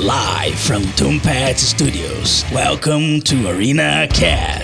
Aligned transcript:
Live 0.00 0.58
from 0.58 0.82
Tombat 0.96 1.56
Studios. 1.56 2.44
Welcome 2.52 3.20
to 3.20 3.48
Arena 3.48 4.08
Cast. 4.10 4.63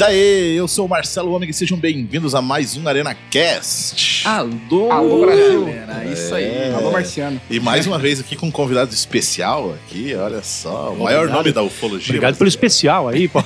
Daê, 0.00 0.54
eu 0.58 0.66
sou 0.66 0.86
o 0.86 0.88
Marcelo 0.88 1.30
Ômega 1.30 1.50
e 1.50 1.54
sejam 1.54 1.76
bem-vindos 1.76 2.34
a 2.34 2.40
mais 2.40 2.74
um 2.74 2.88
Arena 2.88 3.14
Cast. 3.30 4.26
Alô, 4.26 4.90
Alô, 4.90 5.26
Brasil. 5.26 5.66
galera, 5.66 6.04
isso 6.10 6.34
aí. 6.34 6.44
É. 6.44 6.72
Alô, 6.74 6.90
Marciano. 6.90 7.38
E 7.50 7.60
mais 7.60 7.86
uma 7.86 7.98
vez 7.98 8.18
aqui 8.18 8.34
com 8.34 8.46
um 8.46 8.50
convidado 8.50 8.94
especial 8.94 9.74
aqui, 9.74 10.14
olha 10.14 10.42
só, 10.42 10.94
o 10.94 11.00
maior 11.04 11.28
nome 11.28 11.52
da 11.52 11.62
ufologia. 11.62 12.12
Obrigado 12.12 12.38
pelo 12.38 12.48
especial 12.48 13.08
aí, 13.08 13.28
pô. 13.28 13.44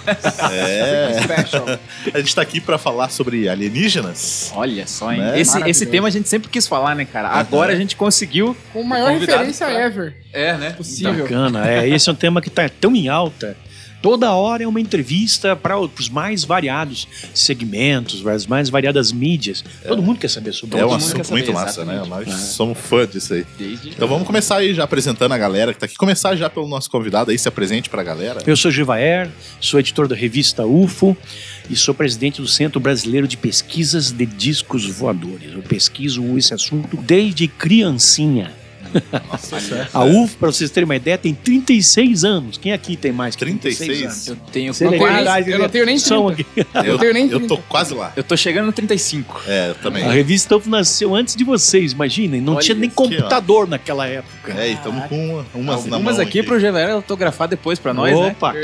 É, 0.52 1.18
a 2.14 2.18
gente 2.20 2.32
tá 2.36 2.42
aqui 2.42 2.60
pra 2.60 2.78
falar 2.78 3.08
sobre 3.10 3.48
alienígenas. 3.48 4.52
Olha 4.54 4.86
só, 4.86 5.10
hein? 5.12 5.18
Né? 5.22 5.40
Esse, 5.40 5.60
esse 5.68 5.86
tema 5.86 6.06
a 6.06 6.10
gente 6.12 6.28
sempre 6.28 6.48
quis 6.48 6.68
falar, 6.68 6.94
né, 6.94 7.04
cara? 7.04 7.30
Agora 7.30 7.72
a 7.72 7.76
gente 7.76 7.96
conseguiu. 7.96 8.56
Com 8.72 8.82
a 8.82 8.84
maior 8.84 9.10
referência 9.10 9.66
pra- 9.66 9.74
ever. 9.86 10.14
É, 10.32 10.56
né? 10.56 10.70
Possível. 10.70 11.24
Bacana, 11.24 11.68
é. 11.68 11.88
Esse 11.88 12.08
é 12.08 12.12
um 12.12 12.16
tema 12.16 12.40
que 12.40 12.48
tá 12.48 12.68
tão 12.68 12.94
em 12.94 13.08
alta. 13.08 13.56
Toda 14.04 14.30
hora 14.34 14.62
é 14.62 14.68
uma 14.68 14.82
entrevista 14.82 15.56
para 15.56 15.80
os 15.80 16.10
mais 16.10 16.44
variados 16.44 17.08
segmentos, 17.32 18.20
para 18.20 18.34
as 18.34 18.46
mais 18.46 18.68
variadas 18.68 19.10
mídias. 19.10 19.64
Todo 19.82 20.02
mundo 20.02 20.18
quer 20.18 20.28
saber 20.28 20.52
sobre 20.52 20.78
É 20.78 20.84
um 20.84 20.94
isso. 20.94 21.14
quer 21.14 21.22
assunto 21.22 21.26
saber, 21.26 21.40
muito 21.40 21.52
massa, 21.54 21.84
né? 21.86 21.94
exatamente. 21.94 22.30
Nós 22.30 22.40
somos 22.40 22.78
fã 22.78 23.06
disso 23.06 23.32
aí. 23.32 23.46
Desde... 23.56 23.88
Então 23.88 24.06
vamos 24.06 24.26
começar 24.26 24.56
aí 24.56 24.74
já 24.74 24.84
apresentando 24.84 25.32
a 25.32 25.38
galera 25.38 25.72
que 25.72 25.78
tá 25.80 25.86
aqui. 25.86 25.96
Começar 25.96 26.36
já 26.36 26.50
pelo 26.50 26.68
nosso 26.68 26.90
convidado 26.90 27.30
aí, 27.30 27.38
se 27.38 27.48
apresente 27.48 27.88
pra 27.88 28.02
galera. 28.02 28.42
Eu 28.46 28.58
sou 28.58 28.70
Givaer, 28.70 29.30
sou 29.58 29.80
editor 29.80 30.06
da 30.06 30.14
revista 30.14 30.66
UFO 30.66 31.16
e 31.70 31.74
sou 31.74 31.94
presidente 31.94 32.42
do 32.42 32.46
Centro 32.46 32.78
Brasileiro 32.78 33.26
de 33.26 33.38
Pesquisas 33.38 34.12
de 34.12 34.26
Discos 34.26 34.84
Voadores. 34.84 35.50
Eu 35.54 35.62
pesquiso 35.62 36.36
esse 36.36 36.52
assunto 36.52 36.94
desde 36.98 37.48
criancinha. 37.48 38.52
Nossa. 39.30 39.88
A 39.92 40.04
UFO, 40.04 40.36
para 40.38 40.50
vocês 40.52 40.70
terem 40.70 40.84
uma 40.84 40.96
ideia, 40.96 41.16
tem 41.18 41.34
36 41.34 42.24
anos. 42.24 42.56
Quem 42.58 42.72
aqui 42.72 42.96
tem 42.96 43.12
mais 43.12 43.34
que 43.36 43.40
36? 43.44 43.78
36 43.78 44.06
anos? 44.10 44.28
Eu 44.28 44.36
tenho. 44.52 44.74
Você 44.74 44.84
Não 44.84 44.90
tem 44.90 45.00
tenho 45.00 45.12
nem- 45.12 45.22
idade, 45.22 45.50
eu 45.50 45.58
não 45.58 45.64
né? 45.64 45.70
tenho 45.70 45.86
nem 45.86 45.98
São 45.98 46.32
30. 46.34 46.42
aqui. 46.50 46.66
Eu, 46.74 46.84
Eu 46.94 46.98
tenho 46.98 47.12
nem 47.14 47.24
eu 47.30 47.40
tô 47.40 47.56
30. 47.56 47.62
quase 47.68 47.94
lá. 47.94 48.12
Eu 48.16 48.24
tô 48.24 48.36
chegando 48.36 48.66
no 48.66 48.72
35. 48.72 49.42
É, 49.46 49.70
eu 49.70 49.74
também. 49.76 50.04
A 50.04 50.10
revista 50.12 50.56
UFO 50.56 50.68
nasceu 50.70 51.14
antes 51.14 51.34
de 51.36 51.44
vocês, 51.44 51.92
imaginem. 51.92 52.40
Não 52.40 52.54
Olha 52.54 52.62
tinha 52.62 52.74
nem 52.74 52.88
isso 52.88 53.02
aqui, 53.02 53.16
computador 53.16 53.68
naquela 53.68 54.06
época. 54.06 54.52
É, 54.56 54.70
e 54.70 54.72
estamos 54.74 55.04
com 55.06 55.16
uma, 55.16 55.46
umas 55.54 55.86
na 55.86 55.96
Algumas 55.96 56.16
mão 56.16 56.26
aqui 56.26 56.42
pro 56.42 56.58
GVR 56.58 56.92
autografar 56.92 57.48
depois 57.48 57.78
pra 57.78 57.92
nós, 57.94 58.12
né? 58.18 58.26
Opa, 58.28 58.52
claro, 58.52 58.58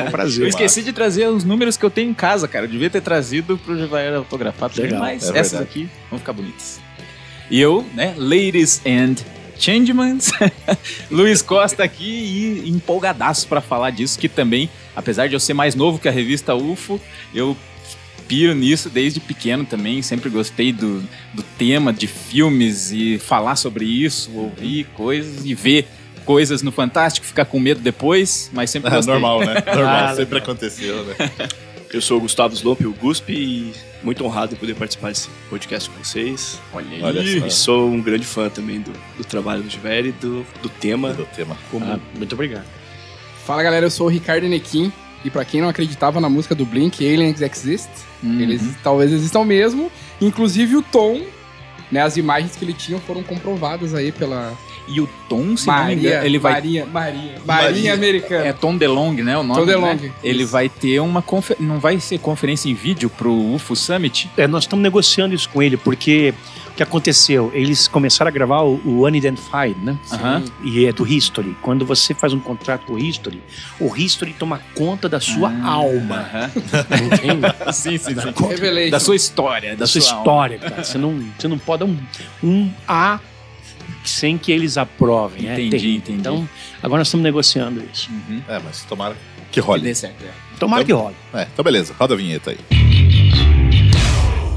é 0.00 0.02
um 0.06 0.10
prazer. 0.10 0.44
Eu 0.44 0.48
esqueci 0.48 0.82
de 0.82 0.92
trazer 0.92 1.26
os 1.28 1.44
números 1.44 1.76
que 1.76 1.84
eu 1.84 1.90
tenho 1.90 2.10
em 2.10 2.14
casa, 2.14 2.46
cara. 2.48 2.64
Eu 2.64 2.68
devia 2.70 2.90
ter 2.90 3.00
trazido 3.00 3.58
pro 3.58 3.74
GVR 3.76 4.16
autografar 4.16 4.70
também, 4.70 4.90
Legal, 4.90 5.00
mas 5.00 5.30
é 5.30 5.38
essas 5.38 5.60
aqui 5.60 5.88
vão 6.10 6.18
ficar 6.18 6.32
bonitas. 6.32 6.80
E 7.50 7.60
eu, 7.60 7.84
né, 7.94 8.14
ladies 8.16 8.80
and 8.84 9.14
changemans, 9.58 10.30
Luiz 11.10 11.42
Costa 11.42 11.82
aqui 11.84 12.62
e 12.64 12.70
empolgadaço 12.70 13.46
pra 13.48 13.60
falar 13.60 13.90
disso, 13.90 14.18
que 14.18 14.28
também, 14.28 14.68
apesar 14.94 15.28
de 15.28 15.34
eu 15.34 15.40
ser 15.40 15.54
mais 15.54 15.74
novo 15.74 15.98
que 15.98 16.08
a 16.08 16.12
revista 16.12 16.54
UFO, 16.54 17.00
eu 17.34 17.56
piro 18.28 18.54
nisso 18.54 18.90
desde 18.90 19.20
pequeno 19.20 19.64
também, 19.64 20.02
sempre 20.02 20.28
gostei 20.28 20.72
do, 20.72 21.00
do 21.32 21.42
tema 21.58 21.92
de 21.92 22.06
filmes 22.06 22.90
e 22.92 23.18
falar 23.18 23.56
sobre 23.56 23.84
isso, 23.84 24.30
ouvir 24.34 24.84
coisas 24.94 25.44
e 25.44 25.54
ver 25.54 25.86
coisas 26.24 26.60
no 26.60 26.72
Fantástico, 26.72 27.24
ficar 27.24 27.44
com 27.44 27.60
medo 27.60 27.80
depois, 27.80 28.50
mas 28.52 28.68
sempre 28.70 28.90
gostei. 28.96 29.12
normal, 29.12 29.40
né? 29.40 29.62
Normal, 29.64 30.06
Ah, 30.10 30.14
sempre 30.16 30.38
aconteceu, 30.38 31.04
né? 31.04 31.14
Eu 31.92 32.02
sou 32.02 32.18
o 32.18 32.20
Gustavo 32.20 32.52
Slomp, 32.54 32.80
o 32.84 32.92
GUSP, 32.92 33.32
e 33.32 33.72
muito 34.02 34.24
honrado 34.24 34.54
em 34.54 34.56
poder 34.56 34.74
participar 34.74 35.08
desse 35.08 35.28
podcast 35.50 35.90
com 35.90 36.02
vocês. 36.02 36.60
Olha 36.72 36.86
aí. 36.90 37.02
Olha 37.02 37.40
só. 37.40 37.46
E 37.46 37.50
sou 37.50 37.88
um 37.90 38.00
grande 38.00 38.26
fã 38.26 38.48
também 38.48 38.80
do, 38.80 38.92
do 39.16 39.24
trabalho 39.24 39.62
do 39.62 39.70
Giveri, 39.70 40.12
do, 40.12 40.46
do 40.62 40.68
tema. 40.68 41.12
Do 41.12 41.24
tema. 41.26 41.56
Como 41.70 41.84
Ah, 41.84 41.98
muito 42.14 42.34
obrigado. 42.34 42.64
Fala, 43.44 43.62
galera. 43.62 43.86
Eu 43.86 43.90
sou 43.90 44.06
o 44.06 44.10
Ricardo 44.10 44.46
Nequim. 44.48 44.92
E 45.24 45.30
pra 45.30 45.44
quem 45.44 45.60
não 45.60 45.68
acreditava 45.68 46.20
na 46.20 46.28
música 46.28 46.54
do 46.54 46.64
Blink, 46.64 47.04
Aliens 47.04 47.40
Exist, 47.40 47.88
Uhum. 48.22 48.40
eles 48.40 48.62
talvez 48.82 49.12
existam 49.12 49.44
mesmo. 49.44 49.90
Inclusive 50.20 50.76
o 50.76 50.82
Tom, 50.82 51.20
né? 51.90 52.00
As 52.02 52.16
imagens 52.16 52.54
que 52.54 52.64
ele 52.64 52.72
tinha 52.72 52.98
foram 53.00 53.22
comprovadas 53.24 53.92
aí 53.94 54.12
pela 54.12 54.56
E 54.88 55.00
o 55.00 55.08
Tom, 55.28 55.56
se 55.56 55.66
não 55.66 55.74
me 55.74 55.80
Maria, 55.80 55.96
engano, 56.10 56.24
ele 56.26 56.38
vai 56.38 56.52
Maria, 56.52 56.86
Maria, 56.86 57.20
Maria. 57.22 57.40
Marinha 57.44 57.94
Americana. 57.94 58.44
É 58.46 58.52
Tom 58.52 58.76
DeLong, 58.76 59.22
né? 59.22 59.36
O 59.36 59.42
nome, 59.42 59.60
Tom 59.60 59.66
DeLong, 59.66 59.96
né? 60.00 60.12
Ele 60.22 60.42
isso. 60.44 60.52
vai 60.52 60.68
ter 60.68 61.00
uma 61.00 61.22
confer... 61.22 61.56
não 61.58 61.78
vai 61.78 61.98
ser 61.98 62.18
conferência 62.18 62.68
em 62.68 62.74
vídeo 62.74 63.10
pro 63.10 63.32
UFO 63.32 63.74
Summit? 63.74 64.30
É, 64.36 64.46
nós 64.46 64.64
estamos 64.64 64.82
negociando 64.82 65.34
isso 65.34 65.48
com 65.48 65.62
ele, 65.62 65.76
porque 65.76 66.32
o 66.68 66.74
que 66.76 66.82
aconteceu? 66.82 67.50
Eles 67.54 67.88
começaram 67.88 68.28
a 68.28 68.32
gravar 68.32 68.60
o, 68.62 68.80
o 68.84 69.02
Unidentified, 69.06 69.76
né? 69.82 69.96
E 70.62 70.84
é 70.86 70.92
do 70.92 71.06
History. 71.06 71.56
Quando 71.62 71.84
você 71.86 72.14
faz 72.14 72.32
um 72.32 72.38
contrato 72.40 72.86
com 72.86 72.92
o 72.92 72.98
History, 72.98 73.42
o 73.80 73.96
History 73.96 74.34
toma 74.38 74.60
conta 74.74 75.08
da 75.08 75.18
sua 75.18 75.48
Ah, 75.50 75.68
alma. 75.68 76.16
aham. 76.32 76.50
Entende? 77.06 77.54
sim, 77.72 77.96
sim, 77.98 78.14
sim. 78.14 78.46
Revelation. 78.48 78.90
Da 78.90 79.00
sua 79.00 79.16
história, 79.16 79.74
da 79.74 79.86
sua 79.86 80.00
alma. 80.02 80.18
história, 80.18 80.58
cara. 80.58 80.84
Você 80.84 80.98
não, 80.98 81.24
você 81.38 81.48
não 81.48 81.58
pode 81.58 81.80
dar 81.80 81.86
um, 81.86 81.96
um 82.44 82.70
A 82.86 83.18
sem 84.08 84.38
que 84.38 84.50
eles 84.52 84.78
aprovem. 84.78 85.48
é 85.48 85.52
Entendi, 85.54 85.70
terrível. 85.70 85.96
entendi. 85.98 86.18
Então, 86.20 86.48
agora 86.82 87.00
nós 87.00 87.08
estamos 87.08 87.24
negociando 87.24 87.82
isso. 87.92 88.08
Uhum. 88.10 88.40
É, 88.48 88.58
mas 88.58 88.82
tomara 88.84 89.14
que 89.50 89.52
Que 89.52 89.60
role. 89.60 89.82
dê 89.82 89.94
certo, 89.94 90.22
é. 90.24 90.30
Tomara 90.58 90.82
Então- 90.82 90.98
que 90.98 91.02
role. 91.04 91.16
É, 91.34 91.46
então 91.52 91.62
beleza, 91.64 91.94
roda 91.98 92.14
a 92.14 92.16
vinheta 92.16 92.50
aí. 92.50 92.58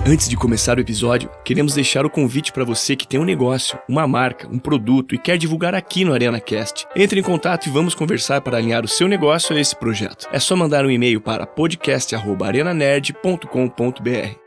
Antes 0.07 0.29
de 0.29 0.35
começar 0.37 0.77
o 0.77 0.81
episódio, 0.81 1.29
queremos 1.45 1.73
deixar 1.75 2.03
o 2.05 2.09
convite 2.09 2.51
para 2.51 2.63
você 2.63 2.95
que 2.95 3.07
tem 3.07 3.19
um 3.19 3.23
negócio, 3.25 3.77
uma 3.87 4.07
marca, 4.07 4.47
um 4.51 4.57
produto 4.57 5.13
e 5.13 5.17
quer 5.19 5.37
divulgar 5.37 5.75
aqui 5.75 6.03
no 6.05 6.13
ArenaCast. 6.13 6.87
Entre 6.95 7.19
em 7.19 7.23
contato 7.23 7.67
e 7.67 7.69
vamos 7.69 7.93
conversar 7.93 8.41
para 8.41 8.57
alinhar 8.57 8.83
o 8.83 8.87
seu 8.87 9.07
negócio 9.07 9.55
a 9.55 9.59
esse 9.59 9.75
projeto. 9.75 10.27
É 10.31 10.39
só 10.39 10.55
mandar 10.55 10.83
um 10.85 10.89
e-mail 10.89 11.21
para 11.21 11.45
podcast@arenanerd.com.br. 11.45 14.35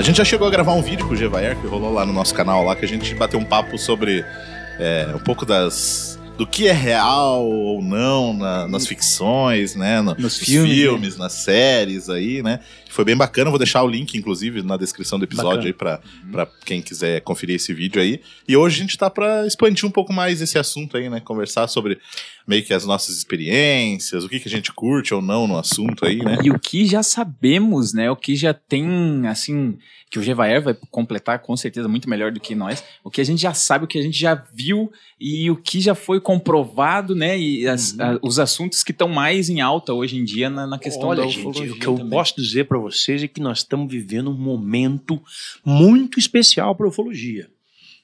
A 0.00 0.02
gente 0.02 0.16
já 0.16 0.24
chegou 0.24 0.48
a 0.48 0.50
gravar 0.50 0.72
um 0.72 0.80
vídeo 0.80 1.06
com 1.06 1.12
o 1.12 1.16
Gevaer, 1.16 1.60
que 1.60 1.66
rolou 1.66 1.92
lá 1.92 2.06
no 2.06 2.12
nosso 2.14 2.32
canal, 2.34 2.64
lá 2.64 2.74
que 2.74 2.86
a 2.86 2.88
gente 2.88 3.14
bateu 3.14 3.38
um 3.38 3.44
papo 3.44 3.76
sobre 3.76 4.24
é, 4.78 5.06
um 5.14 5.18
pouco 5.18 5.44
das. 5.44 6.18
Do 6.38 6.46
que 6.46 6.66
é 6.68 6.72
real 6.72 7.44
ou 7.44 7.82
não 7.82 8.32
na- 8.32 8.66
nas 8.66 8.86
ficções, 8.86 9.76
né? 9.76 10.00
no- 10.00 10.14
Nos 10.18 10.38
filmes, 10.88 11.18
nas 11.18 11.34
séries 11.34 12.08
aí, 12.08 12.42
né? 12.42 12.60
Foi 12.90 13.04
bem 13.04 13.16
bacana, 13.16 13.50
vou 13.50 13.58
deixar 13.58 13.82
o 13.82 13.88
link, 13.88 14.14
inclusive, 14.18 14.62
na 14.62 14.76
descrição 14.76 15.18
do 15.18 15.24
episódio 15.24 15.48
Bacana. 15.50 15.66
aí 15.68 15.72
pra, 15.72 16.00
pra 16.30 16.46
quem 16.64 16.82
quiser 16.82 17.20
conferir 17.22 17.56
esse 17.56 17.72
vídeo 17.72 18.02
aí. 18.02 18.20
E 18.48 18.56
hoje 18.56 18.78
a 18.78 18.82
gente 18.82 18.98
tá 18.98 19.08
pra 19.08 19.46
expandir 19.46 19.86
um 19.86 19.90
pouco 19.90 20.12
mais 20.12 20.40
esse 20.42 20.58
assunto 20.58 20.96
aí, 20.96 21.08
né? 21.08 21.20
Conversar 21.20 21.68
sobre 21.68 21.98
meio 22.46 22.64
que 22.64 22.74
as 22.74 22.84
nossas 22.84 23.16
experiências, 23.16 24.24
o 24.24 24.28
que, 24.28 24.40
que 24.40 24.48
a 24.48 24.50
gente 24.50 24.72
curte 24.72 25.14
ou 25.14 25.22
não 25.22 25.46
no 25.46 25.56
assunto 25.58 26.04
aí, 26.04 26.18
né? 26.18 26.38
E 26.42 26.50
o 26.50 26.58
que 26.58 26.84
já 26.84 27.02
sabemos, 27.02 27.92
né? 27.92 28.10
O 28.10 28.16
que 28.16 28.34
já 28.34 28.52
tem, 28.52 29.26
assim, 29.28 29.78
que 30.10 30.18
o 30.18 30.22
Gevaer 30.22 30.60
vai 30.60 30.76
completar 30.90 31.38
com 31.38 31.56
certeza 31.56 31.86
muito 31.86 32.10
melhor 32.10 32.32
do 32.32 32.40
que 32.40 32.56
nós. 32.56 32.82
O 33.04 33.10
que 33.10 33.20
a 33.20 33.24
gente 33.24 33.40
já 33.40 33.54
sabe, 33.54 33.84
o 33.84 33.88
que 33.88 33.98
a 33.98 34.02
gente 34.02 34.18
já 34.18 34.34
viu 34.52 34.90
e 35.20 35.48
o 35.48 35.54
que 35.56 35.80
já 35.80 35.94
foi 35.94 36.20
comprovado, 36.20 37.14
né? 37.14 37.38
E 37.38 37.68
as- 37.68 37.98
a- 38.00 38.18
os 38.20 38.40
assuntos 38.40 38.82
que 38.82 38.90
estão 38.90 39.08
mais 39.08 39.48
em 39.48 39.60
alta 39.60 39.92
hoje 39.92 40.16
em 40.16 40.24
dia 40.24 40.50
na, 40.50 40.66
na 40.66 40.78
questão 40.78 41.10
Olha, 41.10 41.22
da 41.22 41.28
gente, 41.28 41.38
ufologia 41.46 41.72
o 41.72 41.78
que 41.78 41.86
eu 41.86 41.94
também. 41.94 42.10
posso 42.10 42.34
dizer 42.36 42.64
para 42.64 42.78
vocês 42.80 43.22
é 43.22 43.28
que 43.28 43.40
nós 43.40 43.58
estamos 43.58 43.90
vivendo 43.92 44.30
um 44.30 44.38
momento 44.38 45.22
muito 45.64 46.18
especial 46.18 46.74
para 46.74 46.86
a 46.86 46.88
ufologia. 46.88 47.50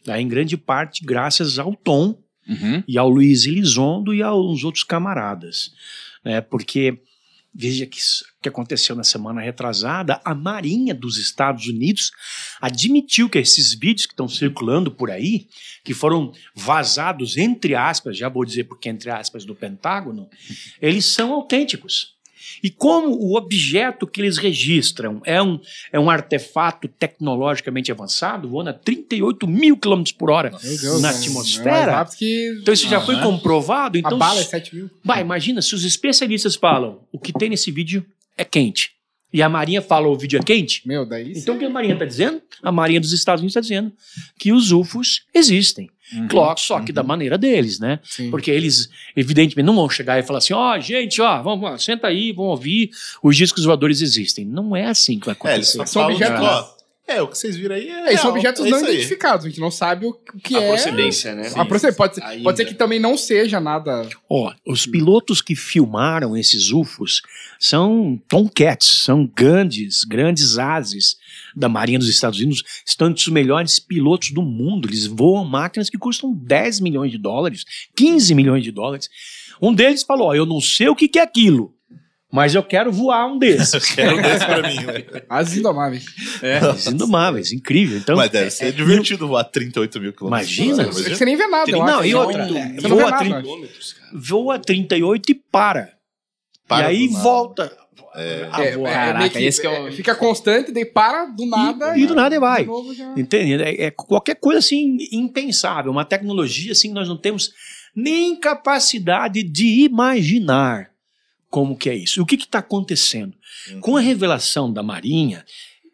Tá? 0.05 0.21
Em 0.21 0.29
grande 0.29 0.57
parte 0.57 1.05
graças 1.05 1.59
ao 1.59 1.75
Tom 1.75 2.19
Uhum. 2.49 2.81
e 2.87 2.97
ao 2.97 3.11
Luiz 3.11 3.45
Elizondo 3.45 4.15
e 4.15 4.23
aos 4.23 4.63
outros 4.63 4.85
camaradas. 4.85 5.73
né? 6.25 6.41
Porque 6.41 7.03
Veja 7.59 7.87
que 7.87 7.99
que 8.43 8.51
aconteceu 8.51 8.95
na 8.95 9.03
semana 9.03 9.41
retrasada, 9.41 10.21
a 10.23 10.35
Marinha 10.35 10.95
dos 10.95 11.17
Estados 11.17 11.67
Unidos 11.67 12.13
admitiu 12.61 13.31
que 13.31 13.39
esses 13.39 13.73
vídeos 13.73 14.05
que 14.07 14.13
estão 14.13 14.29
circulando 14.29 14.91
por 14.91 15.11
aí, 15.11 15.49
que 15.83 15.95
foram 15.95 16.33
vazados 16.55 17.39
entre 17.39 17.75
aspas, 17.75 18.17
já 18.17 18.29
vou 18.29 18.45
dizer 18.45 18.65
porque 18.65 18.91
entre 18.91 19.11
aspas 19.11 19.47
do 19.47 19.55
Pentágono, 19.55 20.29
eles 20.83 21.07
são 21.07 21.33
autênticos. 21.33 22.15
E 22.63 22.71
como 22.71 23.11
o 23.11 23.37
objeto 23.37 24.07
que 24.07 24.21
eles 24.21 24.39
registram 24.39 25.21
é 25.25 25.43
um, 25.43 25.59
é 25.93 25.99
um 26.01 26.09
artefato 26.11 26.89
tecnologicamente 26.89 27.91
avançado, 27.93 28.49
voando 28.49 28.71
a 28.71 28.73
38 28.73 29.47
mil 29.47 29.77
quilômetros 29.77 30.13
por 30.13 30.31
hora 30.31 30.51
Deus, 30.51 31.01
na 31.01 31.11
é- 31.11 31.13
É 31.13 31.17
atmosfera, 31.17 31.93
rápido 31.93 32.17
que 32.17 32.59
então 32.61 32.75
isso 32.75 32.89
já 32.89 33.01
foi 33.01 33.15
Aham. 33.17 33.25
comprovado. 33.33 33.99
Então, 33.99 34.15
a 34.15 34.17
bala 34.17 34.41
é 34.41 34.45
7 34.45 34.75
mil. 34.75 34.91
Vai, 35.05 35.21
imagina 35.21 35.61
se 35.63 35.75
os 35.75 35.85
especialistas 35.85 36.55
falam 36.55 37.01
o 37.13 37.19
que 37.19 37.33
tem 37.33 37.49
nesse 37.51 37.71
vídeo 37.71 38.05
é 38.37 38.45
quente. 38.45 38.91
E 39.33 39.43
a 39.43 39.49
Marinha 39.49 39.83
fala 39.83 40.09
o 40.09 40.17
vídeo 40.17 40.39
é 40.39 40.43
quente. 40.43 40.81
Meu, 40.87 41.05
daí 41.05 41.33
Então 41.37 41.57
o 41.57 41.59
que 41.59 41.65
a 41.65 41.69
Marinha 41.71 41.95
está 41.95 42.05
dizendo? 42.07 42.41
A 42.63 42.71
Marinha 42.73 43.01
dos 43.01 43.13
Estados 43.13 43.41
Unidos 43.43 43.53
está 43.53 43.61
dizendo 43.61 43.93
que 44.39 44.53
os 44.53 44.71
UFOs 44.73 45.23
existem. 45.35 45.91
Uhum. 46.13 46.29
Claro, 46.29 46.59
só 46.61 46.81
que 46.81 46.93
da 46.93 47.03
maneira 47.03 47.37
deles, 47.37 47.81
né? 47.81 47.99
Sim. 48.05 48.31
Porque 48.31 48.51
eles, 48.51 48.89
evidentemente, 49.17 49.67
não 49.67 49.75
vão 49.75 49.89
chegar 49.91 50.19
e 50.19 50.23
falar 50.23 50.39
assim: 50.39 50.55
ó, 50.55 50.79
gente, 50.79 51.21
ó, 51.21 51.43
vamos 51.43 51.83
senta 51.85 52.07
aí, 52.07 52.33
vamos 52.33 52.51
ouvir, 52.53 52.91
os 53.23 53.37
discos 53.37 53.65
voadores 53.65 54.01
existem. 54.01 54.45
Não 54.45 54.77
é 54.77 54.87
assim 54.87 55.19
que 55.19 55.27
vai 55.27 55.37
É, 55.45 55.55
eles 55.57 55.71
acontecer. 55.71 55.93
São 55.93 56.03
falam, 56.03 56.15
objetos- 56.17 56.41
ó, 56.43 56.77
é, 57.09 57.23
o 57.23 57.29
que 57.29 57.39
vocês 57.39 57.57
viram 57.57 57.77
aí 57.77 57.89
é. 57.89 58.13
É, 58.15 58.17
são 58.17 58.31
objetos 58.31 58.67
é 58.67 58.69
não 58.69 58.81
identificados, 58.83 59.47
a 59.47 59.49
gente 59.49 59.61
não 59.61 59.71
sabe 59.71 60.07
o 60.07 60.13
que 60.43 60.57
a 60.57 60.61
é. 60.63 60.69
procedência, 60.69 61.35
né? 61.35 61.53
A 61.55 61.65
procedência. 61.65 61.97
Pode, 61.97 62.15
ser, 62.17 62.43
pode 62.43 62.57
ser 62.57 62.65
que 62.65 62.75
também 62.75 62.99
não 62.99 63.17
seja 63.17 63.61
nada. 63.61 64.09
Ó, 64.29 64.53
os 64.67 64.87
pilotos 64.87 65.41
que 65.41 65.55
filmaram 65.55 66.37
esses 66.37 66.73
UFOs 66.73 67.23
são 67.61 68.21
Tomcats, 68.29 69.03
são 69.05 69.25
grandes, 69.25 70.03
grandes 70.05 70.59
ases 70.59 71.17
da 71.57 71.69
Marinha 71.69 71.99
dos 71.99 72.09
Estados 72.09 72.39
Unidos, 72.39 72.63
estão 72.87 73.09
entre 73.09 73.23
os 73.23 73.29
melhores 73.29 73.79
pilotos 73.81 74.31
do 74.31 74.43
mundo. 74.43 74.87
Eles 74.87 75.07
voam 75.07 75.45
máquinas 75.45 75.89
que 75.89 75.97
custam 75.97 76.33
10 76.35 76.81
milhões 76.81 77.11
de 77.11 77.19
dólares, 77.19 77.65
15 77.97 78.35
milhões 78.35 78.63
de 78.63 78.71
dólares. 78.71 79.09
Um 79.61 79.73
deles 79.73 80.03
falou: 80.03 80.29
ó, 80.29 80.35
eu 80.35 80.45
não 80.45 80.61
sei 80.61 80.89
o 80.89 80.95
que 80.95 81.09
que 81.09 81.19
é 81.19 81.23
aquilo, 81.23 81.75
mas 82.31 82.55
eu 82.55 82.63
quero 82.63 82.93
voar 82.93 83.27
um 83.27 83.39
desses. 83.39 83.95
Quero 83.95 84.21
desse 84.21 84.45
pra 84.45 84.63
mim, 84.69 84.77
né? 84.77 85.05
As 85.29 85.57
indomáveis. 85.57 86.05
Eles 86.43 86.87
Indomáveis, 86.87 87.53
incrível. 87.53 87.99
Então, 87.99 88.17
Mas 88.17 88.31
deve 88.31 88.51
ser 88.51 88.73
divertido 88.73 89.27
voar 89.27 89.45
38 89.45 90.01
mil 90.01 90.13
quilômetros. 90.13 90.59
Imagina. 90.59 90.85
Você 90.93 91.25
nem 91.25 91.37
vê 91.37 91.47
nada, 91.47 91.71
eu 91.71 91.85
Não, 91.85 92.05
e 92.05 92.15
outra, 92.15 92.43
é, 92.43 92.89
voa 92.89 93.11
nada. 93.11 93.19
30 93.19 93.35
eu 93.35 93.37
acho. 93.37 93.43
Quilômetros, 93.43 93.93
cara. 93.95 94.13
voa 94.15 94.59
38 94.59 95.31
e 95.31 95.35
para. 95.35 95.93
Para 96.69 96.93
e 96.93 96.97
aí 96.97 97.09
volta 97.09 97.73
É. 98.15 98.49
É, 98.59 98.69
é, 98.71 98.79
Caraca, 98.83 99.29
que- 99.31 99.45
esse 99.45 99.61
que 99.61 99.67
é 99.67 99.81
o- 99.81 99.93
Fica 99.93 100.15
constante, 100.15 100.73
daí 100.73 100.85
para 100.85 101.27
do 101.27 101.45
nada. 101.47 101.97
e 101.99 102.07
do 102.07 102.15
nada 102.15 102.39
vai. 102.41 102.63
de 102.63 102.67
novo 102.69 102.95
já- 102.95 103.13
Entende? 103.17 103.63
É, 103.63 103.85
é 103.87 103.91
qualquer 103.91 104.37
coisa 104.37 104.59
assim 104.59 104.97
impensável, 105.13 105.93
uma 105.93 106.05
tecnologia 106.05 106.73
assim 106.73 106.89
que 106.89 106.95
nós 106.95 107.09
não 107.09 107.17
temos 107.17 107.53
nem 107.95 108.37
capacidade 108.39 109.43
de 109.43 109.85
imaginar 109.85 110.91
como 111.51 111.77
que 111.77 111.89
é 111.89 111.95
isso. 111.95 112.21
E 112.21 112.23
o 112.23 112.27
que 112.27 112.35
está 112.37 112.59
acontecendo? 112.59 113.33
Com 113.81 113.97
a 113.97 114.01
revelação 114.01 114.73
da 114.73 114.83
Marinha, 114.83 115.45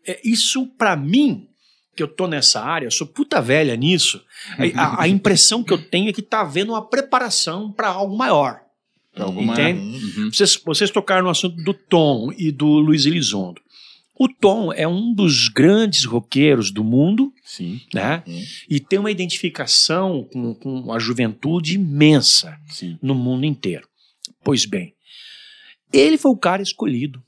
é, 0.06 0.20
isso 0.24 0.66
para 0.66 0.96
mim, 0.96 1.48
que 1.94 2.02
eu 2.02 2.08
tô 2.08 2.26
nessa 2.26 2.60
área, 2.60 2.86
eu 2.86 2.90
sou 2.90 3.06
puta 3.06 3.40
velha 3.40 3.76
nisso, 3.76 4.24
a, 4.76 5.02
a 5.02 5.08
impressão 5.08 5.62
que 5.62 5.72
eu 5.72 5.78
tenho 5.78 6.08
é 6.08 6.12
que 6.12 6.22
tá 6.22 6.40
havendo 6.40 6.72
uma 6.72 6.84
preparação 6.88 7.70
para 7.70 7.88
algo 7.88 8.16
maior. 8.16 8.60
Pra 9.14 9.24
alguma... 9.24 9.52
Entende? 9.52 9.80
Uhum. 9.80 10.30
Vocês, 10.32 10.60
vocês 10.64 10.90
tocaram 10.90 11.24
no 11.24 11.30
assunto 11.30 11.56
do 11.62 11.74
Tom 11.74 12.32
e 12.36 12.50
do 12.50 12.66
Luiz 12.66 13.06
Elizondo. 13.06 13.60
O 14.18 14.28
Tom 14.28 14.72
é 14.72 14.86
um 14.86 15.12
dos 15.12 15.48
grandes 15.48 16.04
roqueiros 16.04 16.70
do 16.70 16.84
mundo, 16.84 17.32
Sim, 17.44 17.80
né? 17.92 18.22
Uhum. 18.26 18.42
E 18.68 18.78
tem 18.78 18.98
uma 18.98 19.10
identificação 19.10 20.28
com, 20.32 20.54
com 20.54 20.92
a 20.92 20.98
juventude 20.98 21.74
imensa 21.74 22.58
sim. 22.68 22.98
no 23.02 23.14
mundo 23.14 23.44
inteiro. 23.44 23.88
Pois 24.44 24.64
bem, 24.64 24.94
ele 25.92 26.18
foi 26.18 26.30
o 26.30 26.36
cara 26.36 26.62
escolhido 26.62 27.22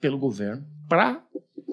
pelo 0.00 0.18
governo 0.18 0.64
para 0.88 1.22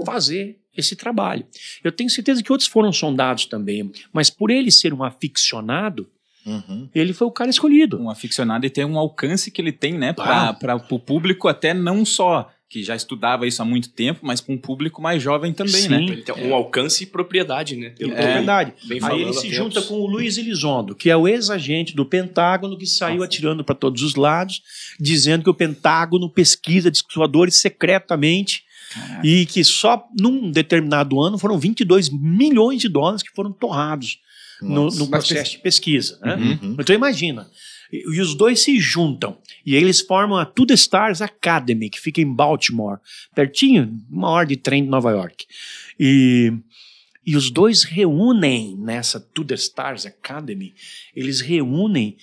fazer 0.05 0.59
esse 0.75 0.95
trabalho. 0.95 1.45
Eu 1.83 1.91
tenho 1.91 2.09
certeza 2.09 2.43
que 2.43 2.51
outros 2.51 2.67
foram 2.67 2.91
sondados 2.91 3.45
também, 3.45 3.91
mas 4.11 4.29
por 4.29 4.49
ele 4.51 4.71
ser 4.71 4.93
um 4.93 5.03
aficionado, 5.03 6.09
Uhum. 6.45 6.87
ele 6.93 7.11
foi 7.13 7.27
o 7.27 7.31
cara 7.31 7.49
escolhido. 7.49 7.99
Um 7.99 8.09
aficionado 8.09 8.65
e 8.65 8.69
ter 8.69 8.85
um 8.85 8.97
alcance 8.99 9.49
que 9.49 9.61
ele 9.61 9.71
tem, 9.71 9.93
né? 9.93 10.13
Ah. 10.19 10.53
Para 10.53 10.75
o 10.89 10.99
público 10.99 11.47
até 11.47 11.73
não 11.73 12.05
só 12.05 12.51
que 12.67 12.83
já 12.83 12.95
estudava 12.95 13.47
isso 13.47 13.61
há 13.61 13.65
muito 13.65 13.89
tempo, 13.89 14.19
mas 14.23 14.41
para 14.41 14.53
um 14.53 14.57
público 14.57 15.01
mais 15.01 15.21
jovem 15.21 15.53
também, 15.53 15.83
Sim. 15.83 15.87
né? 15.89 15.97
Ele 16.03 16.21
tem 16.23 16.35
um 16.47 16.53
alcance 16.53 17.03
e 17.03 17.07
propriedade, 17.07 17.75
né? 17.75 17.91
Pelo 17.91 18.11
É, 18.13 18.33
verdade. 18.33 18.73
venho 18.87 19.05
Aí 19.05 19.21
ele 19.21 19.33
se 19.33 19.41
tempos. 19.43 19.55
junta 19.55 19.81
com 19.83 19.93
o 19.93 20.05
Luiz 20.07 20.37
Elizondo, 20.37 20.95
que 20.95 21.09
é 21.09 21.15
o 21.15 21.27
ex-agente 21.27 21.95
do 21.95 22.05
Pentágono 22.05 22.77
que 22.77 22.85
saiu 22.85 23.23
atirando 23.23 23.63
para 23.63 23.75
todos 23.75 24.01
os 24.01 24.15
lados, 24.15 24.61
dizendo 24.99 25.43
que 25.43 25.49
o 25.49 25.53
Pentágono 25.53 26.29
pesquisa 26.29 26.91
discos 26.91 27.15
voadores 27.15 27.55
secretamente 27.61 28.63
Caraca. 28.93 29.21
e 29.25 29.45
que 29.45 29.63
só 29.63 30.05
num 30.19 30.51
determinado 30.51 31.21
ano 31.21 31.37
foram 31.37 31.57
22 31.57 32.09
milhões 32.09 32.81
de 32.81 32.89
dólares 32.89 33.23
que 33.23 33.31
foram 33.33 33.51
torrados 33.53 34.19
no, 34.61 34.87
no 34.89 35.07
processo 35.07 35.51
de 35.51 35.59
pesquisa. 35.59 36.19
Né? 36.21 36.35
Uhum. 36.35 36.77
Então 36.79 36.95
imagina. 36.95 37.47
E, 37.91 38.19
os 38.19 38.35
dois 38.35 38.61
se 38.61 38.79
juntam. 38.79 39.37
E 39.65 39.75
eles 39.75 40.01
formam 40.01 40.37
a 40.37 40.45
Tudo 40.45 40.73
Stars 40.73 41.21
Academy, 41.21 41.89
que 41.89 41.99
fica 41.99 42.21
em 42.21 42.33
Baltimore, 42.33 42.99
pertinho, 43.33 43.91
uma 44.09 44.29
hora 44.29 44.47
de 44.47 44.55
trem 44.55 44.83
de 44.83 44.89
Nova 44.89 45.11
York. 45.11 45.45
E, 45.99 46.53
e 47.25 47.35
os 47.35 47.49
dois 47.49 47.83
reúnem 47.83 48.75
nessa 48.77 49.19
Tudo 49.19 49.53
Stars 49.53 50.05
Academy, 50.05 50.73
eles 51.15 51.41
reúnem 51.41 52.17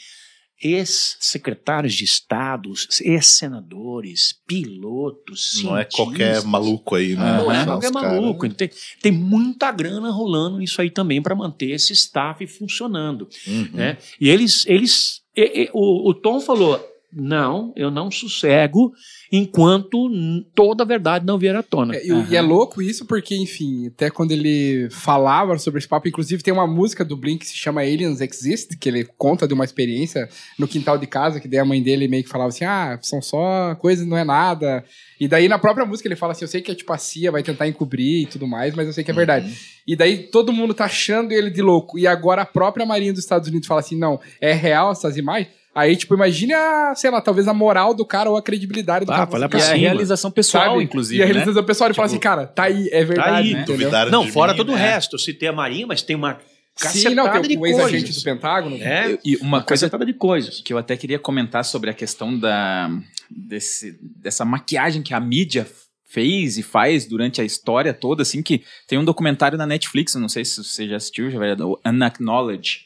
ex-secretários 0.62 1.94
de 1.94 2.05
estados, 2.05 2.87
ex-senadores, 3.00 4.37
pilotos, 4.47 5.61
Não 5.64 5.76
é 5.76 5.85
qualquer 5.85 6.43
maluco 6.44 6.94
aí, 6.94 7.14
né? 7.14 7.38
Não 7.38 7.50
é 7.50 7.56
São 7.56 7.64
qualquer 7.67 7.87
os 7.88 7.93
caras- 7.93 8.12
maluco. 8.12 8.49
Tem, 8.50 8.70
tem 9.00 9.12
muita 9.12 9.70
grana 9.73 10.11
rolando 10.11 10.59
nisso 10.59 10.81
aí 10.81 10.91
também 10.91 11.20
para 11.23 11.35
manter 11.35 11.70
esse 11.70 11.93
staff 11.93 12.47
funcionando. 12.47 13.29
Uhum. 13.47 13.69
Né? 13.73 13.99
E 14.20 14.29
eles. 14.29 14.64
eles 14.67 15.20
e- 15.37 15.62
e- 15.64 15.70
o, 15.73 16.11
o 16.11 16.14
Tom 16.14 16.41
falou: 16.41 16.81
não, 17.14 17.73
eu 17.76 17.91
não 17.91 18.11
sossego 18.11 18.93
enquanto 19.31 20.09
toda 20.55 20.82
a 20.82 20.87
verdade 20.87 21.25
não 21.26 21.38
vier 21.38 21.55
à 21.56 21.62
tona. 21.62 21.97
É, 21.97 22.06
e, 22.06 22.12
o- 22.12 22.26
e 22.31 22.37
é 22.37 22.41
louco 22.43 22.81
isso 22.82 23.05
porque, 23.06 23.35
enfim, 23.35 23.87
até 23.88 24.11
quando 24.11 24.32
ele 24.32 24.88
falava 24.91 25.59
sobre 25.59 25.79
esse 25.79 25.88
papo, 25.88 26.09
inclusive 26.09 26.43
tem 26.43 26.53
uma 26.53 26.67
música 26.67 27.05
do 27.05 27.17
Blink 27.17 27.41
que 27.41 27.47
se 27.47 27.56
chama 27.56 27.81
Aliens 27.81 28.20
Exist, 28.20 28.76
que 28.79 28.88
ele 28.88 29.05
conta 29.19 29.47
de 29.49 29.55
uma 29.55 29.64
experiência 29.64 30.29
no 30.59 30.69
quintal 30.69 30.99
de 30.99 31.07
casa, 31.07 31.40
que 31.40 31.49
daí 31.49 31.59
a 31.61 31.64
mãe 31.64 31.83
dele 31.83 32.09
meio 32.09 32.23
que 32.23 32.28
falava 32.31 32.49
assim, 32.49 32.64
ah, 32.64 32.99
são 33.02 33.21
só 33.23 33.75
coisas, 33.76 34.07
não 34.07 34.16
é 34.16 34.25
nada. 34.25 34.85
E 35.19 35.26
daí 35.28 35.49
na 35.49 35.59
própria 35.59 35.87
música 35.87 36.09
ele 36.09 36.16
fala 36.16 36.33
assim, 36.33 36.45
eu 36.45 36.49
sei 36.49 36.61
que 36.61 36.71
é 36.71 36.75
tipo 36.75 36.92
a 36.92 36.99
CIA 36.99 37.31
vai 37.33 37.42
tentar 37.42 37.66
encobrir 37.69 38.23
e 38.23 38.26
tudo 38.26 38.47
mais, 38.47 38.75
mas 38.75 38.87
eu 38.87 38.92
sei 38.92 39.02
que 39.04 39.11
é 39.11 39.14
verdade. 39.14 39.52
E 39.87 39.97
daí 39.97 40.19
todo 40.28 40.52
mundo 40.52 40.75
tá 40.75 40.85
achando 40.85 41.33
ele 41.33 41.50
de 41.50 41.62
louco. 41.62 41.99
E 41.99 42.07
agora 42.07 42.42
a 42.42 42.47
própria 42.47 42.85
Marinha 42.87 43.12
dos 43.12 43.23
Estados 43.23 43.49
Unidos 43.49 43.66
fala 43.66 43.81
assim, 43.81 43.97
não, 43.97 44.21
é 44.40 44.52
real 44.52 44.92
essas 44.92 45.16
imagens? 45.16 45.49
Aí, 45.75 45.97
tipo, 45.97 46.14
imagine 46.14 46.52
a, 46.52 46.93
sei 46.95 47.11
lá, 47.11 47.21
talvez 47.23 47.49
a 47.49 47.55
moral 47.55 47.95
do 47.95 48.05
cara 48.05 48.29
ou 48.29 48.37
a 48.37 48.43
credibilidade 48.43 49.07
do 49.07 49.12
Ah, 49.12 49.26
cara. 49.26 49.47
E 49.47 49.49
pra 49.49 49.59
a 49.59 49.62
cima. 49.62 49.76
realização 49.79 50.31
pessoal, 50.31 50.73
Sabe? 50.73 50.85
inclusive, 50.85 51.19
E 51.19 51.23
a 51.23 51.26
né? 51.26 51.33
realização 51.33 51.64
pessoal, 51.64 51.88
ele 51.88 51.95
fala 51.95 52.07
assim, 52.07 52.19
cara, 52.19 52.47
tá 52.47 52.64
aí, 52.64 52.88
é 52.93 53.05
verdade, 53.05 53.37
aí, 53.37 53.52
entendeu? 53.52 53.76
Duvidaram 53.79 54.11
Não, 54.11 54.25
de 54.26 54.33
fora 54.33 54.52
mim, 54.52 54.59
todo 54.59 54.73
o 54.73 54.76
né? 54.76 54.83
resto. 54.93 55.14
Eu 55.14 55.19
citei 55.19 55.49
a 55.49 55.52
Marinha, 55.52 55.87
mas 55.87 56.02
tem 56.02 56.14
uma 56.14 56.35
Sim, 56.75 56.85
cacetada 56.85 57.14
não, 57.14 57.33
tem 57.33 57.43
de 57.43 57.57
o 57.59 57.67
ex-agente 57.67 58.02
coisas. 58.05 58.17
do 58.23 58.25
Pentágono. 58.25 58.76
É, 58.76 59.19
E 59.25 59.37
uma 59.37 59.47
uma 59.59 59.62
coisa 59.62 59.88
de 59.88 60.12
coisas. 60.14 60.61
que 60.61 60.73
eu 60.75 60.79
até 60.79 60.97
queria 60.97 61.19
comentar 61.19 61.64
sobre 61.64 61.88
a 61.88 61.95
questão 61.95 62.38
da 62.38 62.91
desse, 63.31 63.99
dessa 64.21 64.45
maquiagem 64.45 65.02
que 65.02 65.14
a 65.14 65.21
mídia 65.21 65.67
fez 66.07 66.59
e 66.59 66.62
faz 66.62 67.07
durante 67.07 67.41
a 67.41 67.45
história 67.45 67.95
toda, 67.95 68.21
assim, 68.23 68.43
que 68.43 68.62
tem 68.87 68.99
um 68.99 69.05
documentário 69.05 69.57
na 69.57 69.67
Netflix, 69.67 70.14
eu 70.14 70.21
não 70.21 70.29
sei 70.29 70.45
se 70.45 70.62
você 70.62 70.87
já 70.87 70.97
assistiu, 70.97 71.31
já 71.31 71.38
vai, 71.38 71.52
o 71.55 71.79
Unacknowledge, 71.87 72.81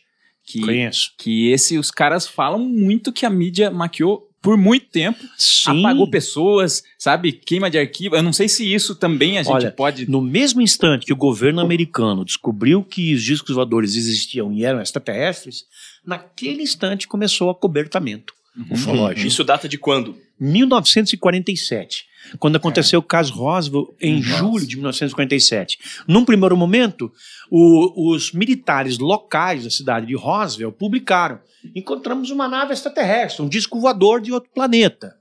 que, 0.47 0.61
Conheço. 0.61 1.13
que 1.19 1.51
esse, 1.51 1.77
os 1.77 1.91
caras 1.91 2.27
falam 2.27 2.61
muito 2.61 3.13
que 3.13 3.27
a 3.27 3.31
mídia 3.31 3.71
maquiou 3.71 4.31
por 4.41 4.57
muito 4.57 4.87
tempo, 4.87 5.19
Sim. 5.37 5.81
apagou 5.81 6.09
pessoas, 6.09 6.85
sabe, 6.97 7.33
queima 7.33 7.69
de 7.69 7.79
arquivo, 7.79 8.15
eu 8.15 8.23
não 8.23 8.33
sei 8.33 8.49
se 8.49 8.73
isso 8.73 8.95
também 8.95 9.39
a 9.39 9.43
gente 9.43 9.53
Olha, 9.53 9.73
pode... 9.73 10.09
No 10.09 10.23
mesmo 10.23 10.61
instante 10.61 11.05
que 11.05 11.13
o 11.13 11.17
governo 11.17 11.61
americano 11.61 12.25
descobriu 12.25 12.85
que 12.85 13.13
os 13.13 13.25
discos 13.25 13.57
voadores 13.57 13.97
existiam 13.97 14.53
e 14.53 14.65
eram 14.65 14.81
extraterrestres, 14.81 15.65
naquele 16.05 16.63
instante 16.63 17.09
começou 17.09 17.49
o 17.49 17.51
acobertamento 17.51 18.33
ufológico. 18.71 19.27
Isso 19.27 19.43
data 19.43 19.69
de 19.69 19.79
quando? 19.79 20.17
1947, 20.39 22.05
quando 22.39 22.57
aconteceu 22.57 23.01
o 23.01 23.03
caso 23.03 23.33
Roswell 23.35 23.95
em 24.01 24.21
Nossa. 24.21 24.37
julho 24.39 24.67
de 24.67 24.77
1947. 24.77 25.79
Num 26.09 26.25
primeiro 26.25 26.57
momento, 26.57 27.13
o- 27.51 28.13
os 28.13 28.33
militares 28.33 28.99
locais 28.99 29.65
da 29.65 29.71
cidade 29.71 30.07
de 30.07 30.15
Roswell 30.17 30.73
publicaram: 30.73 31.39
encontramos 31.75 32.31
uma 32.31 32.49
nave 32.49 32.73
extraterrestre, 32.73 33.43
um 33.45 33.49
disco 33.49 33.81
voador 33.81 34.21
de 34.21 34.33
outro 34.33 34.51
planeta. 34.53 35.15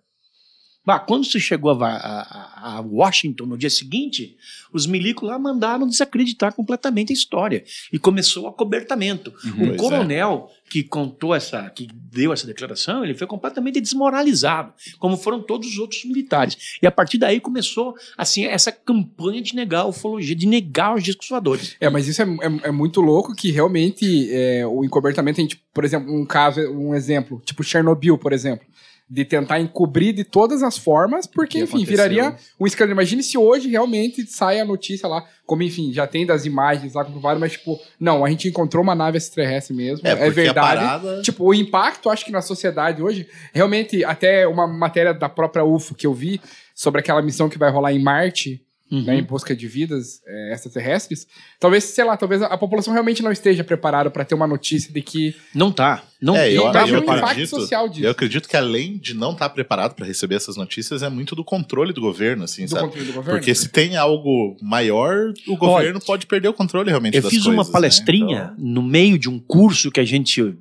Bah, 0.86 1.00
quando 1.00 1.25
você 1.25 1.39
chegou 1.39 1.72
a, 1.72 1.88
a- 1.88 2.77
a- 2.77 2.82
Washington 2.82 3.46
no 3.46 3.58
dia 3.58 3.70
seguinte, 3.70 4.38
os 4.72 4.86
milicos 4.86 5.27
lá 5.27 5.39
mandaram 5.39 5.88
desacreditar 5.88 6.54
completamente 6.54 7.12
a 7.12 7.13
história. 7.13 7.63
E 7.92 7.98
começou 7.98 8.44
o 8.44 8.48
acobertamento. 8.48 9.34
Uhum. 9.44 9.51
O 9.63 9.68
Pois 9.70 9.82
coronel 9.82 10.50
que 10.70 10.84
contou 10.84 11.34
essa, 11.34 11.70
que 11.70 11.88
deu 12.12 12.34
essa 12.34 12.46
declaração, 12.48 13.04
ele 13.04 13.13
foi 13.13 13.27
completamente 13.27 13.80
desmoralizado, 13.80 14.74
como 15.00 15.15
foram 15.15 15.42
todos 15.42 15.70
os 15.70 15.77
outros 15.77 16.04
militares. 16.06 16.58
E 16.82 16.88
a 16.88 16.92
partir 16.92 17.18
daí 17.20 17.39
começou 17.39 17.96
assim 18.18 18.46
essa 18.46 18.72
campanha 18.72 19.42
de 19.42 19.56
negar 19.56 19.82
a 19.82 19.86
ufologia, 19.88 20.36
de 20.36 20.46
negar 20.48 20.96
os 20.96 21.04
discos 21.04 21.30
voadores. 21.30 21.75
É, 21.80 21.89
mas 21.89 22.08
isso 22.08 22.22
é, 22.22 22.25
é, 22.25 22.68
é 22.70 22.72
muito 22.72 23.00
louco 23.00 23.34
que 23.36 23.51
realmente 23.51 24.27
é, 24.32 24.65
o 24.65 24.84
encobertamento, 24.84 25.39
a 25.39 25.44
gente, 25.44 25.62
por 25.74 25.86
exemplo, 25.86 26.13
um 26.13 26.25
caso, 26.25 26.60
um 26.62 26.94
exemplo, 26.96 27.42
tipo 27.46 27.63
Chernobyl, 27.63 28.18
por 28.18 28.34
exemplo, 28.34 28.65
de 29.08 29.24
tentar 29.24 29.60
encobrir 29.60 30.14
de 30.14 30.24
todas 30.24 30.64
as 30.64 30.78
formas, 30.80 31.28
porque, 31.28 31.60
Que 31.60 31.64
enfim, 31.64 31.78
aconteceu. 31.84 31.92
viraria 32.10 32.36
um 32.60 32.66
escândalo. 32.66 32.94
Imagine 32.94 33.22
se 33.22 33.38
hoje 33.38 33.70
realmente 33.70 34.26
sai 34.26 34.60
a 34.60 34.66
notícia 34.66 35.08
lá, 35.08 35.24
como, 35.46 35.62
enfim, 35.62 35.94
já 35.94 36.08
tem 36.08 36.26
das 36.26 36.44
imagens 36.46 36.96
lá 36.96 37.06
comprovadas, 37.06 37.40
mas, 37.40 37.52
tipo, 37.52 37.80
não, 38.00 38.26
a 38.26 38.30
gente 38.32 38.48
encontrou 38.48 38.82
uma 38.84 38.96
nave 38.96 39.18
extraterrestre 39.20 39.76
mesmo, 39.76 40.08
É, 40.08 40.12
é, 40.12 40.30
verdade. 40.32 40.56
parada- 40.80 41.22
Tipo, 41.22 41.46
o 41.46 41.54
impacto, 41.54 42.10
acho 42.10 42.26
que 42.26 42.32
na 42.32 42.42
sociedade 42.42 43.02
hoje, 43.04 43.28
realmente, 43.54 44.04
até 44.04 44.48
uma 44.48 44.66
matéria 44.66 45.14
da 45.14 45.30
própria 45.30 45.64
UFO 45.64 45.94
que 45.94 46.08
eu 46.08 46.14
vi 46.14 46.42
sobre 46.74 47.00
aquela 47.00 47.22
missão 47.22 47.48
que 47.48 47.60
vai 47.60 47.70
rolar 47.70 47.94
em 47.94 48.02
Marte, 48.02 48.65
né, 48.92 49.18
em 49.18 49.24
busca 49.24 49.56
de 49.56 49.68
vidas 49.68 50.22
é, 50.27 50.54
extraterrestres, 50.54 51.25
talvez, 51.60 51.84
sei 51.86 52.04
lá, 52.04 52.15
talvez 52.15 52.42
a, 52.42 52.48
a 52.48 52.58
população 52.58 52.94
realmente 52.94 53.24
não 53.24 53.32
esteja 53.32 53.63
preparada 53.63 54.12
para 54.12 54.24
ter 54.24 54.36
uma 54.36 54.46
notícia 54.48 54.94
de 54.94 55.01
que 55.01 55.36
Não 55.54 55.72
tá. 55.72 56.04
Não 56.22 56.36
É, 56.38 56.51
eu, 56.51 56.65
Não 56.65 56.72
dá 56.72 56.88
eu 56.88 56.96
um 56.96 56.98
impacto 57.00 57.24
acredito, 57.25 57.50
social 57.50 57.89
disso. 57.89 58.06
eu 58.06 58.12
acredito 58.12 58.48
que 58.48 58.56
além 58.56 58.98
de 58.98 59.13
não 59.13 59.32
estar 59.34 59.50
preparado 59.50 59.96
para 59.96 60.06
receber 60.06 60.36
essas 60.36 60.56
notícias, 60.56 61.01
é 61.04 61.10
muito 61.10 61.36
do 61.36 61.44
controle 61.44 61.94
do 61.94 62.00
governo, 62.01 62.44
assim, 62.44 62.65
do 62.65 62.70
sabe? 62.72 62.84
controle 62.84 63.08
do 63.08 63.13
governo. 63.13 63.39
Porque 63.39 63.54
se 63.56 63.70
tem 63.70 63.96
algo 63.98 64.56
maior, 64.62 65.34
o 65.48 65.58
governo 65.58 66.00
pode 66.00 66.25
perder 66.27 66.48
o 66.50 66.54
controle 66.54 66.89
realmente 66.89 67.15
Eu 67.18 67.22
das 67.24 67.32
fiz 67.32 67.44
coisas. 67.44 67.54
uma 67.58 67.63
né? 67.65 67.72
palestrinha 67.72 68.54
Então, 68.54 68.65
no 68.65 68.82
meio 68.84 69.18
de 69.20 69.30
um 69.30 69.39
curso 69.39 69.92
que 69.92 70.00
a 70.00 70.06
gente 70.06 70.56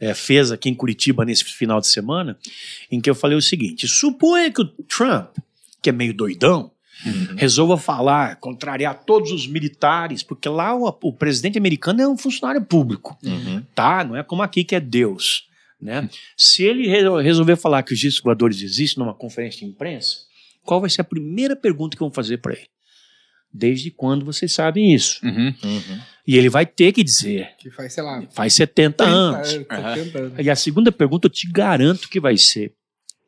eh, 0.00 0.14
fez 0.14 0.52
aqui 0.52 0.68
em 0.68 0.74
Curitiba 0.74 1.24
nesse 1.24 1.44
final 1.44 1.80
de 1.80 1.88
semana, 1.88 2.36
em 2.90 3.00
que 3.00 3.08
eu 3.10 3.14
falei 3.14 3.36
o 3.36 3.42
seguinte: 3.42 3.88
suponha 3.88 4.50
que 4.50 4.60
o 4.62 4.66
Trump, 4.88 5.36
que 5.82 5.90
é 5.90 5.92
meio 5.92 6.14
doidão, 6.14 6.70
Uhum. 7.06 7.34
resolva 7.36 7.78
falar, 7.78 8.36
contrariar 8.36 9.04
todos 9.04 9.30
os 9.32 9.46
militares, 9.46 10.22
porque 10.22 10.48
lá 10.48 10.76
o, 10.76 10.86
o 11.02 11.12
presidente 11.12 11.56
americano 11.56 12.02
é 12.02 12.06
um 12.08 12.16
funcionário 12.18 12.62
público, 12.62 13.16
uhum. 13.24 13.62
tá? 13.74 14.04
Não 14.04 14.16
é 14.16 14.22
como 14.22 14.42
aqui 14.42 14.64
que 14.64 14.74
é 14.74 14.80
Deus, 14.80 15.44
né? 15.80 16.08
Se 16.36 16.62
ele 16.62 16.86
re- 16.88 17.22
resolver 17.22 17.56
falar 17.56 17.82
que 17.82 17.94
os 17.94 17.98
discos 17.98 18.22
voadores 18.22 18.60
existem 18.60 19.02
numa 19.02 19.14
conferência 19.14 19.60
de 19.60 19.66
imprensa, 19.72 20.16
qual 20.62 20.80
vai 20.80 20.90
ser 20.90 21.00
a 21.00 21.04
primeira 21.04 21.56
pergunta 21.56 21.96
que 21.96 22.02
vão 22.02 22.10
fazer 22.12 22.38
para 22.38 22.52
ele? 22.52 22.68
Desde 23.52 23.90
quando 23.90 24.24
vocês 24.24 24.52
sabem 24.52 24.94
isso? 24.94 25.18
Uhum. 25.24 25.54
Uhum. 25.64 26.00
E 26.26 26.36
ele 26.36 26.48
vai 26.48 26.64
ter 26.64 26.92
que 26.92 27.02
dizer. 27.02 27.50
Que 27.58 27.70
faz, 27.70 27.92
sei 27.94 28.02
lá, 28.04 28.22
Faz 28.30 28.52
70 28.54 29.04
anos. 29.04 29.48
é, 29.48 29.52
70 29.58 30.18
anos. 30.18 30.38
E 30.38 30.50
a 30.50 30.54
segunda 30.54 30.92
pergunta 30.92 31.26
eu 31.26 31.30
te 31.32 31.50
garanto 31.50 32.08
que 32.08 32.20
vai 32.20 32.36
ser: 32.36 32.72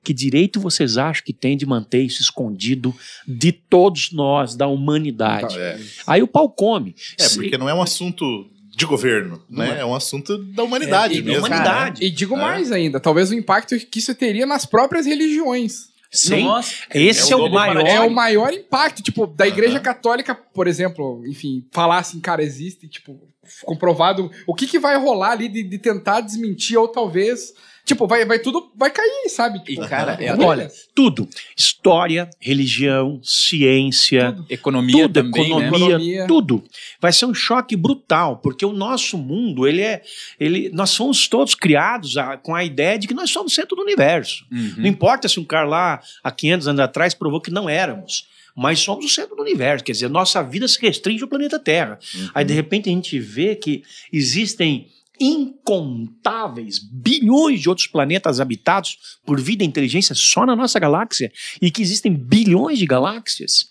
que 0.03 0.13
direito 0.13 0.59
vocês 0.61 0.97
acham 0.99 1.23
que 1.25 1.33
tem 1.33 1.57
de 1.57 1.65
manter 1.65 2.03
isso 2.03 2.21
escondido 2.23 2.95
de 3.27 3.53
todos 3.53 4.11
nós, 4.13 4.55
da 4.57 4.67
humanidade? 4.67 5.59
É. 5.59 5.79
Aí 6.07 6.23
o 6.23 6.27
pau 6.29 6.51
come. 6.51 6.95
É, 7.19 7.25
Se- 7.25 7.37
porque 7.37 7.57
não 7.59 7.69
é 7.69 7.75
um 7.75 7.83
assunto 7.83 8.49
de 8.75 8.87
governo, 8.87 9.43
Não 9.51 9.65
né? 9.65 9.77
é. 9.79 9.81
É 9.81 9.85
um 9.85 9.95
assunto 9.95 10.39
da 10.39 10.63
humanidade 10.63 11.15
É, 11.15 11.19
e 11.19 11.21
da 11.23 11.31
mesmo. 11.33 11.47
humanidade. 11.47 12.05
E 12.05 12.11
digo 12.11 12.35
É. 12.37 12.39
mais 12.41 12.73
ainda, 12.73 12.99
talvez 12.99 13.31
o 13.31 13.35
impacto 13.35 13.79
que 13.79 13.99
isso 13.99 14.15
teria 14.15 14.47
nas 14.47 14.65
próprias 14.65 15.05
religiões. 15.07 15.91
Sim, 16.11 16.45
Nossa, 16.45 16.75
esse 16.93 17.31
é, 17.31 17.33
é 17.33 17.37
o 17.37 17.39
dobro 17.39 17.55
maior. 17.55 17.87
É 17.87 18.01
o 18.01 18.11
maior 18.11 18.53
impacto, 18.53 19.03
tipo, 19.03 19.27
da 19.27 19.47
igreja 19.49 19.77
Aham. 19.77 19.83
católica, 19.83 20.35
por 20.35 20.67
exemplo, 20.69 21.23
enfim, 21.27 21.65
falar 21.71 21.99
assim, 21.99 22.21
cara, 22.21 22.43
existe, 22.43 22.87
tipo, 22.87 23.19
comprovado. 23.65 24.31
O 24.47 24.55
que 24.55 24.67
que 24.67 24.79
vai 24.79 24.99
rolar 24.99 25.33
ali 25.33 25.49
de, 25.49 25.63
de 25.63 25.79
tentar 25.79 26.21
desmentir 26.21 26.77
ou 26.77 26.87
talvez, 26.89 27.53
tipo, 27.85 28.07
vai, 28.07 28.25
vai 28.25 28.39
tudo, 28.39 28.71
vai 28.77 28.91
cair, 28.91 29.29
sabe? 29.29 29.59
E, 29.67 29.75
Tipo, 29.75 29.89
cara, 29.89 30.17
é- 30.23 30.35
Olha, 30.35 30.71
tudo: 30.95 31.29
história, 31.57 32.29
religião, 32.41 33.21
ciência, 33.23 34.37
economia 34.49 35.03
tudo, 35.09 35.13
também, 35.15 35.43
né? 35.51 35.67
economia, 35.67 35.87
Economia. 35.87 36.27
tudo. 36.27 36.65
Vai 37.01 37.13
ser 37.13 37.27
um 37.27 37.35
choque 37.35 37.77
brutal, 37.77 38.39
porque 38.39 38.65
o 38.65 38.73
nosso 38.73 39.17
mundo, 39.19 39.67
ele 39.67 39.81
é. 39.83 40.03
Ele, 40.39 40.71
nós 40.73 40.95
fomos 40.97 41.29
todos 41.29 41.55
criados 41.55 42.17
a- 42.17 42.37
com 42.37 42.55
a 42.55 42.65
ideia 42.65 42.99
de 42.99 43.07
que 43.07 43.15
nós 43.15 43.31
somos 43.31 43.53
o 43.53 43.55
centro 43.55 43.77
do 43.77 43.83
universo. 43.83 44.45
Não 44.51 44.61
Uhum. 44.85 44.87
importa 44.87 45.29
se 45.29 45.39
um 45.39 45.45
cara 45.45 45.67
lá, 45.67 46.01
há 46.23 46.31
500 46.31 46.69
anos 46.69 46.81
atrás, 46.81 47.15
provou 47.15 47.41
que 47.41 47.51
não 47.51 47.69
éramos. 47.69 48.27
Mas 48.55 48.81
somos 48.81 49.07
o 49.07 49.09
centro 49.09 49.35
do 49.35 49.41
universo, 49.43 49.83
quer 49.83 49.93
dizer, 49.93 50.09
nossa 50.11 50.43
vida 50.43 50.69
se 50.69 50.79
restringe 50.81 51.23
ao 51.23 51.29
planeta 51.29 51.59
Terra. 51.59 51.99
Uhum. 52.15 52.29
Aí, 52.35 52.45
de 52.45 52.53
repente, 52.53 52.91
a 52.91 52.93
gente 52.93 53.19
vê 53.19 53.57
que 53.57 53.83
existem 54.13 54.89
incontáveis 55.23 56.79
bilhões 56.79 57.61
de 57.61 57.69
outros 57.69 57.87
planetas 57.87 58.41
habitados 58.41 58.97
por 59.25 59.41
vida 59.41 59.65
e 59.65 59.67
inteligência 59.67 60.15
só 60.15 60.45
na 60.47 60.55
nossa 60.57 60.79
galáxia 60.79 61.33
e 61.61 61.71
que 61.71 61.83
existem 61.83 62.13
bilhões 62.13 62.79
de 62.79 62.87
galáxias. 62.87 63.71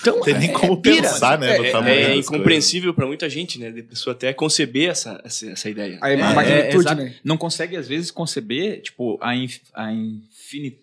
Então, 0.00 0.16
Não 0.18 0.22
tem 0.22 0.38
nem 0.38 0.50
é- 0.50 0.52
como 0.52 0.74
é 0.74 0.76
pensar, 0.76 1.38
né? 1.38 1.56
É, 1.56 1.72
é- 1.72 2.02
é 2.12 2.16
incompreensível 2.16 2.94
pra 2.94 3.04
muita 3.04 3.28
gente, 3.28 3.58
né? 3.58 3.70
De 3.72 3.82
pessoa 3.82 4.14
até 4.14 4.32
conceber 4.32 4.88
essa, 4.90 5.20
essa, 5.24 5.50
essa 5.50 5.68
ideia. 5.68 5.98
a, 6.00 6.08
É, 6.10 6.12
é, 6.14 6.16
magnitude, 6.34 6.76
exato. 6.76 7.02
né? 7.02 7.14
Não 7.24 7.36
consegue, 7.36 7.76
às 7.76 7.88
vezes, 7.88 8.12
conceber, 8.12 8.80
tipo, 8.80 9.18
a, 9.20 9.34
inf- 9.34 9.58
a 9.74 9.92
infinitude. 9.92 10.82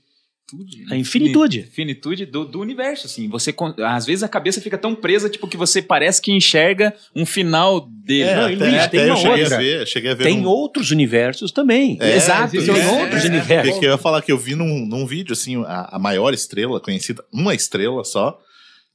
A 0.92 0.96
infinitude. 0.96 1.62
Infinitude 1.62 2.26
do, 2.28 2.46
do 2.46 2.60
universo, 2.60 3.08
assim. 3.08 3.28
Você, 3.30 3.54
às 3.84 4.06
vezes, 4.06 4.22
a 4.22 4.28
cabeça 4.28 4.62
fica 4.62 4.78
tão 4.78 4.94
presa, 4.94 5.28
tipo, 5.28 5.48
que 5.48 5.58
você 5.58 5.82
parece 5.82 6.22
que 6.22 6.32
enxerga 6.32 6.94
um 7.16 7.26
final 7.26 7.82
dele. 7.82 8.30
É, 8.30 8.36
Não, 8.36 8.46
até, 8.46 8.56
Luiz, 8.56 8.76
até 8.76 8.88
tem 8.90 9.00
eu 9.02 9.08
uma 9.08 9.16
cheguei 9.18 9.42
outra. 9.42 9.56
a 9.56 9.60
ver, 9.60 9.88
cheguei 9.88 10.12
a 10.12 10.14
ver 10.14 10.24
Tem 10.24 10.42
num- 10.42 10.48
outros 10.50 10.92
universos 10.92 11.52
também. 11.52 11.98
É, 12.00 12.16
Exato. 12.16 12.56
Existem 12.56 12.80
é, 12.80 13.02
outros 13.02 13.26
é, 13.26 13.28
universos. 13.28 13.72
Porque 13.72 13.86
eu 13.88 13.92
ia 13.92 13.98
falar 13.98 14.22
que 14.22 14.32
eu 14.32 14.38
vi 14.38 14.54
num, 14.54 14.86
num 14.86 15.08
vídeo, 15.08 15.34
assim, 15.34 15.64
a, 15.64 15.96
a 15.96 16.00
maior 16.00 16.32
estrela 16.32 16.80
conhecida, 16.80 17.26
uma 17.34 17.56
estrela 17.56 18.04
só, 18.04 18.40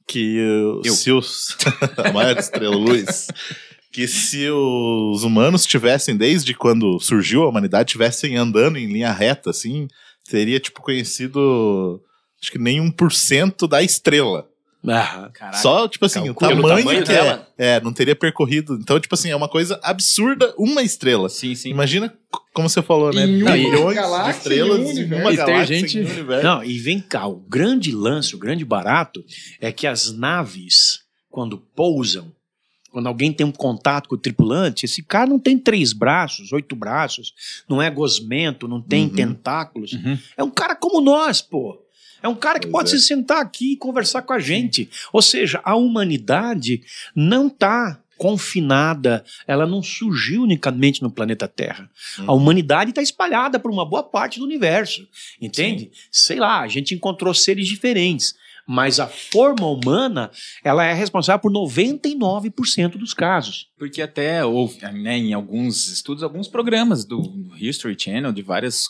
que 0.07 0.37
Eu. 0.85 0.93
se 0.93 1.11
os. 1.11 1.57
a 1.97 2.13
maior 2.13 2.37
estrela, 2.37 2.75
Luiz. 2.75 3.27
Que 3.91 4.07
se 4.07 4.49
os 4.49 5.23
humanos 5.25 5.65
tivessem, 5.65 6.15
desde 6.15 6.53
quando 6.53 6.97
surgiu 7.01 7.43
a 7.43 7.49
humanidade, 7.49 7.91
tivessem 7.91 8.37
andando 8.37 8.77
em 8.77 8.87
linha 8.87 9.11
reta, 9.11 9.49
assim, 9.49 9.89
teria, 10.31 10.59
tipo, 10.59 10.81
conhecido. 10.81 12.01
Acho 12.41 12.51
que 12.51 12.57
nem 12.57 12.79
1% 12.79 13.67
da 13.67 13.83
estrela. 13.83 14.47
Ah. 14.87 15.29
Só, 15.53 15.87
tipo 15.87 16.05
assim, 16.07 16.27
o 16.27 16.33
Calcula 16.33 16.53
o 16.53 16.61
tamanho, 16.61 16.77
tamanho 16.79 17.03
que 17.03 17.07
dela. 17.11 17.47
é. 17.55 17.75
É, 17.75 17.81
não 17.81 17.93
teria 17.93 18.15
percorrido. 18.15 18.73
Então, 18.81 18.99
tipo 18.99 19.13
assim, 19.13 19.29
é 19.29 19.35
uma 19.35 19.47
coisa 19.47 19.79
absurda 19.83 20.51
uma 20.57 20.81
estrela. 20.81 21.29
Sim, 21.29 21.53
sim. 21.53 21.69
Imagina, 21.69 22.11
como 22.51 22.67
você 22.67 22.81
falou, 22.81 23.13
né? 23.13 23.25
Em 23.27 23.43
uma 23.43 23.51
Bilhões 23.51 23.95
galáxia, 23.95 24.31
de 24.31 24.37
estrelas 24.39 24.79
em 24.79 24.85
universo. 24.91 25.23
uma 25.23 25.33
E 25.33 25.35
galáxia, 25.37 25.65
gente- 25.79 25.99
em 25.99 26.05
um 26.05 26.09
universo. 26.09 26.43
Não, 26.43 26.63
e 26.63 26.79
vem 26.79 26.99
cá, 26.99 27.27
o 27.27 27.35
grande 27.35 27.91
lance, 27.91 28.33
o 28.33 28.39
grande 28.39 28.65
barato 28.65 29.23
é 29.59 29.71
que 29.71 29.85
as 29.85 30.11
naves, 30.11 31.01
quando 31.29 31.59
pousam, 31.75 32.31
quando 32.91 33.07
alguém 33.07 33.31
tem 33.31 33.45
um 33.45 33.51
contato 33.51 34.09
com 34.09 34.15
o 34.15 34.17
tripulante, 34.17 34.85
esse 34.85 35.01
cara 35.01 35.25
não 35.29 35.39
tem 35.39 35.57
três 35.57 35.93
braços, 35.93 36.51
oito 36.51 36.75
braços, 36.75 37.33
não 37.67 37.81
é 37.81 37.89
gosmento, 37.89 38.67
não 38.67 38.81
tem 38.81 39.03
Uhum. 39.05 39.09
tentáculos. 39.15 39.93
Uhum. 39.93 40.17
É 40.35 40.43
um 40.43 40.51
cara 40.51 40.75
como 40.75 40.99
nós, 41.01 41.41
pô. 41.41 41.81
É 42.21 42.27
um 42.27 42.35
cara 42.35 42.59
que 42.59 42.67
Pois 42.67 42.83
pode 42.83 42.95
é. 42.95 42.99
se 42.99 43.07
sentar 43.07 43.41
aqui 43.41 43.73
e 43.73 43.77
conversar 43.77 44.21
com 44.21 44.33
a 44.33 44.39
gente. 44.39 44.89
Ou 45.11 45.21
seja, 45.21 45.59
a 45.63 45.75
humanidade 45.75 46.83
não 47.15 47.47
está 47.47 47.99
confinada, 48.17 49.23
ela 49.47 49.65
não 49.65 49.81
surgiu 49.81 50.43
unicamente 50.43 51.01
no 51.01 51.09
planeta 51.09 51.47
Terra. 51.47 51.89
A 52.19 52.31
Uhum. 52.31 52.37
humanidade 52.37 52.91
está 52.91 53.01
espalhada 53.01 53.59
por 53.59 53.71
uma 53.71 53.83
boa 53.85 54.03
parte 54.03 54.37
do 54.39 54.45
universo, 54.45 55.07
entende? 55.41 55.91
Sei 56.11 56.37
lá, 56.39 56.61
a 56.61 56.67
gente 56.67 56.93
encontrou 56.93 57.33
seres 57.33 57.67
diferentes, 57.67 58.35
mas 58.71 59.01
a 59.01 59.07
forma 59.07 59.67
humana, 59.67 60.31
ela 60.63 60.85
é 60.85 60.93
responsável 60.93 61.41
por 61.41 61.51
99% 61.51 62.91
dos 62.91 63.13
casos. 63.13 63.67
Porque 63.77 64.01
até 64.01 64.45
houve, 64.45 64.79
né, 64.93 65.17
em 65.17 65.33
alguns 65.33 65.89
estudos, 65.89 66.23
alguns 66.23 66.47
programas 66.47 67.03
do 67.03 67.21
History 67.59 67.97
Channel, 67.99 68.31
de 68.31 68.41
várias 68.41 68.87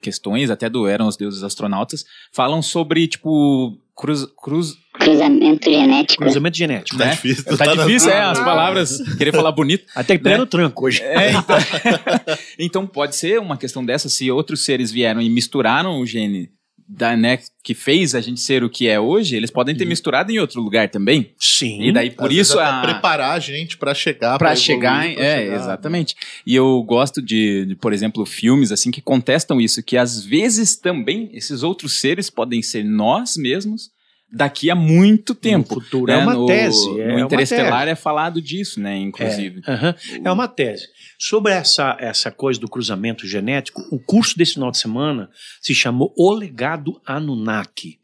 questões, 0.00 0.48
até 0.48 0.70
do 0.70 0.88
Eram 0.88 1.06
os 1.06 1.18
Deuses 1.18 1.42
Astronautas, 1.42 2.06
falam 2.32 2.62
sobre, 2.62 3.06
tipo, 3.06 3.78
cruz... 3.94 4.24
cruz 4.42 4.78
Cruzamento 4.94 5.70
genético. 5.70 6.22
Cruzamento 6.22 6.56
genético. 6.56 6.96
Tá 6.96 7.04
né? 7.04 7.10
difícil. 7.10 7.56
Tá 7.58 7.66
na- 7.66 7.84
difícil, 7.84 8.10
é, 8.10 8.22
as 8.22 8.38
palavras, 8.38 8.96
querer 9.18 9.32
falar 9.32 9.52
bonito. 9.52 9.84
Até 9.94 10.16
que 10.16 10.36
no 10.38 10.46
tranco 10.46 10.86
hoje. 10.86 11.02
É, 11.02 11.32
então, 11.32 11.56
então 12.58 12.86
pode 12.86 13.14
ser 13.14 13.38
uma 13.38 13.58
questão 13.58 13.84
dessa, 13.84 14.08
se 14.08 14.30
outros 14.30 14.64
seres 14.64 14.90
vieram 14.90 15.20
e 15.20 15.28
misturaram 15.28 16.00
o 16.00 16.06
gene 16.06 16.50
da, 16.88 17.14
né, 17.16 17.38
que 17.62 17.74
fez 17.74 18.14
a 18.14 18.20
gente 18.20 18.40
ser 18.40 18.64
o 18.64 18.70
que 18.70 18.88
é 18.88 18.98
hoje, 18.98 19.36
eles 19.36 19.50
podem 19.50 19.76
ter 19.76 19.84
misturado 19.84 20.32
em 20.32 20.38
outro 20.38 20.62
lugar 20.62 20.88
também. 20.88 21.32
Sim. 21.38 21.82
E 21.82 21.92
daí, 21.92 22.10
por 22.10 22.32
isso, 22.32 22.58
a, 22.58 22.80
preparar 22.80 23.36
a 23.36 23.38
gente 23.38 23.76
pra 23.76 23.94
chegar. 23.94 24.36
Evoluir, 24.36 24.56
chegar, 24.56 25.14
pra 25.14 25.22
é, 25.22 25.38
chegar. 25.42 25.56
exatamente. 25.56 26.16
E 26.46 26.54
eu 26.54 26.82
gosto 26.82 27.20
de, 27.20 27.66
de, 27.66 27.76
por 27.76 27.92
exemplo, 27.92 28.24
filmes 28.24 28.72
assim 28.72 28.90
que 28.90 29.02
contestam 29.02 29.60
isso, 29.60 29.82
que 29.82 29.98
às 29.98 30.24
vezes 30.24 30.76
também 30.76 31.28
esses 31.32 31.62
outros 31.62 32.00
seres 32.00 32.30
podem 32.30 32.62
ser 32.62 32.84
nós 32.84 33.36
mesmos 33.36 33.90
daqui 34.32 34.70
a 34.70 34.74
muito 34.74 35.34
tempo. 35.34 35.74
No 35.76 35.80
futuro. 35.82 36.12
né? 36.12 36.18
É 36.18 36.22
uma 36.22 36.34
no, 36.34 36.46
tese. 36.46 37.00
É 37.00 37.12
no 37.12 37.18
Interestelar 37.20 37.80
tese. 37.80 37.90
é 37.92 37.94
falado 37.94 38.40
disso, 38.42 38.80
né, 38.80 38.96
inclusive. 38.96 39.62
É, 39.66 39.72
aham. 39.72 39.94
É 40.24 40.30
uma 40.32 40.46
tese. 40.48 40.86
Sobre 41.18 41.52
essa, 41.52 41.96
essa 41.98 42.30
coisa 42.30 42.60
do 42.60 42.68
cruzamento 42.68 43.26
genético, 43.26 43.82
o 43.90 43.98
curso 43.98 44.36
desse 44.36 44.54
final 44.54 44.70
de 44.70 44.78
semana 44.78 45.30
se 45.60 45.74
chamou 45.74 46.12
O 46.16 46.30
Legado 46.32 47.00
Anunnaki. 47.06 47.98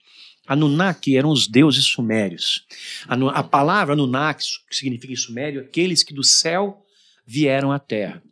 Anunnaki 0.46 1.16
eram 1.16 1.30
os 1.30 1.46
deuses 1.48 1.84
sumérios. 1.84 2.66
Anu- 3.08 3.30
A 3.30 3.42
palavra 3.42 3.94
Anunnaki, 3.94 4.44
que 4.68 4.76
significa 4.76 5.12
em 5.12 5.16
sumério, 5.16 5.60
aqueles 5.62 6.02
que 6.02 6.12
do 6.12 6.22
céu 6.22 6.82
vieram 7.26 7.72
à 7.72 7.78
terra. 7.78 8.22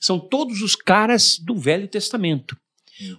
São 0.00 0.18
todos 0.18 0.60
os 0.60 0.74
caras 0.76 1.38
do 1.38 1.56
Velho 1.56 1.88
Testamento. 1.88 2.54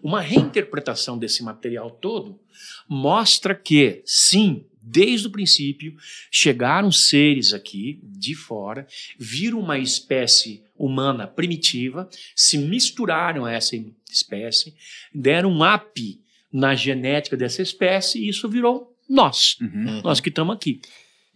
Uma 0.03 0.21
reinterpretação 0.21 1.17
desse 1.17 1.43
material 1.43 1.89
todo 1.89 2.39
mostra 2.87 3.53
que, 3.55 4.01
sim, 4.05 4.65
desde 4.81 5.27
o 5.27 5.31
princípio, 5.31 5.95
chegaram 6.31 6.91
seres 6.91 7.53
aqui 7.53 7.99
de 8.03 8.35
fora, 8.35 8.85
viram 9.19 9.59
uma 9.59 9.79
espécie 9.79 10.63
humana 10.77 11.25
primitiva, 11.25 12.07
se 12.35 12.57
misturaram 12.57 13.45
a 13.45 13.51
essa 13.51 13.75
espécie, 14.11 14.75
deram 15.13 15.51
um 15.51 15.61
up 15.63 16.21
na 16.51 16.75
genética 16.75 17.35
dessa 17.35 17.61
espécie 17.61 18.19
e 18.19 18.29
isso 18.29 18.47
virou 18.47 18.95
nós, 19.09 19.57
Uhum. 19.61 20.01
nós 20.03 20.19
que 20.19 20.29
estamos 20.29 20.55
aqui. 20.55 20.79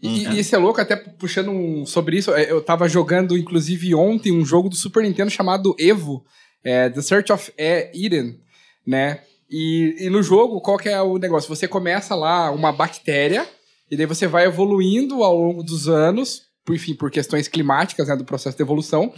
E, 0.01 0.25
e 0.27 0.39
isso 0.39 0.55
é 0.55 0.57
louco, 0.59 0.79
até 0.79 0.95
puxando 0.95 1.49
um- 1.51 1.85
sobre 1.85 2.17
isso, 2.17 2.31
é, 2.33 2.49
eu 2.49 2.61
tava 2.61 2.88
jogando, 2.88 3.38
inclusive, 3.38 3.93
ontem, 3.93 4.31
um 4.31 4.45
jogo 4.45 4.69
do 4.69 4.75
Super 4.75 5.03
Nintendo 5.03 5.29
chamado 5.29 5.75
Evo, 5.77 6.25
é, 6.63 6.89
The 6.89 7.01
Search 7.01 7.31
of 7.33 7.51
Eden, 7.57 8.39
né? 8.88 9.21
E, 9.50 9.96
e 10.00 10.10
no 10.10 10.22
jogo, 10.22 10.62
qual 10.62 10.77
que 10.77 10.89
é 10.89 11.01
o 11.01 11.18
negócio? 11.18 11.53
Você 11.53 11.68
começa 11.68 12.13
lá 12.13 12.51
uma 12.51 12.72
bactéria, 12.72 13.48
e 13.89 13.98
daí 13.98 14.06
você 14.06 14.27
vai 14.27 14.46
evoluindo 14.46 15.24
ao 15.24 15.36
longo 15.36 15.63
dos 15.63 15.88
anos, 15.89 16.44
por, 16.63 16.75
enfim, 16.75 16.94
por 16.94 17.10
questões 17.10 17.48
climáticas, 17.48 18.08
né, 18.08 18.15
do 18.15 18.25
processo 18.25 18.56
de 18.56 18.62
evolução. 18.62 19.12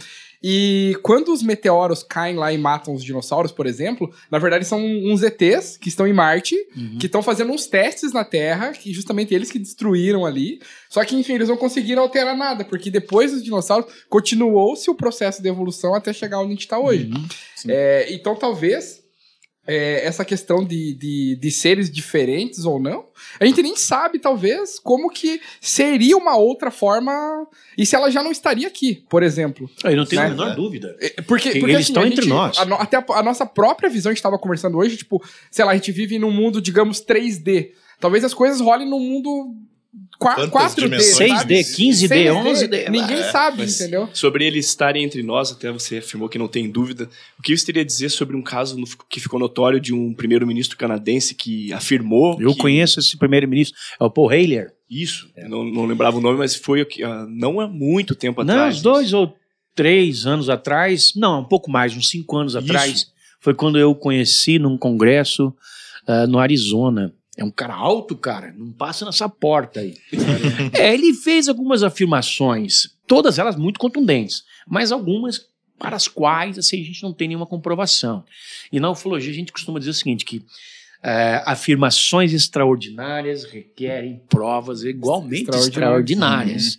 E 0.44 0.98
quando 1.02 1.32
os 1.32 1.40
meteoros 1.40 2.02
caem 2.02 2.34
lá 2.34 2.52
e 2.52 2.58
matam 2.58 2.94
os 2.94 3.04
dinossauros, 3.04 3.52
por 3.52 3.64
exemplo, 3.64 4.12
na 4.28 4.40
verdade 4.40 4.64
são 4.64 4.84
uns 4.84 5.22
ETs 5.22 5.76
que 5.76 5.88
estão 5.88 6.04
em 6.04 6.12
Marte, 6.12 6.56
que 6.98 7.06
estão 7.06 7.22
fazendo 7.22 7.52
uns 7.52 7.66
testes 7.66 8.12
na 8.12 8.24
Terra, 8.24 8.72
que 8.72 8.92
justamente 8.92 9.32
eles 9.32 9.52
que 9.52 9.58
destruíram 9.58 10.26
ali. 10.26 10.60
Só 10.90 11.04
que, 11.04 11.14
enfim, 11.14 11.34
eles 11.34 11.48
não 11.48 11.56
conseguiram 11.56 12.02
alterar 12.02 12.36
nada, 12.36 12.64
porque 12.64 12.90
depois 12.90 13.30
dos 13.30 13.44
dinossauros 13.44 13.92
continuou-se 14.08 14.90
o 14.90 14.96
processo 14.96 15.40
de 15.40 15.48
evolução 15.48 15.94
até 15.94 16.12
chegar 16.12 16.38
onde 16.40 16.48
a 16.48 16.50
gente 16.50 16.60
está 16.62 16.76
hoje. 16.76 17.08
É, 17.68 18.12
então, 18.12 18.34
talvez 18.34 19.01
é, 19.66 20.04
essa 20.04 20.24
questão 20.24 20.64
de, 20.64 20.92
de, 20.94 21.36
de 21.36 21.50
seres 21.50 21.90
diferentes 21.90 22.64
ou 22.64 22.80
não, 22.80 23.06
a 23.38 23.44
gente 23.46 23.62
nem 23.62 23.76
sabe, 23.76 24.18
talvez, 24.18 24.78
como 24.78 25.08
que 25.10 25.40
seria 25.60 26.16
uma 26.16 26.36
outra 26.36 26.70
forma. 26.70 27.12
E 27.78 27.86
se 27.86 27.94
ela 27.94 28.10
já 28.10 28.22
não 28.22 28.32
estaria 28.32 28.66
aqui, 28.66 29.04
por 29.08 29.22
exemplo. 29.22 29.70
Eu 29.84 29.96
não 29.96 30.04
tenho 30.04 30.20
Né? 30.22 30.26
a 30.28 30.30
menor 30.30 30.54
dúvida. 30.56 30.96
É, 31.00 31.22
Porque, 31.22 31.50
Que 31.52 31.60
porque 31.60 31.72
eles 31.74 31.84
assim, 31.86 31.92
estão 31.92 32.02
a 32.02 32.06
entre 32.06 32.22
gente- 32.22 32.28
nós. 32.28 32.58
a 32.58 32.62
até 32.74 32.96
a, 32.96 33.04
a 33.10 33.22
nossa 33.22 33.46
própria 33.46 33.88
visão, 33.88 34.10
a 34.10 34.12
gente 34.12 34.18
estava 34.18 34.38
conversando 34.38 34.76
hoje, 34.78 34.96
tipo, 34.96 35.22
sei 35.50 35.64
lá, 35.64 35.72
a 35.72 35.74
gente 35.76 35.92
vive 35.92 36.18
num 36.18 36.30
mundo, 36.32 36.60
digamos, 36.60 37.00
3D. 37.00 37.70
Talvez 38.00 38.24
as 38.24 38.34
coisas 38.34 38.60
rolem 38.60 38.88
num 38.90 38.98
mundo 38.98 39.54
qua- 40.18 40.34
Quantas 40.48 40.74
4D, 40.74 40.82
dimensões? 40.84 41.30
sabe? 41.38 41.54
6D, 41.56 41.76
15D, 41.76 42.08
6D, 42.08 42.30
11D. 42.32 42.88
Ninguém 42.90 43.18
É, 43.18 43.30
sabe, 43.30 43.58
mas- 43.58 43.80
entendeu? 43.80 44.08
Sobre 44.14 44.46
eles 44.46 44.66
estarem 44.66 45.04
entre 45.04 45.22
nós, 45.22 45.52
até 45.52 45.70
você 45.70 45.98
afirmou 45.98 46.28
que 46.28 46.38
não 46.38 46.48
tem 46.48 46.70
dúvida. 46.70 47.08
O 47.38 47.42
que 47.42 47.56
você 47.56 47.66
teria 47.66 47.82
a 47.82 47.84
dizer 47.84 48.08
sobre 48.10 48.36
um 48.36 48.42
caso 48.42 48.78
no- 48.78 48.86
que 49.08 49.20
ficou 49.20 49.38
notório 49.38 49.80
de 49.80 49.92
um 49.94 50.14
primeiro-ministro 50.14 50.76
canadense 50.78 51.34
que 51.34 51.72
afirmou. 51.72 52.40
Eu 52.40 52.52
que- 52.52 52.58
conheço 52.60 53.00
esse 53.00 53.16
primeiro-ministro, 53.16 53.78
é 54.00 54.04
o 54.04 54.10
Paul 54.10 54.32
Heyler. 54.32 54.72
Isso, 54.90 55.30
não, 55.48 55.64
não 55.64 55.86
lembrava 55.86 56.18
o 56.18 56.20
nome, 56.20 56.38
mas 56.38 56.54
foi 56.54 56.86
ah, 57.04 57.26
não 57.28 57.60
há 57.60 57.66
muito 57.66 58.14
tempo 58.14 58.42
Não, 58.44 58.54
atrás. 58.54 58.76
uns 58.76 58.82
dois 58.82 59.12
ou 59.14 59.34
três 59.74 60.26
anos 60.26 60.50
atrás, 60.50 61.12
não, 61.16 61.40
um 61.40 61.44
pouco 61.44 61.70
mais, 61.70 61.96
uns 61.96 62.10
cinco 62.10 62.36
anos 62.36 62.54
Isso. 62.54 62.62
atrás, 62.64 63.06
foi 63.40 63.54
quando 63.54 63.78
eu 63.78 63.90
o 63.90 63.94
conheci 63.94 64.58
num 64.58 64.76
congresso 64.76 65.52
ah, 66.06 66.26
no 66.26 66.38
Arizona. 66.38 67.12
É 67.36 67.42
um 67.44 67.50
cara 67.50 67.74
alto, 67.74 68.14
cara, 68.16 68.52
não 68.56 68.70
passa 68.72 69.04
nessa 69.06 69.28
porta 69.28 69.80
aí. 69.80 69.96
é, 70.74 70.92
ele 70.92 71.14
fez 71.14 71.48
algumas 71.48 71.82
afirmações, 71.82 72.94
todas 73.06 73.38
elas 73.38 73.56
muito 73.56 73.80
contundentes, 73.80 74.44
mas 74.66 74.92
algumas 74.92 75.46
para 75.78 75.96
as 75.96 76.06
quais 76.06 76.58
assim, 76.58 76.80
a 76.80 76.84
gente 76.84 77.02
não 77.02 77.12
tem 77.12 77.28
nenhuma 77.28 77.46
comprovação. 77.46 78.24
E 78.70 78.78
na 78.78 78.90
ufologia 78.90 79.32
a 79.32 79.34
gente 79.34 79.50
costuma 79.50 79.78
dizer 79.78 79.90
o 79.90 79.94
seguinte, 79.94 80.24
que 80.24 80.44
eh, 81.02 81.42
afirmações 81.44 82.32
extraordinárias 82.32 83.44
requerem 83.44 84.22
provas 84.28 84.84
igualmente 84.84 85.42
Extraordinárias. 85.50 85.66
extraordinárias. 85.68 86.78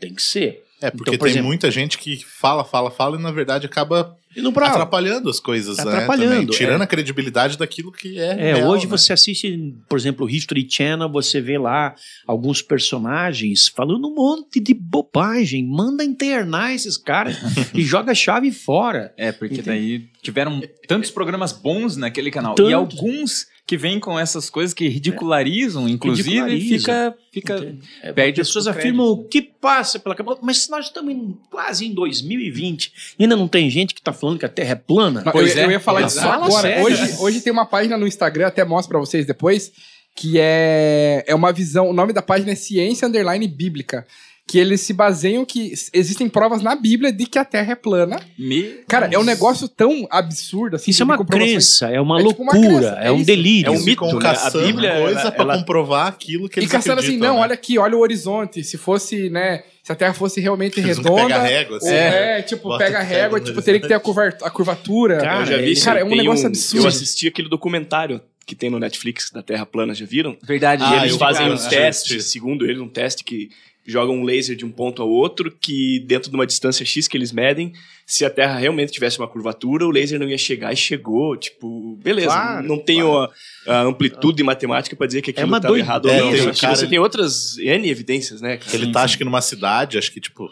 Tem 0.00 0.14
que 0.14 0.22
ser. 0.22 0.64
É, 0.80 0.90
porque 0.90 1.10
Então, 1.10 1.18
por 1.18 1.24
tem 1.26 1.32
exemplo- 1.34 1.46
muita 1.48 1.70
gente 1.70 1.98
que 1.98 2.24
fala, 2.24 2.64
fala, 2.64 2.90
fala 2.90 3.16
e 3.18 3.22
na 3.22 3.30
verdade 3.30 3.66
acaba 3.66 4.16
E 4.36 4.40
não 4.40 4.52
prova. 4.52 4.70
atrapalhando 4.72 5.28
as 5.28 5.40
coisas, 5.40 5.76
Tá 5.76 5.84
né? 5.84 5.92
atrapalhando, 5.92 6.30
também, 6.32 6.46
tirando 6.46 6.80
é. 6.80 6.84
a 6.84 6.86
credibilidade 6.86 7.58
daquilo 7.58 7.90
que 7.90 8.18
é. 8.18 8.50
É, 8.50 8.54
real, 8.54 8.70
hoje 8.70 8.84
né? 8.86 8.90
você 8.90 9.12
assiste, 9.12 9.74
por 9.88 9.98
exemplo, 9.98 10.26
o 10.26 10.30
History 10.30 10.66
Channel, 10.70 11.08
você 11.08 11.40
vê 11.40 11.58
lá 11.58 11.94
alguns 12.26 12.62
personagens 12.62 13.68
falando 13.68 14.06
um 14.08 14.14
monte 14.14 14.60
de 14.60 14.72
bobagem. 14.72 15.66
Manda 15.66 16.04
internar 16.04 16.74
esses 16.74 16.96
caras 16.96 17.36
e 17.74 17.82
joga 17.82 18.12
a 18.12 18.14
chave 18.14 18.52
fora. 18.52 19.12
É, 19.16 19.32
porque 19.32 19.62
daí 19.62 20.08
tiveram 20.22 20.62
tantos 20.86 21.10
programas 21.10 21.52
bons 21.52 21.96
naquele 21.96 22.30
canal. 22.30 22.54
Tantos. 22.54 22.70
E 22.70 22.74
alguns 22.74 23.46
que 23.70 23.76
vêm 23.76 24.00
com 24.00 24.18
essas 24.18 24.50
coisas 24.50 24.74
que 24.74 24.88
ridicularizam, 24.88 25.88
inclusive, 25.88 26.28
Ridicularizam. 26.28 26.78
fica. 26.80 27.16
fica 27.30 27.76
É, 28.02 28.12
perde 28.12 28.40
As 28.40 28.48
pessoas 28.48 28.66
o 28.66 28.70
afirmam 28.70 29.06
o 29.06 29.22
que 29.28 29.40
passa 29.40 29.96
pela 30.00 30.12
cabeça. 30.12 30.40
Mas 30.42 30.68
nós 30.68 30.86
estamos 30.86 31.14
em- 31.14 31.38
quase 31.48 31.86
em 31.86 31.94
2020 31.94 32.92
e 33.16 33.22
ainda 33.22 33.36
não 33.36 33.46
tem 33.46 33.70
gente 33.70 33.94
que 33.94 34.00
está 34.00 34.12
falando 34.12 34.40
que 34.40 34.44
a 34.44 34.48
Terra 34.48 34.72
é 34.72 34.74
plana. 34.74 35.22
Pois 35.30 35.54
eu, 35.54 35.62
é. 35.62 35.66
eu 35.66 35.70
ia 35.70 35.78
falar 35.78 36.02
disso 36.02 36.18
fala 36.20 36.46
agora. 36.46 36.62
sério. 36.62 36.84
Hoje, 36.84 37.16
hoje 37.20 37.40
tem 37.42 37.52
uma 37.52 37.64
página 37.64 37.96
no 37.96 38.08
Instagram, 38.08 38.48
até 38.48 38.64
mostro 38.64 38.88
pra 38.90 38.98
vocês 38.98 39.24
depois, 39.24 39.70
que 40.16 40.34
é, 40.40 41.22
é 41.24 41.32
uma 41.32 41.52
visão. 41.52 41.88
O 41.88 41.92
nome 41.92 42.12
da 42.12 42.22
página 42.22 42.50
é 42.50 42.56
Ciência 42.56 43.06
Underline 43.06 43.46
Bíblica. 43.46 44.04
Que 44.50 44.58
eles 44.58 44.80
se 44.80 44.92
baseiam 44.92 45.44
que 45.44 45.72
existem 45.92 46.28
provas 46.28 46.60
na 46.60 46.74
Bíblia 46.74 47.12
de 47.12 47.24
que 47.24 47.38
a 47.38 47.44
Terra 47.44 47.70
é 47.72 47.74
plana. 47.76 48.18
Me... 48.36 48.62
Cara, 48.88 49.08
é 49.12 49.16
um 49.16 49.22
negócio 49.22 49.68
tão 49.68 50.08
absurdo 50.10 50.74
assim. 50.74 50.90
Isso 50.90 51.02
é 51.02 51.04
uma 51.04 51.24
crença, 51.24 51.86
é 51.88 52.00
uma 52.00 52.20
É 52.20 52.24
tipo 52.26 52.42
uma 52.42 52.52
loucura, 52.52 52.78
crença, 52.90 52.98
é, 53.00 53.06
é 53.06 53.12
um 53.12 53.22
delírio. 53.22 53.68
É 53.68 53.70
um 53.70 53.80
mito, 53.80 54.04
né? 54.18 54.28
A 54.36 54.50
Bíblia, 54.50 54.92
coisa 55.00 55.20
ela- 55.20 55.30
pra 55.30 55.42
ela- 55.44 55.58
comprovar 55.58 56.06
aquilo 56.08 56.48
que 56.48 56.58
E 56.58 56.62
eles 56.62 56.72
caçando 56.72 57.00
assim, 57.00 57.16
não, 57.16 57.36
né? 57.36 57.40
olha 57.42 57.54
aqui, 57.54 57.78
olha 57.78 57.96
o 57.96 58.00
horizonte. 58.00 58.64
Se 58.64 58.76
fosse, 58.76 59.30
né? 59.30 59.62
Se 59.84 59.92
a 59.92 59.94
Terra 59.94 60.12
fosse 60.14 60.40
realmente 60.40 60.80
Eles 60.80 60.98
redonda. 60.98 61.22
pegam 61.22 61.38
a 61.38 61.42
régua, 61.42 61.76
assim, 61.76 61.88
é, 61.88 62.10
né? 62.10 62.42
tipo, 62.42 62.68
Bota 62.68 62.84
pega 62.84 62.98
a 62.98 63.02
régua, 63.02 63.38
tipo, 63.38 63.50
horizonte. 63.50 63.64
teria 63.64 63.80
que 63.80 63.86
ter 63.88 63.94
a, 63.94 64.00
curva- 64.00 64.36
a 64.42 64.50
curvatura. 64.50 65.18
Cara, 65.18 65.40
eu 65.42 65.46
já 65.46 65.56
vi 65.58 65.80
cara, 65.80 66.00
é 66.00 66.04
um 66.04 66.08
negócio 66.14 66.46
absurdo. 66.48 66.84
Eu 66.84 66.88
assisti 66.88 67.28
aquele 67.28 67.48
documentário 67.48 68.20
que 68.46 68.54
tem 68.56 68.68
no 68.68 68.80
Netflix 68.80 69.30
da 69.30 69.42
Terra 69.44 69.64
plana, 69.64 69.94
já 69.94 70.04
viram? 70.04 70.36
Verdade. 70.42 70.82
E 70.82 70.86
Ah, 70.86 71.06
eles 71.06 71.16
fazem 71.16 71.46
vi, 71.46 71.52
um 71.52 71.56
cara, 71.56 71.68
teste, 71.70 72.14
assisti. 72.16 72.22
segundo 72.32 72.64
eles, 72.64 72.80
um 72.80 72.88
teste 72.88 73.22
que 73.22 73.48
joga 73.86 74.12
um 74.12 74.22
laser 74.24 74.54
de 74.56 74.64
um 74.64 74.70
ponto 74.70 75.00
ao 75.02 75.08
outro, 75.08 75.50
que 75.50 76.04
dentro 76.06 76.30
de 76.30 76.36
uma 76.36 76.46
distância 76.46 76.84
X 76.84 77.08
que 77.08 77.16
eles 77.16 77.32
medem, 77.32 77.72
se 78.06 78.24
a 78.24 78.30
Terra 78.30 78.58
realmente 78.58 78.92
tivesse 78.92 79.18
uma 79.18 79.26
curvatura, 79.28 79.86
o 79.86 79.90
laser 79.90 80.18
não 80.20 80.28
ia 80.28 80.38
chegar 80.38 80.72
e 80.72 80.76
chegou. 80.76 81.36
Tipo, 81.36 81.96
beleza, 81.96 82.28
Claro, 82.28 82.66
não 82.68 82.78
tenho 82.78 83.16
a, 83.18 83.30
a 83.66 83.82
amplitude 83.82 84.42
matemática 84.42 84.94
pra 84.94 85.06
dizer 85.06 85.22
que 85.22 85.30
aquilo 85.30 85.46
uma 85.48 85.56
estava 85.56 85.78
errado 85.78 86.06
ou 86.06 86.12
doideira. 86.12 86.44
não. 86.44 86.50
É, 86.52 86.54
cara- 86.54 86.76
você 86.76 86.86
tem 86.86 86.98
outras 86.98 87.56
N 87.58 87.88
evidências, 87.88 88.40
né? 88.40 88.56
cara? 88.58 88.76
Ele 88.76 88.92
tá, 88.92 89.02
acho 89.02 89.16
que 89.18 89.24
numa 89.24 89.40
cidade, 89.40 89.98
acho 89.98 90.12
que, 90.12 90.20
tipo. 90.20 90.48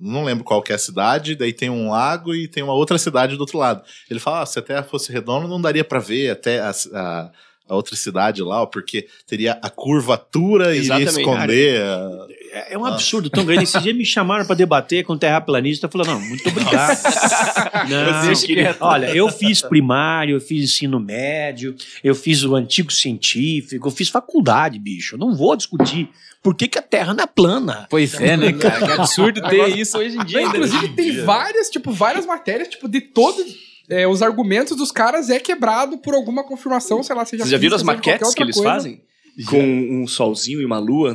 Não 0.00 0.24
lembro 0.24 0.42
qual 0.44 0.60
que 0.60 0.72
é 0.72 0.74
a 0.74 0.78
cidade, 0.78 1.36
daí 1.36 1.52
tem 1.52 1.70
um 1.70 1.88
lago 1.90 2.34
e 2.34 2.48
tem 2.48 2.62
uma 2.64 2.74
outra 2.74 2.98
cidade 2.98 3.36
do 3.36 3.40
outro 3.40 3.56
lado. 3.58 3.82
Ele 4.10 4.18
fala: 4.18 4.42
ah, 4.42 4.46
se 4.46 4.58
a 4.58 4.62
Terra 4.62 4.82
fosse 4.82 5.12
redonda, 5.12 5.46
não 5.46 5.60
daria 5.60 5.84
pra 5.84 6.00
ver 6.00 6.30
até 6.30 6.58
a, 6.60 6.70
a- 6.92 7.30
a 7.68 7.74
outra 7.74 7.94
cidade 7.96 8.42
lá, 8.42 8.66
porque 8.66 9.06
teria 9.26 9.58
a 9.62 9.68
curvatura 9.70 10.74
e 10.74 10.80
iria 10.80 11.02
esconder. 11.04 11.80
a- 11.82 12.26
É 12.52 12.74
é 12.74 12.78
um 12.78 12.84
absurdo 12.84 13.28
tão 13.28 13.44
grande. 13.44 13.64
Esse 13.64 13.78
dia 13.80 13.92
me 13.92 14.04
chamaram 14.04 14.44
para 14.46 14.54
debater 14.56 15.04
com 15.04 15.16
terraplanista. 15.18 15.86
Eu 15.86 15.90
falei, 15.90 16.06
não, 16.08 16.20
muito 16.20 16.48
obrigado. 16.48 16.98
Não, 17.88 18.34
quieto. 18.34 18.78
olha, 18.80 19.06
eu 19.14 19.28
fiz 19.30 19.60
primário, 19.62 20.36
eu 20.36 20.40
fiz 20.40 20.64
ensino 20.64 20.98
médio, 20.98 21.74
eu 22.02 22.14
fiz 22.14 22.42
o 22.44 22.54
antigo 22.56 22.92
científico, 22.92 23.86
eu 23.88 23.92
fiz 23.92 24.08
faculdade, 24.08 24.78
bicho. 24.78 25.14
Eu 25.14 25.18
não 25.18 25.34
vou 25.36 25.54
discutir 25.56 26.08
por 26.42 26.54
que, 26.54 26.68
que 26.68 26.78
a 26.78 26.82
Terra 26.82 27.14
não 27.14 27.22
é 27.24 27.26
plana. 27.26 27.86
Pois 27.90 28.14
é, 28.14 28.36
né, 28.36 28.52
cara? 28.52 28.86
Que 28.86 28.92
absurdo 28.92 29.40
ter 29.48 29.76
isso 29.78 29.98
hoje 29.98 30.16
em 30.16 30.24
dia. 30.24 30.40
Não, 30.40 30.46
ainda. 30.46 30.58
inclusive, 30.58 30.88
tem 30.94 31.24
várias, 31.24 31.68
tipo, 31.70 31.92
várias 31.92 32.26
matérias, 32.26 32.68
tipo, 32.68 32.88
de 32.88 33.00
todo. 33.00 33.42
É, 33.88 34.06
os 34.06 34.22
argumentos 34.22 34.76
dos 34.76 34.92
caras 34.92 35.30
é 35.30 35.38
quebrado 35.40 35.98
por 35.98 36.14
alguma 36.14 36.44
confirmação, 36.44 37.02
sei 37.02 37.16
lá, 37.16 37.24
seja 37.24 37.42
Vocês 37.42 37.50
já 37.50 37.58
viram 37.58 37.76
as 37.76 37.82
maquetes 37.82 38.34
que 38.34 38.42
eles 38.42 38.56
coisa. 38.56 38.70
fazem? 38.70 39.00
Com 39.46 39.62
um 39.62 40.06
solzinho 40.08 40.60
e 40.60 40.64
uma 40.64 40.80
lua 40.80 41.14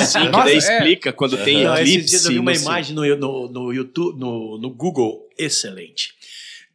assim, 0.00 0.20
que 0.24 0.30
daí 0.30 0.54
é. 0.54 0.56
explica 0.56 1.12
quando 1.12 1.36
tem 1.36 1.64
Não, 1.64 1.74
eclipse. 1.74 1.96
esses 1.98 2.10
dias 2.10 2.24
eu 2.24 2.30
vi 2.30 2.38
uma 2.38 2.52
não 2.52 2.60
imagem 2.60 2.96
no, 2.96 3.16
no, 3.16 3.48
no 3.48 3.72
YouTube, 3.72 4.18
no, 4.18 4.58
no 4.58 4.70
Google, 4.70 5.28
excelente. 5.38 6.14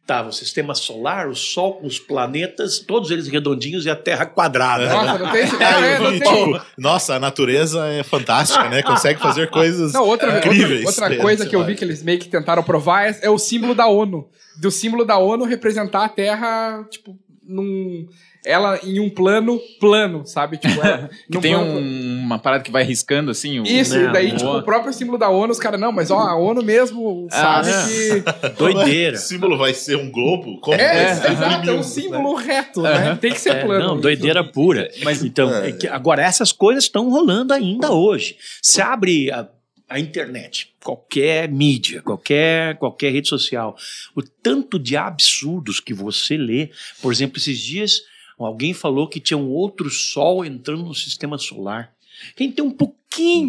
Tava 0.06 0.28
o 0.28 0.32
sistema 0.32 0.74
solar, 0.74 1.28
o 1.28 1.34
Sol 1.34 1.74
com 1.74 1.86
os 1.86 1.98
planetas, 1.98 2.78
todos 2.78 3.10
eles 3.10 3.26
redondinhos 3.26 3.86
e 3.86 3.90
a 3.90 3.96
Terra 3.96 4.26
quadrada. 4.26 4.86
Nossa, 4.86 5.18
não 5.18 5.32
tem. 5.32 5.44
É, 5.64 5.96
eu 5.96 6.02
não 6.02 6.18
tem. 6.18 6.20
tipo, 6.20 6.66
nossa, 6.76 7.14
a 7.14 7.18
natureza 7.18 7.86
é 7.86 8.02
fantástica, 8.02 8.68
né? 8.68 8.82
Consegue 8.82 9.18
fazer 9.18 9.48
coisas 9.48 9.94
Não, 9.94 10.04
outra, 10.06 10.34
outra, 10.34 10.46
incríveis. 10.46 10.84
outra 10.84 11.08
né? 11.08 11.16
coisa 11.16 11.46
que 11.46 11.56
eu 11.56 11.64
vi 11.64 11.74
que 11.74 11.84
eles 11.84 12.02
meio 12.02 12.18
que 12.18 12.28
tentaram 12.28 12.62
provar 12.62 13.08
é, 13.08 13.18
é 13.22 13.30
o 13.30 13.38
símbolo 13.38 13.74
da 13.74 13.86
ONU. 13.86 14.28
Do 14.60 14.70
símbolo 14.70 15.06
da 15.06 15.16
ONU 15.16 15.44
representar 15.44 16.04
a 16.04 16.08
Terra, 16.08 16.84
tipo, 16.90 17.18
num. 17.42 18.06
Ela 18.46 18.78
em 18.84 19.00
um 19.00 19.08
plano 19.08 19.58
plano, 19.80 20.26
sabe? 20.26 20.58
Tipo, 20.58 20.78
ela, 20.84 21.08
Que 21.32 21.38
tem 21.38 21.54
plano- 21.54 21.78
um- 21.78 22.18
uma 22.20 22.38
parada 22.38 22.62
que 22.62 22.70
vai 22.70 22.82
riscando 22.84 23.30
assim. 23.30 23.58
o- 23.60 23.64
Isso, 23.66 23.96
Não, 23.98 24.10
e 24.10 24.12
daí, 24.12 24.32
tipo, 24.36 24.50
o 24.58 24.62
próprio 24.62 24.92
símbolo 24.92 25.16
da 25.16 25.30
ONU, 25.30 25.50
os 25.52 25.58
caras, 25.58 25.80
não, 25.80 25.90
mas 25.90 26.10
ó, 26.10 26.18
a 26.18 26.36
ONU 26.36 26.62
mesmo 26.62 27.26
sabe 27.30 27.70
Ah, 27.70 27.86
que. 27.88 28.50
Doideira. 28.58 29.16
O 29.16 29.20
símbolo 29.20 29.56
vai 29.56 29.72
ser 29.72 29.96
um 29.96 30.10
globo? 30.10 30.60
Como 30.60 30.76
É, 30.78 31.04
vai 31.04 31.14
ser 31.14 31.32
exato, 31.32 31.44
é 31.44 31.56
um 31.56 31.58
imprimido, 31.58 31.84
símbolo 31.84 32.34
reto, 32.34 32.82
né? 32.82 33.18
Tem 33.20 33.32
que 33.32 33.40
ser 33.40 33.56
É, 33.56 33.64
plano. 33.64 33.86
não, 33.86 34.00
doideira 34.00 34.44
pura. 34.44 34.90
Mas- 35.02 35.24
então, 35.24 35.52
É. 35.54 35.70
é 35.70 35.72
que 35.72 35.88
agora 35.88 36.22
essas 36.22 36.52
coisas 36.52 36.84
estão 36.84 37.08
rolando 37.10 37.52
ainda 37.54 37.92
hoje. 37.92 38.36
Se 38.60 38.82
abre 38.82 39.30
a, 39.30 39.48
a 39.88 39.98
internet, 39.98 40.68
qualquer 40.82 41.48
mídia, 41.48 42.02
qualquer 42.02 42.76
qualquer 42.76 43.10
rede 43.12 43.28
social, 43.28 43.74
o 44.14 44.20
tanto 44.22 44.78
de 44.78 44.96
absurdos 44.96 45.80
que 45.80 45.94
você 45.94 46.36
lê, 46.36 46.70
por 47.00 47.10
exemplo, 47.12 47.38
esses 47.38 47.58
dias 47.58 48.00
alguém 48.38 48.74
falou 48.74 49.08
que 49.08 49.20
tinha 49.20 49.38
um 49.38 49.50
outro 49.50 49.88
sol 49.90 50.44
entrando 50.44 50.84
no 50.84 50.94
sistema 50.94 51.38
solar. 51.38 51.92
Quem 52.36 52.50
tem 52.50 52.64
um 52.64 52.70
pouquinho 52.70 53.04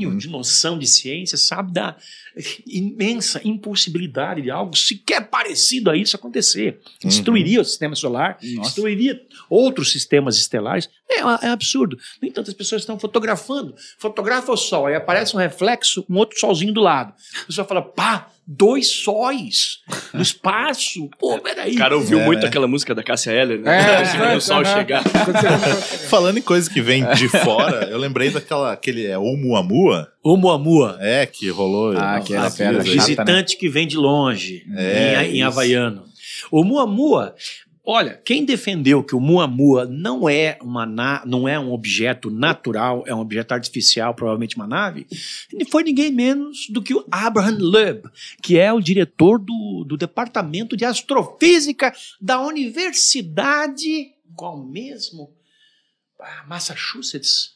Uhum. 0.10 0.17
de 0.17 0.28
noção 0.30 0.78
de 0.78 0.86
ciência 0.86 1.39
sabe 1.39 1.74
da 1.74 1.95
imensa 2.67 3.41
impossibilidade 3.43 4.41
de 4.43 4.52
algo 4.52 4.76
sequer 4.78 5.28
parecido 5.28 5.89
a 5.89 5.98
isso 5.98 6.15
acontecer. 6.15 6.80
Uhum. 7.04 7.10
Destruiria 7.10 7.62
o 7.62 7.65
sistema 7.65 7.95
solar, 7.95 8.38
Nossa. 8.43 8.62
destruiria 8.69 9.19
outros 9.50 9.91
sistemas 9.91 10.38
estelares. 10.38 10.89
É, 11.10 11.19
é 11.45 11.50
absurdo. 11.50 11.98
No 12.21 12.28
entanto, 12.28 12.50
as 12.50 12.54
pessoas 12.54 12.82
estão 12.84 13.00
fotografando. 13.00 13.74
Fotografa 13.98 14.52
o 14.52 14.58
sol, 14.58 14.86
aí 14.86 14.95
aparece 14.95 15.36
um 15.36 15.39
reflexo, 15.39 16.06
um 16.10 16.17
outro 16.17 16.39
solzinho 16.39 16.74
do 16.74 16.82
lado. 16.82 17.13
A 17.41 17.45
pessoa 17.45 17.65
fala, 17.67 17.82
pá, 17.82 18.30
dois 18.47 18.88
sóis 19.03 19.79
no 20.13 20.21
espaço. 20.21 21.10
Pô, 21.19 21.39
peraí. 21.39 21.75
O 21.75 21.77
cara 21.77 21.95
ouviu 21.95 22.19
É, 22.19 22.25
muito 22.25 22.41
né? 22.43 22.47
aquela 22.47 22.67
música 22.67 22.93
da 22.93 23.03
Cássia 23.03 23.31
Eller, 23.31 23.60
né? 23.60 23.99
É, 23.99 24.03
Esperando 24.05 24.38
o 24.38 24.41
sol 24.41 24.63
chegar. 24.65 25.03
Falando 26.10 26.38
em 26.38 26.41
coisa 26.41 26.69
que 26.69 26.81
vem 26.81 27.05
de 27.13 27.27
fora, 27.27 27.88
eu 27.89 27.97
lembrei 27.97 28.29
daquela 28.29 28.71
aquele 28.71 29.05
é 29.05 29.17
Oumuamua, 29.17 30.10
Oumuamua. 30.23 30.97
é 31.01 31.25
que 31.25 31.49
rolou. 31.49 31.93
Ah, 31.97 32.19
dias 32.19 32.55
pedra 32.55 32.81
aí. 32.81 32.86
chata, 32.86 32.93
né? 32.93 32.99
Visitante 32.99 33.58
que 33.58 33.69
vem 33.69 33.88
de 33.88 33.97
longe, 33.97 34.63
É, 34.75 35.25
em, 35.25 35.38
em 35.38 35.43
havaiano. 35.43 36.03
O 36.51 36.63
Muamua, 36.63 37.34
olha, 37.86 38.19
quem 38.26 38.43
defendeu 38.45 39.04
que 39.04 39.15
o 39.15 39.19
Muamua 39.19 39.86
não 39.86 40.28
é, 40.30 40.58
uma 40.62 40.86
na- 40.86 41.24
não 41.26 41.48
é 41.48 41.60
um 41.60 41.71
objeto 41.71 42.30
natural, 42.30 43.04
é 43.08 43.13
um 43.13 43.19
objeto 43.19 43.54
artificial, 43.54 44.13
provavelmente 44.13 44.56
uma 44.56 44.67
nave, 44.67 45.06
foi 45.69 45.84
ninguém 45.84 46.12
menos 46.12 46.67
do 46.69 46.82
que 46.82 46.93
o 46.93 47.06
Abraham 47.12 47.58
Loeb, 47.60 48.04
que 48.41 48.58
é 48.58 48.71
o 48.74 48.82
diretor 48.82 49.38
do, 49.39 49.84
do 49.88 49.95
Departamento 49.98 50.76
de 50.76 50.86
Astrofísica 50.86 51.93
da 52.19 52.39
Universidade. 52.41 54.12
Qual 54.36 54.58
mesmo? 54.58 55.34
Ah, 56.19 56.45
Massachusetts. 56.48 57.55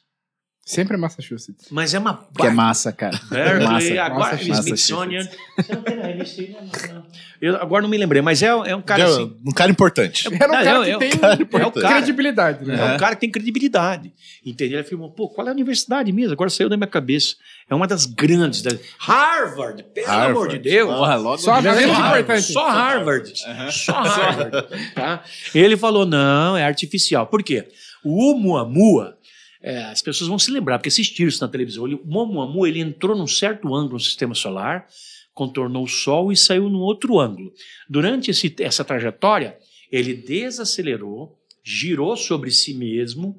Sempre 0.70 0.94
é 0.94 0.98
Massachusetts. 1.00 1.66
Mas 1.72 1.96
é 1.96 2.00
uma 2.00 2.28
Que 2.38 2.46
é 2.46 2.52
massa, 2.52 2.92
cara. 2.94 3.20
Berkeley, 3.28 3.68
Massa. 3.68 4.02
agora 4.04 4.20
Massachusetts. 4.34 4.60
Smithsonian. 4.66 5.28
Você 5.58 5.74
não 5.76 5.82
tem 5.82 5.96
na 5.98 6.04
revista 6.06 6.42
aí, 6.44 6.52
não, 6.52 6.94
não. 6.96 7.06
Eu 7.42 7.56
agora 7.56 7.82
não 7.82 7.90
me 7.90 7.98
lembrei, 7.98 8.22
mas 8.22 8.44
é, 8.44 8.48
é 8.48 8.76
um 8.76 8.82
cara 8.82 9.02
É 9.02 9.06
assim. 9.06 9.36
um 9.44 9.52
cara 9.52 9.72
importante. 9.72 10.28
Era 10.28 10.36
um 10.52 10.56
Não, 10.56 10.64
cara 10.64 10.78
eu- 10.78 10.84
que 10.84 10.90
eu- 10.92 11.00
tem 11.00 11.10
cara 11.18 11.38
é 11.42 11.66
o 11.66 11.72
cara. 11.72 11.96
credibilidade, 11.96 12.66
né? 12.66 12.76
É 12.80 12.94
um 12.96 12.98
cara 13.00 13.16
que 13.16 13.22
tem 13.22 13.32
credibilidade. 13.32 14.14
Entendeu? 14.46 14.78
Ele 14.78 14.86
afirmou, 14.86 15.10
pô, 15.10 15.28
qual 15.28 15.48
é 15.48 15.50
a 15.50 15.54
universidade 15.54 16.12
mesmo? 16.12 16.34
Agora 16.34 16.52
saiu 16.52 16.70
da 16.70 16.78
minha 16.78 16.86
cabeça. 16.88 17.36
É 17.68 17.74
uma 17.74 17.88
das 17.88 18.06
grandes. 18.06 18.62
Da... 18.62 18.70
Harvard, 19.00 19.84
pelo 19.92 20.06
Harvard. 20.08 20.32
amor 20.32 20.48
de 20.50 20.60
Deus. 20.60 20.94
Porra, 20.96 21.16
logo 21.16 21.38
Só 21.40 21.60
já- 21.62 21.72
Harvard, 21.72 22.20
importante. 22.22 22.54
Só 22.54 22.70
Harvard. 22.70 23.34
Só 23.72 23.94
Harvard. 23.94 24.68
tá? 24.94 25.24
Ele 25.56 25.76
falou: 25.76 26.06
não, 26.06 26.56
é 26.56 26.64
artificial. 26.64 27.26
Por 27.26 27.42
quê? 27.42 27.68
O 28.04 28.30
Oumuamua, 28.32 29.18
é, 29.62 29.84
as 29.86 30.02
pessoas 30.02 30.28
vão 30.30 30.40
se 30.40 30.52
lembrar, 30.52 30.78
porque 30.78 30.90
assistiram 30.90 31.28
isso 31.30 31.42
na 31.44 31.48
televisão. 31.52 31.86
Ele- 31.86 31.96
O 32.06 32.18
Oumuamua 32.18 32.68
ele 32.70 32.80
entrou 32.80 33.16
num 33.18 33.28
certo 33.28 33.74
ângulo 33.76 33.94
no 33.94 34.00
sistema 34.00 34.34
solar, 34.36 34.86
contornou 35.34 35.84
o 35.84 35.88
Sol 35.88 36.32
e 36.32 36.38
saiu 36.38 36.70
num 36.70 36.80
outro 36.80 37.20
ângulo. 37.20 37.52
Durante 37.90 38.32
esse- 38.32 38.54
essa 38.60 38.84
trajetória, 38.84 39.58
ele 39.92 40.14
desacelerou, 40.14 41.38
girou 41.64 42.16
sobre 42.18 42.52
si 42.52 42.74
mesmo, 42.74 43.38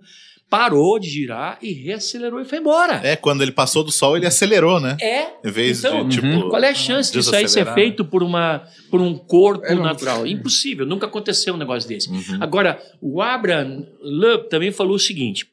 parou 0.48 0.98
de 0.98 1.08
girar 1.08 1.58
e 1.62 1.72
reacelerou 1.72 2.40
e 2.40 2.44
foi 2.44 2.58
embora. 2.58 3.00
É, 3.04 3.14
quando 3.14 3.40
ele 3.42 3.52
passou 3.52 3.84
do 3.84 3.92
sol, 3.92 4.16
ele 4.16 4.26
acelerou, 4.26 4.80
né? 4.80 4.96
É. 5.00 5.28
Em 5.46 5.50
vez 5.50 5.78
Então, 5.78 6.08
de, 6.08 6.16
tipo. 6.16 6.48
Qual 6.48 6.62
é 6.62 6.70
a 6.70 6.74
chance 6.74 7.12
disso 7.12 7.30
aí 7.34 7.42
ser 7.42 7.60
desacelerar, 7.60 7.74
feito 7.74 8.04
por, 8.04 8.22
uma, 8.22 8.66
por 8.90 9.00
um 9.00 9.16
corpo 9.16 9.64
É, 9.64 9.74
não. 9.74 9.82
natural? 9.84 10.26
Impossível, 10.26 10.84
nunca 10.84 11.06
aconteceu 11.06 11.54
um 11.54 11.56
negócio 11.56 11.88
desse. 11.88 12.10
Uhum. 12.10 12.38
Agora, 12.40 12.82
o 13.00 13.22
Abraham 13.22 13.86
Loeb 14.02 14.48
também 14.48 14.72
falou 14.72 14.96
o 14.96 14.98
seguinte: 14.98 15.46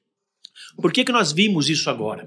por 0.81 0.91
que, 0.93 1.03
que 1.03 1.11
nós 1.11 1.31
vimos 1.31 1.69
isso 1.69 1.89
agora? 1.89 2.25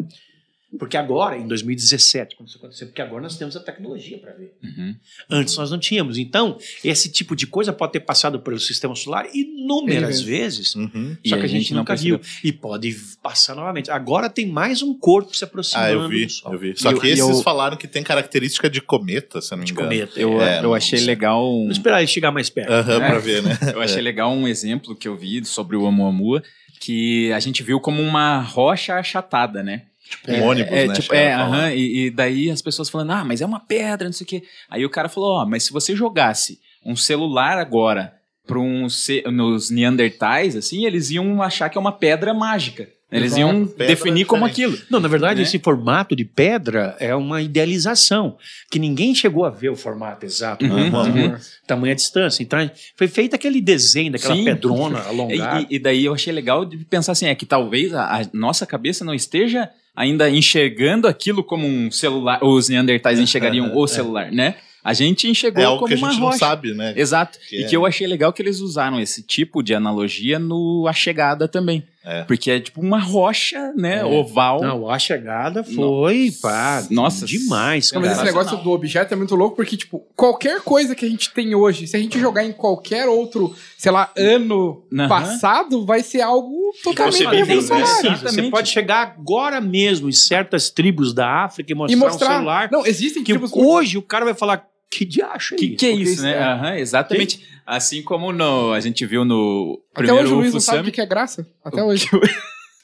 Porque 0.78 0.96
agora, 0.96 1.36
em 1.36 1.48
2017, 1.48 2.36
quando 2.36 2.48
isso 2.48 2.56
aconteceu, 2.58 2.86
porque 2.86 3.02
agora 3.02 3.20
nós 3.20 3.36
temos 3.36 3.56
a 3.56 3.60
tecnologia 3.60 4.16
para 4.18 4.32
ver. 4.34 4.54
Uhum. 4.62 4.94
Antes 5.28 5.56
nós 5.56 5.68
não 5.68 5.80
tínhamos. 5.80 6.16
Então, 6.16 6.58
esse 6.84 7.10
tipo 7.10 7.34
de 7.34 7.44
coisa 7.44 7.72
pode 7.72 7.90
ter 7.94 7.98
passado 8.00 8.38
pelo 8.38 8.56
sistema 8.60 8.94
solar 8.94 9.26
inúmeras 9.34 10.20
vezes. 10.20 10.76
Uhum. 10.76 11.16
Só 11.16 11.18
E 11.24 11.28
que 11.28 11.34
a 11.34 11.36
a 11.38 11.46
gente, 11.48 11.62
gente 11.62 11.72
não 11.74 11.80
nunca 11.80 11.96
viu. 11.96 12.20
E 12.44 12.52
pode 12.52 12.94
passar 13.20 13.56
novamente. 13.56 13.90
Agora 13.90 14.30
tem 14.30 14.46
mais 14.46 14.80
um 14.80 14.96
corpo 14.96 15.36
se 15.36 15.42
aproximando 15.42 15.86
Ah, 15.88 15.90
eu 15.92 16.08
vi, 16.08 16.28
eu 16.44 16.58
vi. 16.58 16.74
Só 16.76 16.90
E 16.90 16.92
eu- 16.94 17.00
que 17.00 17.06
e 17.08 17.10
esses 17.10 17.28
eu- 17.28 17.42
falaram 17.42 17.76
que 17.76 17.88
tem 17.88 18.04
característica 18.04 18.70
de 18.70 18.80
cometa, 18.80 19.40
se 19.40 19.52
eu 19.52 19.56
não 19.56 19.62
me 19.62 19.66
De 19.66 19.72
engano. 19.72 19.88
cometa. 19.88 20.20
Eu, 20.20 20.40
É, 20.40 20.64
eu 20.64 20.72
achei 20.72 21.00
legal. 21.00 21.52
um- 21.52 21.62
Vamos 21.62 21.78
esperar 21.78 21.98
ele 21.98 22.06
chegar 22.06 22.30
mais 22.30 22.48
perto. 22.48 22.70
Aham, 22.70 22.94
É. 23.02 23.08
pra 23.10 23.18
ver, 23.18 23.42
né? 23.42 23.58
Eu 23.74 23.80
achei 23.82 24.00
legal 24.00 24.32
um 24.32 24.46
exemplo 24.46 24.94
que 24.94 25.08
eu 25.08 25.16
vi 25.16 25.44
sobre 25.44 25.76
o 25.76 25.82
Oumuamua, 25.82 26.44
que 26.80 27.30
a 27.32 27.38
gente 27.38 27.62
viu 27.62 27.78
como 27.78 28.02
uma 28.02 28.40
rocha 28.40 28.94
achatada, 28.94 29.62
né? 29.62 29.82
Tipo 30.08 30.32
um 30.32 30.44
ônibus, 30.44 30.72
é, 30.72 30.86
né? 30.88 30.94
tipo, 30.94 31.14
é, 31.14 31.32
aham, 31.34 31.70
e, 31.72 32.06
e 32.06 32.10
daí 32.10 32.50
as 32.50 32.60
pessoas 32.60 32.88
falando, 32.88 33.12
ah, 33.12 33.24
mas 33.24 33.40
é 33.40 33.46
uma 33.46 33.60
pedra, 33.60 34.08
não 34.08 34.12
sei 34.12 34.24
o 34.24 34.28
quê. 34.28 34.42
Aí 34.68 34.84
o 34.84 34.90
cara 34.90 35.08
falou, 35.08 35.34
ó, 35.34 35.46
mas 35.46 35.62
se 35.62 35.72
você 35.72 35.94
jogasse 35.94 36.58
um 36.84 36.96
celular 36.96 37.58
agora 37.58 38.14
para 38.44 38.58
um 38.58 38.88
nos 39.30 39.70
Neandertais, 39.70 40.56
assim, 40.56 40.84
eles 40.84 41.10
iam 41.10 41.40
achar 41.42 41.68
que 41.68 41.78
é 41.78 41.80
uma 41.80 41.92
pedra 41.92 42.34
mágica. 42.34 42.88
Eles 43.12 43.32
Exato. 43.36 43.40
iam 43.40 43.66
Pedra 43.66 43.86
definir 43.88 44.24
como 44.24 44.44
aquilo. 44.44 44.78
Não, 44.88 45.00
na 45.00 45.08
verdade, 45.08 45.40
Né? 45.40 45.42
esse 45.42 45.58
formato 45.58 46.14
de 46.14 46.24
pedra 46.24 46.96
é 47.00 47.14
uma 47.14 47.42
idealização, 47.42 48.36
que 48.70 48.78
ninguém 48.78 49.14
chegou 49.14 49.44
a 49.44 49.50
ver 49.50 49.68
o 49.70 49.76
formato 49.76 50.24
exato, 50.24 50.64
Uhum, 50.64 50.90
né? 50.90 51.26
uhum. 51.26 51.36
tamanha 51.66 51.94
distância. 51.94 52.42
Então, 52.42 52.70
foi 52.96 53.08
feito 53.08 53.34
aquele 53.34 53.60
desenho 53.60 54.12
daquela 54.12 54.36
Sim. 54.36 54.44
pedrona 54.44 55.00
E, 55.04 55.08
alongada. 55.08 55.60
e- 55.68 55.74
e 55.76 55.78
daí 55.78 56.04
eu 56.04 56.14
achei 56.14 56.32
legal 56.32 56.64
de 56.64 56.76
pensar 56.84 57.12
assim, 57.12 57.26
é 57.26 57.34
que 57.34 57.44
talvez 57.46 57.92
a, 57.94 58.20
a 58.20 58.26
nossa 58.32 58.64
cabeça 58.64 59.04
não 59.04 59.14
esteja 59.14 59.68
ainda 59.96 60.30
enxergando 60.30 61.08
aquilo 61.08 61.42
como 61.42 61.66
um 61.66 61.90
celular, 61.90 62.38
os 62.44 62.68
Neandertais 62.68 63.18
enxergariam 63.18 63.76
o 63.76 63.86
celular, 63.88 64.30
né? 64.30 64.54
A 64.82 64.94
gente 64.94 65.28
enxergou 65.28 65.62
É 65.62 65.66
algo 65.66 65.80
como 65.80 65.88
que 65.88 65.94
a 65.94 65.98
uma 65.98 66.10
gente 66.10 66.20
não 66.20 66.26
rocha. 66.28 66.38
sabe, 66.38 66.72
né? 66.72 66.94
Exato. 66.96 67.38
Que 67.48 67.56
e 67.60 67.64
é. 67.64 67.66
que 67.66 67.76
eu 67.76 67.84
achei 67.84 68.06
legal 68.06 68.32
que 68.32 68.40
eles 68.40 68.60
usaram 68.60 68.98
esse 68.98 69.22
tipo 69.22 69.62
de 69.62 69.74
analogia 69.74 70.38
no 70.38 70.86
A 70.88 70.92
Chegada 70.94 71.46
também. 71.46 71.84
É. 72.02 72.22
Porque 72.24 72.50
é 72.50 72.58
tipo 72.60 72.80
uma 72.80 72.98
rocha, 72.98 73.72
né? 73.76 73.98
É. 74.00 74.04
Oval. 74.04 74.62
Não, 74.62 74.88
a 74.88 74.98
chegada 74.98 75.62
foi, 75.62 76.32
pá, 76.40 76.82
Nossa. 76.90 77.26
demais. 77.26 77.92
Não, 77.92 78.00
mas 78.00 78.12
esse 78.12 78.20
cara. 78.20 78.30
negócio 78.32 78.56
do 78.56 78.70
objeto 78.70 79.12
é 79.12 79.16
muito 79.16 79.34
louco 79.36 79.54
porque, 79.56 79.76
tipo, 79.76 80.02
qualquer 80.16 80.62
coisa 80.62 80.94
que 80.94 81.04
a 81.04 81.08
gente 81.08 81.30
tem 81.30 81.54
hoje, 81.54 81.86
se 81.86 81.94
a 81.96 82.00
gente 82.00 82.18
jogar 82.18 82.42
em 82.42 82.52
qualquer 82.52 83.06
outro, 83.06 83.54
sei 83.76 83.92
lá, 83.92 84.10
ano 84.16 84.82
passado, 85.08 85.84
vai 85.84 86.02
ser 86.02 86.22
algo 86.22 86.72
totalmente 86.82 87.26
nem 87.26 87.44
revolucionário. 87.44 88.16
você 88.22 88.42
pode 88.44 88.70
chegar 88.70 89.02
agora 89.02 89.60
mesmo 89.60 90.08
em 90.08 90.12
certas 90.12 90.70
tribos 90.70 91.12
da 91.12 91.44
África 91.44 91.70
e 91.70 91.74
mostrar, 91.74 91.96
E 91.96 92.00
mostrar. 92.00 92.26
um 92.28 92.32
celular. 92.36 92.68
Não, 92.72 92.86
existem 92.86 93.22
que 93.22 93.32
tipos 93.32 93.52
hoje 93.52 93.98
o 93.98 94.02
cara 94.02 94.24
vai 94.24 94.34
falar, 94.34 94.66
que 94.90 95.04
diacho 95.04 95.54
é 95.54 95.58
Que 95.58 95.66
isso? 95.66 95.76
que 95.76 95.86
é 95.86 95.90
isso, 95.90 96.12
isso 96.14 96.22
né? 96.22 96.32
é- 96.32 96.42
Aham, 96.42 96.76
exatamente. 96.76 97.46
Assim 97.66 98.02
como 98.02 98.32
no, 98.32 98.72
a 98.72 98.80
gente 98.80 99.04
viu 99.06 99.24
no 99.24 99.80
Até 99.92 100.02
primeiro 100.02 100.24
hoje 100.24 100.32
o 100.32 100.36
Luiz 100.36 100.48
UFO 100.48 100.54
não 100.54 100.60
sabe 100.60 100.88
o 100.88 100.92
que 100.92 101.00
é 101.00 101.06
graça. 101.06 101.46
Até 101.64 101.82
hoje. 101.82 102.08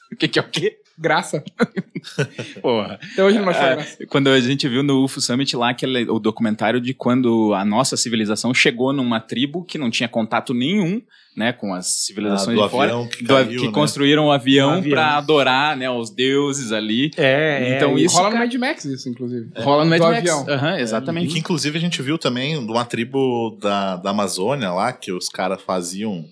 O 0.09 0.15
que, 0.15 0.25
que 0.29 0.39
é 0.39 0.41
o 0.41 0.49
quê? 0.49 0.79
Graça. 0.97 1.43
Porra. 2.61 2.99
Até 3.13 3.23
hoje 3.23 3.39
não 3.39 3.49
achou 3.49 3.63
É, 3.63 3.75
graça. 3.75 4.05
quando 4.07 4.27
a 4.29 4.39
gente 4.39 4.67
viu 4.67 4.83
no 4.83 5.03
UFO 5.03 5.19
Summit 5.21 5.55
lá 5.55 5.69
aquele, 5.71 6.09
o 6.09 6.19
documentário 6.19 6.79
de 6.81 6.93
quando 6.93 7.53
a 7.53 7.63
nossa 7.65 7.95
civilização 7.97 8.53
chegou 8.53 8.91
numa 8.93 9.19
tribo 9.19 9.63
que 9.63 9.77
não 9.77 9.89
tinha 9.89 10.07
contato 10.09 10.53
nenhum 10.53 11.01
né, 11.35 11.53
com 11.53 11.71
as 11.71 12.05
civilizações 12.05 12.57
Ah, 12.57 12.61
do 12.61 12.65
de 12.65 12.71
fora, 12.71 12.91
avião 12.93 13.07
que 13.07 13.23
do- 13.23 13.27
caiu, 13.27 13.61
que 13.61 13.67
né? 13.67 13.71
construíram 13.73 14.25
um 14.25 14.31
avião, 14.31 14.69
Um 14.69 14.73
avião. 14.79 14.91
pra 14.95 15.17
adorar 15.17 15.77
né, 15.77 15.87
os 15.87 16.09
deuses 16.09 16.71
ali. 16.71 17.11
É, 17.15 17.75
Então 17.75 17.95
é, 17.95 18.01
isso, 18.01 18.15
Rola 18.15 18.29
no 18.29 18.33
cara, 18.33 18.45
Mad 18.45 18.55
Max 18.55 18.85
isso, 18.85 19.07
inclusive. 19.07 19.51
rola 19.57 19.83
no 19.83 19.89
Mad 19.91 19.99
do 19.99 20.05
Max. 20.07 20.17
avião. 20.17 20.45
E 20.77 20.81
exatamente. 20.81 21.33
que 21.33 21.39
inclusive 21.39 21.77
a 21.77 21.81
gente 21.81 22.01
viu 22.01 22.17
também 22.17 22.53
de 22.65 22.71
uma 22.71 22.83
tribo 22.85 23.55
da, 23.61 23.97
da 23.97 24.09
Amazônia 24.09 24.71
lá, 24.71 24.91
que 24.91 25.11
os 25.11 25.29
caras 25.29 25.61
faziam, 25.61 26.25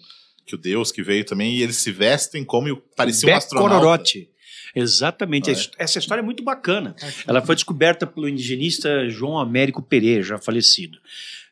que 0.44 0.56
o 0.56 0.58
deus 0.58 0.92
que 0.92 1.04
veio 1.04 1.24
também, 1.24 1.54
e 1.54 1.62
eles 1.62 1.76
se 1.78 1.92
vestem 1.92 2.44
como 2.44 2.76
parecia 2.98 3.32
um 3.32 3.38
astronauta. 3.38 3.76
Cororote. 3.76 4.28
Exatamente. 4.76 5.50
Ah, 5.50 5.54
é? 5.54 5.84
Essa 5.84 6.00
história 6.00 6.22
é 6.22 6.26
muito 6.26 6.44
bacana. 6.44 6.96
Ela 7.26 7.42
foi 7.42 7.56
descoberta 7.56 8.06
pelo 8.06 8.28
indigenista 8.28 9.10
João 9.10 9.40
Américo 9.40 9.82
Pereira, 9.82 10.22
já 10.22 10.38
falecido. 10.38 11.00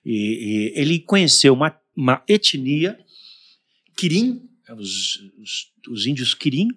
E, 0.05 0.73
e 0.75 0.79
ele 0.79 0.99
conheceu 0.99 1.53
uma, 1.53 1.75
uma 1.95 2.21
etnia, 2.27 2.99
Quirim, 3.95 4.41
os, 4.77 5.19
os, 5.39 5.71
os 5.89 6.05
índios 6.05 6.33
Quirim, 6.33 6.67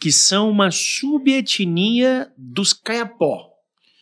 que 0.00 0.10
são 0.10 0.50
uma 0.50 0.70
subetnia 0.72 2.32
dos 2.36 2.72
Caiapó. 2.72 3.52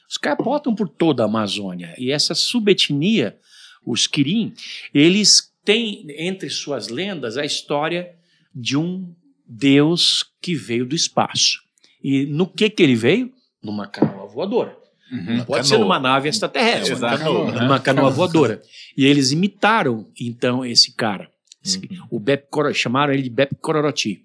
Os 0.08 0.16
Caiapó 0.16 0.56
estão 0.56 0.74
por 0.74 0.88
toda 0.88 1.22
a 1.22 1.26
Amazônia. 1.26 1.94
E 1.98 2.10
essa 2.10 2.34
subetnia, 2.34 3.38
os 3.84 4.06
Quirim, 4.06 4.54
eles 4.94 5.52
têm 5.62 6.06
entre 6.16 6.48
suas 6.48 6.88
lendas 6.88 7.36
a 7.36 7.44
história 7.44 8.16
de 8.54 8.76
um 8.76 9.14
Deus 9.52 10.24
que 10.40 10.54
veio 10.54 10.86
do 10.86 10.94
espaço. 10.94 11.60
E 12.02 12.24
no 12.26 12.46
que 12.46 12.70
que 12.70 12.82
ele 12.82 12.94
veio? 12.94 13.32
Numa 13.60 13.88
canoa 13.88 14.26
voadora. 14.26 14.78
Uhum. 15.10 15.38
Não 15.38 15.44
pode 15.44 15.46
canoa. 15.46 15.64
ser 15.64 15.78
numa 15.78 15.98
nave 15.98 16.28
extraterrestre, 16.28 16.92
É, 16.92 16.96
uma 16.96 17.18
canoa, 17.18 17.52
né? 17.52 17.60
numa 17.60 17.80
canoa 17.80 18.10
voadora. 18.10 18.62
E 18.96 19.04
eles 19.04 19.32
imitaram, 19.32 20.08
então, 20.18 20.64
esse 20.64 20.94
cara. 20.94 21.28
Uhum. 21.66 22.06
O 22.12 22.20
Bep 22.20 22.46
chamaram 22.72 23.12
ele 23.12 23.24
de 23.24 23.30
Bep 23.30 23.54
Cororoti. 23.60 24.24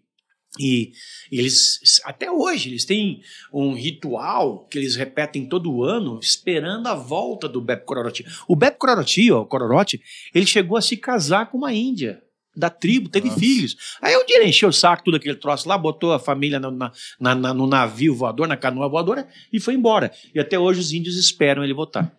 E 0.60 0.92
eles, 1.32 1.80
até 2.06 2.32
hoje, 2.32 2.70
eles 2.70 2.86
têm 2.86 3.22
um 3.52 3.74
ritual 3.74 4.66
que 4.68 4.78
eles 4.78 4.96
repetem 4.96 5.50
todo 5.50 5.84
ano, 5.84 6.20
esperando 6.22 6.88
a 6.88 6.96
volta 6.96 7.50
do 7.50 7.60
Bep 7.60 7.84
Cororoti. 7.84 8.24
O 8.48 8.56
Bep 8.56 8.78
Cororoti, 8.78 9.32
ó, 9.32 9.44
Cororote, 9.44 10.00
ele 10.34 10.46
chegou 10.46 10.78
a 10.78 10.82
se 10.82 10.96
casar 10.96 11.50
com 11.50 11.58
uma 11.58 11.74
índia 11.74 12.22
da 12.56 12.70
tribo, 12.70 13.10
teve 13.10 13.28
Nossa. 13.28 13.40
filhos. 13.40 13.76
Aí 14.02 14.16
um 14.16 14.26
dia 14.26 14.38
ele 14.38 14.50
encheu 14.50 14.70
o 14.70 14.74
saco, 14.74 15.04
tudo 15.04 15.18
aquele 15.18 15.36
troço 15.36 15.68
lá, 15.68 15.78
botou 15.78 16.14
a 16.14 16.20
família 16.20 16.60
no, 16.60 16.72
na- 16.72 16.92
na- 17.20 17.36
na- 17.36 17.54
no 17.54 17.68
navio 17.68 18.16
voador, 18.16 18.48
na 18.48 18.58
canoa 18.58 18.88
voadora, 18.90 19.28
e 19.52 19.60
foi 19.60 19.74
embora. 19.74 20.12
E 20.34 20.40
até 20.40 20.58
hoje 20.58 20.80
os 20.80 20.92
índios 20.94 21.18
esperam 21.18 21.64
ele 21.64 21.74
voltar. 21.74 22.12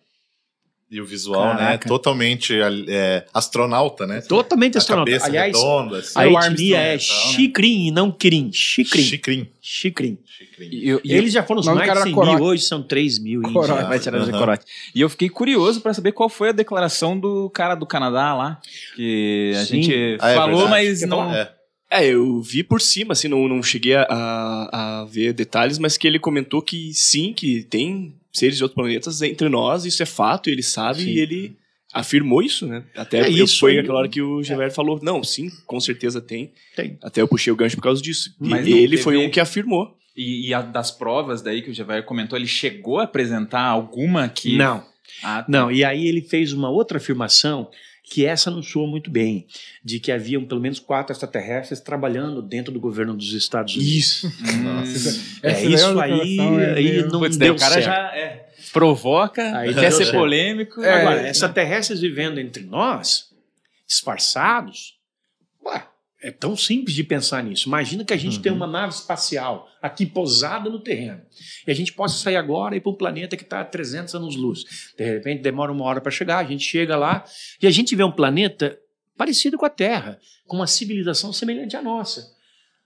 E 0.89 1.01
o 1.01 1.05
visual, 1.05 1.53
né? 1.53 1.59
Caraca. 1.59 1.87
Totalmente 1.89 2.53
é, 2.87 3.25
astronauta, 3.33 4.07
né? 4.07 4.21
Totalmente 4.21 4.77
A 4.77 4.79
astronauta. 4.79 5.11
cabeça 5.11 5.25
Aliás, 5.27 5.53
redonda, 5.53 5.97
assim. 5.99 6.13
a 6.17 6.23
É 6.23 6.27
o 6.27 6.39
etnia 6.39 6.77
é 6.77 6.91
Armstrong, 6.93 7.19
então, 7.19 7.27
né? 7.27 7.33
Xicrim 7.35 7.87
e 7.87 7.91
não 7.91 8.11
Quirim. 8.11 8.49
Xicrim. 8.53 9.01
Chicrim. 9.03 9.47
Xicrim. 9.61 10.17
Chicrim. 10.25 10.71
E, 10.71 10.87
eu- 10.89 11.01
e 11.03 11.11
Eles 11.13 11.33
já 11.33 11.43
foram 11.43 11.59
os 11.59 11.65
mais 11.67 11.81
de 11.83 11.89
era 11.89 12.01
100 12.03 12.15
mil, 12.15 12.41
hoje 12.41 12.63
são 12.63 12.81
3 12.81 13.19
mil. 13.19 13.41
Corote. 13.41 13.83
vai 13.83 13.99
tirar 13.99 14.25
corote. 14.31 14.63
E 14.95 15.01
eu 15.01 15.09
fiquei 15.09 15.27
curioso 15.27 15.81
pra 15.81 15.93
saber 15.93 16.13
qual 16.13 16.29
foi 16.29 16.49
a 16.49 16.53
declaração 16.53 17.19
do 17.19 17.49
cara 17.49 17.75
do 17.75 17.85
Canadá 17.85 18.33
lá. 18.33 18.61
Que 18.95 19.51
a 19.55 19.65
Sim. 19.65 19.83
gente 19.83 20.17
Ah, 20.21 20.29
é 20.31 20.35
falou, 20.35 20.61
verdade. 20.61 20.71
mas 20.87 20.99
Quer 21.01 21.07
não. 21.07 21.33
É. 21.33 21.51
É, 21.89 22.05
eu 22.05 22.41
vi 22.41 22.63
por 22.63 22.81
cima, 22.81 23.13
assim, 23.13 23.27
não, 23.29 23.47
não 23.47 23.63
cheguei 23.63 23.95
a, 23.95 24.05
a 24.09 25.05
ver 25.09 25.31
detalhes, 25.31 25.79
mas 25.79 25.97
que 25.97 26.05
ele 26.05 26.19
comentou 26.19 26.61
que 26.61 26.91
sim, 26.93 27.31
que 27.33 27.63
tem 27.63 28.13
seres 28.37 28.57
de 28.57 28.63
outros 28.63 28.75
planetas 28.75 29.21
entre 29.21 29.49
nós, 29.49 29.85
isso 29.85 30.01
é 30.01 30.05
fato, 30.05 30.49
ele 30.49 30.63
sabe 30.63 31.01
Sim. 31.03 31.09
e 31.09 31.19
ele 31.19 31.57
afirmou 31.93 32.41
isso, 32.43 32.67
né? 32.67 32.83
Até 32.95 33.19
É 33.21 33.29
eu- 33.29 33.45
isso 33.45 33.59
foi 33.59 33.73
aí. 33.73 33.79
aquela 33.79 33.99
hora 33.99 34.09
que 34.09 34.21
o 34.21 34.43
Gever 34.43 34.71
falou, 34.73 34.99
não, 35.01 35.23
sim, 35.23 35.49
com 35.65 35.79
certeza 35.79 36.21
tem. 36.21 36.51
Tem. 36.75 36.97
Até 37.01 37.21
eu 37.21 37.27
puxei 37.27 37.51
o 37.51 37.55
gancho 37.55 37.75
por 37.77 37.81
causa 37.83 38.01
disso. 38.01 38.35
E 38.41 38.47
Mas 38.47 38.67
não 38.67 38.77
ele 38.77 38.97
foi 38.97 39.15
teve- 39.15 39.25
um 39.25 39.31
que 39.31 39.39
afirmou. 39.39 39.95
E, 40.15 40.47
e 40.49 40.53
a 40.53 40.61
das 40.61 40.91
provas 40.91 41.41
daí 41.41 41.61
que 41.61 41.69
o 41.69 41.73
Javier 41.73 42.03
comentou, 42.03 42.37
ele 42.37 42.47
chegou 42.47 42.99
a 42.99 43.03
apresentar 43.03 43.61
alguma 43.63 44.27
que. 44.27 44.57
Não, 44.57 44.83
Ah, 45.23 45.41
tá. 45.43 45.45
não. 45.47 45.71
E 45.71 45.83
aí 45.83 46.07
ele 46.07 46.21
fez 46.21 46.51
uma 46.53 46.69
outra 46.69 46.97
afirmação 46.97 47.69
que 48.09 48.25
essa 48.25 48.49
não 48.49 48.63
soa 48.63 48.87
muito 48.87 49.11
bem, 49.11 49.45
de 49.83 49.99
que 49.99 50.13
haviam 50.13 50.45
pelo 50.45 50.61
menos 50.61 50.79
quatro 50.79 51.11
extraterrestres 51.11 51.81
trabalhando 51.81 52.41
dentro 52.41 52.71
do 52.71 52.79
governo 52.79 53.13
dos 53.13 53.33
Estados 53.33 53.75
Unidos. 53.75 54.23
Isso. 54.23 54.27
Essa 55.43 55.47
É, 55.47 55.51
daí 55.51 55.73
isso 55.73 55.99
aí, 55.99 56.37
é 56.39 56.73
aí 56.73 57.03
não 57.03 57.19
deu 57.29 57.53
o 57.53 57.57
cara 57.57 57.73
certo. 57.73 57.85
já 57.85 58.15
é, 58.15 58.47
provoca, 58.71 59.57
Aí 59.57 59.73
quer 59.73 59.91
ser 59.91 60.05
certo. 60.05 60.17
polêmico. 60.17 60.81
É, 60.81 61.01
Agora, 61.01 61.29
extraterrestres 61.29 61.99
vivendo 61.99 62.39
entre 62.39 62.63
nós, 62.63 63.25
disfarçados, 63.85 64.97
ué, 65.65 65.85
é 66.21 66.31
tão 66.31 66.55
simples 66.55 66.95
de 66.95 67.03
pensar 67.03 67.43
nisso. 67.43 67.67
Imagina 67.67 68.03
que 68.03 68.13
a 68.13 68.17
gente 68.17 68.39
tem 68.39 68.51
uma 68.51 68.65
nave 68.65 68.93
espacial 68.93 69.69
aqui 69.81 70.05
pousada 70.05 70.69
no 70.69 70.79
terreno. 70.79 71.21
E 71.65 71.71
a 71.71 71.73
gente 71.73 71.93
possa 71.93 72.17
sair 72.17 72.35
agora 72.35 72.75
e 72.75 72.79
ir 72.79 72.81
para 72.81 72.91
um 72.91 72.95
planeta 72.95 73.37
que 73.37 73.43
está 73.43 73.61
a 73.61 73.65
300 73.65 74.15
anos-luz. 74.15 74.63
De 74.97 75.05
repente 75.05 75.41
demora 75.41 75.71
uma 75.71 75.85
hora 75.85 76.01
para 76.01 76.11
chegar, 76.11 76.39
a 76.39 76.43
gente 76.43 76.63
chega 76.63 76.97
lá 76.97 77.23
e 77.61 77.67
a 77.67 77.71
gente 77.71 77.95
vê 77.95 78.03
um 78.03 78.11
planeta 78.11 78.77
parecido 79.15 79.57
com 79.57 79.65
a 79.65 79.69
Terra, 79.69 80.19
com 80.47 80.57
uma 80.57 80.67
civilização 80.67 81.31
semelhante 81.31 81.75
à 81.75 81.81
nossa. 81.81 82.35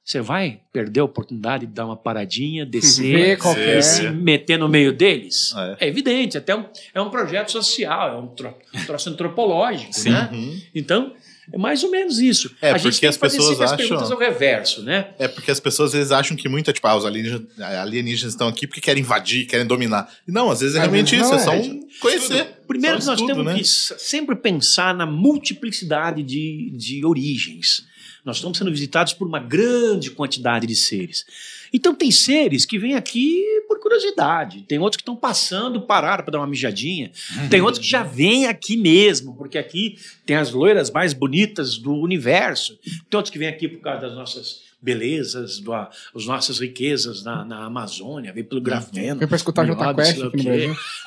Você 0.03 0.19
vai 0.19 0.61
perder 0.73 1.01
a 1.01 1.03
oportunidade 1.03 1.65
de 1.65 1.73
dar 1.73 1.85
uma 1.85 1.95
paradinha, 1.95 2.65
descer, 2.65 3.15
Ver 3.15 3.37
qual 3.37 3.53
que 3.53 3.61
é. 3.61 3.77
e 3.77 3.83
se 3.83 4.09
meter 4.09 4.57
no 4.57 4.67
meio 4.67 4.91
deles? 4.91 5.53
É. 5.55 5.85
É, 5.85 5.87
evidente, 5.87 6.37
até 6.37 6.55
um, 6.55 6.65
é 6.93 6.99
um 6.99 7.09
projeto 7.09 7.51
social, 7.51 8.09
é 8.09 8.17
um, 8.17 8.27
tro, 8.27 8.53
um 8.73 8.85
troço 8.85 9.09
antropológico, 9.09 9.93
Sim. 9.93 10.09
né? 10.09 10.29
Uhum. 10.31 10.61
Então, 10.73 11.13
é 11.53 11.57
mais 11.57 11.83
ou 11.83 11.91
menos 11.91 12.19
isso. 12.19 12.51
É, 12.61 12.71
a 12.71 12.77
gente 12.77 12.93
porque 12.93 13.07
as 13.07 13.17
pessoas 13.17 13.59
as 13.61 13.73
acham- 13.73 13.77
perguntas 13.77 14.11
ao 14.11 14.17
reverso, 14.17 14.83
né? 14.83 15.09
É 15.19 15.27
porque 15.27 15.51
as 15.51 15.59
pessoas 15.59 15.89
às 15.89 15.93
vezes 15.93 16.11
acham 16.11 16.35
que 16.37 16.47
muita, 16.47 16.71
tipo, 16.71 16.87
ah, 16.87 16.95
os 16.95 17.05
alienígenas, 17.05 17.47
alienígenas 17.59 18.33
estão 18.33 18.47
aqui 18.47 18.65
porque 18.67 18.81
querem 18.81 19.01
invadir, 19.01 19.45
querem 19.45 19.65
dominar. 19.65 20.09
E 20.27 20.31
não, 20.31 20.49
às 20.49 20.61
vezes 20.61 20.75
é 20.75 20.79
realmente 20.79 21.15
isso, 21.15 21.29
não 21.29 21.35
é 21.35 21.39
só 21.39 21.53
é. 21.53 21.57
um 21.57 21.87
conhecer. 21.99 22.47
Primeiro 22.67 23.01
Só 23.01 23.11
nós 23.11 23.19
estudo, 23.19 23.33
temos 23.35 23.45
né? 23.45 23.59
que 23.59 23.65
sempre 23.65 24.35
pensar 24.35 24.95
na 24.95 25.05
multiplicidade 25.05 26.23
de, 26.23 26.71
de 26.73 27.05
origens. 27.05 27.85
Nós 28.23 28.37
estamos 28.37 28.57
sendo 28.57 28.71
visitados 28.71 29.13
por 29.13 29.27
uma 29.27 29.39
grande 29.39 30.11
quantidade 30.11 30.67
de 30.67 30.75
seres. 30.75 31.25
Então 31.73 31.95
tem 31.95 32.11
seres 32.11 32.65
que 32.65 32.77
vêm 32.77 32.95
aqui 32.95 33.43
por 33.67 33.79
curiosidade, 33.79 34.63
tem 34.67 34.77
outros 34.77 34.97
que 34.97 35.01
estão 35.01 35.15
passando, 35.15 35.81
pararam 35.81 36.23
para 36.23 36.33
dar 36.33 36.39
uma 36.39 36.47
mijadinha, 36.47 37.11
tem 37.49 37.61
outros 37.61 37.83
que 37.83 37.89
já 37.89 38.03
vêm 38.03 38.47
aqui 38.47 38.75
mesmo, 38.75 39.35
porque 39.35 39.57
aqui 39.57 39.97
tem 40.25 40.35
as 40.35 40.51
loiras 40.51 40.91
mais 40.91 41.13
bonitas 41.13 41.77
do 41.77 41.93
universo, 41.93 42.77
tem 43.09 43.17
outros 43.17 43.31
que 43.31 43.39
vêm 43.39 43.47
aqui 43.47 43.67
por 43.67 43.79
causa 43.79 44.01
das 44.01 44.15
nossas 44.15 44.71
belezas, 44.81 45.59
do, 45.59 45.73
as 45.73 46.25
nossas 46.25 46.59
riquezas 46.59 47.23
na, 47.23 47.45
na 47.45 47.65
Amazônia, 47.65 48.33
vem 48.33 48.43
pelo 48.43 48.59
grafeno. 48.59 49.19
Vem 49.19 49.27
pra 49.27 49.37
escutar 49.37 49.65
Jota 49.65 49.93
Quest. 49.93 50.19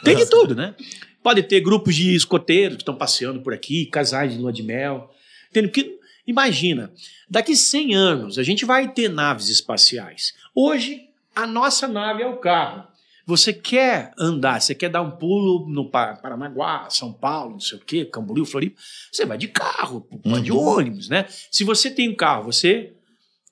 Tem 0.03 0.17
de 0.17 0.27
tudo, 0.31 0.55
né? 0.55 0.75
Pode 1.23 1.43
ter 1.43 1.61
grupos 1.61 1.95
de 1.95 2.15
escoteiros 2.15 2.77
que 2.77 2.83
estão 2.83 2.95
passeando 2.95 3.41
por 3.41 3.53
aqui, 3.53 3.87
casais 3.87 4.33
de 4.33 4.39
lua 4.39 4.53
de 4.53 4.63
mel. 4.63 5.11
Entende? 5.51 5.69
Porque, 5.69 5.99
imagina, 6.27 6.93
daqui 7.29 7.57
100 7.57 7.95
anos 7.95 8.39
a 8.39 8.43
gente 8.43 8.65
vai 8.65 8.93
ter 8.93 9.09
naves 9.09 9.49
espaciais. 9.49 10.35
Hoje, 10.55 11.09
a 11.35 11.47
nossa 11.47 11.87
nave 11.89 12.23
é 12.23 12.27
o 12.27 12.37
carro. 12.37 12.85
Você 13.27 13.55
quer 13.55 14.13
andar, 14.19 14.61
você 14.61 14.75
quer 14.75 14.91
dar 14.91 15.01
um 15.01 15.13
pulo 15.13 15.67
no 15.69 15.89
Pa- 15.89 16.15
Paranaguá, 16.17 16.89
São 16.91 17.11
Paulo, 17.11 17.53
não 17.53 17.61
sei 17.61 17.79
o 17.79 17.81
quê, 17.81 18.05
Camboriú, 18.05 18.45
Floripa, 18.45 18.79
você 19.11 19.25
vai 19.25 19.39
de 19.39 19.49
carro, 19.49 20.07
vai 20.25 20.43
de 20.43 20.53
ônibus, 20.53 21.09
né? 21.09 21.25
Se 21.51 21.65
você 21.65 21.91
tem 21.91 22.11
um 22.11 22.15
carro, 22.15 22.45
você 22.45 22.93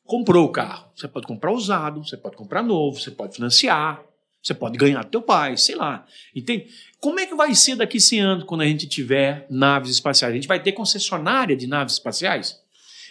comprou 0.04 0.44
o 0.44 0.52
carro. 0.52 0.90
Você 0.94 1.08
pode 1.08 1.26
comprar 1.26 1.52
usado, 1.52 2.04
você 2.04 2.18
pode 2.18 2.37
comprar 2.37 2.62
novo, 2.62 3.00
você 3.00 3.11
pode 3.11 3.35
financiar, 3.37 4.02
você 4.42 4.52
pode 4.52 4.76
ganhar 4.76 5.04
do 5.04 5.11
teu 5.11 5.22
pai, 5.22 5.56
sei 5.56 5.74
lá. 5.74 6.04
Entende? 6.37 6.66
Como 7.00 7.18
é 7.18 7.24
que 7.24 7.35
vai 7.35 7.54
ser 7.54 7.74
daqui 7.76 7.98
100 7.98 8.20
anos 8.20 8.44
quando 8.44 8.61
a 8.61 8.66
gente 8.66 8.87
tiver 8.87 9.46
naves 9.48 9.90
espaciais? 9.90 10.32
A 10.32 10.37
gente 10.37 10.48
vai 10.48 10.61
ter 10.62 10.72
concessionária 10.72 11.56
de 11.56 11.66
naves 11.66 11.94
espaciais? 11.94 12.61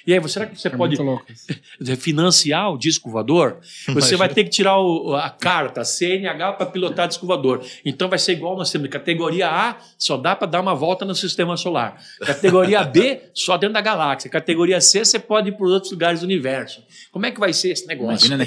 E 0.06 0.14
aí, 0.14 0.30
será 0.30 0.46
que 0.46 0.60
você 0.60 0.68
É 0.68 0.72
pode 0.72 0.96
financiar 1.98 2.72
o 2.74 2.78
disco 2.78 3.10
voador? 3.10 3.58
Você 3.62 3.92
Imagina. 3.92 4.18
vai 4.18 4.30
ter 4.30 4.44
que 4.44 4.50
tirar 4.50 4.80
o- 4.80 5.16
a 5.16 5.30
carta, 5.30 5.82
a 5.82 5.86
CNH, 5.86 6.54
para 6.54 6.66
pilotar 6.66 7.08
disco 7.08 7.26
voador. 7.26 7.64
Então 7.86 8.10
vai 8.10 8.20
ser 8.20 8.34
igual 8.34 8.56
nós 8.58 8.72
temos. 8.72 8.88
Categoria 8.90 9.48
A 9.50 9.78
só 9.98 10.18
dá 10.18 10.36
para 10.36 10.48
dar 10.48 10.62
uma 10.62 10.74
volta 10.76 11.06
no 11.06 11.14
sistema 11.16 11.56
solar. 11.58 12.02
Categoria 12.20 12.84
B, 12.84 13.22
só 13.34 13.58
dentro 13.58 13.74
da 13.74 13.82
galáxia. 13.82 14.30
Categoria 14.30 14.82
C, 14.82 15.04
você 15.06 15.20
pode 15.20 15.50
ir 15.50 15.54
para 15.54 15.68
outros 15.68 15.92
lugares 15.92 16.22
do 16.22 16.24
universo. 16.26 16.84
Como 17.12 17.26
é 17.26 17.32
que 17.32 17.40
vai 17.40 17.54
ser 17.54 17.72
esse 17.72 17.86
negócio? 17.88 18.28
Imagina, 18.28 18.38
né? 18.38 18.46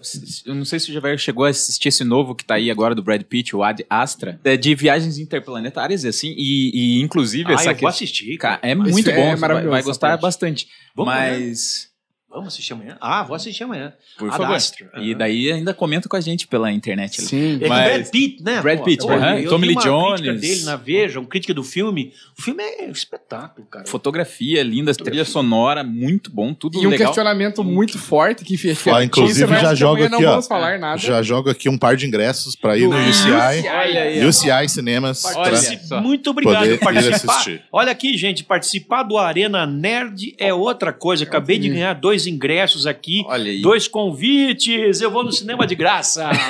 S- 0.00 0.42
eu 0.46 0.54
não 0.54 0.64
sei 0.64 0.78
se 0.78 0.90
o 0.90 0.94
Javier 0.94 1.18
chegou 1.18 1.44
a 1.44 1.48
assistir 1.48 1.88
esse 1.88 2.04
novo 2.04 2.34
que 2.34 2.44
tá 2.44 2.54
aí 2.54 2.70
agora 2.70 2.94
do 2.94 3.02
Brad 3.02 3.22
Pitt, 3.22 3.54
o 3.56 3.62
Ad 3.62 3.84
Astra, 3.88 4.38
é 4.44 4.56
de 4.56 4.74
viagens 4.74 5.18
interplanetárias 5.18 6.04
e 6.04 6.08
assim, 6.08 6.34
e, 6.36 6.98
e 6.98 7.00
inclusive 7.02 7.50
Ah, 7.50 7.54
essa 7.54 7.70
eu 7.70 7.74
que- 7.74 7.80
vou 7.80 7.88
assistir. 7.88 8.36
Cara, 8.38 8.58
é 8.62 8.74
Mas 8.74 8.90
muito 8.92 9.10
é 9.10 9.14
bom, 9.14 9.22
você 9.22 9.28
vai, 9.30 9.36
maravilhoso 9.36 9.70
vai 9.70 9.82
gostar 9.82 10.08
parte. 10.10 10.22
bastante. 10.22 10.67
Vamos, 10.94 11.14
Mas 11.14 11.92
Vamos 12.30 12.48
assistir 12.52 12.74
amanhã? 12.74 12.96
Ah, 13.00 13.22
vou 13.22 13.34
assistir 13.34 13.64
amanhã. 13.64 13.90
Por 14.18 14.28
Ad 14.28 14.36
favor. 14.36 14.54
Astra. 14.54 14.90
E 14.98 15.14
daí 15.14 15.50
ainda 15.50 15.72
comenta 15.72 16.10
com 16.10 16.16
a 16.16 16.20
gente 16.20 16.46
pela 16.46 16.70
internet. 16.70 17.20
ali. 17.20 17.26
Sim. 17.28 17.58
É 17.62 17.68
Mas- 17.68 17.92
Brad 17.92 18.10
Pitt, 18.10 18.42
né? 18.42 18.60
Brad 18.60 18.78
Pô, 18.78 18.84
Pitt, 18.84 19.02
eu- 19.02 19.10
aham. 19.10 19.38
eu 19.40 19.48
Tommy 19.50 19.66
Lee 19.68 19.74
uma 19.76 19.82
crítica 19.82 20.28
Jones. 20.28 20.40
dele 20.40 20.62
na 20.64 20.76
Veja, 20.76 21.18
uma 21.20 21.26
crítica 21.28 21.54
do 21.54 21.64
filme. 21.64 22.12
O 22.38 22.42
filme 22.42 22.62
é 22.62 22.84
um 22.86 22.90
espetáculo, 22.92 23.66
cara. 23.66 23.86
Fotografia 23.86 24.62
linda, 24.62 24.94
trilha 24.94 25.24
sonora, 25.24 25.82
muito 25.82 26.30
bom, 26.30 26.52
tudo 26.52 26.76
E 26.82 26.86
um 26.86 26.90
legal. 26.90 27.08
questionamento 27.08 27.64
muito 27.64 27.98
forte 27.98 28.44
que 28.44 28.58
fez. 28.58 28.86
Ó, 28.86 29.00
inclusive, 29.00 29.46
já 29.58 29.74
jogo 29.74 30.02
aqui, 30.02 30.12
não 30.12 30.18
ó. 30.20 30.30
vamos 30.32 30.46
falar 30.46 30.78
nada. 30.78 30.98
Já 30.98 31.22
jogo 31.22 31.48
aqui 31.48 31.68
um 31.70 31.78
par 31.78 31.96
de 31.96 32.06
ingressos 32.06 32.54
pra 32.54 32.76
ir 32.76 32.86
no 32.86 32.94
UCI. 33.08 34.26
UCI 34.28 34.68
Cinemas. 34.68 35.24
Olha. 35.34 35.58
Muito 36.02 36.28
obrigado 36.30 36.68
por 36.78 36.92
participar. 36.92 37.44
Olha 37.72 37.90
aqui, 37.90 38.16
gente, 38.18 38.44
participar 38.44 39.02
do 39.02 39.16
Arena 39.16 39.66
Nerd 39.66 40.34
é 40.38 40.52
outra 40.52 40.92
coisa. 40.92 41.24
Acabei 41.24 41.58
de 41.58 41.70
ganhar 41.70 41.94
dois 41.94 42.17
ingressos 42.26 42.86
aqui, 42.86 43.22
dois 43.62 43.86
convites. 43.88 45.00
Eu 45.00 45.10
vou 45.10 45.22
no 45.24 45.32
cinema 45.32 45.66
de 45.66 45.74
graça. 45.74 46.30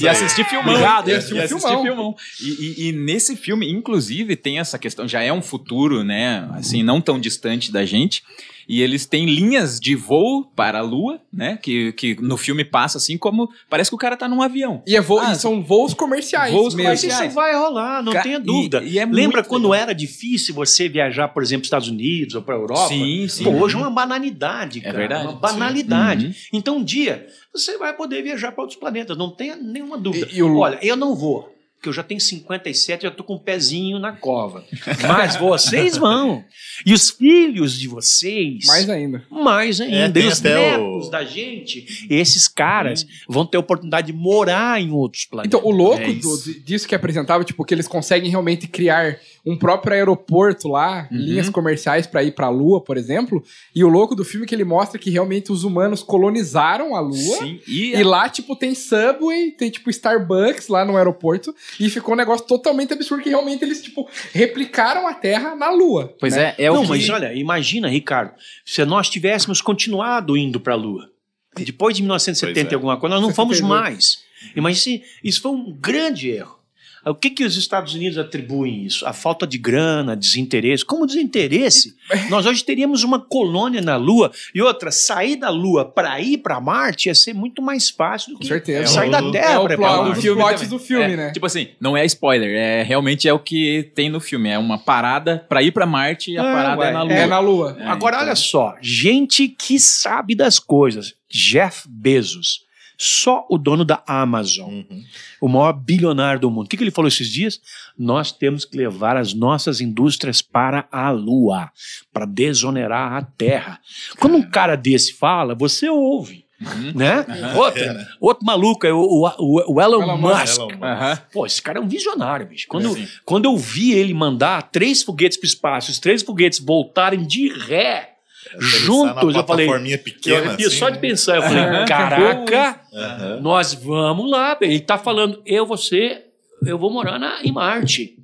E 0.00 0.08
assistir 0.08 0.44
filmão. 0.44 0.72
Obrigado, 0.74 1.08
E 1.08 1.14
assistir, 1.14 1.38
assistir 1.40 1.82
filmão. 1.82 2.14
E, 2.40 2.48
e- 2.48 2.88
e 2.88 2.92
nesse 2.92 3.36
filme, 3.36 3.70
inclusive, 3.70 4.36
tem 4.36 4.58
essa 4.58 4.78
questão, 4.78 5.06
já 5.08 5.22
é 5.22 5.32
um 5.32 5.42
futuro, 5.42 6.04
né? 6.04 6.48
Assim, 6.54 6.82
não 6.82 7.00
tão 7.00 7.18
distante 7.20 7.70
da 7.72 7.84
gente. 7.84 8.22
E 8.68 8.82
eles 8.82 9.06
têm 9.06 9.24
linhas 9.24 9.80
de 9.80 9.96
voo 9.96 10.44
para 10.54 10.80
a 10.80 10.82
Lua, 10.82 11.18
né? 11.32 11.56
Que, 11.56 11.90
que 11.92 12.14
no 12.20 12.36
filme 12.36 12.64
passa 12.64 12.98
assim 12.98 13.16
como. 13.16 13.48
Parece 13.70 13.90
que 13.90 13.94
o 13.94 13.98
cara 13.98 14.14
tá 14.16 14.28
num 14.28 14.42
avião. 14.42 14.82
E, 14.86 14.94
é 14.94 15.00
voo- 15.00 15.20
Ah, 15.20 15.32
e 15.32 15.36
são 15.36 15.62
voos 15.62 15.94
comerciais. 15.94 16.52
voos 16.52 16.74
mesmo. 16.74 16.90
Mas 16.90 17.00
comerciais. 17.00 17.26
isso 17.32 17.34
vai 17.34 17.54
rolar, 17.56 18.02
não 18.02 18.12
Ca- 18.12 18.22
tenha 18.22 18.36
e- 18.36 18.40
dúvida. 18.42 18.82
e 18.84 18.98
é 18.98 19.06
Lembra 19.06 19.42
quando 19.42 19.68
legal. 19.70 19.82
era 19.84 19.94
difícil 19.94 20.54
você 20.54 20.86
viajar, 20.88 21.28
por 21.28 21.42
exemplo, 21.42 21.62
para 21.62 21.64
os 21.64 21.66
Estados 21.68 21.88
Unidos 21.88 22.34
ou 22.34 22.42
para 22.42 22.54
a 22.54 22.58
Europa? 22.58 22.88
Sim, 22.88 23.26
sim. 23.28 23.44
Pô, 23.44 23.50
hoje 23.52 23.74
é 23.74 23.78
uma 23.78 23.90
banalidade, 23.90 24.80
cara. 24.82 24.98
verdade, 24.98 25.22
Uma 25.28 25.32
banalidade. 25.36 26.26
Uhum. 26.26 26.32
Então, 26.52 26.76
um 26.76 26.84
dia, 26.84 27.26
você 27.52 27.78
vai 27.78 27.96
poder 27.96 28.22
viajar 28.22 28.52
para 28.52 28.62
outros 28.62 28.78
planetas, 28.78 29.16
não 29.16 29.30
tenha 29.34 29.56
nenhuma 29.56 29.96
dúvida. 29.96 30.28
E- 30.30 30.36
e 30.38 30.42
o- 30.42 30.58
Olha, 30.58 30.78
eu 30.82 30.94
não 30.96 31.14
vou. 31.14 31.54
Porque 31.78 31.88
eu 31.88 31.92
já 31.92 32.02
tenho 32.02 32.20
57, 32.20 33.04
já 33.04 33.10
tô 33.10 33.22
com 33.22 33.36
um 33.36 33.38
pezinho 33.38 34.00
na 34.00 34.10
cova. 34.10 34.64
Mas 35.06 35.36
vocês 35.36 35.96
vão. 35.96 36.44
E 36.84 36.92
os 36.92 37.08
filhos 37.10 37.78
de 37.78 37.86
vocês. 37.86 38.66
Mais 38.66 38.90
ainda. 38.90 39.24
Mais 39.30 39.80
ainda. 39.80 40.18
É, 40.18 40.22
e 40.24 40.26
os 40.26 40.40
netos 40.40 41.06
o- 41.06 41.10
da 41.10 41.24
gente, 41.24 42.06
esses 42.10 42.48
caras 42.48 43.06
vão 43.28 43.46
ter 43.46 43.58
a 43.58 43.60
oportunidade 43.60 44.08
de 44.08 44.12
morar 44.12 44.80
em 44.80 44.90
outros 44.90 45.24
planetas. 45.24 45.56
Então, 45.56 45.70
o 45.70 45.72
louco 45.72 46.02
É 46.02 46.12
do- 46.14 46.60
disso 46.64 46.88
que 46.88 46.96
apresentava, 46.96 47.44
tipo, 47.44 47.64
que 47.64 47.72
eles 47.72 47.86
conseguem 47.86 48.28
realmente 48.28 48.66
criar 48.66 49.16
um 49.48 49.56
próprio 49.56 49.94
aeroporto 49.94 50.68
lá, 50.68 51.08
Uhum. 51.10 51.16
linhas 51.18 51.48
comerciais 51.48 52.06
pra 52.06 52.22
ir 52.22 52.32
pra 52.32 52.48
Lua, 52.48 52.80
por 52.82 52.96
exemplo. 52.96 53.42
E 53.74 53.82
o 53.82 53.88
louco 53.88 54.14
do 54.14 54.24
filme 54.24 54.44
é 54.44 54.48
que 54.48 54.54
ele 54.54 54.64
mostra 54.64 54.98
que 54.98 55.10
realmente 55.10 55.50
os 55.50 55.64
humanos 55.64 56.02
colonizaram 56.02 56.94
a 56.94 57.00
Lua. 57.00 57.38
Sim. 57.38 57.60
E, 57.66 57.94
E 57.94 58.02
lá, 58.02 58.28
tipo, 58.28 58.54
tem 58.54 58.74
Subway, 58.74 59.52
tem, 59.52 59.70
tipo, 59.70 59.88
Starbucks 59.90 60.68
lá 60.68 60.84
no 60.84 60.96
aeroporto. 60.96 61.54
E 61.80 61.88
ficou 61.88 62.14
um 62.14 62.16
negócio 62.16 62.46
totalmente 62.46 62.92
absurdo 62.92 63.22
que 63.22 63.30
realmente 63.30 63.64
eles, 63.64 63.80
tipo, 63.82 64.08
replicaram 64.32 65.06
a 65.08 65.14
Terra 65.14 65.54
na 65.54 65.70
Lua. 65.70 66.14
Pois 66.20 66.34
né? 66.36 66.54
é, 66.58 66.64
é 66.64 66.68
não, 66.70 66.80
o 66.80 66.82
que... 66.82 66.88
mas 66.88 67.08
olha, 67.08 67.32
imagina, 67.34 67.88
Ricardo, 67.88 68.32
se 68.64 68.84
nós 68.84 69.08
tivéssemos 69.08 69.60
continuado 69.60 70.36
indo 70.36 70.60
para 70.60 70.74
a 70.74 70.76
Lua, 70.76 71.10
depois 71.56 71.96
de 71.96 72.02
1970 72.02 72.54
Pois 72.54 72.66
é. 72.66 72.72
e 72.72 72.74
alguma 72.74 72.96
coisa, 72.98 73.14
nós 73.16 73.22
não 73.24 73.34
fomos 73.34 73.56
72. 73.56 73.82
mais. 73.82 74.18
Imagina, 74.54 74.80
se- 74.80 75.02
isso 75.24 75.40
foi 75.42 75.52
um 75.52 75.72
grande 75.72 76.28
erro. 76.30 76.57
O 77.06 77.14
que, 77.14 77.30
que 77.30 77.44
os 77.44 77.56
Estados 77.56 77.94
Unidos 77.94 78.18
atribuem 78.18 78.84
isso? 78.84 79.06
A 79.06 79.12
falta 79.12 79.46
de 79.46 79.56
grana, 79.58 80.16
desinteresse. 80.16 80.84
Como 80.84 81.06
desinteresse? 81.06 81.94
Nós 82.30 82.46
hoje 82.46 82.64
teríamos 82.64 83.02
uma 83.04 83.18
colônia 83.20 83.80
na 83.80 83.96
Lua 83.96 84.30
e 84.54 84.60
outra, 84.62 84.90
sair 84.90 85.36
da 85.36 85.48
Lua 85.50 85.84
para 85.84 86.20
ir 86.20 86.38
para 86.38 86.60
Marte 86.60 87.08
ia 87.08 87.14
ser 87.14 87.32
muito 87.34 87.62
mais 87.62 87.88
fácil 87.90 88.32
do 88.34 88.38
que 88.40 88.46
certeza. 88.46 88.86
sair 88.86 89.08
É 89.08 89.10
da 89.12 89.20
o- 89.22 89.30
Terra 89.32 89.52
é 89.52 89.58
o 89.58 89.62
para 89.64 89.74
ir 89.74 89.76
plot 89.76 89.90
do 89.96 90.02
Marte. 90.04 90.20
filme 90.20 90.78
filme, 90.78 91.12
É, 91.12 91.16
né? 91.16 91.30
Tipo 91.32 91.46
assim, 91.46 91.68
não 91.80 91.96
é 91.96 92.04
spoiler, 92.06 92.50
é 92.56 92.82
realmente 92.82 93.28
é 93.28 93.32
o 93.32 93.38
que 93.38 93.90
tem 93.94 94.08
no 94.10 94.20
filme. 94.20 94.48
É 94.48 94.58
uma 94.58 94.78
parada 94.78 95.44
pra 95.48 95.62
ir 95.62 95.72
pra 95.72 95.86
Marte 95.86 96.30
e 96.32 96.38
a 96.38 96.42
É, 96.44 96.52
parada 96.52 96.80
ué, 96.80 96.88
é 96.88 96.92
na 96.92 97.02
Lua. 97.02 97.12
É 97.14 97.26
na 97.26 97.38
Lua. 97.38 97.76
É, 97.78 97.86
Agora, 97.86 98.16
então- 98.16 98.26
olha 98.28 98.36
só, 98.36 98.74
gente 98.80 99.48
que 99.48 99.78
sabe 99.78 100.34
das 100.34 100.58
coisas. 100.58 101.14
Jeff 101.30 101.86
Bezos, 101.88 102.62
só 102.98 103.46
o 103.48 103.56
dono 103.56 103.84
da 103.84 104.02
Amazon, 104.06 104.68
Uhum. 104.74 105.04
o 105.40 105.48
maior 105.48 105.72
bilionário 105.72 106.40
do 106.40 106.50
mundo. 106.50 106.66
O 106.66 106.68
que, 106.68 106.76
que 106.76 106.82
ele 106.82 106.90
falou 106.90 107.06
esses 107.08 107.28
dias? 107.30 107.60
Nós 107.96 108.32
temos 108.32 108.64
que 108.64 108.76
levar 108.76 109.16
as 109.16 109.32
nossas 109.32 109.80
indústrias 109.80 110.42
para 110.42 110.88
a 110.90 111.10
Lua, 111.10 111.70
para 112.12 112.26
desonerar 112.26 113.12
a 113.12 113.22
Terra. 113.22 113.78
Quando 114.18 114.36
um 114.36 114.42
cara 114.42 114.76
desse 114.76 115.14
fala, 115.14 115.54
você 115.54 115.88
ouve. 115.88 116.44
Uhum. 116.60 116.92
Né? 116.92 117.24
Outro, 117.56 117.82
outro 118.20 118.44
maluco 118.44 118.84
é 118.84 118.92
o, 118.92 118.98
o, 118.98 119.64
o- 119.74 119.80
Elon, 119.80 120.02
Elon 120.02 120.16
Musk. 120.18 120.58
Elon 120.58 120.66
Musk. 120.70 120.82
Aham. 120.82 121.18
Pô, 121.32 121.46
esse 121.46 121.62
cara 121.62 121.78
é 121.78 121.80
um 121.80 121.86
visionário, 121.86 122.48
bicho. 122.48 122.66
Quando, 122.68 122.94
Sim. 122.94 123.06
quando 123.24 123.44
eu 123.44 123.56
vi 123.56 123.92
ele 123.92 124.12
mandar 124.12 124.62
três 124.62 125.04
foguetes 125.04 125.38
para 125.38 125.46
o 125.46 125.48
espaço, 125.48 125.90
os 125.92 126.00
três 126.00 126.20
foguetes 126.20 126.58
voltarem 126.58 127.24
de 127.24 127.46
ré, 127.48 128.14
juntos, 128.58 129.34
eu 129.34 129.44
falei. 129.44 129.66
plataforminha 129.66 129.96
Eu 129.96 130.02
pequena, 130.02 130.46
arrepio 130.48 130.66
assim, 130.68 130.78
só 130.78 130.90
de 130.90 130.98
pensar, 130.98 131.36
eu 131.36 131.42
falei, 131.42 131.64
Aham. 131.64 131.84
caraca, 131.86 132.80
Aham. 132.92 133.40
nós 133.40 133.74
vamos 133.74 134.30
lá. 134.30 134.56
Ele 134.60 134.80
tá 134.80 134.98
falando, 134.98 135.42
eu 135.44 135.66
vou 135.66 135.76
ser, 135.76 136.26
eu 136.64 136.78
vou 136.78 136.90
morar 136.90 137.18
na, 137.18 137.42
em 137.42 137.52
Marte. 137.52 138.16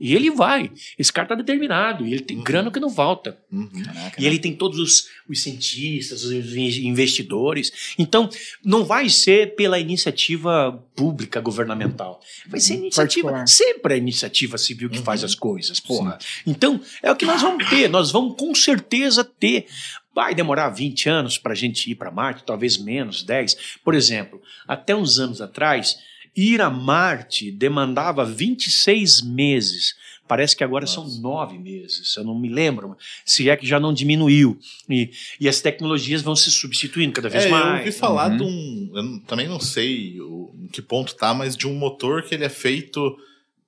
E 0.00 0.14
ele 0.16 0.30
vai. 0.30 0.72
Esse 0.98 1.12
cara 1.12 1.28
tá 1.28 1.34
determinado. 1.34 2.06
E 2.06 2.12
ele 2.14 2.22
tem 2.22 2.42
grana 2.42 2.70
que 2.70 2.80
não 2.80 2.88
falta. 2.88 3.38
Uhum. 3.52 3.70
E 4.18 4.26
ele 4.26 4.38
tem 4.38 4.54
todos 4.54 4.78
os, 4.78 5.08
os 5.28 5.42
cientistas, 5.42 6.24
os 6.24 6.32
in- 6.56 6.86
investidores. 6.86 7.94
Então, 7.98 8.30
não 8.64 8.82
vai 8.84 9.10
ser 9.10 9.54
pela 9.54 9.78
iniciativa 9.78 10.72
pública 10.96 11.40
governamental. 11.40 12.20
Vai 12.46 12.60
ser 12.60 12.74
iniciativa. 12.74 13.28
Particular. 13.28 13.46
Sempre 13.46 13.94
a 13.94 13.96
iniciativa 13.96 14.56
civil 14.56 14.88
que 14.88 15.00
faz 15.00 15.22
as 15.22 15.34
coisas, 15.34 15.78
porra. 15.78 16.18
Então, 16.46 16.80
é 17.02 17.12
o 17.12 17.16
que 17.16 17.26
nós 17.26 17.42
vamos 17.42 17.68
ter. 17.68 17.88
Nós 17.88 18.10
vamos 18.10 18.36
com 18.38 18.54
certeza 18.54 19.22
ter. 19.22 19.66
Vai 20.14 20.34
demorar 20.34 20.70
20 20.70 21.08
anos 21.08 21.38
para 21.38 21.52
a 21.52 21.54
gente 21.56 21.90
ir 21.90 21.94
para 21.94 22.10
Marte, 22.10 22.42
talvez 22.44 22.76
menos, 22.78 23.22
10. 23.22 23.78
Por 23.84 23.94
exemplo, 23.94 24.40
até 24.66 24.94
uns 24.96 25.18
anos 25.18 25.40
atrás, 25.40 25.96
ir 26.36 26.60
a 26.60 26.70
Marte 26.70 27.50
demandava 27.50 28.24
26 28.24 29.22
meses. 29.22 29.94
Parece 30.28 30.54
que 30.56 30.62
agora 30.62 30.86
são 30.86 31.08
nove 31.20 31.58
meses, 31.58 32.16
eu 32.16 32.22
não 32.22 32.38
me 32.38 32.48
lembro, 32.48 32.96
se 33.26 33.50
é 33.50 33.56
que 33.56 33.66
já 33.66 33.80
não 33.80 33.92
diminuiu. 33.92 34.56
E, 34.88 35.10
e 35.40 35.48
as 35.48 35.60
tecnologias 35.60 36.22
vão 36.22 36.36
se 36.36 36.52
substituindo 36.52 37.12
cada 37.14 37.28
vez 37.28 37.44
É, 37.44 37.48
eu 37.48 37.50
mais. 37.50 37.78
ouvi 37.80 37.90
falar 37.90 38.30
Uhum. 38.30 38.36
de 38.36 38.42
um. 38.44 38.92
Eu 38.94 39.20
também 39.26 39.48
não 39.48 39.58
sei 39.58 40.20
o, 40.20 40.54
em 40.62 40.68
que 40.68 40.80
ponto 40.80 41.16
tá, 41.16 41.34
mas 41.34 41.56
de 41.56 41.66
um 41.66 41.74
motor 41.74 42.22
que 42.22 42.32
ele 42.32 42.44
é 42.44 42.48
feito. 42.48 43.16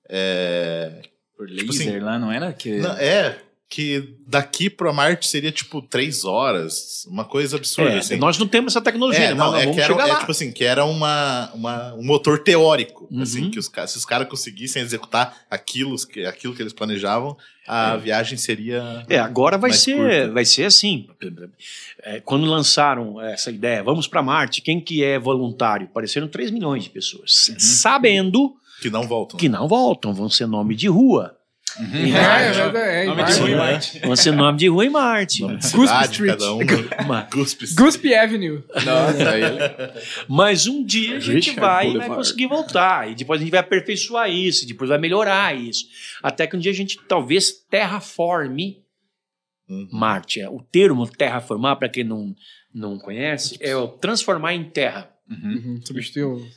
É, 0.09 1.01
Por 1.35 1.47
Tipo 1.49 1.71
laser 1.73 1.87
assim, 1.95 1.99
lá, 1.99 2.17
não 2.17 2.31
era? 2.31 2.53
Que... 2.53 2.77
não, 2.77 2.93
é 2.97 3.37
que 3.75 4.15
daqui 4.27 4.69
pra 4.69 4.93
Marte 4.93 5.25
seria 5.25 5.51
tipo 5.51 5.81
três 5.81 6.23
horas, 6.25 7.07
uma 7.09 7.25
coisa 7.25 7.57
absurda. 7.57 7.89
É, 7.95 7.97
assim. 7.97 8.17
Nós 8.17 8.37
não 8.37 8.45
temos 8.45 8.71
essa 8.73 8.81
tecnologia, 8.81 9.23
É, 9.23 9.27
né? 9.29 9.33
não, 9.33 9.51
mas 9.51 9.61
é 9.61 9.65
vamos 9.65 9.75
que 9.75 9.81
era, 9.81 9.93
chegar 9.93 10.07
é, 10.07 10.11
lá. 10.13 10.19
tipo 10.19 10.31
assim, 10.31 10.51
que 10.51 10.63
era 10.63 10.85
uma, 10.85 11.51
uma, 11.55 11.93
um 11.95 12.03
motor 12.05 12.37
teórico, 12.37 13.07
Uhum. 13.09 13.23
assim, 13.23 13.49
que 13.49 13.57
os, 13.57 13.65
se 13.87 13.97
os 13.97 14.05
caras 14.05 14.27
conseguissem 14.29 14.79
executar 14.83 15.35
aquilo 15.49 15.95
que, 16.07 16.23
aquilo 16.23 16.53
que 16.53 16.61
eles 16.61 16.71
planejavam, 16.71 17.35
a 17.67 17.95
viagem 17.97 18.37
seria... 18.37 19.03
É, 19.09 19.17
agora 19.17 19.57
vai 19.57 19.73
ser, 19.73 19.95
curta. 19.97 20.31
vai 20.31 20.45
ser 20.45 20.65
assim. 20.65 21.07
É, 22.03 22.19
quando 22.19 22.45
lançaram 22.45 23.19
essa 23.21 23.49
ideia, 23.49 23.81
vamos 23.81 24.05
para 24.07 24.21
Marte, 24.21 24.61
quem 24.61 24.79
que 24.79 25.03
é 25.03 25.17
voluntário? 25.17 25.87
Apareceram 25.87 26.27
3 26.27 26.51
milhões 26.51 26.83
de 26.83 26.91
pessoas, 26.91 27.49
Uhum. 27.49 27.55
sabendo 27.59 28.53
Que 28.81 28.89
não 28.91 29.07
voltam. 29.07 29.39
que 29.39 29.49
não 29.49 29.67
voltam, 29.67 30.13
vão 30.13 30.29
ser 30.29 30.45
nome 30.45 30.75
de 30.75 30.87
rua. 30.87 31.35
Uhum. 31.79 31.87
É, 31.95 32.11
Marte. 32.11 32.59
é, 32.59 32.99
é, 32.99 33.03
é, 33.03 33.05
Nome 33.05 33.15
de 33.15 33.21
Marte. 33.23 33.39
rua 33.39 33.49
em? 33.49 33.55
Marte. 33.55 34.31
Nome 34.31 34.57
de 34.57 34.67
rua 34.67 34.85
em 34.85 34.89
Marte. 34.89 35.37
Cidade, 35.61 36.11
Street. 36.11 36.37
cada 36.39 36.53
um. 36.53 36.59
Avenue. 38.15 38.63
Nossa, 38.85 39.29
aí... 39.29 39.43
Mas 40.27 40.67
um 40.67 40.83
dia 40.85 41.17
a 41.17 41.19
gente 41.19 41.33
Richard 41.49 41.59
vai, 41.59 41.75
vai 41.75 41.85
Boulevard. 41.85 42.15
conseguir 42.15 42.47
voltar. 42.47 43.09
E 43.11 43.15
depois 43.15 43.39
a 43.39 43.43
gente 43.43 43.51
vai 43.51 43.59
aperfeiçoar 43.61 44.29
isso, 44.29 44.63
e 44.65 44.67
depois 44.67 44.89
vai 44.89 44.99
melhorar 44.99 45.55
isso. 45.55 45.85
Até 46.21 46.45
que 46.45 46.55
um 46.55 46.59
dia 46.59 46.71
a 46.71 46.75
gente 46.75 46.99
talvez 47.07 47.51
terraforme 47.69 48.83
Uhum. 49.69 49.87
Marte. 49.93 50.43
O 50.47 50.61
termo 50.61 51.07
terraformar, 51.07 51.77
para 51.77 51.87
quem 51.87 52.03
não, 52.03 52.35
não 52.73 52.97
conhece, 52.99 53.57
é 53.61 53.73
o 53.75 53.87
transformar 53.87 54.53
em 54.53 54.65
terra, 54.65 55.09
Uhum. 55.29 55.53
Uhum, 55.65 55.81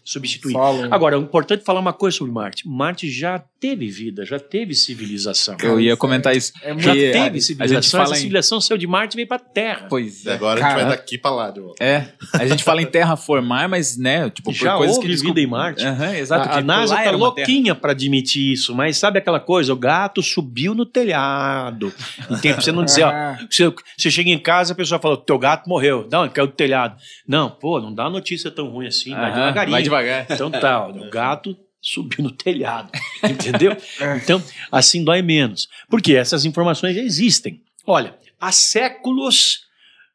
substituir. 0.04 0.52
solo. 0.52 0.92
Agora, 0.92 1.14
é 1.16 1.18
importante 1.20 1.62
falar 1.64 1.78
uma 1.78 1.92
coisa 1.92 2.16
sobre 2.16 2.32
Marte. 2.32 2.68
Marte 2.68 3.08
já 3.08 3.38
teve 3.68 3.88
vida, 3.88 4.24
já 4.24 4.38
teve 4.38 4.74
civilização. 4.74 5.56
Eu 5.62 5.80
ia 5.80 5.96
comentar 5.96 6.36
isso. 6.36 6.52
É 6.62 6.76
Já 6.78 6.92
a- 6.92 6.94
teve 6.94 7.38
a 7.38 7.40
civilização, 7.40 7.82
gente 7.82 7.90
fala 7.90 8.04
essa 8.04 8.12
em- 8.14 8.18
civilização 8.18 8.60
saiu 8.60 8.78
de 8.78 8.86
Marte 8.86 9.14
e 9.14 9.16
veio 9.16 9.28
pra 9.28 9.38
Terra. 9.38 9.86
Pois 9.88 10.24
E 10.24 10.28
é. 10.28 10.32
agora 10.34 10.60
a 10.60 10.62
gente 10.62 10.68
Cara, 10.72 10.86
vai 10.88 10.96
daqui 10.96 11.18
pra 11.18 11.30
lá 11.32 11.50
de 11.50 11.60
volta. 11.60 11.82
É, 11.84 12.08
a 12.34 12.46
gente 12.46 12.62
fala 12.62 12.80
em 12.80 12.86
terraformar, 12.86 13.68
mas, 13.68 13.96
né, 13.96 14.30
tipo, 14.30 14.50
por 14.52 14.54
Já 14.54 14.76
coisas 14.76 14.96
houve 14.96 15.08
que 15.08 15.14
vida 15.14 15.22
descob- 15.24 15.38
em 15.42 15.46
Marte. 15.46 15.84
Aham, 15.84 16.14
exato. 16.14 16.48
a, 16.48 16.52
que 16.52 16.58
a 16.58 16.62
NASA 16.62 16.94
tá 16.96 17.02
terra. 17.02 17.16
louquinha 17.16 17.74
pra 17.74 17.90
admitir 17.92 18.52
isso, 18.52 18.74
mas 18.74 18.96
sabe 18.96 19.18
aquela 19.18 19.40
coisa? 19.40 19.72
O 19.72 19.76
gato 19.76 20.22
subiu 20.22 20.74
no 20.74 20.86
telhado. 20.86 21.92
Entende? 22.30 22.54
Pra 22.54 22.62
você 22.62 22.72
não 22.72 22.84
dizer, 22.84 23.04
ó, 23.04 23.12
você, 23.50 23.72
você 23.96 24.10
chega 24.10 24.30
em 24.30 24.38
casa, 24.38 24.72
a 24.72 24.76
pessoa 24.76 25.00
fala, 25.00 25.16
teu 25.16 25.38
gato 25.38 25.68
morreu. 25.68 26.06
Não, 26.10 26.28
caiu 26.28 26.46
do 26.46 26.52
telhado. 26.52 26.96
Não, 27.26 27.50
pô, 27.50 27.80
não 27.80 27.92
dá 27.92 28.08
notícia 28.08 28.50
tão 28.50 28.68
ruim 28.68 28.86
assim, 28.86 29.10
vai 29.10 29.30
Aham, 29.30 29.34
devagarinho. 29.40 29.72
Vai 29.72 29.82
devagar. 29.82 30.26
Então 30.30 30.50
tá, 30.50 30.86
ó, 30.86 30.90
o 30.90 31.10
gato 31.10 31.56
subiu 31.86 32.24
no 32.24 32.30
telhado, 32.30 32.90
entendeu? 33.22 33.76
Então, 34.22 34.42
assim 34.70 35.04
dói 35.04 35.22
menos. 35.22 35.68
Porque 35.88 36.14
essas 36.14 36.44
informações 36.44 36.96
já 36.96 37.02
existem. 37.02 37.62
Olha, 37.86 38.16
há 38.40 38.50
séculos, 38.50 39.66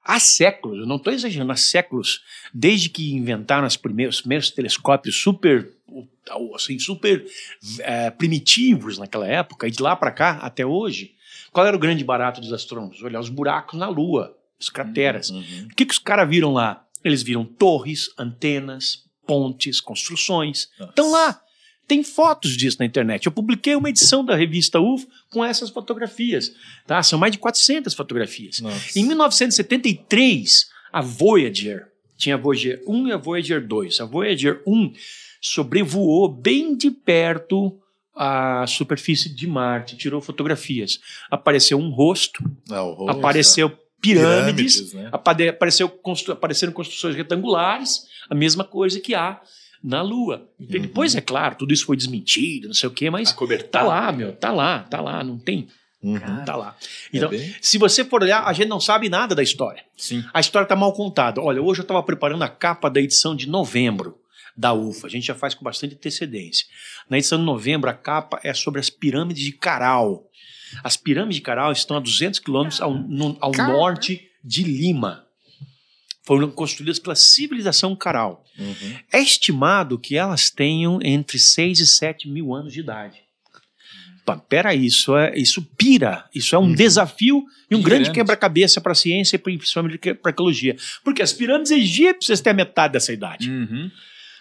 há 0.03 0.19
séculos, 0.19 0.79
eu 0.79 0.85
não 0.85 0.97
estou 0.97 1.13
exagerando, 1.13 1.51
há 1.51 1.55
séculos, 1.55 2.21
desde 2.53 2.89
que 2.89 3.13
inventaram 3.13 3.65
os 3.65 3.77
primeiros, 3.77 4.15
os 4.15 4.21
primeiros 4.21 4.49
telescópios 4.51 5.15
super, 5.15 5.71
assim, 6.53 6.77
super 6.77 7.25
eh, 7.79 8.11
primitivos 8.11 8.97
naquela 8.97 9.27
época, 9.27 9.67
e 9.67 9.71
de 9.71 9.81
lá 9.81 9.95
para 9.95 10.11
cá 10.11 10.31
até 10.41 10.65
hoje, 10.65 11.15
qual 11.51 11.65
era 11.65 11.75
o 11.75 11.79
grande 11.79 12.03
barato 12.03 12.41
dos 12.41 12.51
astrônomos? 12.51 13.01
Olhar 13.01 13.19
os 13.19 13.29
buracos 13.29 13.79
na 13.79 13.87
Lua, 13.87 14.35
as 14.59 14.69
crateras. 14.69 15.29
Uhum. 15.29 15.67
O 15.71 15.75
que, 15.75 15.85
que 15.85 15.93
os 15.93 15.99
caras 15.99 16.29
viram 16.29 16.53
lá? 16.53 16.85
Eles 17.03 17.23
viram 17.23 17.43
torres, 17.43 18.09
antenas, 18.17 19.05
pontes, 19.25 19.79
construções. 19.79 20.69
Estão 20.79 21.11
lá. 21.11 21.41
Tem 21.91 22.03
fotos 22.03 22.55
disso 22.55 22.77
na 22.79 22.85
internet. 22.85 23.25
Eu 23.25 23.33
publiquei 23.33 23.75
uma 23.75 23.89
edição 23.89 24.23
da 24.23 24.33
revista 24.33 24.79
UFO 24.79 25.05
com 25.29 25.43
essas 25.43 25.69
fotografias. 25.69 26.53
Tá? 26.87 27.03
São 27.03 27.19
mais 27.19 27.33
de 27.33 27.37
400 27.37 27.93
fotografias. 27.93 28.61
Nossa. 28.61 28.97
Em 28.97 29.03
1973, 29.05 30.69
a 30.93 31.01
Voyager, 31.01 31.87
tinha 32.17 32.35
a 32.35 32.37
Voyager 32.37 32.81
1 32.87 33.07
e 33.07 33.11
a 33.11 33.17
Voyager 33.17 33.67
2. 33.67 33.99
A 33.99 34.05
Voyager 34.05 34.61
1 34.65 34.93
sobrevoou 35.41 36.29
bem 36.29 36.75
de 36.77 36.89
perto 36.91 37.77
a 38.15 38.65
superfície 38.67 39.27
de 39.27 39.45
Marte, 39.47 39.97
tirou 39.97 40.21
fotografias. 40.21 40.99
Apareceu 41.29 41.77
um 41.77 41.89
rosto, 41.89 42.41
É, 42.69 42.79
o 42.79 42.91
rosto, 42.93 43.17
apareceu 43.17 43.69
pirâmides, 44.01 44.93
né? 44.93 45.09
apare- 45.11 45.49
apareceu 45.49 45.89
constru- 45.89 46.33
apareceram 46.33 46.71
construções 46.73 47.15
retangulares, 47.15 48.05
a 48.29 48.35
mesma 48.35 48.63
coisa 48.63 48.99
que 48.99 49.13
há 49.15 49.41
na 49.83 50.01
Lua. 50.01 50.47
Uhum. 50.59 50.67
Depois, 50.67 51.15
é 51.15 51.21
claro, 51.21 51.55
tudo 51.55 51.73
isso 51.73 51.85
foi 51.85 51.97
desmentido, 51.97 52.67
não 52.67 52.73
sei 52.73 52.87
o 52.87 52.91
quê, 52.91 53.09
mas 53.09 53.35
tá 53.71 53.81
lá, 53.83 54.11
meu, 54.11 54.33
tá 54.33 54.51
lá, 54.51 54.79
tá 54.83 55.01
lá, 55.01 55.23
não 55.23 55.37
tem, 55.39 55.67
Uhum. 56.03 56.45
tá 56.45 56.55
lá. 56.55 56.75
É 57.13 57.17
Então, 57.17 57.29
bem- 57.29 57.53
se 57.61 57.77
você 57.77 58.03
for 58.05 58.23
olhar, 58.23 58.43
a 58.45 58.53
gente 58.53 58.67
não 58.67 58.79
sabe 58.79 59.07
nada 59.09 59.33
da 59.35 59.43
história. 59.43 59.83
Sim. 59.97 60.23
A 60.33 60.39
história 60.39 60.65
está 60.65 60.75
mal 60.75 60.93
contada. 60.93 61.39
Olha, 61.41 61.61
hoje 61.61 61.81
eu 61.81 61.83
estava 61.83 62.01
preparando 62.03 62.43
a 62.43 62.49
capa 62.49 62.89
da 62.89 62.99
edição 63.01 63.35
de 63.35 63.47
novembro 63.47 64.17
da 64.57 64.73
UFA. 64.73 65.07
A 65.07 65.09
gente 65.09 65.25
já 65.27 65.35
faz 65.35 65.53
com 65.53 65.63
bastante 65.63 65.95
antecedência. 65.95 66.65
Na 67.09 67.17
edição 67.17 67.37
de 67.39 67.45
novembro, 67.45 67.89
a 67.89 67.93
capa 67.93 68.39
é 68.43 68.53
sobre 68.53 68.79
as 68.79 68.89
pirâmides 68.89 69.43
de 69.43 69.51
Caral. 69.51 70.27
As 70.83 70.97
pirâmides 70.97 71.35
de 71.37 71.41
Caral 71.41 71.71
estão 71.71 71.97
a 71.97 71.99
200 71.99 72.39
quilômetros 72.39 72.81
ao, 72.81 72.93
no- 72.93 73.37
ao 73.39 73.51
norte 73.51 74.27
de 74.43 74.63
Lima. 74.63 75.25
Foram 76.23 76.51
construídas 76.51 76.99
pela 76.99 77.15
civilização 77.15 77.95
Caral. 77.95 78.45
Uhum. 78.57 78.95
É 79.11 79.19
estimado 79.19 79.97
que 79.97 80.17
elas 80.17 80.49
tenham 80.49 80.99
entre 81.03 81.39
6 81.39 81.79
e 81.79 81.87
7 81.87 82.29
mil 82.29 82.53
anos 82.53 82.73
de 82.73 82.79
idade. 82.79 83.19
Pá, 84.23 84.37
peraí, 84.37 84.85
isso, 84.85 85.17
é, 85.17 85.35
isso 85.35 85.63
pira. 85.75 86.25
Isso 86.33 86.55
é 86.55 86.59
um 86.59 86.73
desafio 86.73 87.43
e 87.69 87.75
um 87.75 87.81
grande 87.81 88.11
quebra-cabeça 88.11 88.79
para 88.79 88.91
a 88.91 88.95
ciência 88.95 89.35
e 89.35 89.39
principalmente 89.39 89.97
para 89.97 90.29
a 90.29 90.33
ecologia. 90.33 90.75
Porque 91.03 91.23
as 91.23 91.33
pirâmides 91.33 91.71
egípcias 91.71 92.39
têm 92.39 92.51
a 92.51 92.55
metade 92.55 92.93
dessa 92.93 93.11
idade. 93.11 93.49
Uhum. 93.49 93.89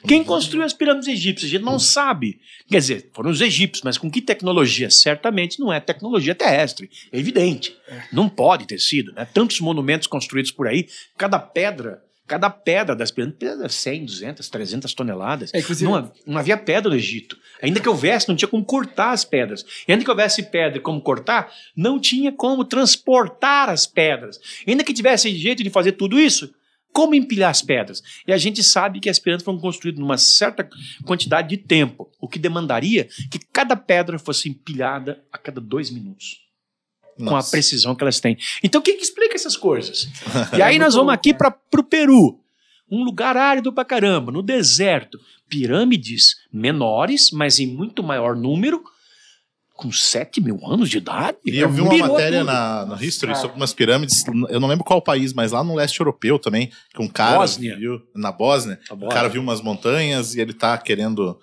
Quem 0.07 0.25
construiu 0.25 0.65
as 0.65 0.73
pirâmides 0.73 1.09
egípcias? 1.09 1.51
A 1.51 1.53
gente 1.53 1.65
não 1.65 1.79
sabe. 1.79 2.41
Quer 2.69 2.79
dizer, 2.79 3.11
foram 3.13 3.31
os 3.31 3.41
egípcios, 3.41 3.83
mas 3.85 3.99
com 3.99 4.11
que 4.11 4.23
tecnologia? 4.23 4.91
Certamente 4.91 5.61
não 5.61 5.73
é 5.73 5.79
tecnologia 5.81 6.35
terrestre. 6.35 6.89
É 7.13 7.19
evidente. 7.19 7.77
Não 8.13 8.29
pode 8.29 8.67
ter 8.67 8.79
sido. 8.79 9.13
Né? 9.13 9.27
Tantos 9.33 9.61
monumentos 9.61 10.07
construídos 10.07 10.51
por 10.51 10.67
aí, 10.67 10.87
cada 11.19 11.39
pedra. 11.39 12.03
Cada 12.27 12.49
pedra 12.49 12.95
das 12.95 13.11
pirâmides 13.11 13.41
pesa 13.41 13.69
100, 13.69 14.05
200, 14.05 14.49
300 14.49 14.95
toneladas. 14.95 15.51
É, 15.53 15.61
não, 15.83 15.97
ha- 15.97 16.13
não 16.25 16.39
havia 16.39 16.57
pedra 16.57 16.89
no 16.89 16.95
Egito. 16.97 17.37
Ainda 17.61 17.81
que 17.81 17.89
houvesse, 17.89 18.29
não 18.29 18.37
tinha 18.37 18.47
como 18.49 18.65
cortar 18.65 19.11
as 19.11 19.25
pedras. 19.25 19.67
E 19.89 19.91
ainda 19.91 20.05
que 20.05 20.11
houvesse 20.11 20.45
pedra 20.45 20.79
e 20.79 20.81
como 20.81 21.01
cortar, 21.01 21.53
não 21.77 21.99
tinha 21.99 22.31
como 22.31 22.65
transportar 22.65 23.69
as 23.69 23.85
pedras. 23.85 24.39
E 24.65 24.71
ainda 24.71 24.85
que 24.85 24.93
tivesse 24.95 25.35
jeito 25.35 25.65
de 25.65 25.71
fazer 25.71 25.93
tudo 25.93 26.21
isso, 26.21 26.55
como 26.93 27.15
empilhar 27.15 27.51
as 27.51 27.63
pedras? 27.63 28.03
E 28.27 28.33
a 28.33 28.39
gente 28.39 28.63
sabe 28.63 29.01
que 29.01 29.09
as 29.09 29.19
pirâmides 29.19 29.45
foram 29.45 29.59
construídas 29.59 30.01
numa 30.01 30.19
certa 30.19 30.69
quantidade 31.05 31.49
de 31.49 31.57
tempo, 31.57 32.11
o 32.21 32.29
que 32.29 32.39
demandaria 32.39 33.09
que 33.31 33.39
cada 33.39 33.77
pedra 33.77 34.19
fosse 34.19 34.49
empilhada 34.49 35.23
a 35.33 35.39
cada 35.39 35.61
dois 35.61 35.91
minutos. 35.91 36.41
Com 37.17 37.31
a 37.31 37.33
Nossa. 37.33 37.51
precisão 37.51 37.95
que 37.95 38.03
elas 38.03 38.19
têm. 38.19 38.39
Então, 38.63 38.81
quem 38.81 38.97
que 38.97 39.03
explica 39.03 39.35
essas 39.35 39.57
coisas? 39.57 40.09
E 40.57 40.63
aí 40.63 40.79
nós 40.79 40.95
vamos 40.95 41.13
aqui 41.13 41.35
para 41.35 41.55
o 41.77 41.83
Peru. 41.83 42.41
Um 42.91 43.05
lugar 43.05 43.37
árido 43.37 43.73
pra 43.73 43.85
caramba, 43.85 44.33
no 44.33 44.43
deserto. 44.43 45.21
Pirâmides 45.49 46.37
menores, 46.53 47.31
mas 47.31 47.61
em 47.61 47.67
muito 47.67 48.03
maior 48.03 48.35
número, 48.35 48.83
com 49.81 49.91
7 49.93 50.41
mil 50.41 50.61
anos 50.67 50.89
de 50.91 50.99
idade. 50.99 51.39
E 51.45 51.59
eu 51.59 51.71
vi 51.71 51.81
uma 51.81 51.97
matéria 51.97 52.41
tudo. 52.41 52.47
na, 52.53 52.87
na 52.87 53.03
History 53.03 53.35
sobre 53.37 53.57
umas 53.57 53.73
pirâmides, 53.73 54.25
eu 54.49 54.61
não 54.61 54.69
lembro 54.69 54.85
qual 54.85 55.01
país, 55.03 55.33
mas 55.33 55.53
lá 55.53 55.65
no 55.65 55.75
leste 55.75 55.99
europeu 56.01 56.39
também, 56.39 56.71
que 56.95 57.01
um 57.03 57.09
cara 57.09 57.39
Bósnia. 57.39 57.77
viu, 57.77 58.01
na 58.15 58.31
Bósnia, 58.31 58.79
o 58.91 58.95
Bósnia. 58.97 59.15
cara 59.15 59.29
viu 59.29 59.41
umas 59.43 59.61
montanhas 59.61 60.35
e 60.35 60.41
ele 60.41 60.53
tá 60.53 60.77
querendo 60.79 61.39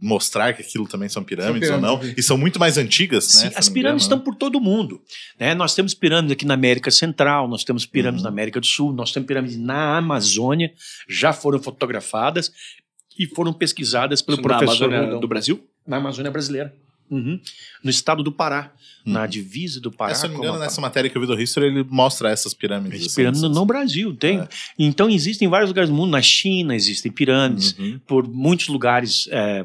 mostrar 0.00 0.52
que 0.54 0.62
aquilo 0.62 0.86
também 0.86 1.08
são 1.08 1.24
pirâmides, 1.24 1.66
São 1.68 1.76
ou 1.76 1.82
não, 1.82 1.96
pirâmides, 1.98 2.24
e 2.24 2.26
são 2.26 2.38
muito 2.38 2.58
mais 2.58 2.78
antigas, 2.78 3.24
Sim, 3.24 3.44
né? 3.46 3.50
se 3.50 3.58
as 3.58 3.68
pirâmides 3.68 4.06
engano, 4.06 4.20
estão 4.20 4.20
por 4.20 4.36
todo 4.38 4.60
mundo. 4.60 5.00
Né? 5.40 5.54
Nós 5.54 5.74
temos 5.74 5.92
pirâmides 5.92 6.32
aqui 6.32 6.46
na 6.46 6.54
América 6.54 6.90
Central, 6.90 7.48
nós 7.48 7.64
temos 7.64 7.84
pirâmides 7.84 8.22
Uhum. 8.22 8.30
na 8.30 8.32
América 8.32 8.60
do 8.60 8.66
Sul, 8.66 8.92
nós 8.92 9.10
temos 9.12 9.26
pirâmides 9.26 9.56
na 9.58 9.98
Amazônia, 9.98 10.72
já 11.08 11.32
foram 11.32 11.58
fotografadas 11.58 12.52
e 13.18 13.26
foram 13.26 13.52
pesquisadas 13.52 14.22
pelo 14.22 14.38
Isso 14.38 14.46
na 14.48 14.56
professor 14.58 15.18
do 15.20 15.26
Brasil? 15.26 15.66
na 15.86 15.96
Amazônia 15.96 16.30
brasileira. 16.30 16.72
Uhum. 17.10 17.40
No 17.82 17.90
estado 17.90 18.22
do 18.22 18.32
Pará, 18.32 18.72
Uhum. 19.06 19.12
na 19.12 19.26
divisa 19.26 19.80
do 19.80 19.92
Pará. 19.92 20.10
É, 20.10 20.14
se 20.14 20.26
eu 20.26 20.30
não 20.30 20.38
me 20.40 20.44
engano, 20.44 20.58
nessa 20.58 20.80
matéria 20.80 21.08
que 21.08 21.16
eu 21.16 21.20
vi 21.20 21.26
do 21.28 21.40
History, 21.40 21.66
ele 21.66 21.84
mostra 21.88 22.28
essas 22.30 22.52
pirâmides. 22.52 22.94
Essas 23.00 23.06
assim, 23.12 23.16
pirâmides 23.16 23.42
essas- 23.44 23.56
no 23.56 23.64
Brasil 23.64 24.14
tem. 24.16 24.40
É. 24.40 24.48
Então 24.78 25.08
existem 25.08 25.46
em 25.46 25.50
vários 25.50 25.70
lugares 25.70 25.88
do 25.90 25.94
mundo. 25.94 26.10
Na 26.10 26.20
China 26.22 26.74
existem 26.74 27.12
pirâmides. 27.12 27.76
Uhum. 27.78 28.00
Por 28.06 28.26
muitos 28.28 28.66
lugares 28.68 29.28
é, 29.30 29.64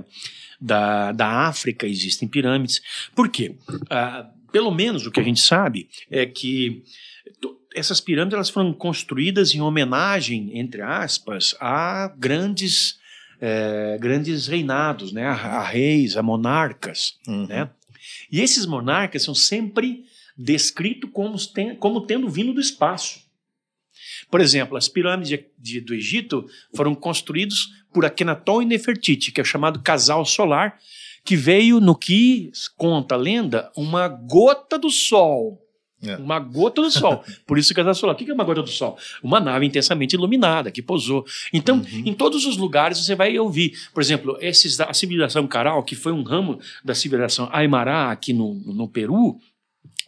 da, 0.60 1.12
da 1.12 1.28
África 1.48 1.88
existem 1.88 2.28
pirâmides. 2.28 2.82
Por 3.16 3.30
quê? 3.30 3.56
Ah, 3.90 4.30
pelo 4.52 4.70
menos 4.70 5.08
o 5.08 5.12
que 5.12 5.20
a 5.20 5.24
gente 5.24 5.40
sabe 5.42 5.90
é 6.12 6.26
que 6.26 6.84
essas 7.74 8.00
pirâmides 8.02 8.36
elas 8.36 8.50
foram 8.50 8.74
construídas 8.74 9.56
em 9.56 9.62
homenagem, 9.62 10.52
entre 10.60 10.82
aspas, 10.82 11.56
a 11.60 12.14
grandes, 12.18 13.00
é, 13.42 13.98
grandes 14.00 14.48
reinados, 14.48 15.12
né? 15.12 15.26
a, 15.26 15.34
a 15.34 15.64
reis, 15.64 16.16
a 16.16 16.22
monarcas 16.22 17.16
Uhum. 17.28 17.48
né? 17.48 17.70
E 18.32 18.40
esses 18.40 18.66
monarcas 18.66 19.24
são 19.24 19.36
sempre 19.36 20.06
descritos 20.38 21.10
como, 21.12 21.38
ten- 21.48 21.76
como 21.76 22.02
tendo 22.02 22.30
vindo 22.30 22.54
do 22.54 22.62
espaço. 22.62 23.20
Por 24.30 24.40
exemplo, 24.42 24.78
as 24.78 24.88
pirâmides 24.88 25.30
de- 25.30 25.46
de- 25.60 25.82
do 25.82 25.94
Egito 25.94 26.46
foram 26.74 26.96
construídas 26.96 27.68
por 27.94 28.06
Akhenaton 28.06 28.62
e 28.62 28.66
Nefertiti, 28.66 29.32
que 29.32 29.42
é 29.42 29.44
o 29.44 29.46
chamado 29.46 29.82
casal 29.82 30.26
solar, 30.26 30.80
que 31.24 31.36
veio 31.36 31.80
no 31.80 31.94
que 31.96 32.52
conta 32.78 33.14
a 33.16 33.18
lenda 33.18 33.72
uma 33.76 34.08
gota 34.08 34.80
do 34.80 34.90
sol. 34.90 35.61
É. 36.04 36.16
Uma 36.16 36.40
gota 36.40 36.82
do 36.82 36.90
sol. 36.90 37.24
Por 37.46 37.58
isso, 37.60 37.74
casal 37.74 37.94
solar. 37.94 38.16
O 38.16 38.18
que 38.18 38.30
é 38.30 38.34
uma 38.34 38.44
gota 38.44 38.62
do 38.64 38.70
sol? 38.70 38.98
Uma 39.22 39.40
nave 39.40 39.66
intensamente 39.66 40.16
iluminada 40.16 40.72
que 40.72 40.82
pousou. 40.82 41.26
Então, 41.54 41.78
Uhum. 41.78 42.04
em 42.06 42.14
todos 42.14 42.46
os 42.46 42.58
lugares 42.58 42.98
você 42.98 43.14
vai 43.16 43.38
ouvir. 43.38 43.74
Por 43.94 44.02
exemplo, 44.02 44.38
esses, 44.42 44.76
da- 44.78 44.86
a 44.86 44.94
civilização 44.94 45.46
Caral, 45.48 45.84
que 45.84 45.96
foi 45.96 46.12
um 46.12 46.24
ramo 46.24 46.60
da 46.84 46.96
civilização 46.96 47.48
Aymara 47.52 48.10
aqui 48.12 48.34
no, 48.34 48.56
no 48.56 48.88
Peru, 48.88 49.38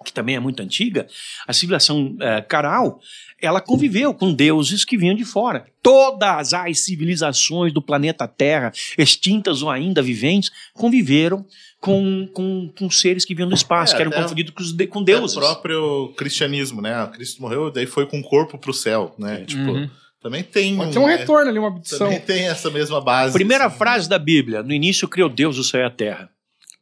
que 0.04 0.12
também 0.12 0.36
é 0.36 0.40
muito 0.40 0.62
antiga, 0.62 1.08
a 1.48 1.54
civilização 1.54 2.18
eh, 2.20 2.42
Caral, 2.42 3.00
ela 3.42 3.62
conviveu 3.62 4.14
com 4.14 4.34
deuses 4.34 4.84
que 4.84 4.98
vinham 4.98 5.16
de 5.16 5.24
fora. 5.24 5.66
Todas 5.82 6.54
as 6.54 6.80
civilizações 6.80 7.72
do 7.72 7.82
planeta 7.82 8.28
Terra, 8.28 8.72
extintas 8.98 9.62
ou 9.62 9.70
ainda 9.70 10.02
viventes, 10.02 10.52
conviveram 10.74 11.46
com, 11.84 12.26
com, 12.32 12.72
com 12.80 12.90
seres 12.90 13.26
que 13.26 13.36
vinham 13.36 13.50
do 13.50 13.56
espaço, 13.56 13.94
É, 13.94 13.98
que 13.98 14.02
eram 14.04 14.12
confundidos 14.14 14.54
com, 14.54 14.88
com 14.88 15.04
deuses. 15.04 15.36
O 15.36 15.40
próprio 15.42 16.14
cristianismo, 16.16 16.82
né? 16.82 17.06
Cristo 17.14 17.42
morreu, 17.42 17.70
daí 17.70 17.86
foi 17.86 18.06
com 18.06 18.22
o 18.22 18.24
corpo 18.24 18.58
pro 18.58 18.74
céu, 18.74 19.14
né? 19.20 19.44
Tipo, 19.44 19.70
Uhum. 19.70 19.90
também 20.22 20.44
tem. 20.44 20.78
Pode 20.78 20.94
ter 20.94 21.00
um 21.00 21.10
é, 21.10 21.18
retorno 21.18 21.50
ali, 21.50 21.60
uma 21.60 21.68
abdução. 21.68 22.08
Também 22.08 22.22
tem 22.22 22.48
essa 22.48 22.72
mesma 22.72 23.02
base. 23.02 23.34
Primeira 23.34 23.66
assim. 23.66 23.78
frase 23.78 24.08
da 24.08 24.18
Bíblia: 24.18 24.64
no 24.64 24.72
início 24.72 25.10
criou 25.10 25.28
Deus 25.28 25.58
o 25.58 25.64
céu 25.64 25.82
e 25.82 25.84
a 25.84 25.90
terra. 25.90 26.30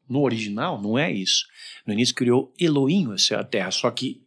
No 0.07 0.21
original, 0.21 0.79
não 0.79 0.99
é 0.99 1.11
isso. 1.11 1.45
No 1.83 1.93
início 1.93 2.13
criou 2.13 2.53
Elohim, 2.59 3.11
essa 3.11 3.33
é 3.33 3.39
a 3.39 3.43
terra. 3.43 3.71
Só 3.71 3.89
que 3.89 4.21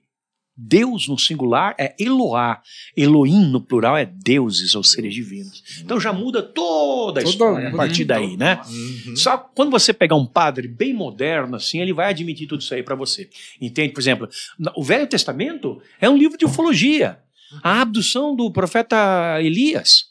Deus 0.56 1.08
no 1.08 1.18
singular 1.18 1.74
é 1.78 1.94
Eloá. 1.98 2.62
Elohim 2.96 3.46
no 3.46 3.60
plural 3.60 3.96
é 3.96 4.06
deuses 4.06 4.74
ou 4.74 4.84
seres 4.84 5.12
divinos. 5.12 5.62
Então 5.80 5.98
já 5.98 6.12
muda 6.12 6.42
toda 6.42 7.20
a 7.20 7.24
história 7.24 7.68
a 7.68 7.70
uhum. 7.70 7.76
partir 7.76 8.04
daí, 8.04 8.36
né? 8.36 8.60
Só 9.16 9.36
quando 9.36 9.70
você 9.70 9.92
pegar 9.92 10.14
um 10.14 10.26
padre 10.26 10.68
bem 10.68 10.94
moderno 10.94 11.56
assim, 11.56 11.80
ele 11.80 11.92
vai 11.92 12.10
admitir 12.10 12.46
tudo 12.46 12.60
isso 12.60 12.72
aí 12.72 12.82
para 12.82 12.94
você. 12.94 13.28
Entende? 13.60 13.92
Por 13.92 14.00
exemplo, 14.00 14.28
o 14.76 14.82
Velho 14.82 15.06
Testamento 15.06 15.82
é 16.00 16.08
um 16.08 16.16
livro 16.16 16.38
de 16.38 16.44
ufologia. 16.44 17.18
A 17.62 17.82
abdução 17.82 18.34
do 18.34 18.50
profeta 18.50 19.40
Elias, 19.40 20.06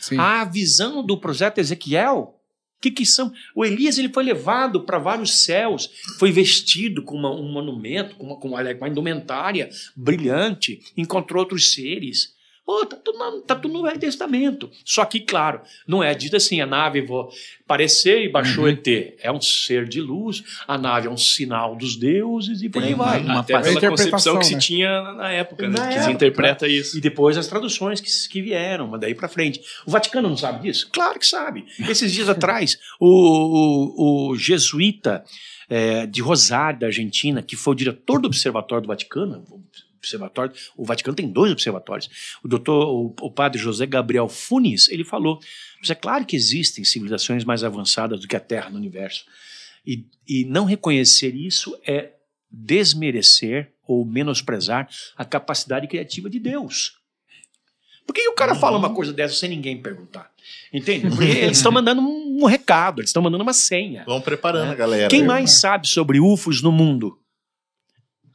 Sim. 0.00 0.18
a 0.18 0.44
visão 0.44 1.04
do 1.04 1.16
profeta 1.16 1.60
Ezequiel. 1.60 2.40
O 2.78 2.80
que, 2.84 2.90
que 2.90 3.06
são? 3.06 3.32
O 3.54 3.64
Elias 3.64 3.96
ele 3.96 4.10
foi 4.12 4.24
levado 4.24 4.82
para 4.84 4.98
vários 4.98 5.42
céus, 5.44 5.88
foi 6.18 6.30
vestido 6.30 7.02
com 7.02 7.16
uma- 7.16 7.34
um 7.34 7.50
monumento, 7.50 8.14
com 8.16 8.26
uma, 8.26 8.36
com 8.36 8.48
uma 8.48 8.88
indumentária 8.88 9.70
brilhante, 9.96 10.80
encontrou 10.96 11.40
outros 11.42 11.72
seres. 11.72 12.33
Pô, 12.66 12.86
tá 12.86 12.96
tudo, 12.96 13.18
na- 13.18 13.40
tá 13.46 13.54
tudo 13.54 13.74
no 13.74 13.82
Velho 13.82 13.98
Testamento. 13.98 14.70
Só 14.86 15.04
que, 15.04 15.20
claro, 15.20 15.60
não 15.86 16.02
é 16.02 16.14
dito 16.14 16.34
assim: 16.36 16.62
a 16.62 16.66
nave 16.66 17.02
vou 17.02 17.28
aparecer 17.64 18.22
e 18.24 18.28
baixou 18.30 18.66
ET. 18.68 18.86
É 19.20 19.30
um 19.30 19.40
ser 19.40 19.86
de 19.86 20.00
luz, 20.00 20.42
a 20.66 20.78
nave 20.78 21.06
é 21.06 21.10
um 21.10 21.16
sinal 21.16 21.76
dos 21.76 21.94
deuses 21.96 22.62
e 22.62 22.70
por 22.70 22.82
aí 22.82 22.94
vai. 22.94 23.20
uma 23.22 23.40
Até 23.40 23.60
pela 23.60 23.80
concepção 23.90 24.38
que 24.38 24.46
se 24.46 24.54
né? 24.54 24.60
tinha 24.60 25.02
na 25.12 25.30
época, 25.30 25.68
né? 25.68 25.78
Na 25.78 25.88
que 25.88 25.94
época, 25.94 26.04
se 26.04 26.10
interpreta 26.12 26.66
isso. 26.66 26.96
E 26.96 27.00
depois 27.02 27.36
as 27.36 27.46
traduções 27.46 28.00
que, 28.00 28.10
que 28.30 28.40
vieram, 28.40 28.86
mas 28.88 29.00
daí 29.00 29.14
pra 29.14 29.28
frente. 29.28 29.60
O 29.86 29.90
Vaticano 29.90 30.28
não 30.30 30.36
sabe 30.36 30.62
disso? 30.62 30.88
Claro 30.90 31.18
que 31.18 31.26
sabe. 31.26 31.66
Esses 31.88 32.12
dias 32.12 32.28
atrás, 32.30 32.78
o, 32.98 33.08
o- 33.08 34.30
o 34.30 34.36
jesuíta 34.36 35.22
é, 35.68 36.06
de 36.06 36.20
Rosário, 36.22 36.80
da 36.80 36.86
Argentina, 36.86 37.42
que 37.42 37.56
foi 37.56 37.72
o 37.72 37.76
diretor 37.76 38.20
do 38.20 38.26
Observatório 38.26 38.82
do 38.82 38.88
Vaticano, 38.88 39.44
o 40.04 40.06
observatório, 40.06 40.52
o 40.76 40.84
Vaticano 40.84 41.16
tem 41.16 41.28
dois 41.28 41.50
observatórios. 41.52 42.38
O 42.42 42.48
doutor, 42.48 42.86
o, 42.88 43.14
o 43.20 43.30
padre 43.30 43.58
José 43.60 43.86
Gabriel 43.86 44.28
Funes, 44.28 44.88
ele 44.88 45.04
falou: 45.04 45.40
"Mas 45.80 45.90
é 45.90 45.94
claro 45.94 46.24
que 46.24 46.36
existem 46.36 46.84
civilizações 46.84 47.44
mais 47.44 47.64
avançadas 47.64 48.20
do 48.20 48.28
que 48.28 48.36
a 48.36 48.40
Terra 48.40 48.70
no 48.70 48.76
universo. 48.76 49.24
E, 49.86 50.06
e 50.26 50.44
não 50.46 50.64
reconhecer 50.64 51.34
isso 51.34 51.78
é 51.86 52.12
desmerecer 52.50 53.72
ou 53.86 54.04
menosprezar 54.04 54.88
a 55.16 55.24
capacidade 55.24 55.86
criativa 55.88 56.30
de 56.30 56.38
Deus. 56.38 56.96
Por 58.06 58.14
que 58.14 58.26
o 58.28 58.34
cara 58.34 58.54
fala 58.54 58.78
uma 58.78 58.94
coisa 58.94 59.12
dessa 59.12 59.34
sem 59.34 59.48
ninguém 59.48 59.80
perguntar? 59.80 60.30
Entende? 60.72 61.08
Porque 61.08 61.24
eles 61.24 61.56
estão 61.56 61.72
mandando 61.72 62.00
um, 62.02 62.44
recado, 62.44 63.00
eles 63.00 63.08
estão 63.10 63.22
mandando 63.22 63.42
uma 63.42 63.52
senha. 63.52 64.04
Vamos 64.06 64.24
preparando 64.24 64.68
É. 64.68 64.72
a 64.72 64.74
galera. 64.74 65.08
Quem 65.08 65.24
mais 65.24 65.52
sabe 65.60 65.88
sobre 65.88 66.20
UFOs 66.20 66.62
no 66.62 66.70
mundo? 66.70 67.18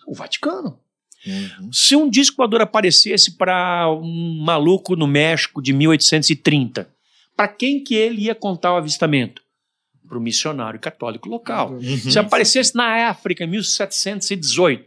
O 0.08 0.14
Vaticano. 0.14 0.80
Uhum. 1.26 1.72
Se 1.72 1.96
um 1.96 2.10
disco 2.10 2.38
voador 2.38 2.62
aparecesse 2.62 3.32
para 3.32 3.92
um 3.92 4.42
maluco 4.42 4.96
no 4.96 5.08
México 5.08 5.62
de 5.62 5.74
1830, 5.74 6.90
para 7.36 7.48
quem 7.48 7.84
que 7.84 7.96
ele 7.96 8.24
ia 8.24 8.36
contar 8.36 8.74
o 8.74 8.78
avistamento? 8.78 9.42
Para 10.08 10.18
o 10.18 10.22
missionário 10.22 10.80
católico 10.80 11.30
local. 11.30 11.74
Uhum. 11.74 11.98
Se 11.98 12.18
aparecesse 12.18 12.76
na 12.76 13.10
África 13.10 13.44
em 13.44 13.48
1718, 13.48 14.86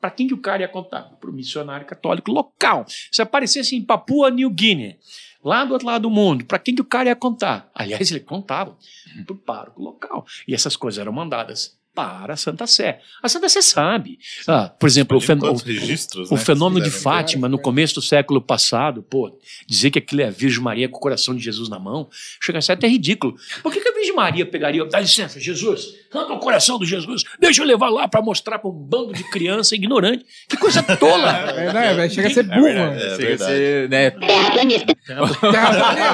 para 0.00 0.10
quem 0.10 0.28
que 0.28 0.34
o 0.34 0.38
cara 0.38 0.62
ia 0.62 0.68
contar? 0.68 1.02
Para 1.20 1.28
o 1.28 1.32
missionário 1.32 1.86
católico 1.86 2.30
local. 2.30 2.86
Se 3.10 3.20
aparecesse 3.20 3.74
em 3.74 3.82
Papua 3.82 4.30
New 4.30 4.48
Guinea, 4.48 4.96
lá 5.42 5.64
do 5.64 5.72
outro 5.72 5.88
lado 5.88 6.02
do 6.02 6.10
mundo, 6.10 6.44
para 6.44 6.58
quem 6.58 6.74
que 6.74 6.82
o 6.82 6.84
cara 6.84 7.08
ia 7.08 7.16
contar? 7.16 7.68
Aliás, 7.74 8.10
ele 8.10 8.20
contava 8.20 8.76
para 9.26 9.34
o 9.34 9.38
pároco 9.38 9.82
local. 9.82 10.24
E 10.46 10.54
essas 10.54 10.76
coisas 10.76 11.00
eram 11.00 11.12
mandadas 11.12 11.79
para 11.94 12.34
a 12.34 12.36
Santa 12.36 12.66
Sé. 12.66 13.00
A 13.22 13.28
Santa 13.28 13.48
Sé 13.48 13.60
sabe. 13.62 14.18
Ah, 14.46 14.68
por 14.78 14.88
exemplo, 14.88 15.16
o, 15.16 15.20
Imagina 15.20 15.40
fen- 15.40 15.48
quantos 15.48 15.62
registros, 15.62 16.30
o 16.30 16.34
né, 16.34 16.40
fenômeno 16.40 16.84
de. 16.84 16.90
Fátima, 16.90 17.48
no 17.48 17.58
começo 17.58 17.94
do 17.94 18.02
século 18.02 18.40
passado, 18.40 19.02
pô, 19.02 19.36
dizer 19.66 19.90
que 19.90 19.98
aquilo 19.98 20.20
é 20.22 20.26
a 20.26 20.30
Virgem 20.30 20.62
Maria 20.62 20.88
com 20.88 20.96
o 20.98 21.00
coração 21.00 21.34
de 21.34 21.42
Jesus 21.42 21.68
na 21.68 21.78
mão, 21.78 22.08
chega 22.42 22.58
a 22.58 22.62
ser 22.62 22.72
até 22.72 22.86
ridículo. 22.86 23.34
Por 23.62 23.72
que, 23.72 23.80
que 23.80 23.88
a 23.88 23.92
Virgem 23.92 24.14
Maria 24.14 24.44
pegaria, 24.46 24.84
dá 24.84 25.00
licença, 25.00 25.40
Jesus, 25.40 25.94
arranca 26.12 26.32
o 26.34 26.38
coração 26.38 26.78
do 26.78 26.84
Jesus, 26.84 27.24
deixa 27.40 27.62
eu 27.62 27.66
levar 27.66 27.88
lá 27.90 28.06
para 28.08 28.20
mostrar 28.22 28.58
para 28.58 28.70
um 28.70 28.72
bando 28.72 29.12
de 29.12 29.24
criança 29.30 29.74
ignorante? 29.74 30.24
Que 30.48 30.56
coisa 30.56 30.82
tola! 30.82 31.30
É, 31.60 31.72
né, 31.72 31.94
velho? 31.94 32.10
Chega 32.12 32.28
a 32.28 32.30
ser 32.30 32.42
burro. 32.44 32.66
É 32.66 32.90
né? 32.90 32.98
Chega 33.00 33.12
a 33.12 33.16
verdade. 33.16 33.44
ser, 33.52 33.88
né, 33.88 34.10
Terraplanista. 34.10 34.94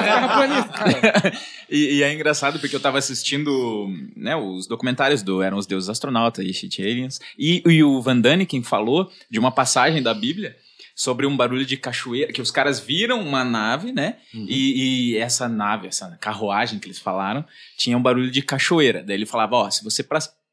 Terraplanista. 0.01 1.37
E, 1.69 1.95
e 1.97 2.03
é 2.03 2.13
engraçado 2.13 2.59
porque 2.61 2.73
eu 2.73 2.79
tava 2.79 2.97
assistindo 2.97 3.89
né, 4.15 4.37
os 4.37 4.67
documentários 4.67 5.21
do 5.21 5.41
Eram 5.41 5.57
os 5.57 5.66
Deuses 5.67 5.89
Astronautas 5.89 6.45
e 6.45 6.53
Shit 6.53 6.81
Aliens. 6.81 7.19
E, 7.37 7.61
e 7.65 7.83
o 7.83 8.01
Van 8.01 8.19
Daniken 8.19 8.63
falou 8.63 9.11
de 9.29 9.37
uma 9.39 9.51
passagem 9.51 10.01
da 10.01 10.13
Bíblia 10.13 10.55
sobre 10.95 11.27
um 11.27 11.37
barulho 11.37 11.63
de 11.65 11.77
cachoeira, 11.77 12.33
que 12.33 12.41
os 12.41 12.49
caras 12.49 12.79
viram 12.79 13.21
uma 13.21 13.43
nave, 13.43 13.91
né? 13.91 14.15
E, 14.33 15.11
e 15.13 15.17
essa 15.17 15.47
nave, 15.47 15.87
essa 15.87 16.09
carruagem 16.19 16.79
que 16.79 16.87
eles 16.87 16.97
falaram, 16.97 17.45
tinha 17.77 17.95
um 17.95 18.01
barulho 18.01 18.31
de 18.31 18.41
cachoeira. 18.41 19.03
Daí 19.03 19.15
ele 19.15 19.25
falava, 19.27 19.55
ó, 19.57 19.69
se 19.69 19.83
você 19.83 20.03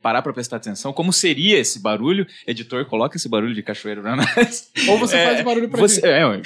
parar 0.02 0.20
pra 0.20 0.34
prestar 0.34 0.56
atenção, 0.58 0.92
como 0.92 1.14
seria 1.14 1.58
esse 1.58 1.78
barulho? 1.80 2.26
Editor, 2.46 2.84
coloca 2.84 3.16
esse 3.16 3.26
barulho 3.26 3.54
de 3.54 3.62
cachoeira 3.62 4.02
pra 4.02 4.16
nós. 4.16 4.70
Ou 4.86 4.98
você 4.98 5.16
É, 5.16 5.24
faz 5.28 5.40
o 5.40 5.44
barulho 5.44 5.68
pra 5.70 5.80
Você, 5.80 6.02
gente. 6.02 6.10
é, 6.10 6.26
um 6.26 6.42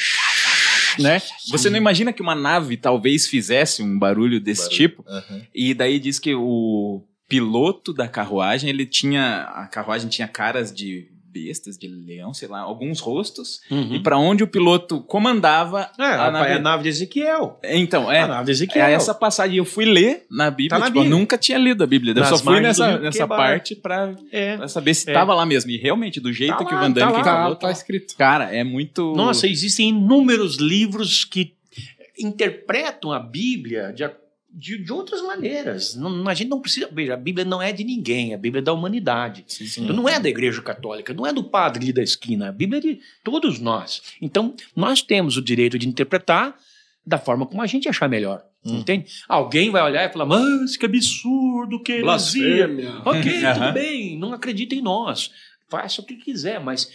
né? 1.02 1.20
Você 1.50 1.70
não 1.70 1.76
imagina 1.76 2.12
que 2.12 2.22
uma 2.22 2.34
nave 2.34 2.76
talvez 2.76 3.26
fizesse 3.26 3.82
um 3.82 3.98
barulho 3.98 4.40
desse 4.40 4.62
Barulho. 4.62 4.76
tipo? 4.76 5.04
Aham. 5.08 5.42
E 5.54 5.74
daí 5.74 5.98
diz 5.98 6.18
que 6.18 6.34
o 6.34 7.02
piloto 7.28 7.92
da 7.92 8.08
carruagem, 8.08 8.70
ele 8.70 8.86
tinha. 8.86 9.42
A 9.54 9.66
carruagem 9.66 10.08
tinha 10.08 10.26
caras 10.26 10.72
de 10.72 11.08
bestas, 11.30 11.76
de 11.76 11.86
leão, 11.86 12.32
sei 12.32 12.48
lá, 12.48 12.60
alguns 12.60 13.00
rostos. 13.00 13.60
E 13.70 14.00
pra 14.00 14.16
onde 14.16 14.42
o 14.42 14.46
piloto 14.48 15.02
comandava 15.02 15.88
É, 15.98 16.02
a 16.02 16.24
a, 16.26 16.30
nave. 16.30 16.50
é 16.50 16.54
a 16.54 16.58
nave 16.58 16.82
de 16.84 16.88
Ezequiel. 16.88 17.60
Então, 17.62 18.10
é. 18.10 18.22
a 18.22 18.26
nave 18.26 18.46
de 18.46 18.50
Ezequiel. 18.52 18.86
É 18.86 18.92
essa 18.94 19.14
passagem. 19.14 19.58
Eu 19.58 19.64
fui 19.66 19.84
ler 19.84 20.24
na 20.30 20.50
Bíblia, 20.50 20.70
Tá 20.70 20.78
na 20.78 20.86
tipo, 20.86 20.98
eu 20.98 21.02
Bíblia. 21.02 21.18
nunca 21.20 21.36
tinha 21.36 21.58
lido 21.58 21.84
a 21.84 21.86
Bíblia. 21.86 22.12
Eu 22.12 22.20
Nas 22.20 22.28
só 22.30 22.38
fui 22.38 22.58
nessa, 22.60 22.98
nessa 22.98 23.28
parte 23.28 23.76
pra, 23.76 24.14
É. 24.32 24.66
saber 24.66 24.94
se 24.94 25.08
É. 25.08 25.12
tava 25.12 25.34
lá 25.34 25.44
mesmo. 25.44 25.70
E 25.70 25.76
realmente, 25.76 26.18
do 26.18 26.32
jeito 26.32 26.56
Tá 26.56 26.64
que 26.64 26.72
lá, 26.74 26.80
o 26.80 26.82
Van 26.82 26.92
tá 26.94 27.00
Damme 27.00 27.12
lá. 27.18 27.24
falou, 27.24 27.54
Tá, 27.56 27.66
tá 27.68 27.72
escrito. 27.72 28.16
cara, 28.16 28.44
é 28.52 28.64
muito. 28.64 29.14
Nossa, 29.14 29.46
existem 29.46 29.90
inúmeros 29.90 30.56
livros 30.56 31.24
que 31.26 31.52
interpretam 32.18 33.12
a 33.12 33.20
Bíblia 33.20 33.92
de, 33.92 34.02
de, 34.50 34.82
de 34.82 34.92
outras 34.92 35.20
maneiras. 35.22 35.94
Não- 35.94 36.26
a 36.28 36.34
gente 36.34 36.48
não 36.48 36.60
precisa. 36.60 36.88
Veja, 36.90 37.14
a 37.14 37.16
Bíblia 37.16 37.44
não 37.44 37.60
é 37.60 37.72
de 37.72 37.84
ninguém, 37.84 38.34
a 38.34 38.38
Bíblia 38.38 38.60
é 38.60 38.64
da 38.64 38.72
humanidade. 38.72 39.44
Então, 39.76 39.94
não 39.94 40.08
é 40.08 40.18
da 40.18 40.28
Igreja 40.28 40.62
Católica, 40.62 41.12
não 41.12 41.26
é 41.26 41.32
do 41.32 41.44
padre 41.44 41.92
da 41.92 42.02
esquina, 42.02 42.48
a 42.48 42.52
Bíblia 42.52 42.78
é 42.78 42.82
de 42.82 43.00
todos 43.22 43.58
nós. 43.58 44.02
Então, 44.20 44.54
nós 44.74 45.02
temos 45.02 45.36
o 45.36 45.42
direito 45.42 45.78
de 45.78 45.88
interpretar 45.88 46.56
da 47.06 47.18
forma 47.18 47.46
como 47.46 47.62
a 47.62 47.66
gente 47.66 47.88
achar 47.88 48.08
melhor. 48.08 48.42
Hum. 48.64 48.78
Entende? 48.78 49.06
Alguém 49.28 49.70
vai 49.70 49.82
olhar 49.82 50.08
e 50.08 50.12
falar, 50.12 50.26
mas 50.26 50.76
que 50.76 50.84
absurdo, 50.84 51.82
que 51.82 51.92
heresia. 51.92 52.66
Ok, 53.04 53.22
tudo 53.54 53.72
bem, 53.72 54.18
não 54.18 54.32
acredita 54.32 54.74
em 54.74 54.82
nós. 54.82 55.30
Faça 55.68 56.00
o 56.00 56.04
que 56.04 56.16
quiser, 56.16 56.58
mas 56.58 56.90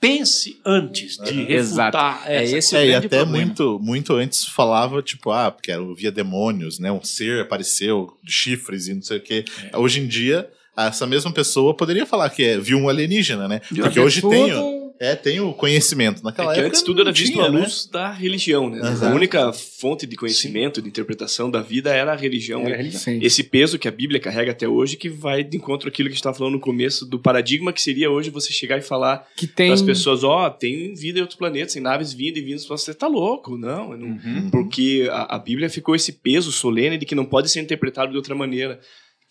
pense 0.00 0.60
antes 0.64 1.16
de. 1.18 1.52
Exato. 1.52 1.96
refutar 1.96 2.22
É 2.30 2.44
essa 2.44 2.56
esse 2.58 2.76
o 2.76 2.78
É, 2.78 2.86
e 2.88 2.94
até 2.94 3.08
problema. 3.08 3.46
muito, 3.46 3.78
muito 3.80 4.12
antes 4.14 4.44
falava, 4.44 5.02
tipo, 5.02 5.30
ah, 5.30 5.50
porque 5.50 5.70
era, 5.70 5.82
via 5.94 6.12
demônios, 6.12 6.78
né? 6.78 6.92
Um 6.92 7.02
ser 7.02 7.40
apareceu, 7.42 8.16
de 8.22 8.32
chifres 8.32 8.86
e 8.86 8.94
não 8.94 9.02
sei 9.02 9.18
o 9.18 9.20
quê. 9.20 9.44
É. 9.72 9.76
Hoje 9.76 10.00
em 10.00 10.06
dia, 10.06 10.48
essa 10.76 11.06
mesma 11.06 11.32
pessoa 11.32 11.74
poderia 11.74 12.04
falar 12.04 12.28
que 12.30 12.42
é, 12.42 12.58
viu 12.58 12.78
um 12.78 12.88
alienígena, 12.88 13.48
né? 13.48 13.60
Porque 13.68 14.00
hoje 14.00 14.20
tem, 14.20 14.83
é, 15.04 15.14
tem 15.16 15.40
o 15.40 15.52
conhecimento. 15.52 16.22
Naquela 16.24 16.50
É 16.50 16.54
que 16.54 16.60
época 16.60 16.68
antes 16.68 16.82
tudo 16.82 17.00
era 17.02 17.12
visto 17.12 17.32
tinha, 17.32 17.44
à 17.44 17.50
né? 17.50 17.60
luz 17.60 17.88
da 17.90 18.10
religião, 18.12 18.68
né? 18.70 18.78
Exato. 18.78 19.12
A 19.12 19.14
única 19.14 19.52
fonte 19.52 20.06
de 20.06 20.16
conhecimento, 20.16 20.80
de 20.82 20.88
interpretação 20.88 21.50
da 21.50 21.60
vida 21.60 21.94
era 21.94 22.12
a 22.12 22.16
religião. 22.16 22.62
Era 22.62 22.74
a 22.74 22.76
religião. 22.76 23.00
Sim. 23.00 23.18
Esse 23.22 23.42
peso 23.44 23.78
que 23.78 23.86
a 23.86 23.90
Bíblia 23.90 24.18
carrega 24.20 24.52
até 24.52 24.66
hoje, 24.68 24.96
que 24.96 25.08
vai 25.08 25.44
de 25.44 25.56
encontro 25.56 25.88
àquilo 25.88 26.08
que 26.08 26.12
a 26.12 26.14
gente 26.14 26.20
estava 26.20 26.36
falando 26.36 26.54
no 26.54 26.60
começo, 26.60 27.04
do 27.06 27.18
paradigma 27.18 27.72
que 27.72 27.82
seria 27.82 28.10
hoje 28.10 28.30
você 28.30 28.52
chegar 28.52 28.78
e 28.78 28.82
falar 28.82 29.26
Que 29.36 29.46
tem. 29.46 29.66
para 29.68 29.74
as 29.74 29.82
pessoas, 29.82 30.24
ó, 30.24 30.48
tem 30.50 30.94
vida 30.94 31.18
em 31.18 31.22
outros 31.22 31.38
planetas, 31.38 31.74
tem 31.74 31.82
naves 31.82 32.12
vindo 32.12 32.36
e 32.38 32.42
vindo, 32.42 32.58
você 32.60 32.94
tá 32.94 33.06
louco, 33.06 33.56
não, 33.58 33.96
não 33.96 34.14
Uhum. 34.14 34.48
porque 34.50 35.08
a, 35.10 35.36
a 35.36 35.38
Bíblia 35.38 35.68
ficou 35.68 35.94
esse 35.94 36.12
peso 36.12 36.52
solene 36.52 36.96
de 36.96 37.04
que 37.06 37.14
não 37.14 37.24
pode 37.24 37.48
ser 37.50 37.60
interpretado 37.60 38.10
de 38.12 38.16
outra 38.16 38.34
maneira. 38.34 38.78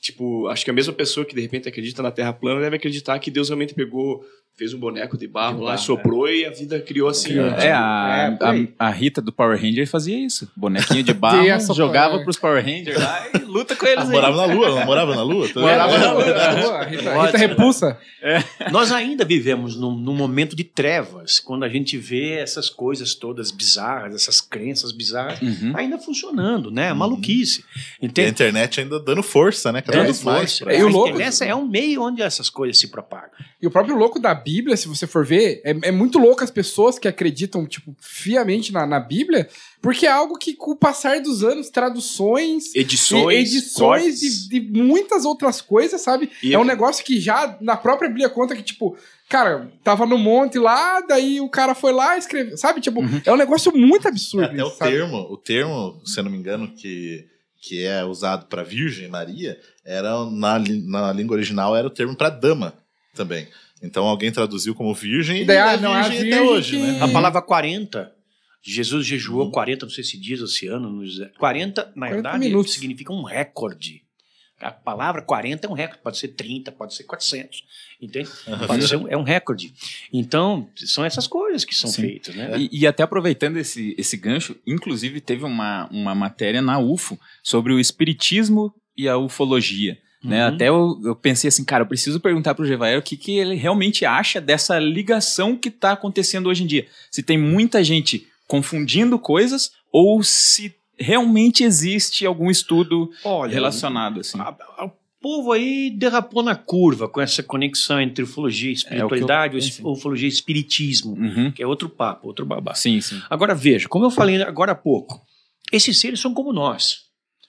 Tipo, 0.04 0.48
acho 0.50 0.66
que 0.66 0.70
a 0.70 0.74
mesma 0.74 0.92
pessoa 0.92 1.26
que 1.26 1.34
de 1.34 1.40
repente 1.40 1.70
acredita 1.70 2.04
na 2.04 2.12
Terra 2.12 2.34
plana 2.34 2.60
deve 2.60 2.76
acreditar 2.76 3.18
que 3.20 3.32
Deus 3.32 3.48
realmente 3.48 3.74
pegou 3.74 4.22
fez 4.56 4.72
um 4.72 4.78
boneco 4.80 5.18
de 5.18 5.28
barro 5.28 5.58
De 5.58 5.64
lá, 5.64 5.72
barro, 5.72 5.82
soprou 5.84 6.30
e 6.30 6.46
a 6.46 6.52
vida 6.52 6.80
criou 6.80 7.10
assim. 7.10 7.40
Ó. 7.40 7.48
É, 7.60 7.72
a, 7.72 8.38
É, 8.40 8.46
aí. 8.46 8.74
a, 8.78 8.88
a 8.88 8.92
Rita 8.92 9.20
do 9.20 9.34
Power 9.34 9.60
Ranger 9.60 9.88
fazia 9.88 10.16
isso. 10.16 10.48
Bonequinho 10.56 11.02
de 11.02 11.12
barro, 11.16 11.74
jogava 11.74 12.18
é. 12.18 12.24
pros 12.24 12.38
Power 12.38 12.64
Rangers 12.64 12.96
lá 13.02 13.28
e 13.34 13.38
luta 13.46 13.76
com 13.76 13.84
eles 13.88 13.98
Ela 13.98 14.06
aí. 14.06 14.12
morava 14.12 14.36
na 14.38 14.54
lua, 14.54 14.86
morava 14.86 15.16
na 15.16 15.24
lua? 15.24 15.50
Tá 15.54 15.60
Morava 15.60 15.92
vendo? 15.94 16.04
na 16.04 16.52
lua. 16.62 16.78
A 16.78 16.84
Rita, 16.84 17.10
a 17.12 17.26
Rita 17.26 17.38
repulsa. 17.40 17.98
Nós 18.72 18.92
ainda 18.92 19.26
vivemos 19.26 19.76
num, 19.76 19.96
num 19.98 20.14
momento 20.16 20.56
de 20.56 20.64
trevas, 20.64 21.40
quando 21.40 21.64
a 21.64 21.70
gente 21.70 21.98
vê 21.98 22.34
essas 22.34 22.70
coisas 22.70 23.16
todas 23.16 23.50
bizarras, 23.52 24.14
essas 24.14 24.40
crenças 24.40 24.92
bizarras, 24.92 25.42
Uhum. 25.42 25.74
ainda 25.76 25.98
funcionando, 25.98 26.70
né? 26.70 26.94
Maluquice. 26.94 27.64
E 28.00 28.06
a 28.06 28.08
Entende? 28.08 28.30
internet 28.30 28.80
ainda 28.82 29.00
dando 29.00 29.24
força, 29.24 29.72
né? 29.72 29.82
Cada 29.98 30.10
É, 30.10 30.14
força. 30.14 30.64
pra- 30.66 30.74
E 30.74 30.84
o 30.84 30.88
A 30.88 30.90
louco- 30.92 31.10
internet 31.10 31.44
é 31.44 31.56
um 31.56 31.68
meio 31.68 32.02
onde 32.02 32.22
essas 32.22 32.50
coisas 32.50 32.78
se 32.80 32.88
propagam. 32.88 33.30
E 33.62 33.68
o 33.68 33.72
próprio 33.72 33.96
louco 33.96 34.20
da 34.20 34.34
Bíblia, 34.36 34.76
se 34.76 34.88
você 34.88 35.08
for 35.08 35.26
ver, 35.26 35.62
é, 35.64 35.72
é 35.88 35.92
muito 35.92 36.20
louco 36.20 36.44
as 36.44 36.52
pessoas 36.52 37.00
que 37.00 37.08
acreditam, 37.08 37.66
tipo, 37.66 37.96
fiamente 38.00 38.72
na, 38.74 38.86
na 38.86 39.00
Bíblia, 39.00 39.48
porque 39.82 40.06
é 40.06 40.12
algo 40.12 40.38
que, 40.38 40.54
com 40.54 40.72
o 40.72 40.76
passar 40.76 41.22
dos 41.22 41.44
anos, 41.44 41.70
traduções, 41.70 42.76
Edições, 42.76 43.54
e 43.54 43.58
edições 43.58 44.20
de, 44.20 44.60
de 44.60 44.62
muitas 44.82 45.26
outras 45.26 45.62
coisas, 45.62 46.02
sabe? 46.02 46.30
E 46.42 46.54
é 46.54 46.60
um 46.60 46.64
negócio 46.64 47.04
que 47.04 47.20
já 47.20 47.58
na 47.62 47.78
própria 47.78 48.10
Bíblia 48.10 48.30
conta 48.30 48.56
que, 48.56 48.64
tipo, 48.64 48.98
cara, 49.30 49.72
tava 49.84 50.06
no 50.06 50.18
monte 50.18 50.60
lá, 50.60 51.02
daí 51.02 51.40
o 51.40 51.50
cara 51.50 51.74
foi 51.74 51.92
lá 51.94 52.16
e 52.16 52.20
escreveu, 52.20 52.58
sabe? 52.58 52.82
Tipo, 52.82 53.02
é 53.26 53.32
um 53.32 53.38
negócio 53.38 53.76
muito 53.76 54.08
absurdo. 54.08 54.46
Até 54.46 54.64
o 54.64 54.68
isso, 54.68 54.78
sabe? 54.78 54.92
termo, 54.92 55.18
o 55.30 55.38
termo, 55.38 56.02
se 56.06 56.20
eu 56.20 56.24
não 56.24 56.32
me 56.32 56.38
engano, 56.38 56.68
que, 56.76 57.26
que 57.62 57.84
é 57.86 58.04
usado 58.04 58.46
para 58.48 58.64
Virgem 58.64 59.08
Maria, 59.08 59.58
era 59.86 60.26
na, 60.30 60.60
na 60.60 61.14
língua 61.14 61.36
original 61.36 61.76
era 61.76 61.88
o 61.88 61.90
termo 61.92 62.16
para 62.16 62.30
dama 62.30 62.74
também. 63.16 63.48
Então 63.82 64.06
alguém 64.06 64.32
traduziu 64.32 64.74
como 64.74 64.94
virgem 64.94 65.42
E 65.42 65.46
daí, 65.46 65.58
e 65.58 65.60
ah, 65.60 65.74
é 65.74 65.78
não, 65.78 65.94
virgem 65.94 66.18
até 66.20 66.24
virgem 66.24 66.48
hoje, 66.48 66.72
que- 66.78 66.82
né? 66.82 67.02
A 67.02 67.08
palavra 67.10 67.42
40, 67.42 68.12
Jesus 68.62 69.06
jejuou 69.06 69.46
Uhum. 69.46 69.52
40, 69.52 69.86
não 69.86 69.92
sei 69.94 70.04
se 70.04 70.18
dias 70.18 70.40
esse 70.42 70.68
ano, 70.68 70.90
nos- 70.90 71.20
40, 71.38 71.82
na 71.96 72.08
40 72.08 72.14
verdade, 72.14 72.40
minutos. 72.40 72.74
significa 72.74 73.12
um 73.12 73.24
recorde. 73.24 74.02
A 74.62 74.72
palavra 74.72 75.22
40 75.22 75.68
é 75.68 75.70
um 75.70 75.74
recorde, 75.74 76.02
pode 76.02 76.18
ser 76.18 76.30
30, 76.30 76.72
pode 76.72 76.94
ser 76.96 77.04
400, 77.04 77.64
entende? 78.02 78.30
Pode 78.66 78.88
ser 78.88 78.96
um, 78.96 79.08
é 79.10 79.18
um 79.18 79.24
recorde. 79.24 79.74
Então, 80.14 80.70
são 80.78 81.04
essas 81.04 81.28
coisas 81.28 81.66
que 81.66 81.76
são 81.76 81.90
Sim. 81.90 82.04
feitas, 82.04 82.34
né? 82.34 82.58
E, 82.58 82.70
e 82.72 82.88
até 82.88 83.04
aproveitando 83.04 83.58
esse, 83.58 83.94
esse 83.98 84.16
gancho, 84.16 84.56
inclusive 84.66 85.20
teve 85.20 85.44
uma, 85.44 85.90
uma 85.92 86.16
matéria 86.16 86.62
na 86.62 86.80
UFO 86.80 87.20
sobre 87.44 87.74
o 87.74 87.80
espiritismo 87.80 88.74
e 88.98 89.08
a 89.08 89.18
ufologia. 89.18 89.98
Né? 90.24 90.48
Uhum. 90.48 90.54
Até 90.56 90.70
eu, 90.70 91.02
eu 91.04 91.16
pensei 91.16 91.50
assim, 91.50 91.66
cara, 91.66 91.84
eu 91.84 91.88
preciso 91.88 92.20
perguntar 92.20 92.56
pro 92.56 92.66
Gevaer 92.66 92.98
o 92.98 93.02
que, 93.02 93.18
que 93.18 93.38
ele 93.38 93.56
realmente 93.56 94.06
acha 94.06 94.40
dessa 94.40 94.80
ligação 94.80 95.56
que 95.58 95.70
tá 95.70 95.92
acontecendo 95.92 96.48
hoje 96.48 96.64
em 96.64 96.68
dia. 96.68 96.88
Se 97.12 97.22
tem 97.22 97.38
muita 97.38 97.84
gente 97.84 98.26
confundindo 98.48 99.20
coisas 99.20 99.72
ou 99.92 100.24
se 100.24 100.74
realmente 100.98 101.64
existe 101.64 102.26
algum 102.26 102.50
estudo 102.50 103.10
Olha, 103.26 103.52
relacionado 103.52 104.20
assim. 104.22 104.40
a- 104.40 104.56
a- 104.78 104.86
o 104.86 104.92
povo 105.22 105.52
aí 105.54 105.90
derrapou 105.90 106.44
na 106.44 106.54
curva 106.56 107.08
com 107.10 107.20
essa 107.22 107.42
conexão 107.42 108.00
entre 108.00 108.24
ufologia 108.24 108.70
e 108.70 108.74
espiritualidade, 108.74 109.46
É 109.46 109.48
o 109.48 109.50
que 109.52 109.56
eu 109.56 109.60
ou 109.60 109.60
es- 109.60 109.70
pensei. 109.78 109.86
ufologia 109.92 110.28
e 110.28 110.32
espiritismo, 110.32 111.14
Uhum. 111.14 111.52
que 111.52 111.64
é 111.64 111.68
outro 111.68 111.90
papo, 111.90 112.28
outro 112.28 112.46
babá. 112.46 112.74
Sim, 112.76 113.00
sim. 113.02 113.22
Agora 113.30 113.56
veja, 113.56 113.88
como 113.90 114.06
eu 114.06 114.12
falei 114.12 114.42
agora 114.42 114.74
há 114.74 114.76
pouco, 114.76 115.22
esses 115.72 115.98
seres 116.00 116.20
são 116.20 116.34
como 116.34 116.54
nós. 116.54 117.04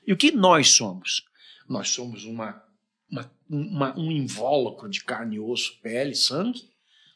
E 0.06 0.12
o 0.12 0.16
que 0.16 0.30
nós 0.32 0.68
somos? 0.70 1.22
Nós 1.68 1.88
somos 1.90 2.24
uma, 2.24 2.62
uma- 3.10 3.30
uma- 3.48 3.98
um 3.98 4.10
invólucro 4.10 4.88
de 4.88 5.02
carne, 5.04 5.38
osso, 5.40 5.78
pele, 5.82 6.14
sangue, 6.14 6.68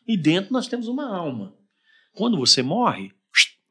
e 0.07 0.16
dentro 0.16 0.53
nós 0.53 0.66
temos 0.68 0.88
uma 0.88 1.07
alma. 1.14 1.55
Quando 2.12 2.36
você 2.36 2.62
morre, 2.62 3.12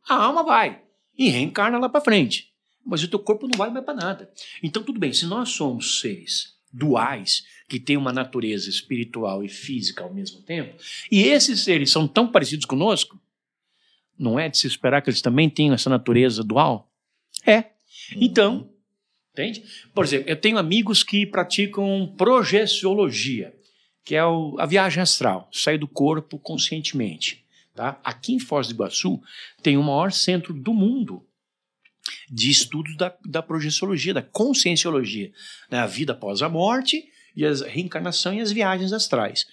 a 0.08 0.16
alma 0.16 0.44
vai 0.44 0.82
e 1.18 1.30
reencarna 1.30 1.78
lá 1.80 1.90
para 1.90 2.02
frente. 2.02 2.54
Mas 2.86 3.04
o 3.04 3.08
teu 3.08 3.20
corpo 3.20 3.48
não 3.48 3.58
vale 3.58 3.74
mais 3.74 3.84
para 3.84 3.94
nada. 3.96 4.32
Então, 4.64 4.82
tudo 4.84 5.00
bem, 5.00 5.12
se 5.12 5.26
nós 5.26 5.50
somos 5.50 6.00
seres 6.00 6.56
duais, 6.72 7.44
que 7.68 7.80
têm 7.80 7.98
uma 7.98 8.14
natureza 8.14 8.70
espiritual 8.70 9.44
e 9.44 9.50
física 9.50 10.04
ao 10.04 10.14
mesmo 10.14 10.42
tempo, 10.42 10.78
e 11.12 11.24
esses 11.24 11.62
seres 11.66 11.92
são 11.92 12.08
tão 12.08 12.32
parecidos 12.32 12.66
conosco, 12.66 13.20
não 14.18 14.40
é 14.40 14.48
de 14.48 14.58
se 14.58 14.68
esperar 14.68 15.02
que 15.02 15.10
eles 15.10 15.22
também 15.22 15.50
tenham 15.50 15.74
essa 15.74 15.90
natureza 15.90 16.44
dual? 16.44 16.90
É. 17.46 17.72
Então, 18.16 18.70
entende? 19.38 19.64
Por 19.94 20.04
exemplo, 20.04 20.30
eu 20.30 20.36
tenho 20.36 20.58
amigos 20.58 21.04
que 21.04 21.26
praticam 21.26 22.14
projeciologia, 22.18 23.54
que 24.04 24.16
é 24.16 24.26
o- 24.26 24.56
a 24.60 24.66
viagem 24.66 25.02
astral, 25.02 25.50
sair 25.52 25.78
do 25.78 25.88
corpo 25.88 26.40
conscientemente. 26.40 27.44
Tá? 27.76 28.00
Aqui 28.04 28.34
em 28.34 28.40
Foz 28.40 28.68
do 28.68 28.74
Iguaçu 28.74 29.22
tem 29.62 29.78
o 29.78 29.84
maior 29.84 30.12
centro 30.12 30.54
do 30.54 30.74
mundo 30.74 31.24
de 32.30 32.50
estudos 32.50 32.96
da, 32.98 33.16
da 33.26 33.44
projeciologia, 33.44 34.14
da 34.14 34.22
conscienciologia, 34.22 35.32
né? 35.70 35.80
a 35.80 35.86
vida 35.86 36.14
após 36.14 36.42
a 36.42 36.50
morte 36.50 37.08
e 37.38 37.46
a 37.46 37.54
reencarnação 37.54 38.34
e 38.34 38.42
as 38.42 38.52
viagens 38.52 38.92
astrais. 38.92 39.46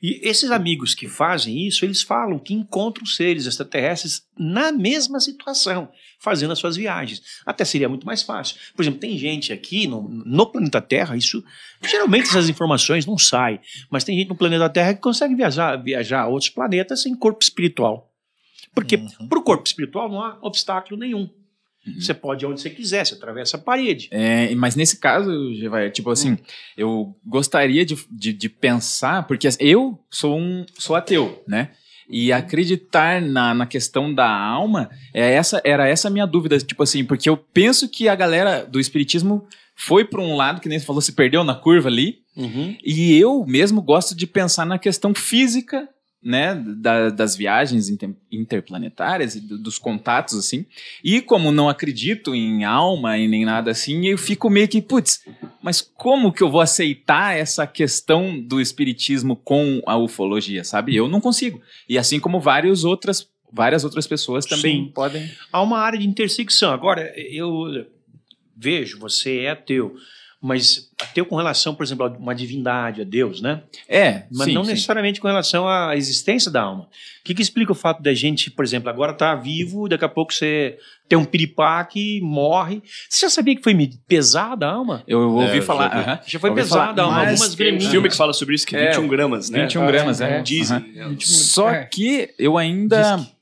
E 0.00 0.20
esses 0.22 0.50
amigos 0.52 0.94
que 0.94 1.08
fazem 1.08 1.66
isso, 1.66 1.84
eles 1.84 2.02
falam 2.02 2.38
que 2.38 2.54
encontram 2.54 3.04
seres 3.04 3.46
extraterrestres 3.46 4.22
na 4.38 4.70
mesma 4.70 5.18
situação, 5.18 5.90
fazendo 6.20 6.52
as 6.52 6.58
suas 6.60 6.76
viagens. 6.76 7.20
Até 7.44 7.64
seria 7.64 7.88
muito 7.88 8.06
mais 8.06 8.22
fácil. 8.22 8.56
Por 8.76 8.82
exemplo, 8.82 9.00
tem 9.00 9.18
gente 9.18 9.52
aqui 9.52 9.88
no, 9.88 10.08
no 10.08 10.46
planeta 10.46 10.80
Terra, 10.80 11.16
isso 11.16 11.44
geralmente 11.82 12.28
essas 12.28 12.48
informações 12.48 13.06
não 13.06 13.18
saem, 13.18 13.60
mas 13.90 14.04
tem 14.04 14.16
gente 14.16 14.28
no 14.28 14.36
planeta 14.36 14.70
Terra 14.70 14.94
que 14.94 15.00
consegue 15.00 15.34
viajar, 15.34 15.76
viajar 15.76 16.22
a 16.22 16.28
outros 16.28 16.50
planetas 16.50 17.02
sem 17.02 17.14
corpo 17.14 17.42
espiritual. 17.42 18.08
Porque 18.72 18.96
Uhum. 18.96 19.28
para 19.28 19.38
o 19.38 19.42
corpo 19.42 19.66
espiritual 19.66 20.08
não 20.08 20.22
há 20.22 20.38
obstáculo 20.40 20.98
nenhum. 20.98 21.28
Você 21.98 22.14
pode 22.14 22.44
ir 22.44 22.48
onde 22.48 22.60
você 22.60 22.70
quiser, 22.70 23.04
você 23.04 23.14
atravessa 23.14 23.56
a 23.56 23.60
parede. 23.60 24.08
É, 24.12 24.54
mas 24.54 24.76
nesse 24.76 24.98
caso, 24.98 25.52
Gevaer, 25.54 25.90
tipo 25.90 26.10
assim, 26.10 26.38
eu 26.76 27.14
gostaria 27.26 27.84
de, 27.84 27.98
de, 28.10 28.32
de 28.32 28.48
pensar, 28.48 29.26
porque 29.26 29.48
assim, 29.48 29.58
eu 29.60 29.98
sou 30.08 30.38
um 30.38 30.64
sou 30.78 30.94
ateu, 30.94 31.42
né? 31.46 31.70
E 32.08 32.32
acreditar 32.32 33.20
na, 33.20 33.52
na 33.54 33.66
questão 33.66 34.14
da 34.14 34.28
alma, 34.28 34.90
é 35.12 35.32
essa, 35.32 35.60
era 35.64 35.88
essa 35.88 36.08
a 36.08 36.10
minha 36.10 36.26
dúvida, 36.26 36.58
tipo 36.58 36.82
assim, 36.82 37.04
porque 37.04 37.28
eu 37.28 37.36
penso 37.36 37.88
que 37.88 38.08
a 38.08 38.14
galera 38.14 38.64
do 38.64 38.78
espiritismo 38.78 39.46
foi 39.74 40.04
para 40.04 40.20
um 40.20 40.36
lado, 40.36 40.60
que 40.60 40.68
nem 40.68 40.78
você 40.78 40.84
falou, 40.86 41.00
se 41.00 41.12
perdeu 41.12 41.42
na 41.42 41.54
curva 41.54 41.88
ali, 41.88 42.18
e 42.84 43.18
eu 43.18 43.44
mesmo 43.46 43.82
gosto 43.82 44.14
de 44.14 44.26
pensar 44.26 44.64
na 44.64 44.78
questão 44.78 45.14
física, 45.14 45.88
né, 46.22 46.54
da- 46.54 47.10
das 47.10 47.34
viagens 47.36 47.88
inter- 47.88 48.14
interplanetárias 48.30 49.34
e 49.34 49.40
do- 49.40 49.58
dos 49.58 49.78
contatos, 49.78 50.38
assim. 50.38 50.64
E 51.02 51.20
como 51.20 51.50
não 51.50 51.68
acredito 51.68 52.34
em 52.34 52.64
alma 52.64 53.18
e 53.18 53.26
nem 53.26 53.44
nada 53.44 53.70
assim, 53.72 54.06
eu 54.06 54.16
fico 54.16 54.48
meio 54.48 54.68
que, 54.68 54.80
putz, 54.80 55.24
mas 55.60 55.80
como 55.80 56.32
que 56.32 56.42
eu 56.42 56.50
vou 56.50 56.60
aceitar 56.60 57.36
essa 57.36 57.66
questão 57.66 58.38
do 58.40 58.60
espiritismo 58.60 59.34
com 59.34 59.82
a 59.86 59.96
ufologia, 59.96 60.62
sabe? 60.62 60.94
Eu 60.94 61.08
não 61.08 61.20
consigo. 61.20 61.60
E 61.88 61.98
assim 61.98 62.20
como 62.20 62.38
várias 62.40 62.84
outras, 62.84 63.28
várias 63.52 63.82
outras 63.84 64.06
pessoas 64.06 64.46
também 64.46 64.84
Sim. 64.86 64.92
podem. 64.94 65.28
Há 65.52 65.60
uma 65.60 65.78
área 65.78 65.98
de 65.98 66.06
intersecção. 66.06 66.72
Agora, 66.72 67.12
eu 67.16 67.84
vejo, 68.56 68.98
você 68.98 69.40
é 69.40 69.50
ateu, 69.50 69.94
mas 70.42 70.90
ateu 71.00 71.24
com 71.24 71.36
relação, 71.36 71.72
por 71.74 71.84
exemplo, 71.84 72.04
a 72.04 72.08
uma 72.08 72.34
divindade, 72.34 73.00
a 73.00 73.04
Deus, 73.04 73.40
né? 73.40 73.62
É, 73.88 74.24
Mas 74.32 74.46
sim, 74.48 74.54
não 74.54 74.64
sim. 74.64 74.72
necessariamente 74.72 75.20
com 75.20 75.28
relação 75.28 75.68
à 75.68 75.96
existência 75.96 76.50
da 76.50 76.62
alma. 76.62 76.82
O 76.84 76.88
que, 77.24 77.32
que 77.34 77.42
explica 77.42 77.70
o 77.70 77.74
fato 77.76 78.02
da 78.02 78.12
gente, 78.12 78.50
por 78.50 78.64
exemplo, 78.64 78.90
agora 78.90 79.12
tá 79.14 79.34
vivo, 79.36 79.88
daqui 79.88 80.04
a 80.04 80.08
pouco 80.08 80.32
você 80.34 80.76
tem 81.08 81.16
um 81.16 81.24
piripaque, 81.24 82.20
morre. 82.22 82.82
Você 83.08 83.26
já 83.26 83.30
sabia 83.30 83.54
que 83.54 83.62
foi 83.62 83.72
pesada 84.08 84.66
a 84.66 84.72
alma? 84.72 85.04
Eu 85.06 85.20
ouvi 85.30 85.58
É, 85.58 85.62
falar. 85.62 85.88
já 85.90 85.94
vi. 85.96 86.02
aham. 86.10 86.20
Já 86.26 86.38
foi 86.40 86.50
Ouvi 86.50 86.62
pesada 86.62 87.02
a 87.02 87.04
alma, 87.04 87.16
mas 87.18 87.28
algumas 87.40 87.54
Tem 87.54 87.76
um 87.76 87.80
filme 87.80 88.08
que 88.08 88.16
fala 88.16 88.32
sobre 88.32 88.56
isso, 88.56 88.66
que 88.66 88.74
é 88.74 88.86
É, 88.86 88.90
21 88.90 89.06
gramas, 89.08 89.48
né? 89.48 89.62
21 89.62 89.86
gramas, 89.86 90.20
é. 90.20 90.38
É. 90.38 90.42
Dizem. 90.42 90.76
Aham. 90.96 91.10
né? 91.10 91.16
Só 91.20 91.70
É. 91.70 91.84
que 91.84 92.30
eu 92.38 92.58
ainda. 92.58 93.16
Diz 93.16 93.32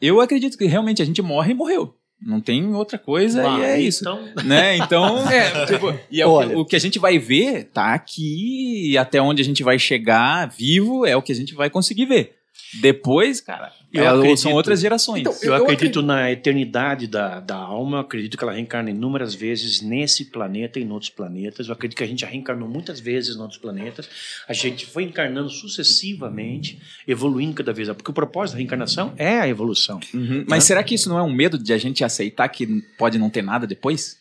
Eu 0.00 0.20
acredito 0.20 0.56
que 0.58 0.64
realmente 0.66 1.00
a 1.02 1.04
gente 1.04 1.20
morre 1.22 1.52
e 1.52 1.54
morreu. 1.54 1.94
Não 2.20 2.40
tem 2.40 2.74
outra 2.74 2.98
coisa 2.98 3.46
e 3.58 3.62
é 3.62 3.80
isso. 3.80 4.02
Então, 4.02 4.44
né? 4.44 4.76
Então, 4.76 5.18
É, 5.30 5.66
tipo, 5.66 5.94
e 6.10 6.20
é 6.20 6.26
o, 6.26 6.30
que, 6.30 6.34
Olha. 6.34 6.58
o 6.58 6.64
que 6.64 6.76
a 6.76 6.80
gente 6.80 6.98
vai 6.98 7.18
ver 7.18 7.64
tá 7.72 7.94
aqui 7.94 8.90
e 8.90 8.98
até 8.98 9.22
onde 9.22 9.40
a 9.40 9.44
gente 9.44 9.62
vai 9.62 9.78
chegar 9.78 10.48
vivo 10.48 11.06
é 11.06 11.16
o 11.16 11.22
que 11.22 11.32
a 11.32 11.34
gente 11.34 11.54
vai 11.54 11.70
conseguir 11.70 12.06
ver. 12.06 12.37
Depois, 12.82 13.40
cara, 13.40 13.72
Eu 13.92 14.04
é, 14.04 14.08
acredito. 14.08 14.40
são 14.40 14.52
outras 14.52 14.80
gerações. 14.80 15.20
Então, 15.22 15.32
eu, 15.42 15.52
Eu- 15.52 15.56
eu 15.58 15.62
acredito 15.64 16.02
na 16.02 16.30
eternidade 16.30 17.06
da, 17.06 17.40
da 17.40 17.56
alma, 17.56 17.96
eu 17.96 18.00
acredito 18.02 18.36
que 18.36 18.44
ela 18.44 18.52
reencarna 18.52 18.90
inúmeras 18.90 19.34
vezes 19.34 19.80
nesse 19.80 20.26
planeta 20.26 20.78
e 20.78 20.82
em 20.82 20.90
outros 20.90 21.10
planetas. 21.10 21.66
Eu 21.68 21.72
acredito 21.72 21.96
que 21.96 22.04
a 22.04 22.06
gente 22.06 22.20
já 22.20 22.26
reencarnou 22.26 22.68
muitas 22.68 23.00
vezes 23.00 23.36
em 23.36 23.40
outros 23.40 23.58
planetas. 23.58 24.08
A 24.46 24.52
gente 24.52 24.84
foi 24.84 25.04
encarnando 25.04 25.48
sucessivamente, 25.48 26.78
evoluindo 27.06 27.54
cada 27.54 27.72
vez. 27.72 27.88
Porque 27.88 28.10
o 28.10 28.14
propósito 28.14 28.54
da 28.54 28.58
reencarnação 28.58 29.14
é 29.16 29.38
a 29.40 29.48
evolução. 29.48 29.98
Uhum. 30.12 30.44
Mas 30.48 30.64
será 30.64 30.82
que 30.82 30.94
isso 30.94 31.08
não 31.08 31.18
é 31.18 31.22
um 31.22 31.32
medo 31.32 31.58
de 31.58 31.72
a 31.72 31.78
gente 31.78 32.04
aceitar 32.04 32.48
que 32.48 32.66
pode 32.98 33.18
não 33.18 33.30
ter 33.30 33.42
nada 33.42 33.66
depois? 33.66 34.16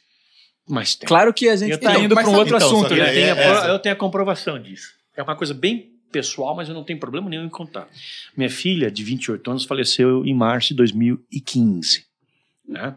Mas 0.70 0.95
tem. 0.95 1.08
Claro 1.08 1.34
que 1.34 1.48
a 1.50 1.56
gente 1.56 1.72
Eu 1.72 1.80
tá 1.80 1.93
tenho- 1.93 2.06
indo 2.06 2.16
para 2.16 2.28
um 2.30 2.36
outro 2.36 2.56
então, 2.56 2.68
assunto, 2.68 2.93
Eu 2.93 2.98
né? 3.04 3.10
aí- 3.10 3.16
tenho, 3.16 3.34
a 3.34 3.38
é 3.38 3.43
essa. 3.52 3.68
eu 3.68 3.80
tenho 3.80 3.93
a 3.95 3.98
comprovação 3.98 4.62
disso. 4.62 4.89
É 5.16 5.24
uma 5.24 5.36
coisa 5.36 5.54
bem 5.54 5.91
pessoal, 6.12 6.55
mas 6.55 6.68
eu 6.68 6.74
não 6.74 6.84
tenho 6.84 6.99
problema 6.99 7.30
nenhum 7.30 7.45
em 7.45 7.49
contar. 7.49 7.89
Minha 8.36 8.49
filha, 8.49 8.89
de 8.89 9.03
28 9.03 9.49
anos, 9.49 9.66
faleceu 9.66 10.26
em 10.26 10.34
março 10.34 10.70
de 10.70 10.76
2015. 10.76 12.05
Né? 12.68 12.95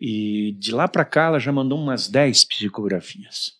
E 0.00 0.52
de 0.58 0.72
lá 0.72 0.88
para 0.88 1.04
cá, 1.04 1.26
ela 1.26 1.38
já 1.38 1.52
mandou 1.52 1.78
umas 1.78 2.08
10 2.08 2.44
psicografias. 2.44 3.54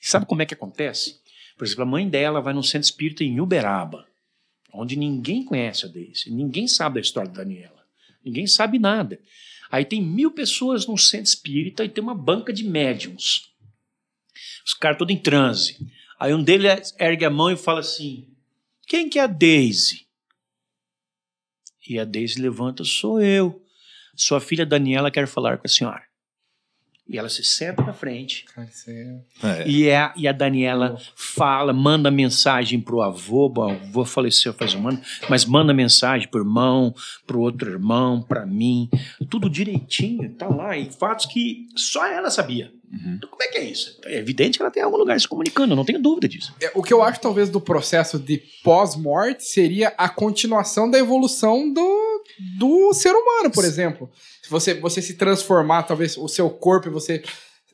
E 0.00 0.08
sabe 0.08 0.26
como 0.26 0.42
é 0.42 0.46
que 0.46 0.54
acontece? 0.54 1.20
Por 1.56 1.64
exemplo, 1.64 1.82
a 1.82 1.86
mãe 1.86 2.08
dela 2.08 2.40
vai 2.40 2.54
num 2.54 2.62
centro 2.62 2.86
espírita 2.86 3.24
em 3.24 3.40
Uberaba, 3.40 4.06
onde 4.72 4.94
ninguém 4.94 5.44
conhece 5.44 5.86
a 5.86 5.88
Daisy, 5.88 6.30
ninguém 6.30 6.68
sabe 6.68 6.94
da 6.94 7.00
história 7.00 7.30
da 7.30 7.42
Daniela, 7.42 7.84
ninguém 8.24 8.46
sabe 8.46 8.78
nada. 8.78 9.20
Aí 9.70 9.84
tem 9.84 10.00
mil 10.00 10.30
pessoas 10.30 10.86
num 10.86 10.96
centro 10.96 11.26
espírita 11.26 11.84
e 11.84 11.88
tem 11.88 12.02
uma 12.02 12.14
banca 12.14 12.52
de 12.52 12.62
médiums. 12.62 13.50
Os 14.64 14.72
caras 14.72 14.98
todos 14.98 15.14
em 15.14 15.18
transe. 15.18 15.76
Aí 16.18 16.34
um 16.34 16.42
deles 16.42 16.94
ergue 16.98 17.24
a 17.24 17.30
mão 17.30 17.50
e 17.50 17.56
fala 17.56 17.80
assim: 17.80 18.26
Quem 18.86 19.08
que 19.08 19.18
é 19.18 19.22
a 19.22 19.26
Daisy? 19.26 20.06
E 21.88 21.98
a 21.98 22.04
Daisy 22.04 22.40
levanta: 22.40 22.84
Sou 22.84 23.20
eu. 23.20 23.62
Sua 24.16 24.40
filha 24.40 24.66
Daniela 24.66 25.12
quer 25.12 25.28
falar 25.28 25.58
com 25.58 25.66
a 25.66 25.70
senhora. 25.70 26.02
E 27.08 27.16
ela 27.16 27.30
se 27.30 27.42
senta 27.42 27.82
na 27.82 27.94
frente. 27.94 28.44
É... 28.86 29.20
É. 29.42 29.66
E 29.68 29.90
a, 29.90 30.12
e 30.14 30.28
a 30.28 30.32
Daniela 30.32 31.00
fala, 31.16 31.72
manda 31.72 32.10
mensagem 32.10 32.80
pro 32.80 33.00
avô, 33.00 33.48
bom, 33.48 33.68
o 33.68 33.70
avô 33.70 34.04
faleceu 34.04 34.52
faz 34.52 34.74
um 34.74 34.86
ano, 34.86 35.00
mas 35.26 35.46
manda 35.46 35.72
mensagem 35.72 36.28
pro 36.28 36.40
irmão, 36.40 36.94
pro 37.26 37.40
outro 37.40 37.70
irmão, 37.70 38.20
pra 38.20 38.44
mim, 38.44 38.90
tudo 39.30 39.48
direitinho, 39.48 40.34
tá 40.34 40.48
lá, 40.48 40.76
e 40.76 40.90
fatos 40.90 41.24
que 41.24 41.66
só 41.74 42.06
ela 42.06 42.30
sabia. 42.30 42.70
Então, 42.90 43.28
como 43.28 43.42
é 43.42 43.48
que 43.48 43.58
é 43.58 43.64
isso? 43.64 43.98
É 44.04 44.16
evidente 44.16 44.58
que 44.58 44.62
ela 44.62 44.70
tem 44.70 44.82
algum 44.82 44.96
lugar 44.96 45.20
se 45.20 45.28
comunicando, 45.28 45.72
eu 45.72 45.76
não 45.76 45.84
tenho 45.84 46.00
dúvida 46.00 46.26
disso. 46.26 46.54
É, 46.60 46.70
O 46.74 46.82
que 46.82 46.92
eu 46.92 47.02
acho, 47.02 47.20
talvez, 47.20 47.50
do 47.50 47.60
processo 47.60 48.18
de 48.18 48.42
pós-morte 48.64 49.44
seria 49.44 49.88
a 49.98 50.08
continuação 50.08 50.90
da 50.90 50.98
evolução 50.98 51.70
do, 51.72 52.24
do 52.58 52.94
ser 52.94 53.12
humano, 53.12 53.50
por 53.50 53.64
exemplo. 53.64 54.10
Se 54.42 54.50
você, 54.50 54.74
você 54.74 55.02
se 55.02 55.14
transformar, 55.14 55.82
talvez, 55.82 56.16
o 56.16 56.28
seu 56.28 56.48
corpo 56.48 56.88
e 56.88 56.90
você 56.90 57.22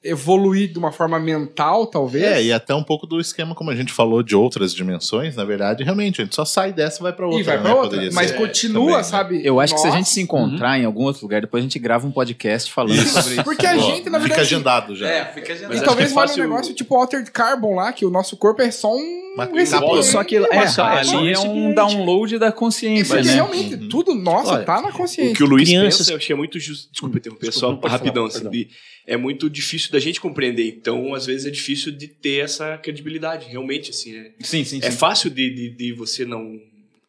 evoluir 0.04 0.70
de 0.70 0.78
uma 0.78 0.92
forma 0.92 1.18
mental, 1.18 1.86
talvez. 1.86 2.24
É, 2.24 2.42
e 2.42 2.52
até 2.52 2.74
um 2.74 2.82
pouco 2.82 3.06
do 3.06 3.18
esquema, 3.18 3.54
como 3.54 3.70
a 3.70 3.74
gente 3.74 3.92
falou, 3.92 4.22
de 4.22 4.36
outras 4.36 4.74
dimensões, 4.74 5.34
na 5.34 5.44
verdade, 5.44 5.82
realmente, 5.82 6.20
a 6.20 6.24
gente 6.24 6.34
só 6.36 6.44
sai 6.44 6.72
dessa 6.72 7.00
e 7.00 7.02
vai 7.02 7.12
pra 7.12 7.26
outra. 7.26 7.40
e 7.40 7.42
vai 7.42 7.56
né? 7.56 7.62
pra 7.62 7.74
outra. 7.74 7.90
Poderia 7.90 8.10
Mas 8.12 8.30
ser 8.30 8.36
continua, 8.36 8.82
também, 8.82 8.96
né? 8.96 9.02
sabe? 9.02 9.40
Eu 9.44 9.58
acho 9.58 9.74
que 9.74 9.80
se 9.80 9.86
a 9.86 9.90
gente 9.90 10.08
se 10.08 10.20
encontrar 10.20 10.78
em 10.78 10.84
algum 10.84 11.04
outro 11.04 11.22
lugar, 11.22 11.40
depois 11.40 11.62
a 11.62 11.64
gente 11.64 11.78
grava 11.78 12.06
um 12.06 12.10
podcast 12.12 12.70
falando 12.70 12.96
sobre 13.06 13.34
isso. 13.34 13.44
Porque 13.44 13.66
a 13.66 13.76
gente, 13.76 14.10
na 14.10 14.18
Fica 14.20 14.34
verdade. 14.34 14.40
agendado 14.40 14.94
já. 14.94 15.08
É, 15.08 15.24
fica 15.32 15.54
Mas 15.68 15.80
e 15.80 15.84
talvez 15.84 16.12
que 16.12 16.18
é 16.18 16.26
vale 16.26 16.32
um 16.32 16.44
negócio 16.44 16.74
tipo 16.74 16.94
Altered 16.94 17.30
Carbon 17.30 17.74
lá, 17.74 17.92
que 17.92 18.04
o 18.04 18.10
nosso 18.10 18.36
corpo 18.36 18.60
é 18.60 18.70
só 18.70 18.94
um. 18.94 19.23
Uma 19.34 19.44
recipiente. 19.44 19.70
cápsula. 19.70 20.02
Só 20.02 20.24
que 20.24 20.36
é, 20.36 20.40
Mas 20.54 20.78
é 20.78 20.82
ali 20.82 21.32
é 21.32 21.38
um 21.38 21.74
download 21.74 22.38
da 22.38 22.52
consciência, 22.52 23.16
porque 23.16 23.28
né? 23.28 23.34
realmente, 23.34 23.74
Uhum. 23.74 23.88
tudo 23.88 24.14
nossa 24.14 24.52
Olha, 24.54 24.64
tá 24.64 24.80
na 24.80 24.88
O 24.88 24.92
consciência. 24.92 25.34
que 25.34 25.42
o 25.42 25.46
Luiz 25.46 25.68
Crianças- 25.68 25.98
pensa, 25.98 26.12
eu 26.12 26.16
achei 26.16 26.36
muito 26.36 26.58
justo. 26.60 26.90
Desculpa 26.92 27.18
interromper, 27.18 27.52
só 27.52 27.74
rapidão. 27.74 28.30
falar, 28.30 28.48
assim, 28.50 28.68
é 29.06 29.16
muito 29.16 29.50
difícil 29.50 29.90
da 29.90 29.98
gente 29.98 30.20
compreender. 30.20 30.68
Então, 30.68 31.14
às 31.14 31.26
vezes, 31.26 31.46
é 31.46 31.50
difícil 31.50 31.92
de 31.92 32.06
ter 32.08 32.44
essa 32.44 32.78
credibilidade, 32.78 33.46
realmente. 33.48 33.90
Assim, 33.90 34.16
é, 34.16 34.30
Sim, 34.40 34.64
sim, 34.64 34.78
é 34.82 34.90
sim. 34.90 34.96
fácil 34.96 35.28
de, 35.30 35.50
de, 35.50 35.70
de 35.70 35.92
você 35.92 36.24
não, 36.24 36.58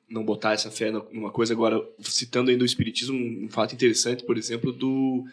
não 0.09 0.23
botar 0.23 0.53
essa 0.53 0.71
fé 0.71 0.91
numa 0.91 1.29
coisa. 1.31 1.53
Agora, 1.53 1.81
citando 2.01 2.49
ainda 2.49 2.63
o 2.63 2.65
Espiritismo, 2.65 3.15
um, 3.17 3.45
um 3.45 3.49
fato 3.49 3.73
interessante, 3.73 4.23
por 4.23 4.37
exemplo, 4.37 4.71
do 4.73 5.23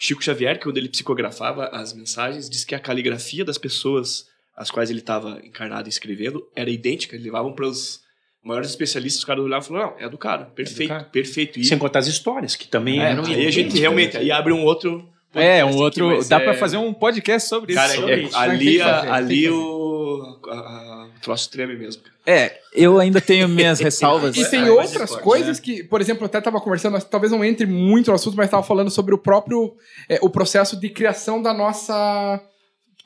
Chico 0.00 0.22
Xavier, 0.24 0.56
que 0.58 0.64
quando 0.64 0.78
ele 0.78 0.88
psicografava 0.88 1.66
as 1.66 1.92
mensagens, 1.92 2.48
diz 2.48 2.64
que 2.64 2.74
a 2.74 2.80
caligrafia 2.80 3.44
das 3.44 3.58
pessoas 3.58 4.26
às 4.58 4.70
quais 4.70 4.90
ele 4.90 4.98
estava 4.98 5.40
encarnado 5.44 5.88
e 5.88 5.90
escrevendo 5.90 6.42
era 6.54 6.68
idêntica. 6.68 7.14
Eles 7.14 7.24
levavam 7.24 7.52
para 7.52 7.66
os 7.66 8.00
maiores 8.44 8.68
especialistas, 8.70 9.20
os 9.20 9.24
caras 9.24 9.44
olhavam 9.44 9.64
e 9.64 9.68
falavam, 9.68 9.96
não, 9.98 10.04
é 10.06 10.08
do 10.08 10.18
cara, 10.18 10.46
perfeito, 10.46 10.88
cara. 10.88 11.04
perfeito. 11.04 11.58
E, 11.60 11.64
Sem 11.64 11.78
contar 11.78 12.00
as 12.00 12.06
histórias, 12.06 12.56
que 12.56 12.66
também 12.66 13.00
é, 13.00 13.10
eram 13.12 13.24
aí 13.24 13.46
a 13.46 13.50
gente 13.50 13.78
realmente, 13.78 14.16
aí 14.16 14.30
abre 14.30 14.52
um 14.52 14.64
outro... 14.64 15.08
É, 15.34 15.62
um 15.62 15.76
outro. 15.76 16.10
aqui, 16.18 16.28
dá 16.28 16.36
é- 16.40 16.44
pra 16.44 16.54
fazer 16.54 16.78
um 16.78 16.92
podcast 16.92 17.48
sobre 17.50 17.74
Cara, 17.74 17.92
isso. 17.94 18.08
é- 18.08 18.16
Tem 18.16 18.28
que 18.28 18.34
ali, 18.34 18.78
fazer, 18.78 19.08
ali 19.10 19.50
o, 19.50 20.40
a- 20.48 20.54
a- 20.54 21.10
o 21.14 21.20
troço 21.20 21.50
treme 21.50 21.76
mesmo. 21.76 22.02
cara. 22.02 22.14
É, 22.26 22.58
eu 22.72 22.98
ainda 22.98 23.20
tenho 23.20 23.46
minhas 23.46 23.78
ressalvas. 23.78 24.34
E 24.38 24.44
tem 24.50 24.60
É, 24.60 24.62
mas 24.62 24.70
outras 24.70 25.10
pode, 25.10 25.22
coisas 25.22 25.60
que, 25.60 25.84
por 25.84 26.00
exemplo, 26.00 26.22
eu 26.22 26.26
até 26.26 26.38
estava 26.38 26.58
conversando, 26.60 26.92
mas 26.94 27.04
talvez 27.04 27.30
não 27.30 27.44
entre 27.44 27.66
muito 27.66 28.08
no 28.08 28.14
assunto, 28.14 28.36
mas 28.38 28.46
estava 28.46 28.62
falando 28.62 28.90
sobre 28.90 29.14
o 29.14 29.18
próprio 29.18 29.76
é, 30.08 30.18
o 30.22 30.30
processo 30.30 30.80
de 30.80 30.88
criação 30.88 31.42
da 31.42 31.52
nossa. 31.52 32.40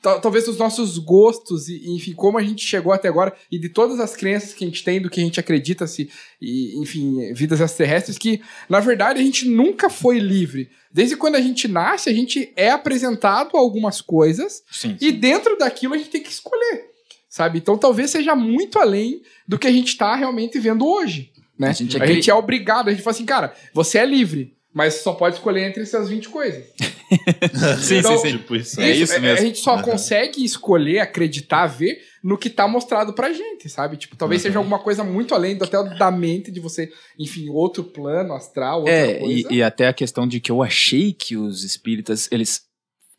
Tal- 0.03 0.21
Talvez 0.21 0.45
dos 0.45 0.57
nossos 0.57 0.99
gostos, 0.99 1.67
e, 1.69 1.89
enfim, 1.95 2.13
como 2.13 2.37
a 2.37 2.43
gente 2.43 2.63
chegou 2.63 2.93
até 2.93 3.07
agora, 3.07 3.33
e 3.51 3.57
de 3.57 3.69
todas 3.69 3.99
as 3.99 4.15
crenças 4.15 4.53
que 4.53 4.63
a 4.63 4.67
gente 4.67 4.83
tem, 4.83 5.01
do 5.01 5.09
que 5.09 5.19
a 5.19 5.23
gente 5.23 5.39
acredita, 5.39 5.87
se, 5.87 6.09
e, 6.39 6.77
enfim, 6.79 7.33
vidas 7.33 7.59
extraterrestres, 7.59 8.17
que, 8.19 8.41
na 8.69 8.79
verdade, 8.79 9.19
a 9.19 9.23
gente 9.23 9.47
nunca 9.47 9.89
foi 9.89 10.19
livre. 10.19 10.69
Desde 10.91 11.15
quando 11.17 11.35
a 11.35 11.41
gente 11.41 11.67
nasce, 11.67 12.09
a 12.09 12.13
gente 12.13 12.51
é 12.55 12.69
apresentado 12.69 13.57
a 13.57 13.59
algumas 13.59 13.99
coisas, 14.01 14.61
Sim, 14.71 14.95
e 15.01 15.11
dentro 15.11 15.57
daquilo 15.57 15.95
a 15.95 15.97
gente 15.97 16.09
tem 16.11 16.21
que 16.21 16.29
escolher, 16.29 16.85
sabe? 17.27 17.57
Então 17.57 17.77
talvez 17.77 18.11
seja 18.11 18.35
muito 18.35 18.77
além 18.77 19.21
do 19.47 19.57
que 19.57 19.65
a 19.65 19.71
gente 19.71 19.97
tá 19.97 20.15
realmente 20.15 20.59
vendo 20.59 20.85
hoje, 20.85 21.31
né? 21.57 21.67
A 21.67 21.69
A 21.71 21.73
gente 21.73 21.93
gente, 21.93 22.03
é 22.03 22.05
cri- 22.05 22.29
é 22.29 22.33
obrigado, 22.35 22.89
a 22.89 22.91
gente 22.91 23.01
fala 23.01 23.15
assim, 23.15 23.25
cara, 23.25 23.55
você 23.73 23.97
é 23.97 24.05
livre, 24.05 24.53
mas 24.73 24.95
só 24.95 25.13
pode 25.13 25.35
escolher 25.35 25.67
entre 25.69 25.83
essas 25.83 26.09
20 26.09 26.29
coisas. 26.29 26.63
sim, 27.81 27.97
Então, 27.99 28.17
sim, 28.17 28.31
sim. 28.31 28.37
Tipo 28.37 28.55
isso. 28.55 28.81
É 28.81 28.91
isso 28.91 29.13
A 29.15 29.19
mesmo. 29.19 29.45
gente 29.45 29.59
só 29.59 29.81
consegue 29.81 30.43
escolher, 30.43 30.99
acreditar, 30.99 31.67
ver 31.67 32.01
no 32.23 32.37
que 32.37 32.49
tá 32.49 32.67
mostrado 32.67 33.13
pra 33.13 33.33
gente, 33.33 33.69
sabe? 33.69 33.97
Tipo, 33.97 34.15
talvez 34.15 34.41
seja 34.41 34.57
alguma 34.57 34.79
coisa 34.79 35.03
muito 35.03 35.35
além 35.35 35.57
do 35.57 35.65
até 35.65 35.77
da 35.97 36.09
mente 36.09 36.51
de 36.51 36.59
você, 36.59 36.89
enfim, 37.19 37.49
outro 37.49 37.83
plano 37.83 38.33
astral, 38.33 38.79
outra 38.79 38.93
É, 38.93 39.19
coisa. 39.19 39.47
e, 39.53 39.57
e 39.57 39.63
até 39.63 39.87
a 39.87 39.93
questão 39.93 40.25
de 40.27 40.39
que 40.39 40.49
eu 40.51 40.63
achei 40.63 41.11
que 41.13 41.35
os 41.35 41.63
espíritas, 41.65 42.29
eles 42.31 42.63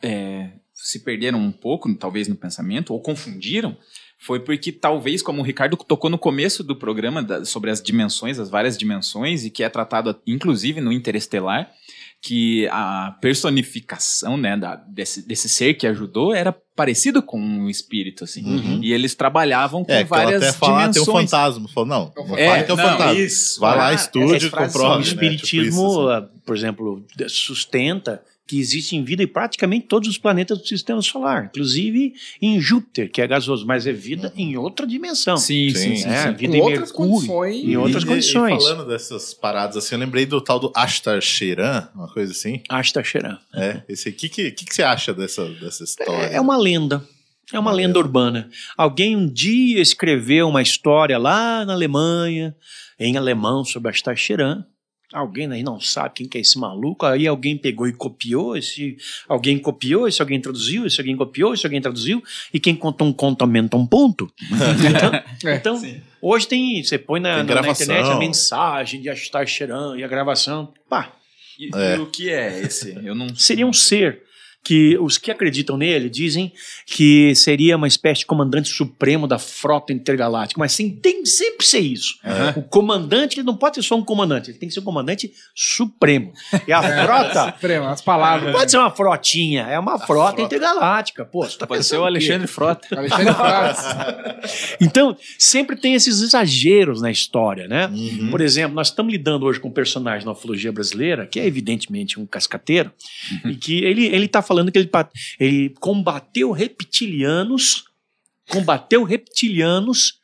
é, 0.02 0.48
se 0.72 1.00
perderam 1.00 1.38
um 1.38 1.52
pouco, 1.52 1.92
talvez 1.94 2.28
no 2.28 2.34
pensamento, 2.34 2.92
ou 2.94 3.00
confundiram, 3.00 3.76
foi 4.24 4.40
porque 4.40 4.72
talvez, 4.72 5.22
como 5.22 5.40
o 5.42 5.44
Ricardo 5.44 5.76
tocou 5.76 6.08
no 6.08 6.18
começo 6.18 6.64
do 6.64 6.74
programa 6.76 7.22
da- 7.22 7.44
sobre 7.44 7.70
as 7.70 7.82
dimensões, 7.82 8.38
as 8.38 8.48
várias 8.48 8.76
dimensões, 8.78 9.44
e 9.44 9.50
que 9.50 9.62
é 9.62 9.68
tratado 9.68 10.16
inclusive 10.26 10.80
no 10.80 10.90
Interestelar, 10.92 11.70
que 12.22 12.66
a 12.70 13.14
personificação 13.20 14.36
né, 14.38 14.56
da- 14.56 14.76
desse, 14.76 15.26
desse 15.26 15.46
ser 15.48 15.74
que 15.74 15.86
ajudou 15.86 16.34
era 16.34 16.52
parecido 16.74 17.22
com 17.22 17.38
um 17.38 17.68
espírito, 17.68 18.24
assim. 18.24 18.42
Uhum. 18.44 18.80
E 18.82 18.92
eles 18.94 19.14
trabalhavam 19.14 19.84
com 19.84 19.92
É, 19.92 20.02
que 20.02 20.08
várias 20.08 20.42
até 20.42 20.52
fala, 20.52 20.84
ah, 20.84 20.88
tem 20.88 21.02
um 21.02 21.04
dimensões. 21.04 21.30
fantasma. 21.30 21.68
Falou, 21.68 21.88
não, 21.88 22.12
É 22.16 22.16
não 22.16 22.26
fantasma. 22.26 22.36
fala 22.46 22.62
que 22.64 22.70
é 22.70 22.74
um 22.74 22.76
não, 22.76 22.84
fantasma. 22.98 23.20
isso. 23.20 23.60
Vai 23.60 23.76
lá, 23.76 23.92
estude, 23.92 24.34
essas 24.36 24.48
frases 24.50 24.72
comprove. 24.72 24.94
O 24.94 24.98
né? 24.98 25.04
espiritismo, 25.04 25.58
Tipo 25.82 25.90
isso, 25.92 26.08
assim. 26.08 26.24
ah, 26.24 26.28
por 26.46 26.56
exemplo, 26.56 27.06
sustenta 27.28 28.22
que 28.46 28.58
existe 28.60 29.00
vida 29.02 29.22
em 29.22 29.26
praticamente 29.26 29.86
todos 29.86 30.08
os 30.08 30.18
planetas 30.18 30.58
do 30.58 30.66
sistema 30.66 31.00
solar, 31.00 31.46
inclusive 31.46 32.12
em 32.42 32.60
Júpiter, 32.60 33.10
que 33.10 33.22
é 33.22 33.26
gasoso, 33.26 33.66
mas 33.66 33.86
é 33.86 33.92
vida 33.92 34.32
em 34.36 34.56
outra 34.56 34.86
dimensão. 34.86 35.36
Sim, 35.38 35.70
sim, 35.70 35.74
Sim. 35.74 35.96
sim. 35.96 36.08
É, 36.08 36.22
sim. 36.28 36.32
vida 36.34 36.52
com 36.52 36.56
em 36.58 36.60
outras 36.60 36.80
Mercúrio. 36.90 37.10
condições. 37.12 37.56
Em 37.64 37.76
outras 37.78 38.02
E- 38.02 38.06
condições. 38.06 38.62
E 38.62 38.66
falando 38.66 38.86
dessas 38.86 39.32
paradas 39.32 39.76
assim, 39.78 39.94
eu 39.94 39.98
lembrei 39.98 40.26
do 40.26 40.40
tal 40.40 40.58
do 40.60 40.70
Ashtar 40.76 41.20
Sheran, 41.22 41.88
uma 41.94 42.08
coisa 42.12 42.32
assim. 42.32 42.60
Asta 42.68 43.02
Cheran. 43.02 43.38
É, 43.54 43.82
esse 43.88 44.10
aqui, 44.10 44.28
que, 44.28 44.50
que, 44.50 44.64
que 44.66 44.74
você 44.74 44.82
acha 44.82 45.14
dessa, 45.14 45.48
dessa 45.54 45.82
história? 45.84 46.26
É, 46.26 46.34
é 46.34 46.40
uma 46.40 46.56
lenda. 46.58 47.02
É 47.52 47.58
uma 47.58 47.72
lenda 47.72 47.98
urbana. 47.98 48.48
Alguém 48.76 49.16
um 49.16 49.26
dia 49.28 49.80
escreveu 49.80 50.48
uma 50.48 50.62
história 50.62 51.16
lá 51.18 51.64
na 51.64 51.72
Alemanha, 51.74 52.54
em 52.98 53.16
alemão, 53.16 53.64
sobre 53.64 53.90
Asta 53.90 54.14
Cheran. 54.16 54.64
Alguém 55.14 55.50
aí 55.52 55.62
não 55.62 55.80
sabe 55.80 56.14
quem 56.16 56.28
que 56.28 56.36
é 56.36 56.40
esse 56.40 56.58
maluco. 56.58 57.06
Aí 57.06 57.26
alguém 57.26 57.56
pegou 57.56 57.86
e 57.86 57.92
copiou. 57.92 58.56
Esse, 58.56 58.96
alguém 59.28 59.58
copiou, 59.58 60.08
esse 60.08 60.20
alguém 60.20 60.40
traduziu, 60.40 60.86
esse 60.86 61.00
alguém 61.00 61.16
copiou, 61.16 61.54
esse 61.54 61.64
alguém 61.66 61.80
traduziu. 61.80 62.22
E 62.52 62.58
quem 62.60 62.74
conta 62.74 63.04
um 63.04 63.12
conto 63.12 63.42
aumenta 63.42 63.76
um 63.76 63.86
ponto. 63.86 64.30
Então, 64.90 65.50
É, 65.50 65.56
então, 65.56 65.82
hoje 66.20 66.46
tem. 66.48 66.82
Você 66.82 66.98
põe 66.98 67.20
na, 67.20 67.42
na- 67.42 67.62
na 67.62 67.68
internet 67.70 68.10
a 68.10 68.18
mensagem 68.18 69.00
de 69.00 69.08
Asta 69.08 69.44
Cheran 69.46 69.96
e 69.96 70.04
a 70.04 70.08
gravação. 70.08 70.72
Pá, 70.88 71.12
E, 71.58 71.70
É. 71.74 71.96
e 71.96 72.00
o 72.00 72.06
que 72.06 72.30
é 72.30 72.60
esse? 72.62 72.98
Eu 73.04 73.14
não 73.14 73.34
seria 73.36 73.66
um 73.66 73.72
ser 73.72 74.22
que 74.64 74.96
os 74.98 75.18
que 75.18 75.30
acreditam 75.30 75.76
nele 75.76 76.08
dizem 76.08 76.52
que 76.86 77.34
seria 77.34 77.76
uma 77.76 77.86
espécie 77.86 78.20
de 78.20 78.26
comandante 78.26 78.68
supremo 78.68 79.26
da 79.26 79.38
frota 79.38 79.92
intergaláctica, 79.92 80.58
mas 80.58 80.72
sim, 80.72 80.90
tem 80.90 81.22
que 81.22 81.28
sempre 81.28 81.66
ser 81.66 81.80
isso. 81.80 82.14
O 82.56 82.62
comandante, 82.62 83.38
ele 83.38 83.46
não 83.46 83.56
pode 83.56 83.76
ser 83.76 83.82
só 83.82 83.96
um 83.96 84.04
comandante, 84.04 84.50
ele 84.50 84.58
tem 84.58 84.68
que 84.68 84.74
ser 84.74 84.80
um 84.80 84.84
comandante 84.84 85.30
supremo. 85.54 86.32
E 86.66 86.72
a 86.72 86.82
frota 87.04 87.52
Supremo, 87.52 87.86
as 87.86 88.00
palavras. 88.00 88.52
não 88.52 88.58
pode 88.58 88.70
ser 88.70 88.78
uma 88.78 88.90
frotinha, 88.90 89.62
é 89.62 89.78
uma 89.78 89.98
frota, 89.98 90.40
intergaláctica. 90.40 91.24
Pô, 91.24 91.44
você 91.44 91.58
tá 91.58 91.66
Pode 91.66 91.84
ser 91.84 91.90
pensando 91.90 92.02
o? 92.02 92.06
Alexandre 92.06 92.46
Frota. 92.46 92.88
Alexandre 92.96 93.34
Frades. 93.34 93.84
Então, 94.80 95.16
sempre 95.38 95.76
tem 95.76 95.94
esses 95.94 96.20
exageros 96.20 97.00
na 97.00 97.10
história, 97.10 97.66
né? 97.66 97.86
Uhum. 97.86 98.30
Por 98.30 98.40
exemplo, 98.40 98.74
nós 98.74 98.88
estamos 98.88 99.12
lidando 99.12 99.46
hoje 99.46 99.58
com 99.58 99.68
um 99.68 99.72
personagem 99.72 100.26
na 100.26 100.32
ufologia 100.32 100.70
brasileira, 100.70 101.26
que 101.26 101.40
é 101.40 101.46
evidentemente 101.46 102.20
um 102.20 102.26
cascateiro, 102.26 102.92
e 103.44 103.54
que 103.54 103.82
ele, 103.84 104.06
ele 104.06 104.28
tá 104.28 104.42
falando 104.42 104.53
que 104.72 104.78
ele, 104.78 104.90
ele 105.38 105.70
combateu 105.80 106.52
reptilianos, 106.52 107.84
combateu 108.48 109.04
reptilianos 109.04 110.20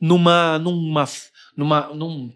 numa, 0.00 0.58
numa, 0.58 1.08
numa, 1.56 1.90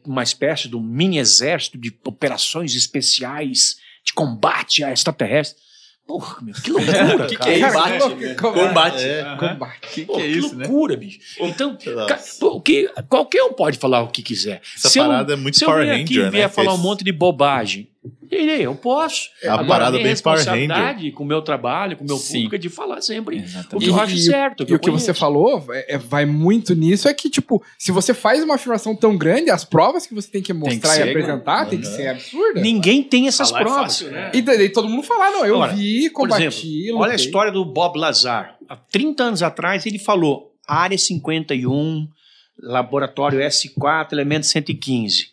numa 0.07 0.23
espécie 0.23 0.69
de 0.69 0.77
um 0.77 0.83
mini 0.83 1.19
exército 1.19 1.79
de 1.79 1.97
operações 2.05 2.75
especiais 2.75 3.77
de 4.05 4.13
combate 4.13 4.83
a 4.83 4.93
extraterrestre. 4.93 5.61
Porra, 6.07 6.43
meu, 6.43 6.55
que 6.55 6.71
loucura, 6.71 7.27
que, 7.27 7.37
que 7.37 7.37
cara. 7.37 7.53
é 7.53 7.59
isso? 7.59 7.73
Cara, 7.73 7.99
Combate, 8.03 8.17
que 8.17 8.25
né? 8.25 8.35
loucura. 8.35 8.69
Combate. 8.69 9.05
É. 9.05 9.37
Combate. 9.37 9.89
Que, 9.93 10.05
Pô, 10.05 10.15
que 10.15 10.21
é 10.21 10.25
que 10.25 10.39
isso, 10.39 10.57
né? 10.57 10.67
loucura, 10.67 10.97
bicho. 10.97 11.21
Então, 11.39 11.79
pô, 12.41 12.49
o 12.49 12.61
que, 12.61 12.89
qualquer 13.09 13.45
um 13.45 13.53
pode 13.53 13.79
falar 13.79 14.03
o 14.03 14.09
que 14.09 14.23
quiser. 14.23 14.61
Essa 14.77 14.89
se 14.89 14.99
eu, 14.99 15.07
parada 15.07 15.33
é 15.33 15.37
muito 15.37 15.57
se 15.57 15.65
eu 15.65 15.69
Power 15.69 15.85
vier 15.85 16.01
aqui 16.01 16.15
e 16.15 16.31
vier 16.31 16.33
né? 16.33 16.49
falar 16.49 16.75
um 16.75 16.79
monte 16.79 17.05
de 17.05 17.13
bobagem, 17.13 17.89
irei, 18.31 18.67
eu 18.67 18.75
posso. 18.75 19.29
É 19.43 19.49
uma 19.49 19.55
Agora, 19.55 19.69
parada 19.69 19.91
minha 19.93 20.03
bem 20.05 20.11
responsabilidade 20.11 21.11
com 21.13 21.23
o 21.23 21.27
meu 21.27 21.43
trabalho, 21.43 21.97
com 21.97 22.05
o 22.05 22.07
meu 22.07 22.17
Sim. 22.17 22.33
público 22.35 22.55
é 22.55 22.59
de 22.59 22.69
falar 22.69 23.01
sempre 23.01 23.37
o 23.37 23.41
Exatamente. 23.43 23.85
que 23.85 23.91
eu 23.91 24.01
acho 24.01 24.17
certo. 24.19 24.67
E 24.69 24.75
o 24.75 24.79
que 24.79 24.91
você 24.91 25.13
falou 25.15 25.65
é, 25.73 25.95
é- 25.95 25.99
vai 25.99 26.25
muito 26.27 26.75
nisso, 26.75 27.07
é 27.09 27.15
que, 27.15 27.29
tipo, 27.31 27.63
se 27.79 27.93
você 27.93 28.13
faz 28.15 28.43
uma 28.43 28.55
afirmação 28.57 28.97
tão 28.97 29.17
grande, 29.17 29.51
as 29.51 29.65
provas 29.65 30.07
que 30.07 30.15
você 30.15 30.31
tem 30.31 30.43
que 30.43 30.53
mostrar 30.53 30.95
ser, 30.95 31.07
e 31.07 31.11
apresentar 31.11 31.67
tem 31.67 31.81
que 31.81 31.87
ser 31.87 32.09
absurda. 32.09 32.61
Ninguém 32.61 33.03
tem 33.03 33.29
essas 33.29 33.51
Falar 33.51 33.61
é 33.61 33.65
provas. 33.65 33.83
fácil, 33.83 34.11
né? 34.11 34.31
E 34.35 34.43
daí 34.43 34.69
todo 34.71 34.89
mundo 34.89 35.03
falar, 35.05 35.31
não, 35.31 35.45
eu 35.45 35.59
Ora, 35.59 35.73
vi, 35.73 36.09
Por 36.11 36.23
combati, 36.23 36.45
exemplo, 36.47 37.01
olha 37.01 37.13
a 37.13 37.17
história 37.17 37.53
do 37.53 37.65
Bob 37.65 37.99
Lazar. 37.99 38.57
Há 38.69 38.77
30 38.77 39.23
anos 39.25 39.43
atrás 39.43 39.85
ele 39.87 39.99
falou 39.99 40.53
Área 40.67 40.97
51, 40.97 42.09
Laboratório 42.59 43.41
S4, 43.41 44.13
Elemento 44.13 44.47
115. 44.47 45.27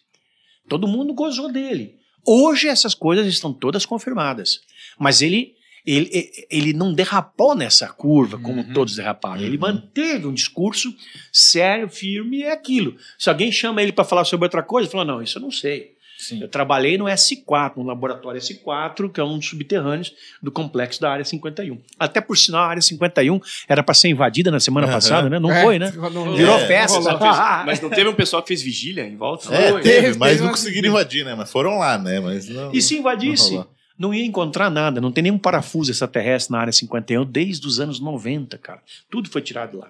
Todo 0.67 0.87
mundo 0.87 1.13
gozou 1.13 1.51
dele. 1.51 1.98
Hoje 2.31 2.67
essas 2.67 2.93
coisas 2.93 3.25
estão 3.27 3.51
todas 3.51 3.85
confirmadas. 3.85 4.61
Mas 4.99 5.21
ele, 5.21 5.55
ele, 5.85 6.29
ele 6.49 6.73
não 6.73 6.93
derrapou 6.93 7.55
nessa 7.55 7.87
curva 7.87 8.37
como 8.37 8.61
Uhum. 8.61 8.73
todos 8.73 8.95
derraparam. 8.95 9.41
Ele 9.41 9.57
manteve 9.57 10.27
um 10.27 10.33
discurso 10.33 10.93
sério, 11.31 11.89
firme 11.89 12.37
e 12.39 12.43
é 12.43 12.51
aquilo. 12.51 12.95
Se 13.17 13.29
alguém 13.29 13.51
chama 13.51 13.81
ele 13.81 13.91
para 13.91 14.03
falar 14.03 14.25
sobre 14.25 14.45
outra 14.45 14.61
coisa, 14.61 14.85
ele 14.87 14.91
fala: 14.91 15.05
Não, 15.05 15.21
isso 15.21 15.37
eu 15.37 15.41
não 15.41 15.51
sei. 15.51 15.95
Sim. 16.21 16.41
Eu 16.41 16.49
trabalhei 16.49 16.97
no 16.97 17.05
S4, 17.05 17.77
no 17.77 17.83
laboratório 17.83 18.41
S4, 18.41 19.09
que 19.09 19.21
é 19.21 19.23
um 19.23 19.37
dos 19.37 19.47
subterrâneos 19.47 20.13
do 20.43 20.51
complexo 20.51 20.99
da 20.99 21.09
Área 21.11 21.23
51. 21.23 21.79
Até 21.97 22.19
por 22.19 22.37
sinal, 22.37 22.63
a 22.63 22.67
Área 22.67 22.81
51 22.81 23.39
era 23.69 23.81
para 23.81 23.93
ser 23.95 24.09
invadida 24.09 24.51
na 24.51 24.59
semana 24.59 24.85
Aham. 24.85 24.95
passada, 24.95 25.29
né? 25.29 25.39
Não 25.39 25.49
É, 25.49 25.63
foi, 25.63 25.79
né? 25.79 25.93
não- 25.95 26.35
Virou 26.35 26.57
É, 26.59 26.67
festa. 26.67 27.01
Só 27.01 27.17
sabe? 27.17 27.19
fez- 27.19 27.65
mas 27.65 27.81
não 27.81 27.89
teve 27.89 28.09
um 28.09 28.13
pessoal 28.13 28.41
que 28.41 28.49
fez 28.49 28.61
vigília 28.61 29.05
em 29.07 29.15
volta? 29.15 29.53
É, 29.55 29.71
Foi. 29.71 29.81
teve, 29.81 30.17
mas 30.17 30.29
teve 30.31 30.39
não 30.41 30.47
uma- 30.47 30.51
conseguiram 30.51 30.89
invadir, 30.89 31.23
né? 31.23 31.35
Mas 31.35 31.49
foram 31.49 31.77
lá, 31.79 31.97
né? 31.97 32.19
Mas 32.19 32.49
não, 32.49 32.73
E 32.73 32.81
se 32.81 32.97
invadisse, 32.97 33.53
não 33.55 33.67
não 33.97 34.13
ia 34.13 34.25
encontrar 34.25 34.69
nada, 34.69 35.01
não 35.01 35.11
tem 35.11 35.21
nenhum 35.23 35.37
parafuso 35.37 35.91
extraterrestre 35.91 36.53
na 36.53 36.59
Área 36.61 36.71
51 36.71 37.25
desde 37.25 37.67
os 37.67 37.79
anos 37.81 37.99
90, 37.99 38.57
cara. 38.57 38.79
Tudo 39.11 39.29
foi 39.29 39.41
tirado 39.41 39.77
lá. 39.77 39.87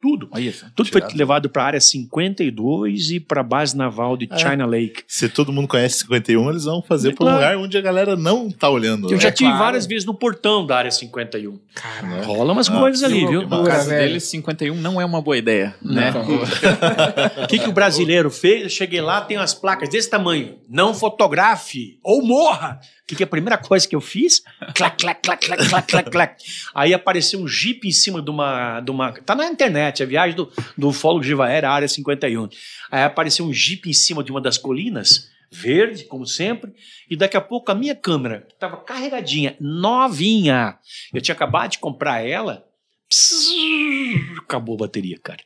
Tudo. 0.00 0.28
Olha 0.30 0.42
isso. 0.48 0.66
Tudo 0.74 0.88
foi 0.90 1.00
Tirado. 1.00 1.18
levado 1.18 1.50
para 1.50 1.62
a 1.62 1.66
Área 1.66 1.80
52 1.80 3.10
e 3.10 3.20
para 3.20 3.40
a 3.40 3.44
base 3.44 3.76
naval 3.76 4.16
de 4.16 4.26
É. 4.30 4.38
China 4.38 4.64
Lake. 4.66 5.02
Se 5.06 5.28
todo 5.28 5.52
mundo 5.52 5.68
conhece 5.68 5.98
51, 5.98 6.48
eles 6.50 6.64
vão 6.64 6.80
fazer 6.82 7.14
para 7.14 7.24
um 7.24 7.28
Claro. 7.28 7.36
lugar 7.38 7.56
onde 7.58 7.76
a 7.76 7.80
galera 7.80 8.16
não 8.16 8.50
tá 8.50 8.68
olhando. 8.70 9.08
Eu 9.08 9.12
né? 9.16 9.20
já 9.20 9.28
É 9.28 9.32
tive 9.32 9.50
claro. 9.50 9.64
várias 9.64 9.86
vezes 9.86 10.06
no 10.06 10.14
portão 10.14 10.64
da 10.66 10.78
Área 10.78 10.90
51. 10.90 11.58
Caralho. 11.74 12.24
Rola 12.24 12.52
umas 12.52 12.70
Ah, 12.70 12.78
coisas 12.78 13.02
ali, 13.04 13.26
viu? 13.26 13.42
No 13.46 13.64
caso 13.64 13.88
velho. 13.90 14.08
deles, 14.08 14.24
51 14.24 14.74
não 14.76 15.00
é 15.00 15.04
uma 15.04 15.20
boa 15.20 15.36
ideia, 15.36 15.74
né? 15.82 16.12
O 17.44 17.46
que, 17.46 17.58
que 17.58 17.68
o 17.68 17.72
brasileiro 17.72 18.30
fez? 18.30 18.62
Eu 18.62 18.68
cheguei 18.70 19.00
lá, 19.00 19.20
tem 19.20 19.36
umas 19.36 19.54
placas 19.54 19.88
desse 19.88 20.08
tamanho. 20.08 20.58
Não 20.68 20.94
fotografe 20.94 21.98
ou 22.02 22.22
morra. 22.24 22.80
O 23.02 23.06
que, 23.10 23.16
que 23.16 23.22
é 23.24 23.26
a 23.26 23.28
primeira 23.28 23.58
coisa 23.58 23.88
que 23.88 23.96
eu 23.96 24.00
fiz? 24.00 24.40
Clac, 24.74 24.96
clac, 25.02 25.20
clac, 25.20 25.44
clac, 25.44 25.68
clac, 25.68 25.88
clac, 25.88 26.10
clac. 26.10 26.44
Aí 26.72 26.94
apareceu 26.94 27.40
um 27.40 27.48
jipe 27.48 27.88
em 27.88 27.92
cima 27.92 28.22
de 28.22 28.30
uma. 28.30 28.80
De 28.80 28.90
uma 28.92 29.12
tá 29.12 29.34
na 29.34 29.48
internet, 29.48 29.89
a 29.98 30.06
viagem 30.06 30.36
do, 30.36 30.50
do 30.76 30.88
ufólogo 30.88 31.22
Givaera, 31.22 31.70
área 31.70 31.88
51. 31.88 32.48
Aí 32.90 33.02
apareceu 33.02 33.44
um 33.44 33.52
jipe 33.52 33.90
em 33.90 33.92
cima 33.92 34.22
de 34.22 34.30
uma 34.30 34.40
das 34.40 34.56
colinas, 34.56 35.30
verde, 35.50 36.04
como 36.04 36.26
sempre, 36.26 36.72
e 37.08 37.16
daqui 37.16 37.36
a 37.36 37.40
pouco 37.40 37.70
a 37.72 37.74
minha 37.74 37.94
câmera, 37.94 38.42
que 38.46 38.54
estava 38.54 38.76
carregadinha, 38.76 39.56
novinha, 39.60 40.78
eu 41.12 41.20
tinha 41.20 41.34
acabado 41.34 41.72
de 41.72 41.78
comprar 41.78 42.24
ela. 42.24 42.69
Pss, 43.10 44.38
acabou 44.38 44.76
a 44.76 44.78
bateria, 44.78 45.18
cara. 45.22 45.40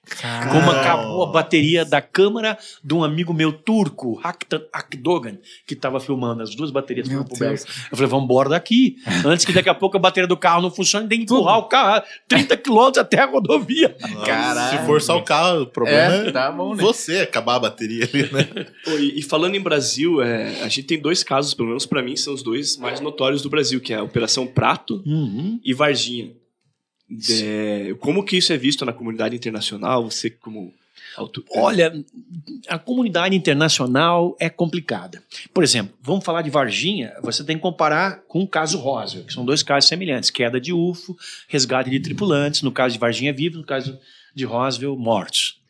Como 0.53 0.71
acabou 0.71 1.23
a 1.25 1.33
bateria 1.33 1.85
da 1.85 2.01
câmera 2.03 2.59
de 2.83 2.93
um 2.95 3.03
amigo 3.03 3.33
meu 3.33 3.53
turco, 3.53 4.21
Haktan 4.23 4.62
Akdogan, 4.73 5.39
que 5.67 5.75
estava 5.75 5.99
filmando. 5.99 6.43
As 6.43 6.55
duas 6.55 6.71
baterias 6.71 7.09
Meu 7.09 7.25
pro 7.25 7.39
Deus. 7.39 7.65
Eu 7.91 7.97
falei, 7.97 8.07
vamos 8.11 8.25
embora 8.27 8.51
daqui. 8.51 8.97
Antes 9.25 9.45
que 9.47 9.53
daqui 9.53 9.69
a 9.69 9.75
pouco 9.75 9.97
a 9.97 10.01
bateria 10.01 10.29
do 10.29 10.37
carro 10.37 10.62
não 10.62 10.71
funcione, 10.71 11.09
tem 11.09 11.19
que 11.19 11.25
empurrar 11.25 11.59
o 11.59 11.65
carro 11.65 12.03
30 12.29 12.57
quilômetros 12.59 12.99
até 12.99 13.21
a 13.21 13.27
rodovia. 13.27 13.97
Caralho. 14.25 14.79
Se 14.79 14.85
for 14.87 15.01
só 15.01 15.19
o 15.19 15.23
carro, 15.23 15.62
o 15.62 15.67
problema 15.67 16.15
é, 16.15 16.29
É, 16.29 16.33
tá 16.33 16.53
bom, 16.53 16.75
né? 16.75 16.83
você 16.83 17.21
acabar 17.21 17.57
a 17.57 17.61
bateria 17.61 18.05
ali, 18.05 18.31
né? 18.33 18.67
Pô, 18.85 18.91
e, 18.99 19.19
e 19.19 19.23
falando 19.23 19.55
em 19.55 19.61
Brasil, 19.61 20.21
é, 20.23 20.61
a 20.62 20.69
gente 20.69 20.83
tem 20.85 21.01
dois 21.01 21.23
casos, 21.23 21.55
pelo 21.55 21.69
menos 21.69 21.87
pra 21.87 22.03
mim, 22.03 22.15
são 22.17 22.35
os 22.35 22.43
dois 22.43 22.77
mais 22.77 23.01
notórios 23.01 23.41
do 23.43 23.49
Brasil, 23.49 23.81
que 23.81 23.93
é 23.93 23.97
a 23.97 24.03
Operação 24.03 24.47
Prato 24.47 25.03
Uhum. 25.07 25.59
e 25.65 25.73
Varginha. 25.73 26.33
É, 27.31 27.95
como 28.01 28.25
que 28.25 28.37
isso 28.37 28.53
é 28.53 28.57
visto 28.57 28.85
na 28.85 28.93
comunidade 28.93 29.37
internacional? 29.37 30.11
Você 30.11 30.31
como 30.31 30.73
auto... 31.17 31.45
Olha, 31.51 31.93
a 32.69 32.79
comunidade 32.79 33.37
internacional 33.37 34.37
é 34.41 34.49
complicada. 34.49 35.23
Por 35.53 35.63
exemplo, 35.63 35.97
vamos 36.01 36.25
falar 36.25 36.43
de 36.43 36.51
Varginha, 36.51 37.15
você 37.23 37.45
tem 37.45 37.57
que 37.57 37.63
comparar 37.63 38.23
com 38.27 38.43
o 38.43 38.49
caso 38.49 38.79
Roswell, 38.79 39.25
que 39.25 39.33
são 39.33 39.45
dois 39.45 39.63
casos 39.63 39.89
semelhantes: 39.89 40.31
queda 40.31 40.61
de 40.61 40.73
UFO, 40.73 41.17
resgate 41.49 41.91
de 41.91 42.01
tripulantes, 42.01 42.63
no 42.63 42.73
caso 42.73 42.95
de 42.95 42.99
Varginha 42.99 43.33
vivos, 43.33 43.59
no 43.59 43.67
caso 43.67 43.99
de 44.35 44.45
Roswell 44.45 44.97
mortos. 44.97 45.61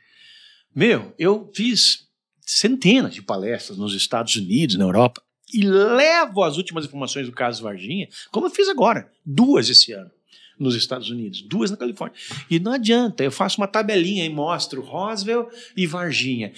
Meu, 0.74 1.14
eu 1.18 1.50
fiz 1.54 2.04
centenas 2.40 3.14
de 3.14 3.22
palestras 3.22 3.78
nos 3.78 3.94
Estados 3.94 4.36
Unidos, 4.36 4.76
na 4.76 4.84
Europa, 4.84 5.22
e 5.52 5.62
levo 5.62 6.42
as 6.42 6.56
últimas 6.56 6.84
informações 6.84 7.26
do 7.26 7.32
caso 7.32 7.62
Varginha, 7.62 8.08
como 8.30 8.46
eu 8.46 8.50
fiz 8.50 8.68
agora, 8.68 9.10
duas 9.24 9.68
esse 9.68 9.92
ano. 9.92 10.10
Nos 10.58 10.74
Estados 10.76 11.10
Unidos, 11.10 11.42
duas 11.42 11.70
na 11.70 11.76
Califórnia. 11.76 12.16
E 12.50 12.58
não 12.60 12.72
adianta, 12.72 13.24
eu 13.24 13.30
faço 13.30 13.60
uma 13.60 13.66
tabelinha 13.66 14.24
e 14.24 14.28
mostro 14.28 14.80
Roswell 14.82 15.48
e 15.76 15.86
Varginha. 15.86 16.52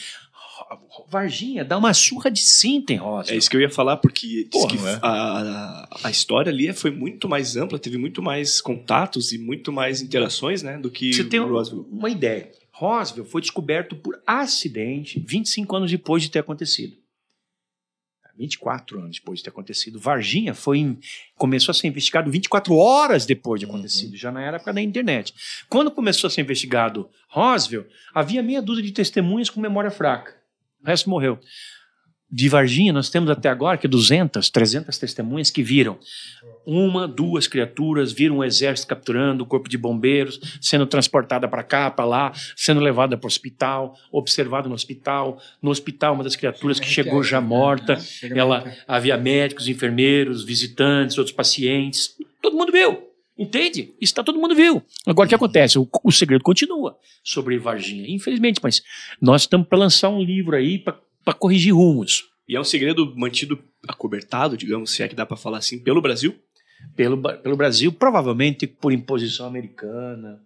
Varginha 1.08 1.64
dá 1.64 1.76
uma 1.76 1.92
surra 1.92 2.30
de 2.30 2.40
cinta 2.40 2.92
em 2.92 2.96
É 2.96 2.98
Roswell. 2.98 3.38
isso 3.38 3.50
que 3.50 3.56
eu 3.56 3.60
ia 3.60 3.70
falar, 3.70 3.98
porque 3.98 4.48
Porra, 4.50 4.74
né? 4.82 4.98
a, 5.02 5.88
a, 6.04 6.10
história 6.10 6.50
ali 6.50 6.72
foi 6.72 6.90
muito 6.90 7.28
mais 7.28 7.56
ampla, 7.56 7.78
teve 7.78 7.98
muito 7.98 8.22
mais 8.22 8.60
contatos 8.60 9.32
e 9.32 9.38
muito 9.38 9.70
mais 9.72 10.00
interações, 10.00 10.62
né, 10.62 10.78
do 10.78 10.90
que 10.90 11.12
Você 11.12 11.24
tem 11.24 11.40
Roswell. 11.40 11.86
uma 11.90 12.08
ideia. 12.10 12.50
Roswell 12.72 13.24
foi 13.24 13.40
descoberto 13.40 13.96
por 13.96 14.18
acidente 14.26 15.22
25 15.26 15.76
anos 15.76 15.90
depois 15.90 16.22
de 16.22 16.30
ter 16.30 16.38
acontecido. 16.40 16.96
24 18.36 19.00
anos 19.00 19.18
depois 19.18 19.38
de 19.38 19.44
ter 19.44 19.50
acontecido. 19.50 19.98
Varginha 19.98 20.54
foi 20.54 20.98
começou 21.36 21.72
a 21.72 21.74
ser 21.74 21.88
investigado 21.88 22.30
24 22.30 22.74
horas 22.74 23.26
depois 23.26 23.60
de 23.60 23.66
acontecido, 23.66 24.16
já 24.16 24.30
na 24.30 24.42
época 24.42 24.72
da 24.72 24.80
internet. 24.80 25.34
Quando 25.68 25.90
começou 25.90 26.28
a 26.28 26.30
ser 26.30 26.42
investigado 26.42 27.08
Roswell, 27.28 27.86
havia 28.14 28.42
meia 28.42 28.62
dúzia 28.62 28.82
de 28.82 28.92
testemunhas 28.92 29.50
com 29.50 29.60
memória 29.60 29.90
fraca. 29.90 30.36
O 30.82 30.86
resto 30.86 31.10
morreu. 31.10 31.38
De 32.30 32.48
Varginha, 32.48 32.92
nós 32.92 33.08
temos 33.08 33.30
até 33.30 33.48
agora 33.48 33.78
que 33.78 33.86
200, 33.86 34.50
300 34.50 34.98
testemunhas 34.98 35.50
que 35.50 35.62
viram 35.62 35.98
uma, 36.66 37.06
duas 37.06 37.46
criaturas, 37.46 38.12
viram 38.12 38.38
um 38.38 38.44
exército 38.44 38.88
capturando 38.88 39.44
o 39.44 39.46
corpo 39.46 39.68
de 39.68 39.78
bombeiros, 39.78 40.40
sendo 40.60 40.84
transportada 40.84 41.46
para 41.46 41.62
cá, 41.62 41.88
para 41.90 42.04
lá, 42.04 42.32
sendo 42.56 42.80
levada 42.80 43.16
para 43.16 43.26
o 43.26 43.28
hospital, 43.28 43.96
observada 44.10 44.68
no 44.68 44.74
hospital. 44.74 45.40
No 45.62 45.70
hospital, 45.70 46.14
uma 46.14 46.24
das 46.24 46.34
criaturas 46.34 46.80
que 46.80 46.86
chegou 46.86 47.22
já 47.22 47.40
morta, 47.40 47.96
ela 48.34 48.64
havia 48.88 49.16
médicos, 49.16 49.68
enfermeiros, 49.68 50.44
visitantes, 50.44 51.16
outros 51.16 51.36
pacientes. 51.36 52.16
Todo 52.42 52.56
mundo 52.56 52.72
viu. 52.72 53.06
Entende? 53.38 53.94
Isso 54.00 54.14
tá, 54.14 54.24
todo 54.24 54.40
mundo 54.40 54.54
viu. 54.54 54.82
Agora 55.06 55.26
o 55.26 55.28
que 55.28 55.34
acontece? 55.34 55.78
O, 55.78 55.86
o 56.02 56.10
segredo 56.10 56.42
continua 56.42 56.96
sobre 57.22 57.58
Varginha. 57.58 58.06
Infelizmente, 58.08 58.60
mas 58.62 58.82
nós 59.20 59.42
estamos 59.42 59.68
para 59.68 59.78
lançar 59.78 60.08
um 60.08 60.22
livro 60.22 60.56
aí 60.56 60.78
para 60.78 60.96
corrigir 61.34 61.74
rumos. 61.74 62.24
E 62.48 62.54
é 62.56 62.60
um 62.60 62.64
segredo 62.64 63.12
mantido 63.16 63.58
acobertado, 63.88 64.56
digamos, 64.56 64.90
se 64.90 65.02
é 65.02 65.08
que 65.08 65.14
dá 65.16 65.26
pra 65.26 65.36
falar 65.36 65.58
assim, 65.58 65.78
pelo 65.78 66.00
Brasil. 66.02 66.34
pelo, 66.94 67.20
pelo 67.38 67.56
Brasil, 67.56 67.90
provavelmente 67.90 68.66
por 68.66 68.92
imposição 68.92 69.46
americana. 69.46 70.40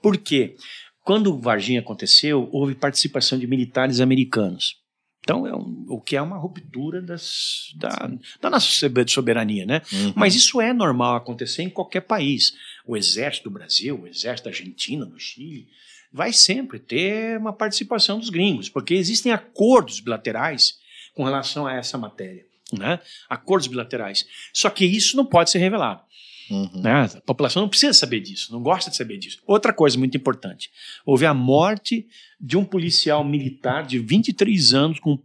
Por 0.00 0.16
quê? 0.16 0.54
Quando 1.02 1.36
Varginha 1.40 1.80
aconteceu, 1.80 2.48
houve 2.52 2.74
participação 2.76 3.36
de 3.38 3.46
militares 3.48 4.00
americanos. 4.00 4.76
Então, 5.20 5.44
é 5.46 5.54
um- 5.54 5.84
o 5.88 6.00
que 6.00 6.14
é 6.16 6.22
uma 6.22 6.36
ruptura 6.38 7.02
das, 7.02 7.72
da, 7.76 8.10
da 8.40 8.48
nossa 8.48 8.68
sobe- 8.68 9.08
soberania, 9.10 9.66
né? 9.66 9.82
Uhum. 9.92 10.12
Mas 10.16 10.34
isso 10.36 10.60
é 10.60 10.72
normal 10.72 11.16
acontecer 11.16 11.62
em 11.62 11.70
qualquer 11.70 12.02
país. 12.02 12.52
O 12.86 12.96
exército 12.96 13.48
do 13.50 13.52
Brasil, 13.54 14.00
o 14.02 14.06
exército 14.06 14.44
da 14.48 14.50
Argentina, 14.54 15.04
no 15.04 15.18
Chile, 15.18 15.66
vai 16.12 16.32
sempre 16.32 16.78
ter 16.78 17.38
uma 17.38 17.52
participação 17.52 18.18
dos 18.18 18.28
gringos, 18.28 18.68
porque 18.68 18.94
existem 18.94 19.32
acordos 19.32 20.00
bilaterais 20.00 20.74
com 21.14 21.24
relação 21.24 21.66
a 21.66 21.74
essa 21.74 21.96
matéria. 21.96 22.44
Né? 22.72 22.98
Acordos 23.28 23.66
bilaterais. 23.66 24.26
Só 24.52 24.70
que 24.70 24.84
isso 24.84 25.16
não 25.16 25.24
pode 25.24 25.50
ser 25.50 25.58
revelado. 25.58 26.02
Uhum. 26.50 26.82
né? 26.82 27.04
A 27.04 27.20
população 27.22 27.62
não 27.62 27.68
precisa 27.68 27.94
saber 27.94 28.20
disso, 28.20 28.52
não 28.52 28.62
gosta 28.62 28.90
de 28.90 28.96
saber 28.96 29.16
disso. 29.16 29.38
Outra 29.46 29.72
coisa 29.72 29.98
muito 29.98 30.16
importante: 30.16 30.70
houve 31.06 31.24
a 31.24 31.32
morte 31.32 32.06
de 32.38 32.56
um 32.58 32.64
policial 32.64 33.24
militar 33.24 33.86
de 33.86 33.98
23 33.98 34.74
anos 34.74 35.00
com 35.00 35.18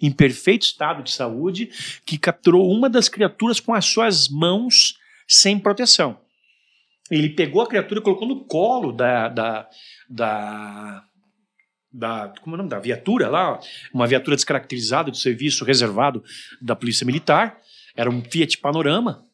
em 0.00 0.10
perfeito 0.10 0.62
estado 0.62 1.02
de 1.02 1.10
saúde 1.10 1.70
que 2.04 2.18
capturou 2.18 2.70
uma 2.70 2.88
das 2.88 3.08
criaturas 3.08 3.60
com 3.60 3.72
as 3.72 3.86
suas 3.86 4.28
mãos 4.28 4.98
sem 5.26 5.58
proteção. 5.58 6.18
Ele 7.10 7.30
pegou 7.30 7.62
a 7.62 7.66
criatura 7.66 8.00
e 8.00 8.02
colocou 8.02 8.28
no 8.28 8.44
colo 8.44 8.92
da, 8.92 9.28
da, 9.28 9.68
da, 10.08 11.04
da 11.92 12.32
como 12.40 12.54
é 12.54 12.56
o 12.56 12.58
nome 12.58 12.70
da 12.70 12.78
viatura 12.78 13.28
lá, 13.28 13.58
uma 13.92 14.06
viatura 14.06 14.36
descaracterizada 14.36 15.10
do 15.10 15.16
serviço 15.16 15.64
reservado 15.64 16.22
da 16.62 16.76
Polícia 16.76 17.04
Militar. 17.04 17.58
Era 17.96 18.08
um 18.08 18.22
Fiat 18.22 18.58
Panorama. 18.58 19.26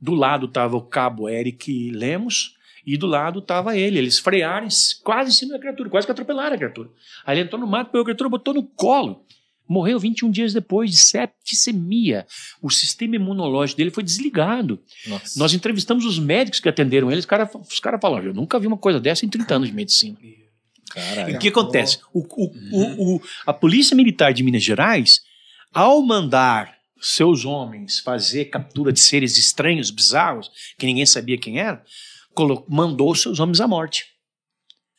Do 0.00 0.14
lado 0.14 0.46
estava 0.46 0.76
o 0.76 0.82
cabo 0.82 1.28
Eric 1.30 1.90
Lemos 1.90 2.56
e 2.86 2.98
do 2.98 3.06
lado 3.06 3.38
estava 3.38 3.76
ele. 3.76 3.98
Eles 3.98 4.18
frearam 4.18 4.68
quase 5.02 5.30
em 5.30 5.32
cima 5.32 5.54
da 5.54 5.58
criatura, 5.58 5.88
quase 5.88 6.06
que 6.06 6.12
atropelaram 6.12 6.54
a 6.54 6.58
criatura. 6.58 6.90
Aí 7.24 7.38
ele 7.38 7.46
entrou 7.46 7.60
no 7.60 7.66
mato, 7.66 7.86
pegou 7.86 8.02
a 8.02 8.04
criatura, 8.04 8.28
botou 8.28 8.52
no 8.52 8.62
colo. 8.62 9.24
Morreu 9.68 9.98
21 9.98 10.30
dias 10.30 10.52
depois 10.52 10.90
de 10.90 10.96
septicemia. 10.96 12.26
O 12.60 12.70
sistema 12.70 13.16
imunológico 13.16 13.78
dele 13.78 13.90
foi 13.90 14.02
desligado. 14.02 14.78
Nossa. 15.06 15.38
Nós 15.38 15.54
entrevistamos 15.54 16.04
os 16.04 16.18
médicos 16.18 16.60
que 16.60 16.68
atenderam 16.68 17.10
ele. 17.10 17.20
Os 17.20 17.26
caras 17.26 17.48
os 17.54 17.80
cara 17.80 17.98
falaram: 17.98 18.26
Eu 18.26 18.34
nunca 18.34 18.58
vi 18.58 18.66
uma 18.66 18.76
coisa 18.76 19.00
dessa 19.00 19.24
em 19.24 19.28
30 19.28 19.54
anos 19.54 19.68
de 19.68 19.74
medicina. 19.74 20.18
E 20.22 20.44
Caralho. 20.90 21.36
o 21.36 21.38
que 21.38 21.48
acontece? 21.48 21.98
O, 22.12 22.20
o- 22.20 22.52
o- 22.72 23.16
o- 23.16 23.22
a 23.46 23.52
Polícia 23.52 23.96
Militar 23.96 24.32
de 24.34 24.42
Minas 24.42 24.62
Gerais, 24.62 25.22
ao 25.72 26.02
mandar 26.02 26.74
seus 27.00 27.44
homens 27.44 27.98
fazer 27.98 28.46
captura 28.46 28.92
de 28.92 29.00
seres 29.00 29.36
estranhos, 29.36 29.90
bizarros, 29.90 30.50
que 30.78 30.86
ninguém 30.86 31.04
sabia 31.04 31.36
quem 31.36 31.58
era, 31.58 31.82
mandou 32.68 33.14
seus 33.14 33.40
homens 33.40 33.60
à 33.60 33.68
morte. 33.68 34.06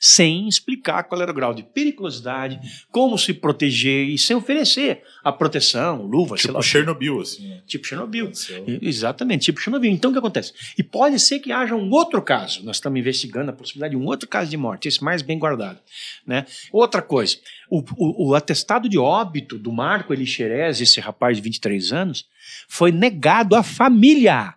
Sem 0.08 0.48
explicar 0.48 1.02
qual 1.06 1.20
era 1.20 1.32
o 1.32 1.34
grau 1.34 1.52
de 1.52 1.64
periculosidade, 1.64 2.60
como 2.92 3.18
se 3.18 3.34
proteger 3.34 4.08
e 4.08 4.20
sem 4.20 4.36
oferecer 4.36 5.02
a 5.24 5.32
proteção, 5.32 6.04
luva, 6.04 6.38
sei 6.38 6.52
lá. 6.52 6.60
Tipo 6.60 6.60
o. 6.60 6.62
Chernobyl, 6.64 7.22
assim, 7.22 7.48
né? 7.48 7.64
Tipo 7.66 7.88
Chernobyl. 7.88 8.26
Aconteceu. 8.26 8.64
Exatamente, 8.84 9.46
tipo 9.46 9.60
Chernobyl. 9.60 9.92
Então 9.92 10.12
o 10.12 10.14
que 10.14 10.20
acontece? 10.20 10.54
E 10.78 10.84
pode 10.84 11.20
ser 11.20 11.40
que 11.40 11.52
haja 11.52 11.74
um 11.76 11.90
outro 11.90 12.22
caso. 12.22 12.64
Nós 12.64 12.76
estamos 12.78 13.00
investigando 13.00 13.50
a 13.50 13.54
possibilidade 13.54 13.96
de 13.96 13.98
um 13.98 14.06
outro 14.06 14.30
caso 14.30 14.48
de 14.52 14.58
morte, 14.58 14.88
esse 14.88 15.04
mais 15.04 15.24
bem 15.24 15.40
guardado. 15.40 15.80
Né? 16.28 16.46
Outra 16.72 17.02
coisa, 17.02 17.38
o, 17.68 17.80
o- 17.98 18.30
o 18.30 18.36
atestado 18.36 18.88
de 18.88 19.00
óbito 19.00 19.58
do 19.58 19.72
Marco 19.72 20.14
Elixerez, 20.14 20.80
esse 20.82 21.00
rapaz 21.00 21.36
de 21.38 21.42
23 21.42 21.92
anos, 21.92 22.26
foi 22.68 22.92
negado 22.92 23.56
à 23.56 23.64
família 23.64 24.54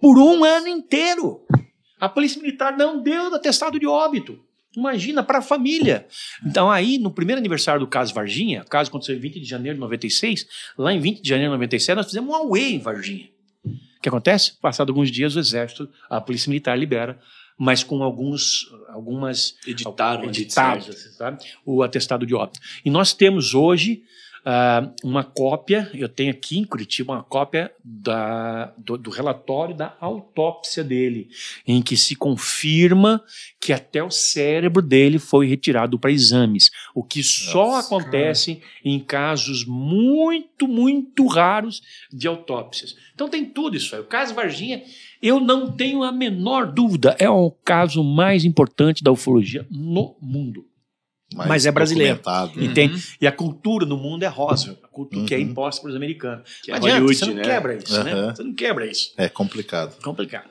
por 0.00 0.16
um 0.16 0.44
ano 0.44 0.68
inteiro. 0.68 1.40
A 1.98 2.08
Polícia 2.08 2.40
Militar 2.40 2.76
não 2.76 3.02
deu 3.02 3.34
atestado 3.34 3.76
de 3.80 3.86
óbito. 3.88 4.38
Imagina, 4.76 5.22
para 5.22 5.38
a 5.38 5.42
família. 5.42 6.06
Então, 6.46 6.70
aí, 6.70 6.98
no 6.98 7.10
primeiro 7.10 7.40
aniversário 7.40 7.80
do 7.80 7.86
caso 7.86 8.14
Varginha, 8.14 8.62
o 8.62 8.68
caso 8.68 8.88
aconteceu 8.88 9.16
em 9.16 9.18
20 9.18 9.40
de 9.40 9.44
janeiro 9.44 9.76
de 9.76 9.80
96, 9.80 10.46
lá 10.78 10.92
em 10.92 11.00
20 11.00 11.20
de 11.20 11.28
janeiro 11.28 11.50
de 11.50 11.56
97, 11.56 11.96
nós 11.96 12.06
fizemos 12.06 12.30
um 12.30 12.34
away 12.34 12.74
em 12.74 12.78
Varginha. 12.78 13.28
O 13.64 14.02
que 14.02 14.08
acontece? 14.08 14.52
Passado 14.60 14.90
alguns 14.90 15.10
dias, 15.10 15.34
o 15.34 15.40
Exército, 15.40 15.88
a 16.08 16.20
Polícia 16.20 16.48
Militar 16.48 16.78
libera, 16.78 17.18
mas 17.58 17.82
com 17.82 18.02
alguns, 18.02 18.70
algumas 18.88 19.56
Editaram 19.66 20.24
editados, 20.24 21.14
sabe? 21.16 21.44
o 21.66 21.82
atestado 21.82 22.24
de 22.24 22.34
óbito. 22.34 22.60
E 22.84 22.90
nós 22.90 23.12
temos 23.12 23.52
hoje 23.54 24.02
ah, 24.44 24.90
uma 25.04 25.22
cópia, 25.22 25.90
eu 25.92 26.08
tenho 26.08 26.30
aqui 26.30 26.58
em 26.58 26.64
Curitiba 26.64 27.12
uma 27.12 27.22
cópia 27.22 27.70
da, 27.84 28.72
do, 28.78 28.96
do 28.96 29.10
relatório 29.10 29.74
da 29.74 29.96
autópsia 30.00 30.82
dele, 30.82 31.28
em 31.66 31.82
que 31.82 31.96
se 31.96 32.16
confirma 32.16 33.22
que 33.60 33.72
até 33.72 34.02
o 34.02 34.10
cérebro 34.10 34.80
dele 34.80 35.18
foi 35.18 35.46
retirado 35.46 35.98
para 35.98 36.10
exames, 36.10 36.70
o 36.94 37.04
que 37.04 37.22
só 37.22 37.72
Nossa, 37.72 37.86
acontece 37.86 38.62
em 38.84 38.98
casos 38.98 39.64
muito, 39.66 40.66
muito 40.66 41.26
raros 41.26 41.82
de 42.10 42.26
autópsias. 42.26 42.96
Então 43.14 43.28
tem 43.28 43.44
tudo 43.44 43.76
isso 43.76 43.94
aí. 43.94 44.00
O 44.00 44.06
caso 44.06 44.34
Varginha, 44.34 44.82
eu 45.20 45.38
não 45.38 45.70
tenho 45.70 46.02
a 46.02 46.10
menor 46.10 46.72
dúvida, 46.72 47.14
é 47.18 47.28
o 47.28 47.50
caso 47.50 48.02
mais 48.02 48.44
importante 48.44 49.04
da 49.04 49.12
ufologia 49.12 49.66
no 49.70 50.16
mundo. 50.20 50.69
Mais 51.34 51.48
Mas 51.48 51.66
é 51.66 51.70
brasileiro. 51.70 52.16
documentado. 52.16 52.58
Uhum. 52.58 52.64
Entende? 52.66 53.02
E 53.20 53.26
a 53.26 53.30
cultura 53.32 53.86
no 53.86 53.96
mundo 53.96 54.24
é 54.24 54.26
rosa, 54.26 54.76
a 54.82 54.88
cultura 54.88 55.24
que 55.26 55.34
é 55.34 55.38
Uhum. 55.38 55.44
imposta 55.44 55.80
pelos 55.80 55.96
americanos. 55.96 56.42
Que 56.62 56.70
é 56.70 56.74
Não 56.74 56.78
adianta, 56.78 56.94
Hollywood, 56.96 57.18
você 57.18 57.26
não 57.26 57.34
né? 57.34 57.42
quebra 57.42 57.74
isso, 57.76 58.04
né? 58.04 58.12
Aham. 58.12 58.34
Você 58.34 58.42
não 58.42 58.54
quebra 58.54 58.86
isso. 58.90 59.12
É 59.16 59.28
complicado. 59.28 60.02
Complicado. 60.02 60.48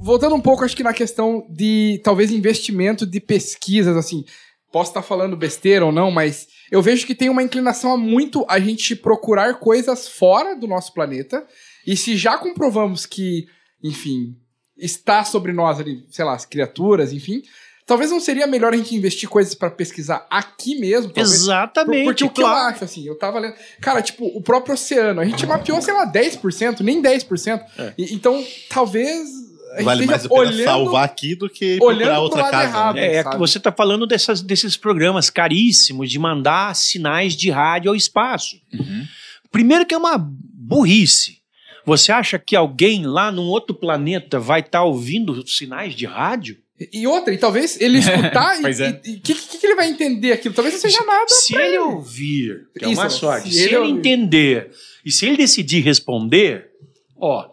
Voltando 0.00 0.34
um 0.34 0.40
pouco, 0.40 0.64
acho 0.64 0.76
que 0.76 0.82
na 0.82 0.92
questão 0.92 1.46
de 1.50 2.00
talvez 2.04 2.30
investimento 2.30 3.06
de 3.06 3.20
pesquisas, 3.20 3.96
assim, 3.96 4.24
posso 4.70 4.90
estar 4.90 5.02
falando 5.02 5.36
besteira 5.36 5.84
ou 5.86 5.92
não, 5.92 6.10
mas 6.10 6.46
eu 6.70 6.82
vejo 6.82 7.06
que 7.06 7.14
tem 7.14 7.30
uma 7.30 7.42
inclinação 7.42 7.92
a 7.92 7.96
muito 7.96 8.44
a 8.48 8.58
gente 8.58 8.94
procurar 8.94 9.54
coisas 9.54 10.08
fora 10.08 10.54
do 10.54 10.66
nosso 10.66 10.92
planeta. 10.92 11.46
E 11.86 11.96
se 11.96 12.16
já 12.16 12.36
comprovamos 12.36 13.06
que, 13.06 13.46
enfim, 13.82 14.36
está 14.76 15.24
sobre 15.24 15.52
nós 15.52 15.80
ali, 15.80 16.04
sei 16.10 16.24
lá, 16.24 16.34
as 16.34 16.44
criaturas, 16.44 17.12
enfim, 17.12 17.42
talvez 17.86 18.10
não 18.10 18.20
seria 18.20 18.46
melhor 18.46 18.72
a 18.72 18.76
gente 18.76 18.94
investir 18.94 19.28
coisas 19.28 19.54
para 19.54 19.70
pesquisar 19.70 20.26
aqui 20.30 20.76
mesmo, 20.78 21.12
talvez. 21.12 21.32
Exatamente. 21.42 22.04
Porque 22.04 22.24
o 22.24 22.30
que 22.30 22.42
eu 22.42 22.46
acho, 22.46 22.84
assim, 22.84 23.06
eu 23.06 23.16
tava 23.18 23.38
lendo. 23.38 23.54
Cara, 23.80 24.00
tipo, 24.02 24.26
o 24.26 24.40
próprio 24.42 24.74
oceano, 24.74 25.20
a 25.20 25.24
gente 25.24 25.46
mapeou, 25.46 25.80
sei 25.82 25.94
lá, 25.94 26.06
10%, 26.10 26.80
nem 26.80 27.00
10%. 27.02 27.60
É. 27.78 27.92
E- 27.98 28.14
então, 28.14 28.44
talvez. 28.68 29.44
A 29.72 29.78
gente 29.78 29.84
Vale 29.86 30.06
mais 30.06 30.24
a 30.24 30.28
pena 30.28 30.40
olhando- 30.40 30.64
salvar 30.64 31.04
aqui 31.04 31.34
do 31.34 31.50
que 31.50 31.78
procurar 31.78 32.14
pro 32.14 32.22
outra 32.22 32.42
lado 32.42 32.50
casa. 32.52 32.64
errado. 32.68 32.94
né? 32.94 33.14
É, 33.16 33.22
sabe? 33.24 33.38
você 33.38 33.58
está 33.58 33.72
falando 33.72 34.06
dessas, 34.06 34.40
desses 34.40 34.76
programas 34.76 35.30
caríssimos 35.30 36.08
de 36.08 36.16
mandar 36.16 36.76
sinais 36.76 37.34
de 37.34 37.50
rádio 37.50 37.90
ao 37.90 37.96
espaço. 37.96 38.54
Uhum. 38.72 39.04
Primeiro 39.50 39.84
que 39.84 39.92
é 39.92 39.98
uma 39.98 40.16
burrice. 40.16 41.38
Você 41.84 42.12
acha 42.12 42.38
que 42.38 42.54
alguém 42.54 43.04
lá 43.04 43.32
num 43.32 43.42
outro 43.48 43.74
planeta 43.74 44.38
vai 44.38 44.60
estar 44.60 44.84
ouvindo 44.84 45.44
sinais 45.46 45.92
de 45.94 46.06
rádio? 46.06 46.56
E 46.92 47.06
outra, 47.06 47.32
e 47.32 47.38
talvez 47.38 47.80
ele 47.80 47.98
escutar 48.00 48.60
e 48.60 48.82
é. 48.82 48.90
o 48.90 49.00
que, 49.00 49.34
que, 49.34 49.58
que 49.58 49.66
ele 49.66 49.74
vai 49.74 49.88
entender 49.88 50.32
aquilo? 50.32 50.54
Talvez 50.54 50.74
não 50.74 50.80
seja 50.80 51.04
nada. 51.04 51.28
Se 51.28 51.56
ele 51.56 51.78
ouvir, 51.78 52.68
que 52.76 52.84
é 52.84 52.88
uma 52.88 53.06
Isso, 53.06 53.18
sorte, 53.18 53.48
se 53.48 53.54
se, 53.54 53.64
ele 53.64 53.76
ele, 53.76 53.88
entender 53.88 54.70
e 55.04 55.10
se 55.10 55.26
ele 55.26 55.36
decidir 55.36 55.80
responder, 55.80 56.70
ó, 57.18 57.50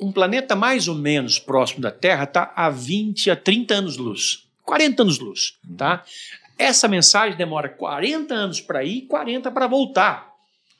um 0.00 0.12
planeta 0.12 0.54
mais 0.54 0.88
ou 0.88 0.94
menos 0.94 1.38
próximo 1.38 1.80
da 1.80 1.90
Terra 1.90 2.24
está 2.24 2.52
a 2.54 2.70
20 2.70 3.30
a 3.30 3.36
30 3.36 3.74
anos-luz, 3.74 4.46
40 4.64 5.02
anos-luz, 5.02 5.54
tá? 5.76 6.04
Essa 6.58 6.88
mensagem 6.88 7.36
demora 7.36 7.68
40 7.68 8.34
anos 8.34 8.60
para 8.60 8.84
ir 8.84 8.98
e 8.98 9.02
40 9.02 9.50
para 9.50 9.66
voltar. 9.66 10.27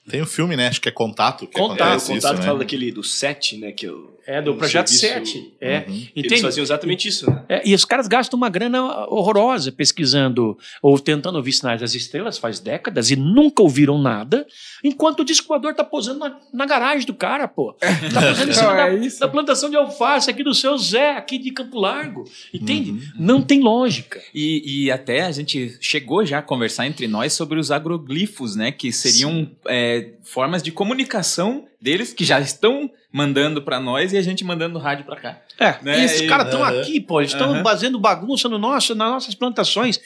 Tem 0.09 0.23
um 0.23 0.27
filme, 0.27 0.57
né? 0.57 0.69
Acho 0.69 0.81
que 0.81 0.89
é 0.89 0.93
Contato. 0.93 1.47
Que 1.47 1.53
Contato, 1.59 1.81
É, 1.81 2.15
contato 2.15 2.17
isso, 2.17 2.43
fala 2.43 2.53
né? 2.55 2.59
daquele 2.59 2.91
do 2.93 3.03
7, 3.05 3.57
né? 3.59 3.73
Que 3.73 3.87
eu, 3.87 4.17
É 4.27 4.43
do 4.43 4.53
um 4.53 4.57
Projeto 4.59 4.89
serviço- 4.89 5.33
7. 5.33 5.55
É. 5.61 5.85
Uhum. 5.89 6.07
Eles 6.15 6.41
faziam 6.41 6.63
exatamente 6.63 7.09
isso, 7.09 7.31
né? 7.31 7.45
É, 7.49 7.63
e 7.67 7.75
os 7.75 7.85
caras 7.85 8.07
gastam 8.07 8.37
uma 8.37 8.49
grana 8.51 9.07
horrorosa 9.09 9.73
pesquisando 9.73 10.57
ou 10.83 10.99
tentando 10.99 11.37
ouvir 11.37 11.53
sinais 11.53 11.81
das 11.81 11.95
estrelas 11.95 12.37
faz 12.39 12.61
décadas 12.61 13.11
e 13.11 13.17
nunca 13.17 13.63
ouviram 13.63 13.99
nada, 14.01 14.47
enquanto 14.85 15.21
o 15.21 15.25
disco 15.25 15.49
voador 15.49 15.75
tá 15.75 15.83
posando 15.85 16.19
na, 16.21 16.37
na 16.53 16.67
garagem 16.67 17.07
do 17.07 17.15
cara, 17.15 17.49
pô. 17.49 17.75
Tá 18.13 18.21
posando 18.21 18.51
em 18.51 18.55
cima 18.55 18.69
Não, 18.69 18.77
da, 18.77 18.89
é 18.91 18.95
isso. 18.97 19.21
da 19.21 19.29
plantação 19.29 19.71
de 19.71 19.77
alface 19.77 20.31
aqui 20.31 20.43
do 20.45 20.55
seu 20.55 20.77
Zé, 20.77 21.13
aqui 21.17 21.39
de 21.39 21.51
Campo 21.51 21.79
Largo. 21.79 22.25
Entende? 22.53 22.91
Uhum. 22.91 23.01
Não 23.19 23.43
tem 23.43 23.61
lógica. 23.61 24.21
E, 24.35 24.85
e 24.85 24.91
até 24.91 25.23
a 25.23 25.33
gente 25.33 25.77
chegou 25.81 26.25
já 26.25 26.39
a 26.39 26.43
conversar 26.43 26.87
entre 26.87 27.09
nós 27.09 27.33
sobre 27.33 27.59
os 27.59 27.71
agroglifos, 27.71 28.55
né? 28.57 28.71
Que 28.73 28.93
seriam 28.93 29.51
é, 29.99 30.15
formas 30.23 30.63
de 30.63 30.73
comunicação 30.73 31.67
deles 31.81 32.13
que 32.13 32.25
já 32.25 32.41
estão 32.41 32.91
mandando 33.11 33.63
pra 33.63 33.81
nós 33.81 34.13
e 34.13 34.19
a 34.19 34.23
gente 34.23 34.45
mandando 34.45 34.79
rádio 34.79 35.05
pra 35.05 35.17
cá. 35.17 35.41
É, 35.59 35.77
Né? 35.83 36.01
e 36.01 36.05
esses 36.05 36.29
caras 36.29 36.47
estão 36.47 36.63
aqui, 36.63 37.01
pô, 37.01 37.21
eles 37.21 37.33
estão 37.33 37.63
fazendo 37.65 37.99
bagunça 37.99 38.49
no 38.49 38.59
nosso, 38.59 38.95
nas 38.95 39.11
nossas 39.11 39.35
plantações. 39.35 39.99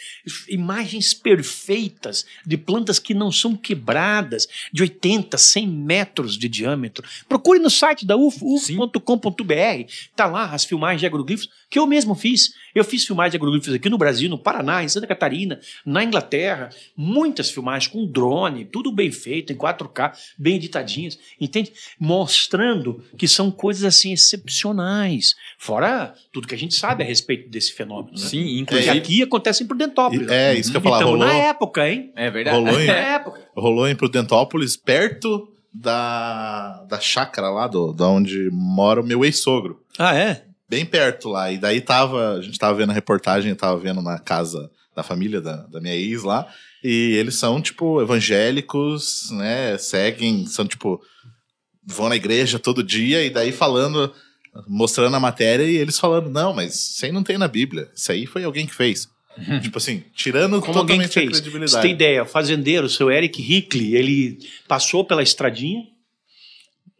Imagens 0.48 1.12
perfeitas 1.12 2.24
de 2.46 2.56
plantas 2.56 2.98
que 2.98 3.12
não 3.12 3.30
são 3.30 3.54
quebradas, 3.54 4.48
de 4.72 4.82
80, 4.82 5.36
100 5.36 5.66
metros 5.66 6.38
de 6.38 6.48
diâmetro. 6.48 7.06
Procure 7.28 7.58
no 7.58 7.68
site 7.68 8.06
da 8.06 8.16
ufo.com.br, 8.16 9.92
tá 10.16 10.26
lá 10.26 10.46
as 10.46 10.64
filmagens 10.64 11.00
de 11.00 11.06
agroglifos 11.06 11.48
que 11.68 11.78
eu 11.78 11.86
mesmo 11.86 12.14
fiz. 12.14 12.54
Eu 12.74 12.84
fiz 12.84 13.04
filmagens 13.04 13.32
de 13.32 13.36
agroglifos 13.36 13.74
aqui 13.74 13.90
no 13.90 13.98
Brasil, 13.98 14.30
no 14.30 14.38
Paraná, 14.38 14.82
em 14.82 14.88
Santa 14.88 15.06
Catarina, 15.06 15.60
na 15.84 16.02
Inglaterra, 16.04 16.70
muitas 16.96 17.50
filmagens 17.50 17.90
com 17.90 18.06
drone, 18.06 18.64
tudo 18.64 18.92
bem 18.92 19.10
feito, 19.10 19.52
em 19.52 19.56
4K, 19.56 20.12
bem 20.38 20.56
editadinhas, 20.56 21.18
entende? 21.40 21.72
Mostrando 21.98 22.91
que 23.16 23.26
são 23.28 23.50
coisas 23.50 23.84
assim 23.84 24.12
excepcionais, 24.12 25.34
fora 25.58 26.14
tudo 26.32 26.46
que 26.46 26.54
a 26.54 26.58
gente 26.58 26.74
sabe 26.74 27.02
a 27.02 27.06
respeito 27.06 27.48
desse 27.50 27.72
fenômeno. 27.72 28.12
Né? 28.12 28.18
Sim, 28.26 28.38
Porque 28.40 28.58
inclusive. 28.60 28.98
aqui 28.98 29.22
acontecem 29.22 29.66
por 29.66 29.76
Dentópolis. 29.76 30.28
E- 30.28 30.32
É, 30.32 30.54
isso 30.54 30.70
que 30.70 30.76
eu 30.76 30.80
ia 30.80 30.84
falar. 30.84 30.96
Então, 30.98 31.10
Rolou, 31.12 31.26
na 31.26 31.34
época, 31.34 31.88
hein? 31.88 32.12
É 32.16 32.30
verdade. 32.30 32.56
rolou, 32.56 32.80
em, 32.80 32.86
época. 32.90 33.40
rolou 33.56 33.88
em 33.88 33.94
Prudentópolis, 33.96 34.76
perto 34.76 35.48
da, 35.72 36.84
da 36.88 37.00
chácara 37.00 37.50
lá, 37.50 37.66
do, 37.66 37.92
da 37.92 38.08
onde 38.08 38.48
mora 38.52 39.00
o 39.00 39.04
meu 39.04 39.24
ex-sogro. 39.24 39.80
Ah, 39.98 40.14
é? 40.14 40.44
Bem 40.68 40.84
perto 40.86 41.28
lá. 41.28 41.50
E 41.52 41.58
daí 41.58 41.80
tava. 41.80 42.34
A 42.38 42.42
gente 42.42 42.58
tava 42.58 42.74
vendo 42.78 42.90
a 42.90 42.94
reportagem, 42.94 43.54
tava 43.54 43.78
vendo 43.78 44.00
na 44.02 44.18
casa 44.18 44.70
da 44.96 45.02
família 45.02 45.40
da, 45.40 45.56
da 45.66 45.80
minha 45.80 45.94
ex 45.94 46.22
lá. 46.22 46.46
E 46.84 47.14
eles 47.16 47.36
são, 47.36 47.60
tipo, 47.60 48.00
evangélicos, 48.02 49.30
né? 49.32 49.76
Seguem, 49.78 50.46
são, 50.46 50.66
tipo, 50.66 51.00
vão 51.84 52.08
na 52.08 52.16
igreja 52.16 52.58
todo 52.58 52.82
dia 52.82 53.24
e 53.24 53.30
daí 53.30 53.52
falando, 53.52 54.12
mostrando 54.66 55.16
a 55.16 55.20
matéria 55.20 55.64
e 55.64 55.76
eles 55.76 55.98
falando, 55.98 56.30
não, 56.30 56.52
mas 56.52 56.74
isso 56.74 57.04
aí 57.04 57.12
não 57.12 57.22
tem 57.22 57.38
na 57.38 57.48
Bíblia. 57.48 57.90
Isso 57.94 58.12
aí 58.12 58.26
foi 58.26 58.44
alguém 58.44 58.66
que 58.66 58.74
fez. 58.74 59.08
tipo 59.62 59.78
assim, 59.78 60.04
tirando 60.14 60.60
Como 60.60 60.72
totalmente 60.72 61.06
a 61.06 61.08
fez. 61.08 61.26
Você 61.26 61.42
credibilidade. 61.42 61.82
tem 61.82 61.92
ideia, 61.92 62.22
o 62.22 62.26
fazendeiro, 62.26 62.86
o 62.86 62.90
seu 62.90 63.10
Eric 63.10 63.40
Hickley, 63.40 63.94
ele 63.94 64.38
passou 64.68 65.04
pela 65.04 65.22
estradinha, 65.22 65.84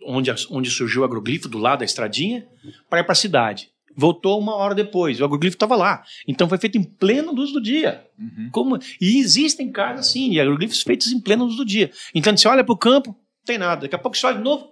onde, 0.05 0.31
onde 0.51 0.71
surgiu 0.71 1.03
o 1.03 1.05
agroglifo, 1.05 1.49
do 1.49 1.59
lado 1.59 1.81
da 1.81 1.85
estradinha, 1.85 2.47
para 2.89 3.01
ir 3.01 3.05
para 3.05 3.13
a 3.13 3.17
cidade. 3.17 3.71
Voltou 3.95 4.41
uma 4.41 4.55
hora 4.55 4.75
depois, 4.75 5.21
o 5.21 5.25
agroglifo 5.25 5.55
estava 5.55 5.77
lá. 5.77 6.03
Então 6.27 6.49
foi 6.49 6.57
feito 6.57 6.79
em 6.79 6.83
plena 6.83 7.31
luz 7.31 7.53
do 7.53 7.61
dia. 7.61 8.07
Como? 8.51 8.79
E 8.99 9.19
existem 9.19 9.71
casas 9.71 10.09
assim, 10.09 10.31
de 10.31 10.41
agroglifos 10.41 10.81
feitos 10.81 11.13
em 11.13 11.21
plena 11.21 11.45
luz 11.45 11.57
do 11.57 11.65
dia. 11.65 11.91
Então 12.15 12.35
você 12.35 12.49
olha 12.49 12.65
para 12.65 12.73
o 12.73 12.79
campo, 12.79 13.11
não 13.11 13.45
tem 13.45 13.59
nada. 13.59 13.83
Daqui 13.83 13.95
a 13.95 13.99
pouco 13.99 14.17
você 14.17 14.27
olha 14.27 14.39
de 14.39 14.43
novo, 14.43 14.67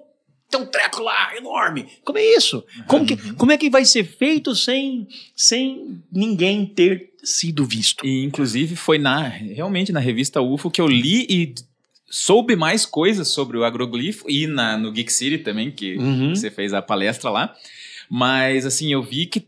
tem 0.51 0.61
um 0.61 0.67
treco 0.67 1.01
lá, 1.03 1.37
enorme. 1.37 1.87
Como 2.05 2.19
é 2.19 2.25
isso? 2.37 2.65
Como, 2.87 3.07
que, 3.07 3.17
como 3.35 3.53
é 3.53 3.57
que 3.59 3.71
vai 3.71 3.85
ser 3.85 4.05
feito 4.05 4.55
sem, 4.55 5.07
sem 5.37 6.01
ninguém 6.13 6.67
ter 6.67 7.11
sido 7.23 7.65
visto? 7.65 8.05
E 8.05 8.25
inclusive 8.25 8.75
foi 8.77 8.99
na 8.99 9.29
realmente 9.29 9.93
na 9.93 10.01
revista 10.01 10.41
UFO 10.43 10.71
que 10.71 10.81
eu 10.81 10.89
li 10.89 11.27
e 11.29 11.55
soube 12.11 12.57
mais 12.57 12.85
coisas 12.85 13.29
sobre 13.29 13.57
o 13.57 13.65
agroglifo 13.65 14.29
e 14.29 14.47
na, 14.47 14.77
no 14.77 14.91
Geek 14.91 15.13
City 15.13 15.39
também, 15.39 15.71
que 15.71 15.97
Uhum. 15.97 16.35
você 16.35 16.51
fez 16.51 16.75
a 16.75 16.83
palestra 16.83 17.31
lá. 17.31 17.55
Mas 18.11 18.67
assim, 18.67 18.93
eu 18.93 19.03
vi 19.03 19.27
que 19.27 19.47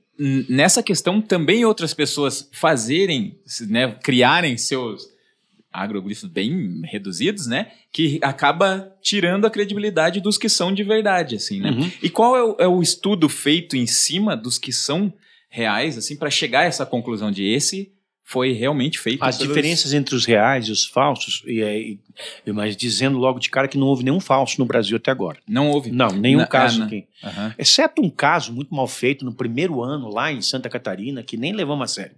nessa 0.48 0.82
questão 0.82 1.20
também 1.20 1.64
outras 1.64 1.92
pessoas 1.92 2.48
fazerem, 2.52 3.36
né, 3.68 3.90
criarem 4.02 4.56
seus 4.56 5.11
agroglifos 5.72 6.28
bem 6.28 6.80
reduzidos, 6.84 7.46
né, 7.46 7.68
que 7.90 8.18
acaba 8.22 8.92
tirando 9.00 9.46
a 9.46 9.50
credibilidade 9.50 10.20
dos 10.20 10.36
que 10.36 10.48
são 10.48 10.72
de 10.72 10.82
verdade, 10.84 11.36
assim, 11.36 11.60
né? 11.60 11.70
Uhum. 11.70 11.90
E 12.02 12.10
qual 12.10 12.36
é 12.36 12.42
o, 12.42 12.56
é 12.60 12.68
o 12.68 12.82
estudo 12.82 13.28
feito 13.28 13.76
em 13.76 13.86
cima 13.86 14.36
dos 14.36 14.58
que 14.58 14.72
são 14.72 15.12
reais, 15.48 15.96
assim, 15.98 16.16
para 16.16 16.30
chegar 16.30 16.60
a 16.60 16.64
essa 16.64 16.84
conclusão 16.86 17.30
de 17.30 17.44
esse 17.44 17.92
foi 18.24 18.52
realmente 18.52 18.98
feito? 18.98 19.22
As 19.22 19.36
pelos- 19.36 19.48
diferenças 19.54 19.92
entre 19.92 20.14
os 20.14 20.24
reais 20.24 20.66
e 20.68 20.72
os 20.72 20.86
falsos, 20.86 21.42
e, 21.46 21.62
aí, 21.62 21.98
e- 22.46 22.52
mas 22.52 22.74
dizendo 22.76 23.18
logo 23.18 23.38
de 23.38 23.50
cara 23.50 23.68
que 23.68 23.76
não 23.76 23.86
houve 23.88 24.02
nenhum 24.04 24.20
falso 24.20 24.58
no 24.58 24.64
Brasil 24.64 24.96
até 24.96 25.10
agora. 25.10 25.38
Não 25.46 25.68
houve. 25.70 25.90
Não, 25.90 26.08
nenhum 26.08 26.38
Na- 26.38 26.46
caso 26.46 26.82
ah, 26.82 26.86
aqui. 26.86 27.04
Aham. 27.22 27.54
Exceto 27.58 28.00
um 28.00 28.08
caso 28.08 28.52
muito 28.52 28.74
mal 28.74 28.86
feito 28.86 29.24
no 29.24 29.34
primeiro 29.34 29.82
ano 29.82 30.08
lá 30.08 30.32
em 30.32 30.40
Santa 30.40 30.70
Catarina, 30.70 31.22
que 31.22 31.36
nem 31.36 31.52
levamos 31.52 31.84
a 31.84 31.94
sério. 31.94 32.16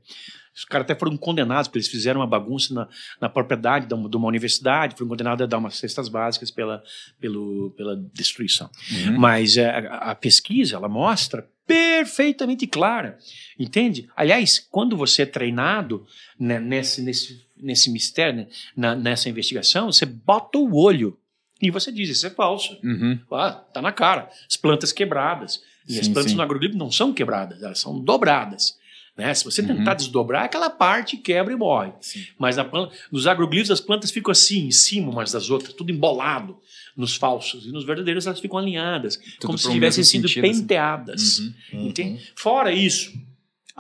Os 0.55 0.65
caras 0.65 0.85
até 0.85 0.95
foram 0.95 1.17
condenados, 1.17 1.67
porque 1.69 1.79
eles 1.79 1.89
fizeram 1.89 2.21
uma 2.21 2.27
bagunça 2.27 2.73
na, 2.73 2.89
na 3.21 3.29
propriedade 3.29 3.87
de 3.87 3.95
uma, 3.95 4.09
de 4.09 4.17
uma 4.17 4.29
universidade, 4.29 4.95
foram 4.97 5.09
condenados 5.09 5.43
a 5.43 5.47
dar 5.47 5.59
umas 5.59 5.77
cestas 5.77 6.09
básicas 6.09 6.51
pela, 6.51 6.83
pelo, 7.21 7.71
pela 7.77 7.97
destruição. 8.15 8.71
Uhum. 8.93 9.19
Mas 9.19 9.57
é, 9.57 9.69
a, 9.69 10.11
a 10.11 10.15
pesquisa, 10.15 10.77
ela 10.77 10.89
mostra 10.89 11.49
perfeitamente 11.67 12.67
clara, 12.67 13.19
entende? 13.59 14.09
Aliás, 14.15 14.59
quando 14.71 14.97
você 14.97 15.23
é 15.23 15.27
treinado 15.27 16.05
né, 16.39 16.61
nesse, 16.61 17.03
nesse, 17.03 17.45
nesse 17.57 17.91
mistério, 17.91 18.37
né, 18.41 18.47
na- 18.77 18.95
nessa 18.95 19.29
investigação, 19.29 19.91
você 19.91 20.05
bota 20.07 20.59
o 20.59 20.77
olho 20.77 21.19
e 21.63 21.71
você 21.71 21.91
diz, 21.91 22.09
isso 22.11 22.27
é 22.27 22.31
falso. 22.31 22.79
Uhum. 22.85 23.19
Ah, 23.33 23.53
tá 23.53 23.81
na 23.81 23.93
cara. 23.93 24.29
As 24.49 24.57
plantas 24.57 24.93
quebradas. 24.93 25.63
E 25.89 25.99
as 25.99 26.07
Sim, 26.07 26.13
plantas 26.13 26.31
sim. 26.33 26.37
no 26.37 26.43
agroglifo 26.43 26.77
não 26.77 26.91
são 26.91 27.13
quebradas, 27.13 27.63
elas 27.63 27.79
são 27.79 27.99
dobradas. 27.99 28.79
Né? 29.17 29.33
Se 29.33 29.45
você 29.45 29.63
tentar 29.63 29.93
Uhum. 29.93 29.97
desdobrar, 29.97 30.45
aquela 30.45 30.69
parte 30.69 31.17
quebra 31.17 31.53
e 31.53 31.57
morre. 31.57 31.93
Sim. 32.01 32.27
Mas 32.39 32.57
na 32.57 32.69
nos 33.13 33.27
agroglifos 33.27 33.71
as 33.71 33.81
plantas 33.81 34.11
ficam 34.11 34.33
assim, 34.33 34.67
em 34.67 34.71
cima 34.73 35.11
umas 35.11 35.31
das 35.33 35.51
outras, 35.51 35.73
tudo 35.73 35.93
embolado 35.93 36.57
nos 36.97 37.15
falsos. 37.15 37.67
E 37.67 37.71
nos 37.71 37.85
verdadeiros 37.85 38.27
elas 38.27 38.41
ficam 38.41 38.59
alinhadas, 38.59 39.19
como 39.41 39.57
se 39.57 39.71
tivessem 39.71 40.03
sido 40.03 40.29
sentido, 40.29 40.45
assim. 40.47 40.61
penteadas. 40.61 41.39
Uhum. 41.73 41.89
Entende? 41.89 42.33
Fora 42.35 42.73
isso, 42.73 43.13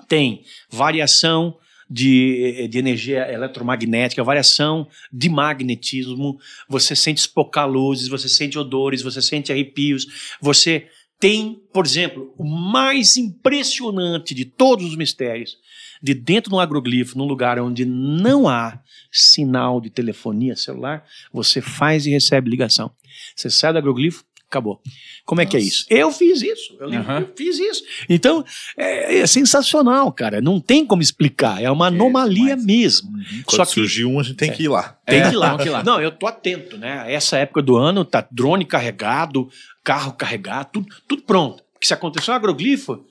tem 0.08 0.44
variação 0.70 1.56
de, 1.90 2.66
de 2.68 2.78
energia 2.78 3.30
eletromagnética, 3.30 4.22
variação 4.24 4.88
de 5.12 5.28
magnetismo, 5.28 6.38
você 6.68 6.96
sente 6.96 7.18
espocar 7.20 7.68
luzes, 7.68 8.08
você 8.08 8.28
sente 8.28 8.58
odores, 8.58 9.02
você 9.02 9.20
sente 9.20 9.52
arrepios, 9.52 10.36
você 10.40 10.88
tem, 11.20 11.60
por 11.72 11.86
exemplo, 11.86 12.34
o 12.36 12.44
mais 12.44 13.16
impressionante 13.16 14.34
de 14.34 14.44
todos 14.44 14.84
os 14.86 14.96
mistérios, 14.96 15.56
de 16.02 16.12
dentro 16.12 16.50
de 16.50 16.56
um 16.56 16.60
agroglifo, 16.60 17.16
num 17.16 17.24
lugar 17.24 17.58
onde 17.58 17.84
não 17.84 18.48
há 18.48 18.78
sinal 19.10 19.80
de 19.80 19.88
telefonia 19.90 20.56
celular, 20.56 21.04
você 21.32 21.60
faz 21.60 22.04
e 22.06 22.10
recebe 22.10 22.50
ligação. 22.50 22.90
Você 23.34 23.48
sai 23.48 23.72
do 23.72 23.78
agroglifo, 23.78 24.22
acabou. 24.46 24.80
Como 25.24 25.40
é 25.40 25.46
que 25.46 25.56
é 25.56 25.60
Nossa. 25.60 25.68
isso? 25.68 25.86
Eu 25.88 26.12
fiz 26.12 26.42
isso. 26.42 26.76
Eu, 26.78 26.92
Aham. 26.92 27.20
eu 27.20 27.32
fiz 27.34 27.58
isso. 27.58 27.82
Então, 28.08 28.44
é, 28.76 29.20
é 29.20 29.26
sensacional, 29.26 30.12
cara. 30.12 30.40
Não 30.42 30.60
tem 30.60 30.84
como 30.84 31.00
explicar. 31.00 31.62
É 31.62 31.70
uma 31.70 31.86
anomalia 31.86 32.50
demais. 32.56 32.64
mesmo. 32.66 33.10
Quando 33.46 33.56
Só 33.56 33.64
que 33.64 33.72
surgiu 33.72 34.10
um, 34.10 34.20
a 34.20 34.22
gente 34.22 34.36
tem 34.36 34.52
que 34.52 34.64
ir 34.64 34.68
lá. 34.68 34.98
tem 35.06 35.20
É, 35.20 35.28
que 35.28 35.34
ir 35.34 35.38
lá. 35.38 35.48
tem 35.50 35.58
que 35.58 35.68
ir 35.68 35.70
lá. 35.70 35.82
Não, 35.82 36.00
eu 36.00 36.10
tô 36.12 36.26
atento, 36.26 36.76
né? 36.76 37.10
Essa 37.10 37.38
época 37.38 37.62
do 37.62 37.76
ano 37.76 38.04
tá 38.04 38.26
drone 38.30 38.64
carregado, 38.66 39.48
carro 39.84 40.14
carregado, 40.14 40.70
tudo, 40.72 40.96
tudo 41.06 41.22
pronto. 41.22 41.62
Porque 41.72 41.86
se 41.86 41.94
aconteceu 41.94 42.32
um 42.32 42.36
agroglifo, 42.36 43.06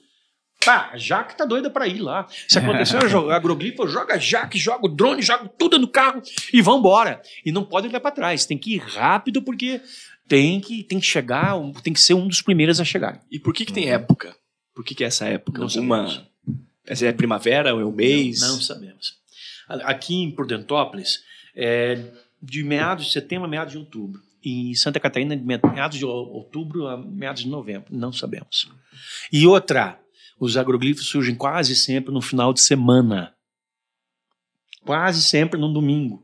pá, 0.64 0.90
a 0.92 0.98
Jaque 0.98 1.36
tá 1.36 1.44
doida 1.44 1.70
pra 1.70 1.86
ir 1.86 2.00
lá. 2.00 2.26
Se 2.48 2.58
aconteceu 2.58 3.00
um 3.00 3.30
agroglifo, 3.30 3.86
joga 3.86 4.14
a 4.14 4.18
Jaque, 4.18 4.58
joga 4.58 4.84
o 4.86 4.88
drone, 4.88 5.22
joga 5.22 5.48
tudo 5.56 5.78
no 5.78 5.86
carro 5.86 6.20
e 6.52 6.60
vambora. 6.60 7.22
E 7.46 7.52
não 7.52 7.64
pode 7.64 7.86
olhar 7.86 8.00
pra 8.00 8.10
trás. 8.10 8.44
Tem 8.44 8.58
que 8.58 8.74
ir 8.74 8.78
rápido 8.78 9.40
porque 9.40 9.80
tem 10.26 10.60
que, 10.60 10.82
tem 10.82 10.98
que 10.98 11.06
chegar, 11.06 11.54
tem 11.82 11.92
que 11.92 12.00
ser 12.00 12.14
um 12.14 12.26
dos 12.26 12.42
primeiros 12.42 12.80
a 12.80 12.84
chegar. 12.84 13.22
E 13.30 13.38
por 13.38 13.54
que, 13.54 13.64
que 13.64 13.72
tem 13.72 13.90
época? 13.90 14.36
Por 14.74 14.84
que, 14.84 14.94
que 14.94 15.04
é 15.04 15.06
essa 15.06 15.26
época? 15.26 15.58
Não 15.60 15.68
Alguma... 15.68 16.08
sabemos. 16.08 16.34
Essa 16.86 17.06
é 17.06 17.12
primavera, 17.12 17.70
é 17.70 17.72
o 17.72 17.92
mês? 17.92 18.40
Não, 18.40 18.54
não 18.54 18.60
sabemos. 18.60 19.14
Aqui 19.84 20.16
em 20.16 20.30
Prudentópolis, 20.30 21.22
é, 21.56 21.98
de 22.42 22.62
meados 22.62 23.06
de 23.06 23.12
setembro 23.12 23.46
a 23.46 23.48
meados 23.48 23.72
de 23.72 23.78
outubro. 23.78 24.20
Em 24.44 24.74
Santa 24.74 25.00
Catarina, 25.00 25.36
de 25.36 25.42
me- 25.42 25.58
meados 25.72 25.96
de 25.98 26.04
ou- 26.04 26.28
outubro 26.32 26.86
a 26.86 26.96
meados 26.96 27.42
de 27.42 27.48
novembro. 27.48 27.86
Não 27.90 28.12
sabemos. 28.12 28.68
E 29.32 29.46
outra, 29.46 29.98
os 30.38 30.56
agroglifos 30.56 31.06
surgem 31.06 31.34
quase 31.34 31.74
sempre 31.74 32.12
no 32.12 32.20
final 32.20 32.52
de 32.52 32.60
semana. 32.60 33.32
Quase 34.84 35.22
sempre 35.22 35.58
no 35.58 35.72
domingo. 35.72 36.22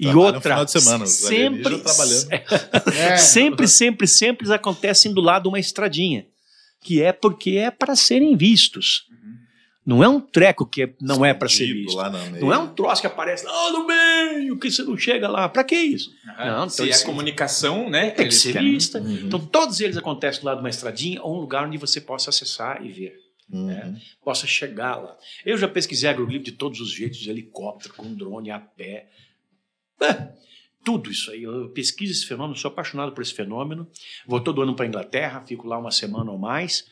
E 0.00 0.04
Trabalham 0.04 0.24
outra, 0.36 0.40
final 0.40 0.64
de 0.64 0.70
semana, 0.80 1.04
sempre. 1.28 1.62
É, 2.96 3.16
sempre, 3.18 3.68
sempre, 3.68 4.06
sempre 4.06 4.52
acontecem 4.52 5.12
do 5.12 5.20
lado 5.20 5.42
de 5.42 5.48
uma 5.48 5.60
estradinha, 5.60 6.26
que 6.80 7.02
é 7.02 7.12
porque 7.12 7.50
é 7.52 7.70
para 7.70 7.94
serem 7.94 8.34
vistos. 8.34 9.04
Não 9.86 10.02
é 10.02 10.08
um 10.08 10.18
treco 10.20 10.64
que 10.66 10.82
é- 10.84 10.94
não 11.00 11.24
é 11.24 11.34
para 11.34 11.48
ser 11.48 11.66
visto. 11.72 11.96
Não 12.40 12.52
é 12.52 12.58
um 12.58 12.74
troço 12.74 13.00
que 13.02 13.06
aparece 13.06 13.44
lá 13.44 13.70
no 13.72 13.86
meio, 13.86 14.58
que 14.58 14.70
você 14.70 14.82
não 14.82 14.96
chega 14.96 15.28
lá. 15.28 15.48
Pra 15.48 15.62
que 15.62 15.74
isso? 15.76 16.10
Não, 16.38 16.68
Se 16.68 16.76
então 16.76 16.86
é 16.86 16.88
isso- 16.90 17.04
comunicação, 17.04 17.90
né? 17.90 18.10
Tem 18.10 18.26
que 18.28 18.34
ser 18.34 18.58
vista. 18.60 18.98
Então 18.98 19.38
todos 19.38 19.80
eles 19.80 19.96
acontecem 19.96 20.40
do 20.40 20.46
lado 20.46 20.56
de 20.58 20.62
uma 20.62 20.70
estradinha 20.70 21.22
ou 21.22 21.36
um 21.36 21.40
lugar 21.40 21.66
onde 21.66 21.76
você 21.76 22.00
possa 22.00 22.30
acessar 22.30 22.84
e 22.84 22.90
ver. 22.90 23.14
Uhum. 23.50 23.96
Possa 24.24 24.46
chegar 24.46 24.96
lá. 24.96 25.16
Eu 25.44 25.58
já 25.58 25.68
pesquisei 25.68 26.08
agroglifo 26.08 26.44
de 26.46 26.52
todos 26.52 26.80
os 26.80 26.90
jeitos, 26.90 27.18
de 27.18 27.28
helicóptero, 27.28 27.92
com 27.92 28.14
drone, 28.14 28.50
a 28.50 28.58
pé. 28.58 29.10
É, 30.00 30.28
tudo 30.82 31.10
isso 31.10 31.30
aí. 31.30 31.42
Eu 31.42 31.68
pesquiso 31.68 32.10
esse 32.12 32.26
fenômeno, 32.26 32.56
sou 32.56 32.70
apaixonado 32.70 33.12
por 33.12 33.20
esse 33.20 33.34
fenômeno. 33.34 33.86
Vou 34.26 34.40
todo 34.40 34.62
ano 34.62 34.74
para 34.74 34.86
Inglaterra, 34.86 35.44
fico 35.46 35.66
lá 35.68 35.76
uma 35.78 35.90
semana 35.90 36.30
ou 36.30 36.38
mais, 36.38 36.86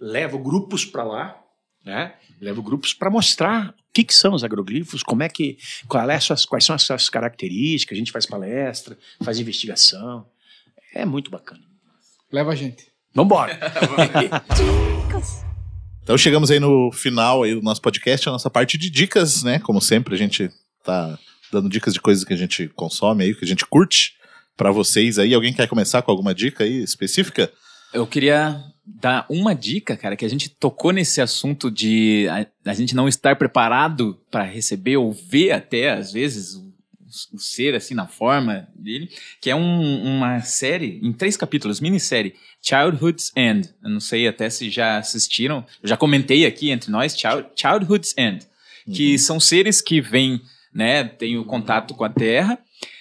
levo 0.00 0.38
grupos 0.38 0.84
para 0.86 1.04
lá, 1.04 1.44
né? 1.88 2.12
Levo 2.40 2.62
grupos 2.62 2.92
para 2.92 3.10
mostrar 3.10 3.70
o 3.70 3.74
que, 3.92 4.04
que 4.04 4.14
são 4.14 4.32
os 4.34 4.44
agroglifos, 4.44 5.02
como 5.02 5.22
é 5.22 5.28
que, 5.28 5.58
qual 5.88 6.08
é 6.08 6.14
as 6.14 6.22
suas- 6.24 6.44
quais 6.44 6.64
são 6.64 6.76
as 6.76 6.82
suas 6.82 7.08
características. 7.08 7.96
A 7.96 7.98
gente 7.98 8.12
faz 8.12 8.26
palestra, 8.26 8.96
faz 9.22 9.38
investigação. 9.40 10.26
É 10.94 11.04
muito 11.04 11.30
bacana. 11.30 11.62
Leva 12.30 12.52
a 12.52 12.54
gente. 12.54 12.86
Vambora! 13.14 13.58
Então 16.02 16.16
chegamos 16.16 16.50
aí 16.50 16.58
no 16.58 16.90
final 16.90 17.42
aí 17.42 17.54
do 17.54 17.60
nosso 17.60 17.82
podcast, 17.82 18.26
a 18.28 18.32
nossa 18.32 18.48
parte 18.48 18.78
de 18.78 18.88
dicas, 18.88 19.42
né? 19.42 19.58
Como 19.58 19.78
sempre, 19.80 20.14
a 20.14 20.16
gente 20.18 20.48
tá 20.82 21.18
dando 21.52 21.68
dicas 21.68 21.92
de 21.92 22.00
coisas 22.00 22.24
que 22.24 22.32
a 22.32 22.36
gente 22.36 22.66
consome 22.68 23.24
aí, 23.24 23.34
que 23.34 23.44
a 23.44 23.48
gente 23.48 23.66
curte 23.66 24.14
pra 24.56 24.70
vocês 24.70 25.18
aí. 25.18 25.34
Alguém 25.34 25.52
quer 25.52 25.68
começar 25.68 26.00
com 26.00 26.10
alguma 26.10 26.34
dica 26.34 26.64
aí 26.64 26.82
específica? 26.82 27.52
Eu 27.92 28.06
queria 28.06 28.58
dar 29.00 29.26
uma 29.28 29.54
dica, 29.54 29.96
cara, 29.96 30.16
que 30.16 30.24
a 30.24 30.28
gente 30.30 30.48
tocou 30.48 30.92
nesse 30.92 31.20
assunto 31.20 31.70
de 31.70 32.26
a, 32.30 32.70
a 32.70 32.74
gente 32.74 32.94
não 32.96 33.06
estar 33.06 33.36
preparado 33.36 34.18
para 34.30 34.42
receber 34.44 34.96
ou 34.96 35.12
ver 35.12 35.52
até, 35.52 35.90
às 35.90 36.12
vezes, 36.12 36.54
o 37.32 37.38
ser, 37.38 37.74
assim, 37.74 37.94
na 37.94 38.06
forma 38.06 38.68
dele, 38.74 39.08
que 39.40 39.48
é 39.50 39.54
um- 39.56 40.02
uma 40.16 40.40
série 40.42 41.00
em 41.02 41.12
três 41.12 41.36
capítulos, 41.36 41.80
minissérie, 41.80 42.34
Childhood's 42.62 43.32
End. 43.36 43.70
Eu 43.82 43.90
não 43.90 44.00
sei 44.00 44.28
até 44.28 44.50
se 44.50 44.68
já 44.68 44.98
assistiram, 44.98 45.64
eu 45.82 45.88
já 45.88 45.96
comentei 45.96 46.44
aqui 46.44 46.70
entre 46.70 46.90
nós, 46.90 47.16
Child, 47.18 47.46
Childhood's 47.56 48.14
End, 48.18 48.46
que 48.92 49.18
são 49.18 49.38
seres 49.40 49.80
que 49.80 50.00
vêm, 50.00 50.40
né, 50.72 51.04
têm 51.04 51.38
o 51.38 51.44
contato 51.44 51.94
com 51.94 52.04
a 52.04 52.08
Terra, 52.10 52.58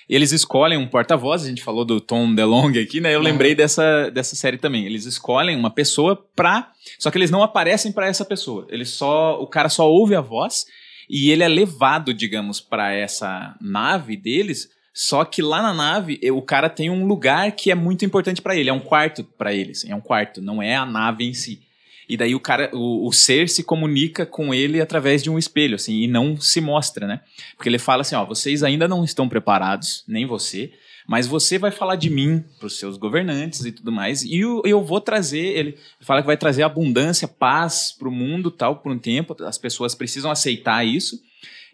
eles 0.09 0.31
escolhem 0.31 0.77
um 0.77 0.87
porta-voz, 0.87 1.43
a 1.43 1.47
gente 1.47 1.63
falou 1.63 1.83
do 1.83 1.99
Tom 1.99 2.33
DeLonge 2.33 2.79
aqui, 2.79 3.01
né? 3.01 3.13
Eu 3.13 3.21
lembrei 3.21 3.53
dessa, 3.53 4.09
dessa 4.09 4.35
série 4.35 4.57
também. 4.57 4.85
Eles 4.85 5.05
escolhem 5.05 5.57
uma 5.57 5.69
pessoa 5.69 6.15
pra. 6.35 6.71
Só 6.97 7.11
que 7.11 7.17
eles 7.17 7.31
não 7.31 7.43
aparecem 7.43 7.91
pra 7.91 8.07
essa 8.07 8.23
pessoa. 8.23 8.65
Eles 8.69 8.89
só. 8.89 9.41
O 9.41 9.47
cara 9.47 9.67
só 9.67 9.89
ouve 9.89 10.15
a 10.15 10.21
voz 10.21 10.65
e 11.09 11.29
ele 11.29 11.43
é 11.43 11.47
levado, 11.47 12.13
digamos, 12.13 12.61
pra 12.61 12.93
essa 12.93 13.55
nave 13.59 14.15
deles. 14.15 14.69
Só 14.93 15.25
que 15.25 15.41
lá 15.41 15.61
na 15.61 15.73
nave, 15.73 16.19
eh, 16.23 16.31
o 16.31 16.41
cara 16.41 16.69
tem 16.69 16.89
um 16.89 17.05
lugar 17.05 17.51
que 17.51 17.69
é 17.69 17.75
muito 17.75 18.03
importante 18.03 18.41
pra 18.41 18.55
ele. 18.55 18.69
É 18.69 18.73
um 18.73 18.79
quarto 18.79 19.23
pra 19.23 19.53
eles. 19.53 19.85
É 19.85 19.93
um 19.93 20.01
quarto, 20.01 20.41
não 20.41 20.61
é 20.61 20.75
a 20.75 20.85
nave 20.85 21.25
em 21.25 21.33
si. 21.33 21.61
E 22.09 22.15
daí 22.15 22.33
o 22.33 22.39
cara, 22.39 22.69
o, 22.73 23.07
o 23.07 23.11
ser 23.11 23.49
se 23.49 23.63
comunica 23.63 24.25
com 24.25 24.53
ele 24.53 24.79
através 24.79 25.21
de 25.21 25.29
um 25.29 25.37
espelho, 25.37 25.75
assim, 25.75 26.01
e 26.01 26.07
não 26.07 26.39
se 26.39 26.61
mostra, 26.61 27.05
né? 27.05 27.21
Porque 27.55 27.67
ele 27.67 27.79
fala 27.79 28.01
assim, 28.01 28.15
ó, 28.15 28.25
vocês 28.25 28.63
ainda 28.63 28.87
não 28.87 29.03
estão 29.03 29.27
preparados, 29.27 30.03
nem 30.07 30.25
você, 30.25 30.71
mas 31.07 31.27
você 31.27 31.57
vai 31.57 31.71
falar 31.71 31.95
de 31.95 32.09
mim 32.09 32.43
para 32.57 32.67
os 32.67 32.77
seus 32.77 32.97
governantes 32.97 33.65
e 33.65 33.71
tudo 33.71 33.91
mais, 33.91 34.23
e 34.23 34.37
eu, 34.39 34.61
eu 34.65 34.83
vou 34.83 35.01
trazer, 35.01 35.57
ele 35.57 35.77
fala 36.01 36.21
que 36.21 36.27
vai 36.27 36.37
trazer 36.37 36.63
abundância, 36.63 37.27
paz 37.27 37.93
para 37.97 38.07
o 38.07 38.11
mundo, 38.11 38.51
tal, 38.51 38.77
por 38.77 38.91
um 38.91 38.99
tempo, 38.99 39.35
as 39.43 39.57
pessoas 39.57 39.93
precisam 39.95 40.31
aceitar 40.31 40.85
isso, 40.85 41.21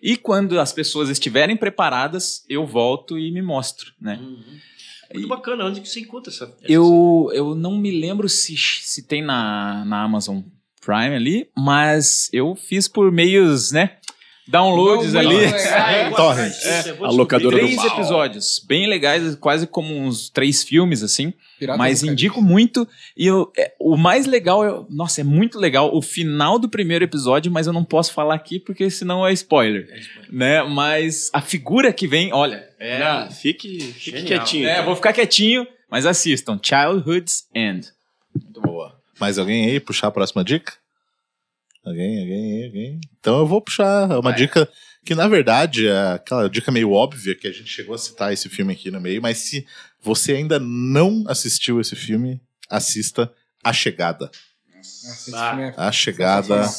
e 0.01 0.17
quando 0.17 0.59
as 0.59 0.73
pessoas 0.73 1.09
estiverem 1.09 1.55
preparadas, 1.55 2.43
eu 2.49 2.65
volto 2.65 3.17
e 3.17 3.31
me 3.31 3.41
mostro, 3.41 3.93
né? 4.01 4.19
Muito 5.13 5.27
bacana, 5.27 5.65
onde 5.65 5.81
que 5.81 5.89
você 5.89 5.99
encontra 5.99 6.31
essa. 6.31 6.45
essa 6.45 6.71
Eu, 6.71 7.29
eu 7.33 7.55
não 7.55 7.77
me 7.77 7.91
lembro 7.91 8.27
se, 8.27 8.55
se 8.57 9.03
tem 9.07 9.21
na, 9.21 9.83
na 9.85 10.03
Amazon 10.03 10.41
Prime 10.83 11.15
ali, 11.15 11.49
mas 11.57 12.29
eu 12.33 12.55
fiz 12.55 12.87
por 12.87 13.11
meios, 13.11 13.71
né? 13.71 13.97
Downloads 14.47 15.15
ali. 15.15 15.35
legal. 15.37 16.13
Torrent. 16.15 16.51
série? 16.51 16.89
Eu 16.89 16.95
vou 16.97 17.07
A 17.07 17.11
locadora 17.11 17.55
do 17.57 17.61
Três 17.65 17.83
episódios, 17.83 18.63
bem 18.67 18.87
legais, 18.87 19.35
quase 19.35 19.65
como 19.65 19.95
uns 19.95 20.29
três 20.29 20.63
filmes, 20.63 21.01
assim. 21.01 21.33
Pirata 21.57 21.77
mas 21.77 22.03
indico 22.03 22.41
muito. 22.41 22.87
E 23.15 23.25
eu- 23.27 23.51
é, 23.57 23.73
o 23.79 23.95
mais 23.95 24.25
legal, 24.25 24.65
é, 24.65 24.85
nossa, 24.89 25.21
é 25.21 25.23
muito 25.23 25.57
legal 25.57 25.95
o 25.95 26.01
final 26.01 26.59
do 26.59 26.67
primeiro 26.67 27.05
episódio, 27.05 27.51
mas 27.51 27.67
eu 27.67 27.73
não 27.73 27.83
posso 27.85 28.11
falar 28.13 28.35
aqui 28.35 28.59
porque 28.59 28.89
senão 28.89 29.25
é 29.25 29.31
spoiler. 29.33 29.87
Né? 30.29 30.61
Mas 30.63 31.29
a 31.33 31.39
figura 31.41 31.93
que 31.93 32.05
vem, 32.07 32.33
olha. 32.33 32.67
É, 32.79 33.29
fique, 33.31 33.79
fique 33.79 34.17
Genial. 34.19 34.39
quietinho. 34.39 34.67
é, 34.67 34.73
então. 34.73 34.85
vou 34.85 34.95
ficar 34.95 35.13
quietinho, 35.13 35.65
mas 35.89 36.05
assistam. 36.05 36.59
Childhood's 36.61 37.45
End. 37.55 37.87
Muito 38.35 38.59
boa. 38.61 38.93
Mais 39.19 39.37
alguém 39.39 39.67
aí 39.69 39.79
puxar 39.79 40.07
a 40.07 40.11
próxima 40.11 40.43
dica? 40.43 40.73
Alguém, 41.85 42.21
alguém, 42.21 42.65
alguém? 42.65 43.01
Então 43.19 43.39
eu 43.39 43.47
vou 43.47 43.61
puxar 43.61 44.17
uma 44.17 44.31
dica 44.31 44.69
que, 45.03 45.13
na 45.13 45.27
verdade, 45.27 45.87
é 45.87 46.13
aquela 46.13 46.49
dica 46.49 46.71
meio 46.71 46.91
óbvia 46.91 47.35
que 47.35 47.47
a 47.47 47.51
gente 47.51 47.69
chegou 47.69 47.93
a 47.93 47.97
citar 47.97 48.31
esse 48.31 48.47
filme 48.47 48.71
aqui 48.73 48.89
no 48.89 49.01
meio, 49.01 49.21
mas 49.21 49.39
se 49.39 49.65
você 50.01 50.33
ainda 50.33 50.59
não 50.59 51.25
assistiu 51.27 51.81
esse 51.81 51.95
filme, 51.95 52.41
assista 52.69 53.31
A 53.63 53.73
Chegada. 53.73 54.31
Nossa, 54.73 55.37
é 55.37 55.73
A 55.75 55.91
Chegada 55.91 56.69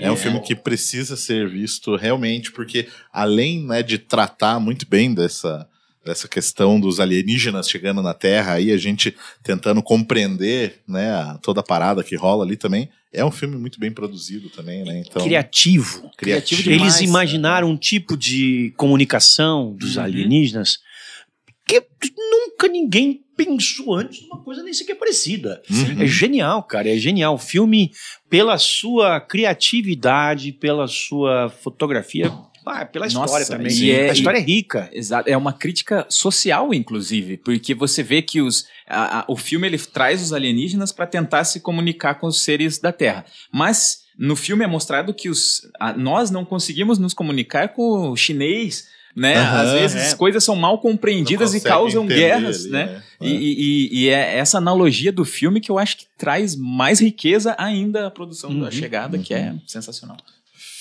é 0.00 0.10
um 0.10 0.16
filme 0.16 0.40
que 0.40 0.54
precisa 0.54 1.16
ser 1.16 1.48
visto 1.48 1.94
realmente, 1.96 2.50
porque 2.50 2.88
além 3.12 3.64
né, 3.64 3.82
de 3.82 3.98
tratar 3.98 4.58
muito 4.58 4.88
bem 4.88 5.14
dessa, 5.14 5.68
dessa 6.06 6.28
questão 6.28 6.78
dos 6.80 7.00
alienígenas 7.00 7.68
chegando 7.68 8.00
na 8.00 8.14
Terra, 8.14 8.52
aí 8.54 8.70
a 8.72 8.76
gente 8.78 9.14
tentando 9.42 9.82
compreender 9.82 10.80
né, 10.88 11.36
toda 11.42 11.60
a 11.60 11.64
parada 11.64 12.02
que 12.04 12.14
rola 12.16 12.44
ali 12.44 12.56
também, 12.56 12.88
é 13.12 13.24
um 13.24 13.30
filme 13.30 13.56
muito 13.56 13.80
bem 13.80 13.90
produzido 13.90 14.48
também, 14.50 14.84
né? 14.84 15.02
Então, 15.06 15.22
Criativo. 15.24 16.10
criativo 16.16 16.62
demais, 16.62 16.80
Eles 16.82 17.00
né? 17.00 17.06
imaginaram 17.06 17.68
um 17.70 17.76
tipo 17.76 18.16
de 18.16 18.72
comunicação 18.76 19.74
dos 19.74 19.96
Uhum. 19.96 20.02
alienígenas 20.04 20.78
que 21.66 21.82
nunca 22.16 22.68
ninguém 22.68 23.22
pensou 23.36 23.94
antes 23.96 24.22
numa 24.22 24.38
coisa 24.42 24.62
nem 24.62 24.72
sequer 24.72 24.94
parecida. 24.94 25.60
Uhum. 25.68 26.02
É 26.02 26.06
genial, 26.06 26.62
cara, 26.62 26.88
é 26.88 26.96
genial. 26.96 27.34
O 27.34 27.38
filme, 27.38 27.90
pela 28.30 28.56
sua 28.56 29.20
criatividade, 29.20 30.52
pela 30.52 30.86
sua 30.86 31.48
fotografia, 31.48 32.32
ah, 32.66 32.84
pela 32.84 33.06
Nossa, 33.06 33.24
história 33.24 33.46
também. 33.46 33.72
e 33.72 33.90
é- 33.90 34.10
a 34.10 34.12
história 34.12 34.38
é 34.38 34.42
rica. 34.42 34.90
Exato, 34.92 35.28
é 35.30 35.36
uma 35.36 35.52
crítica 35.52 36.04
social, 36.08 36.74
inclusive, 36.74 37.36
porque 37.38 37.74
você 37.74 38.02
vê 38.02 38.20
que 38.22 38.40
os, 38.42 38.66
a- 38.88 39.20
a- 39.20 39.24
o 39.28 39.36
filme 39.36 39.66
ele 39.66 39.78
traz 39.78 40.20
os 40.22 40.32
alienígenas 40.32 40.92
para 40.92 41.06
tentar 41.06 41.44
se 41.44 41.60
comunicar 41.60 42.14
com 42.16 42.26
os 42.26 42.40
seres 42.42 42.78
da 42.78 42.92
Terra. 42.92 43.24
Mas 43.52 44.04
no 44.18 44.34
filme 44.34 44.64
é 44.64 44.66
mostrado 44.66 45.12
que 45.14 45.28
os, 45.28 45.62
a- 45.78 45.92
nós 45.92 46.30
não 46.30 46.44
conseguimos 46.44 46.98
nos 46.98 47.14
comunicar 47.14 47.68
com 47.68 48.10
o 48.10 48.16
chinês, 48.16 48.88
né? 49.14 49.34
Aham, 49.36 49.60
Às 49.62 49.72
vezes 49.72 50.12
é. 50.12 50.16
coisas 50.16 50.44
são 50.44 50.54
mal 50.56 50.78
compreendidas 50.78 51.54
e 51.54 51.60
causam 51.60 52.04
entender 52.04 52.20
guerras, 52.20 52.62
ali, 52.64 52.70
né? 52.72 53.02
É. 53.20 53.26
E, 53.26 53.30
e- 53.30 53.54
e- 53.60 53.98
e 54.04 54.08
é 54.10 54.36
essa 54.38 54.58
analogia 54.58 55.10
do 55.10 55.24
filme 55.24 55.58
que 55.60 55.70
eu 55.70 55.78
acho 55.78 55.96
que 55.96 56.04
traz 56.18 56.54
mais 56.54 57.00
riqueza 57.00 57.54
ainda 57.58 58.06
à 58.06 58.10
produção 58.10 58.50
da 58.58 58.66
Uhum, 58.66 58.70
chegada, 58.70 59.16
que 59.18 59.32
é 59.32 59.54
sensacional. 59.66 60.18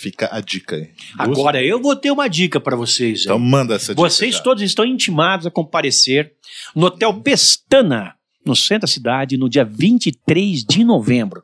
Fica 0.05 0.29
a 0.31 0.39
dica 0.39 0.75
aí. 0.75 0.91
Agora, 1.17 1.63
eu 1.63 1.81
vou 1.81 1.95
ter 1.95 2.11
uma 2.11 2.27
dica 2.27 2.59
para 2.59 2.75
vocês. 2.75 3.21
aí. 3.21 3.23
Então 3.23 3.39
manda 3.39 3.73
essa 3.73 3.95
dica. 3.95 4.07
Vocês 4.07 4.35
já. 4.35 4.41
todos 4.43 4.61
estão 4.61 4.85
intimados 4.85 5.47
a 5.47 5.49
comparecer 5.49 6.33
no 6.75 6.85
Hotel 6.85 7.11
Pestana, 7.21 8.13
no 8.45 8.55
centro 8.55 8.81
da 8.81 8.87
cidade, 8.87 9.35
no 9.35 9.49
dia 9.49 9.65
23 9.65 10.63
de 10.63 10.83
novembro. 10.83 11.43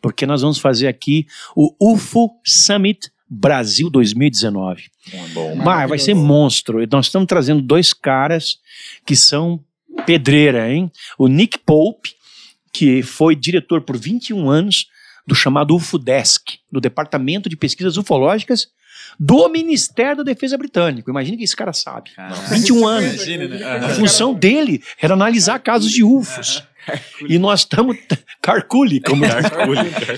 Porque 0.00 0.24
nós 0.24 0.40
vamos 0.40 0.56
fazer 0.56 0.86
aqui 0.86 1.26
o 1.54 1.74
UFO 1.78 2.30
Summit 2.46 3.10
Brasil 3.28 3.90
2019. 3.90 4.84
Bom, 5.34 5.56
Mas 5.56 5.86
vai 5.86 5.98
ser 5.98 6.14
monstro. 6.14 6.78
Nós 6.90 7.06
estamos 7.08 7.28
trazendo 7.28 7.60
dois 7.60 7.92
caras 7.92 8.58
que 9.04 9.14
são 9.14 9.62
pedreira, 10.06 10.72
hein? 10.72 10.90
O 11.18 11.28
Nick 11.28 11.58
Pope, 11.58 12.14
que 12.72 13.02
foi 13.02 13.36
diretor 13.36 13.82
por 13.82 13.98
21 13.98 14.48
anos 14.48 14.86
do 15.28 15.34
chamado 15.34 15.76
UFODESC, 15.76 16.58
do 16.72 16.80
Departamento 16.80 17.50
de 17.50 17.56
Pesquisas 17.56 17.98
Ufológicas 17.98 18.68
do 19.20 19.48
Ministério 19.48 20.18
da 20.18 20.22
Defesa 20.22 20.56
Britânico. 20.56 21.10
Imagina 21.10 21.36
que 21.36 21.44
esse 21.44 21.54
cara 21.54 21.72
sabe. 21.72 22.10
21 22.50 22.86
anos. 22.86 23.14
Imagina, 23.14 23.48
né? 23.48 23.64
A 23.84 23.88
função 23.90 24.32
dele 24.32 24.82
era 24.98 25.12
analisar 25.14 25.58
casos 25.58 25.90
de 25.90 26.02
UFOs. 26.02 26.64
E 27.28 27.38
nós 27.38 27.60
estamos. 27.60 27.96
Carculi, 28.40 29.00
como 29.00 29.24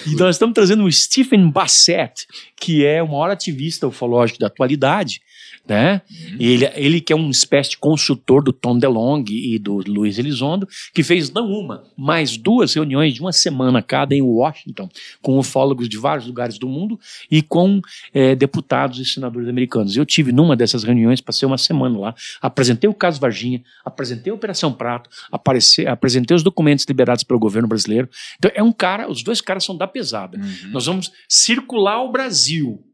E 0.06 0.14
nós 0.16 0.36
estamos 0.36 0.54
trazendo 0.54 0.84
o 0.84 0.92
Stephen 0.92 1.50
Bassett, 1.50 2.26
que 2.58 2.84
é 2.84 3.02
o 3.02 3.08
maior 3.08 3.30
ativista 3.30 3.86
ufológico 3.86 4.38
da 4.38 4.46
atualidade. 4.46 5.20
Né? 5.68 6.02
Ele, 6.38 6.68
ele 6.74 7.00
que 7.00 7.12
é 7.12 7.16
uma 7.16 7.30
espécie 7.30 7.70
de 7.70 7.78
consultor 7.78 8.42
do 8.42 8.52
Tom 8.52 8.76
DeLonge 8.76 9.54
e 9.54 9.58
do 9.58 9.76
Luiz 9.86 10.18
Elizondo, 10.18 10.66
que 10.92 11.02
fez 11.02 11.30
não 11.30 11.46
uma, 11.48 11.84
mas 11.96 12.36
duas 12.36 12.74
reuniões 12.74 13.14
de 13.14 13.20
uma 13.20 13.32
semana 13.32 13.80
cada 13.80 14.14
em 14.14 14.22
Washington, 14.22 14.88
com 15.22 15.38
ufólogos 15.38 15.88
de 15.88 15.96
vários 15.96 16.26
lugares 16.26 16.58
do 16.58 16.68
mundo 16.68 16.98
e 17.30 17.40
com 17.40 17.80
eh, 18.12 18.34
deputados 18.34 18.98
e 18.98 19.04
senadores 19.04 19.48
americanos. 19.48 19.96
Eu 19.96 20.04
tive 20.04 20.32
numa 20.32 20.56
dessas 20.56 20.82
reuniões, 20.82 21.20
passei 21.20 21.46
uma 21.46 21.58
semana 21.58 21.98
lá, 21.98 22.14
apresentei 22.40 22.90
o 22.90 22.94
caso 22.94 23.20
Varginha, 23.20 23.62
apresentei 23.84 24.32
a 24.32 24.34
Operação 24.34 24.72
Prato, 24.72 25.08
apareci- 25.30 25.86
apresentei 25.86 26.34
os 26.34 26.42
documentos 26.50 26.84
liberados 26.84 27.24
pelo 27.24 27.38
governo 27.40 27.66
brasileiro. 27.68 28.08
Então 28.36 28.50
é 28.54 28.62
um 28.62 28.72
cara, 28.72 29.10
os 29.10 29.22
dois 29.22 29.40
caras 29.40 29.64
são 29.64 29.76
da 29.76 29.86
pesada. 29.86 30.38
Uhum. 30.38 30.70
Nós 30.72 30.86
vamos 30.86 31.10
circular 31.28 32.02
o 32.02 32.10
Brasil 32.12 32.84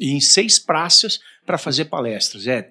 em 0.00 0.20
seis 0.20 0.58
praças 0.58 1.20
para 1.46 1.58
fazer 1.58 1.86
palestras. 1.86 2.46
É 2.46 2.70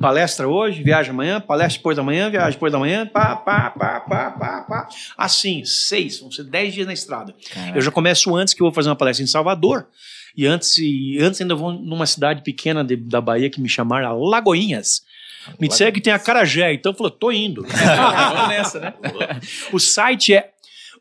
palestra 0.00 0.48
hoje, 0.48 0.82
viagem 0.82 1.10
amanhã, 1.10 1.40
palestra 1.40 1.78
depois 1.78 1.96
da 1.96 2.02
manhã, 2.02 2.30
viagem 2.30 2.52
depois 2.52 2.72
da 2.72 2.78
manhã, 2.78 3.06
pá, 3.06 3.36
pá, 3.36 3.70
pá, 3.70 4.00
pá, 4.00 4.30
pá, 4.30 4.60
pá. 4.62 4.88
Assim, 5.16 5.64
seis, 5.64 6.18
vão 6.20 6.30
ser 6.30 6.44
dez 6.44 6.72
dias 6.74 6.86
na 6.86 6.92
estrada. 6.94 7.34
Eu 7.74 7.80
já 7.82 7.90
começo 7.90 8.34
antes 8.34 8.54
que 8.54 8.62
eu 8.62 8.66
vou 8.66 8.72
fazer 8.72 8.88
uma 8.88 8.96
palestra 8.96 9.22
em 9.22 9.26
Salvador. 9.26 9.86
E 10.34 10.46
antes, 10.46 10.78
e 10.78 11.18
antes 11.20 11.42
ainda 11.42 11.54
vou 11.54 11.72
numa 11.72 12.06
cidade 12.06 12.42
pequena 12.42 12.82
de- 12.82 12.96
da 12.96 13.20
Bahia 13.20 13.50
que 13.50 13.60
me 13.60 13.68
chamaram 13.68 14.18
Lagoinhas. 14.18 15.02
Me 15.60 15.68
disseram 15.68 15.92
que 15.92 16.00
tem 16.00 16.12
a 16.12 16.18
Carajé, 16.18 16.72
então 16.72 16.92
eu 16.92 16.96
falei, 16.96 17.12
tô 17.18 17.32
indo. 17.32 17.62
Vamos 17.66 18.48
nessa, 18.48 18.80
né? 18.80 18.94
O 19.72 19.78
site 19.78 20.34
é 20.34 20.50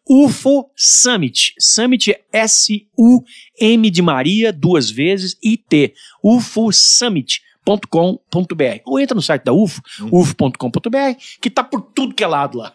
UFO 0.09 0.69
Summit. 0.75 1.53
Summit 1.59 2.11
é 2.11 2.21
S-U-M 2.33 3.89
de 3.89 4.01
Maria, 4.01 4.51
duas 4.51 4.89
vezes, 4.89 5.37
I-T. 5.43 5.93
ufosummit.com.br. 6.23 8.81
Ou 8.85 8.99
entra 8.99 9.15
no 9.15 9.21
site 9.21 9.43
da 9.43 9.53
UFO, 9.53 9.81
ufo.com.br, 10.11 11.17
que 11.39 11.49
tá 11.49 11.63
por 11.63 11.81
tudo 11.81 12.13
que 12.13 12.23
é 12.23 12.27
lado 12.27 12.57
lá. 12.57 12.73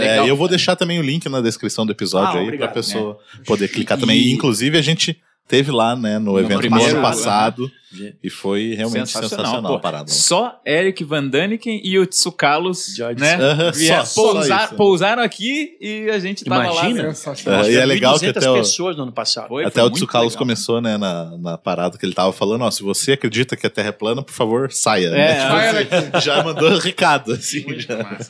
É, 0.00 0.24
e 0.24 0.28
eu 0.28 0.36
vou 0.36 0.48
deixar 0.48 0.76
também 0.76 0.98
o 0.98 1.02
link 1.02 1.28
na 1.28 1.40
descrição 1.40 1.84
do 1.84 1.92
episódio 1.92 2.36
Ah, 2.36 2.40
aí 2.40 2.44
obrigado, 2.44 2.68
pra 2.68 2.82
pessoa 2.82 3.18
poder 3.44 3.68
clicar 3.68 3.98
também. 3.98 4.18
E, 4.18 4.32
inclusive, 4.32 4.78
a 4.78 4.82
gente 4.82 5.20
teve 5.50 5.72
lá, 5.72 5.96
né, 5.96 6.18
no, 6.18 6.38
evento 6.38 6.52
do 6.54 6.58
primeiro, 6.60 6.92
ano 6.92 7.02
passado. 7.02 7.70
né? 7.92 8.12
E 8.22 8.30
foi 8.30 8.72
realmente 8.76 9.10
sensacional, 9.10 9.60
pô. 9.60 9.74
a 9.74 9.78
parada. 9.80 10.08
Só 10.08 10.60
Eric 10.64 11.02
Van 11.02 11.26
Daniken 11.26 11.80
e 11.84 11.98
o 11.98 12.06
Tsukalos, 12.06 12.94
George- 12.96 13.20
né? 13.20 13.34
Aham, 13.34 13.72
vieram- 13.72 14.06
só- 14.06 14.22
só 14.22 14.32
pousar- 14.32 14.64
isso. 14.66 14.74
pousaram 14.76 15.22
aqui 15.24 15.76
e 15.80 16.08
a 16.08 16.20
gente 16.20 16.44
tava 16.44 16.64
Imagina. 16.66 17.02
lá. 17.02 17.08
né? 17.08 17.14
Sensacional. 17.14 17.64
É, 17.64 17.72
e 17.72 17.76
é 17.76 17.84
legal 17.84 18.14
que 18.18 18.26
1.200 18.26 18.36
até 18.36 18.48
o- 18.50 18.54
pessoas 18.54 18.96
no 18.96 19.02
ano 19.02 19.12
passado. 19.12 19.48
Foi, 19.48 19.64
Até 19.64 19.72
foi 19.72 19.82
o 19.82 19.84
muito 19.86 19.96
Tsukalos 19.96 20.34
legal. 20.34 20.38
começou, 20.38 20.80
né, 20.80 20.96
na, 20.96 21.36
na 21.36 21.58
parada 21.58 21.98
que 21.98 22.06
ele 22.06 22.14
tava 22.14 22.32
falando, 22.32 22.62
ó, 22.62 22.70
se 22.70 22.84
você 22.84 23.12
acredita 23.12 23.56
que 23.56 23.66
a 23.66 23.70
Terra 23.70 23.88
é 23.88 23.92
plana, 23.92 24.22
por 24.22 24.32
favor, 24.32 24.70
saia. 24.70 25.08
É, 25.08 25.10
né? 25.10 25.84
Tipo, 25.84 25.90
daqui. 26.12 26.20
já 26.24 26.44
mandou 26.44 26.78
recado, 26.78 27.32
assim. 27.32 27.64
já. 27.76 27.98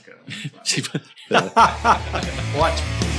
Ótimo. 2.58 3.09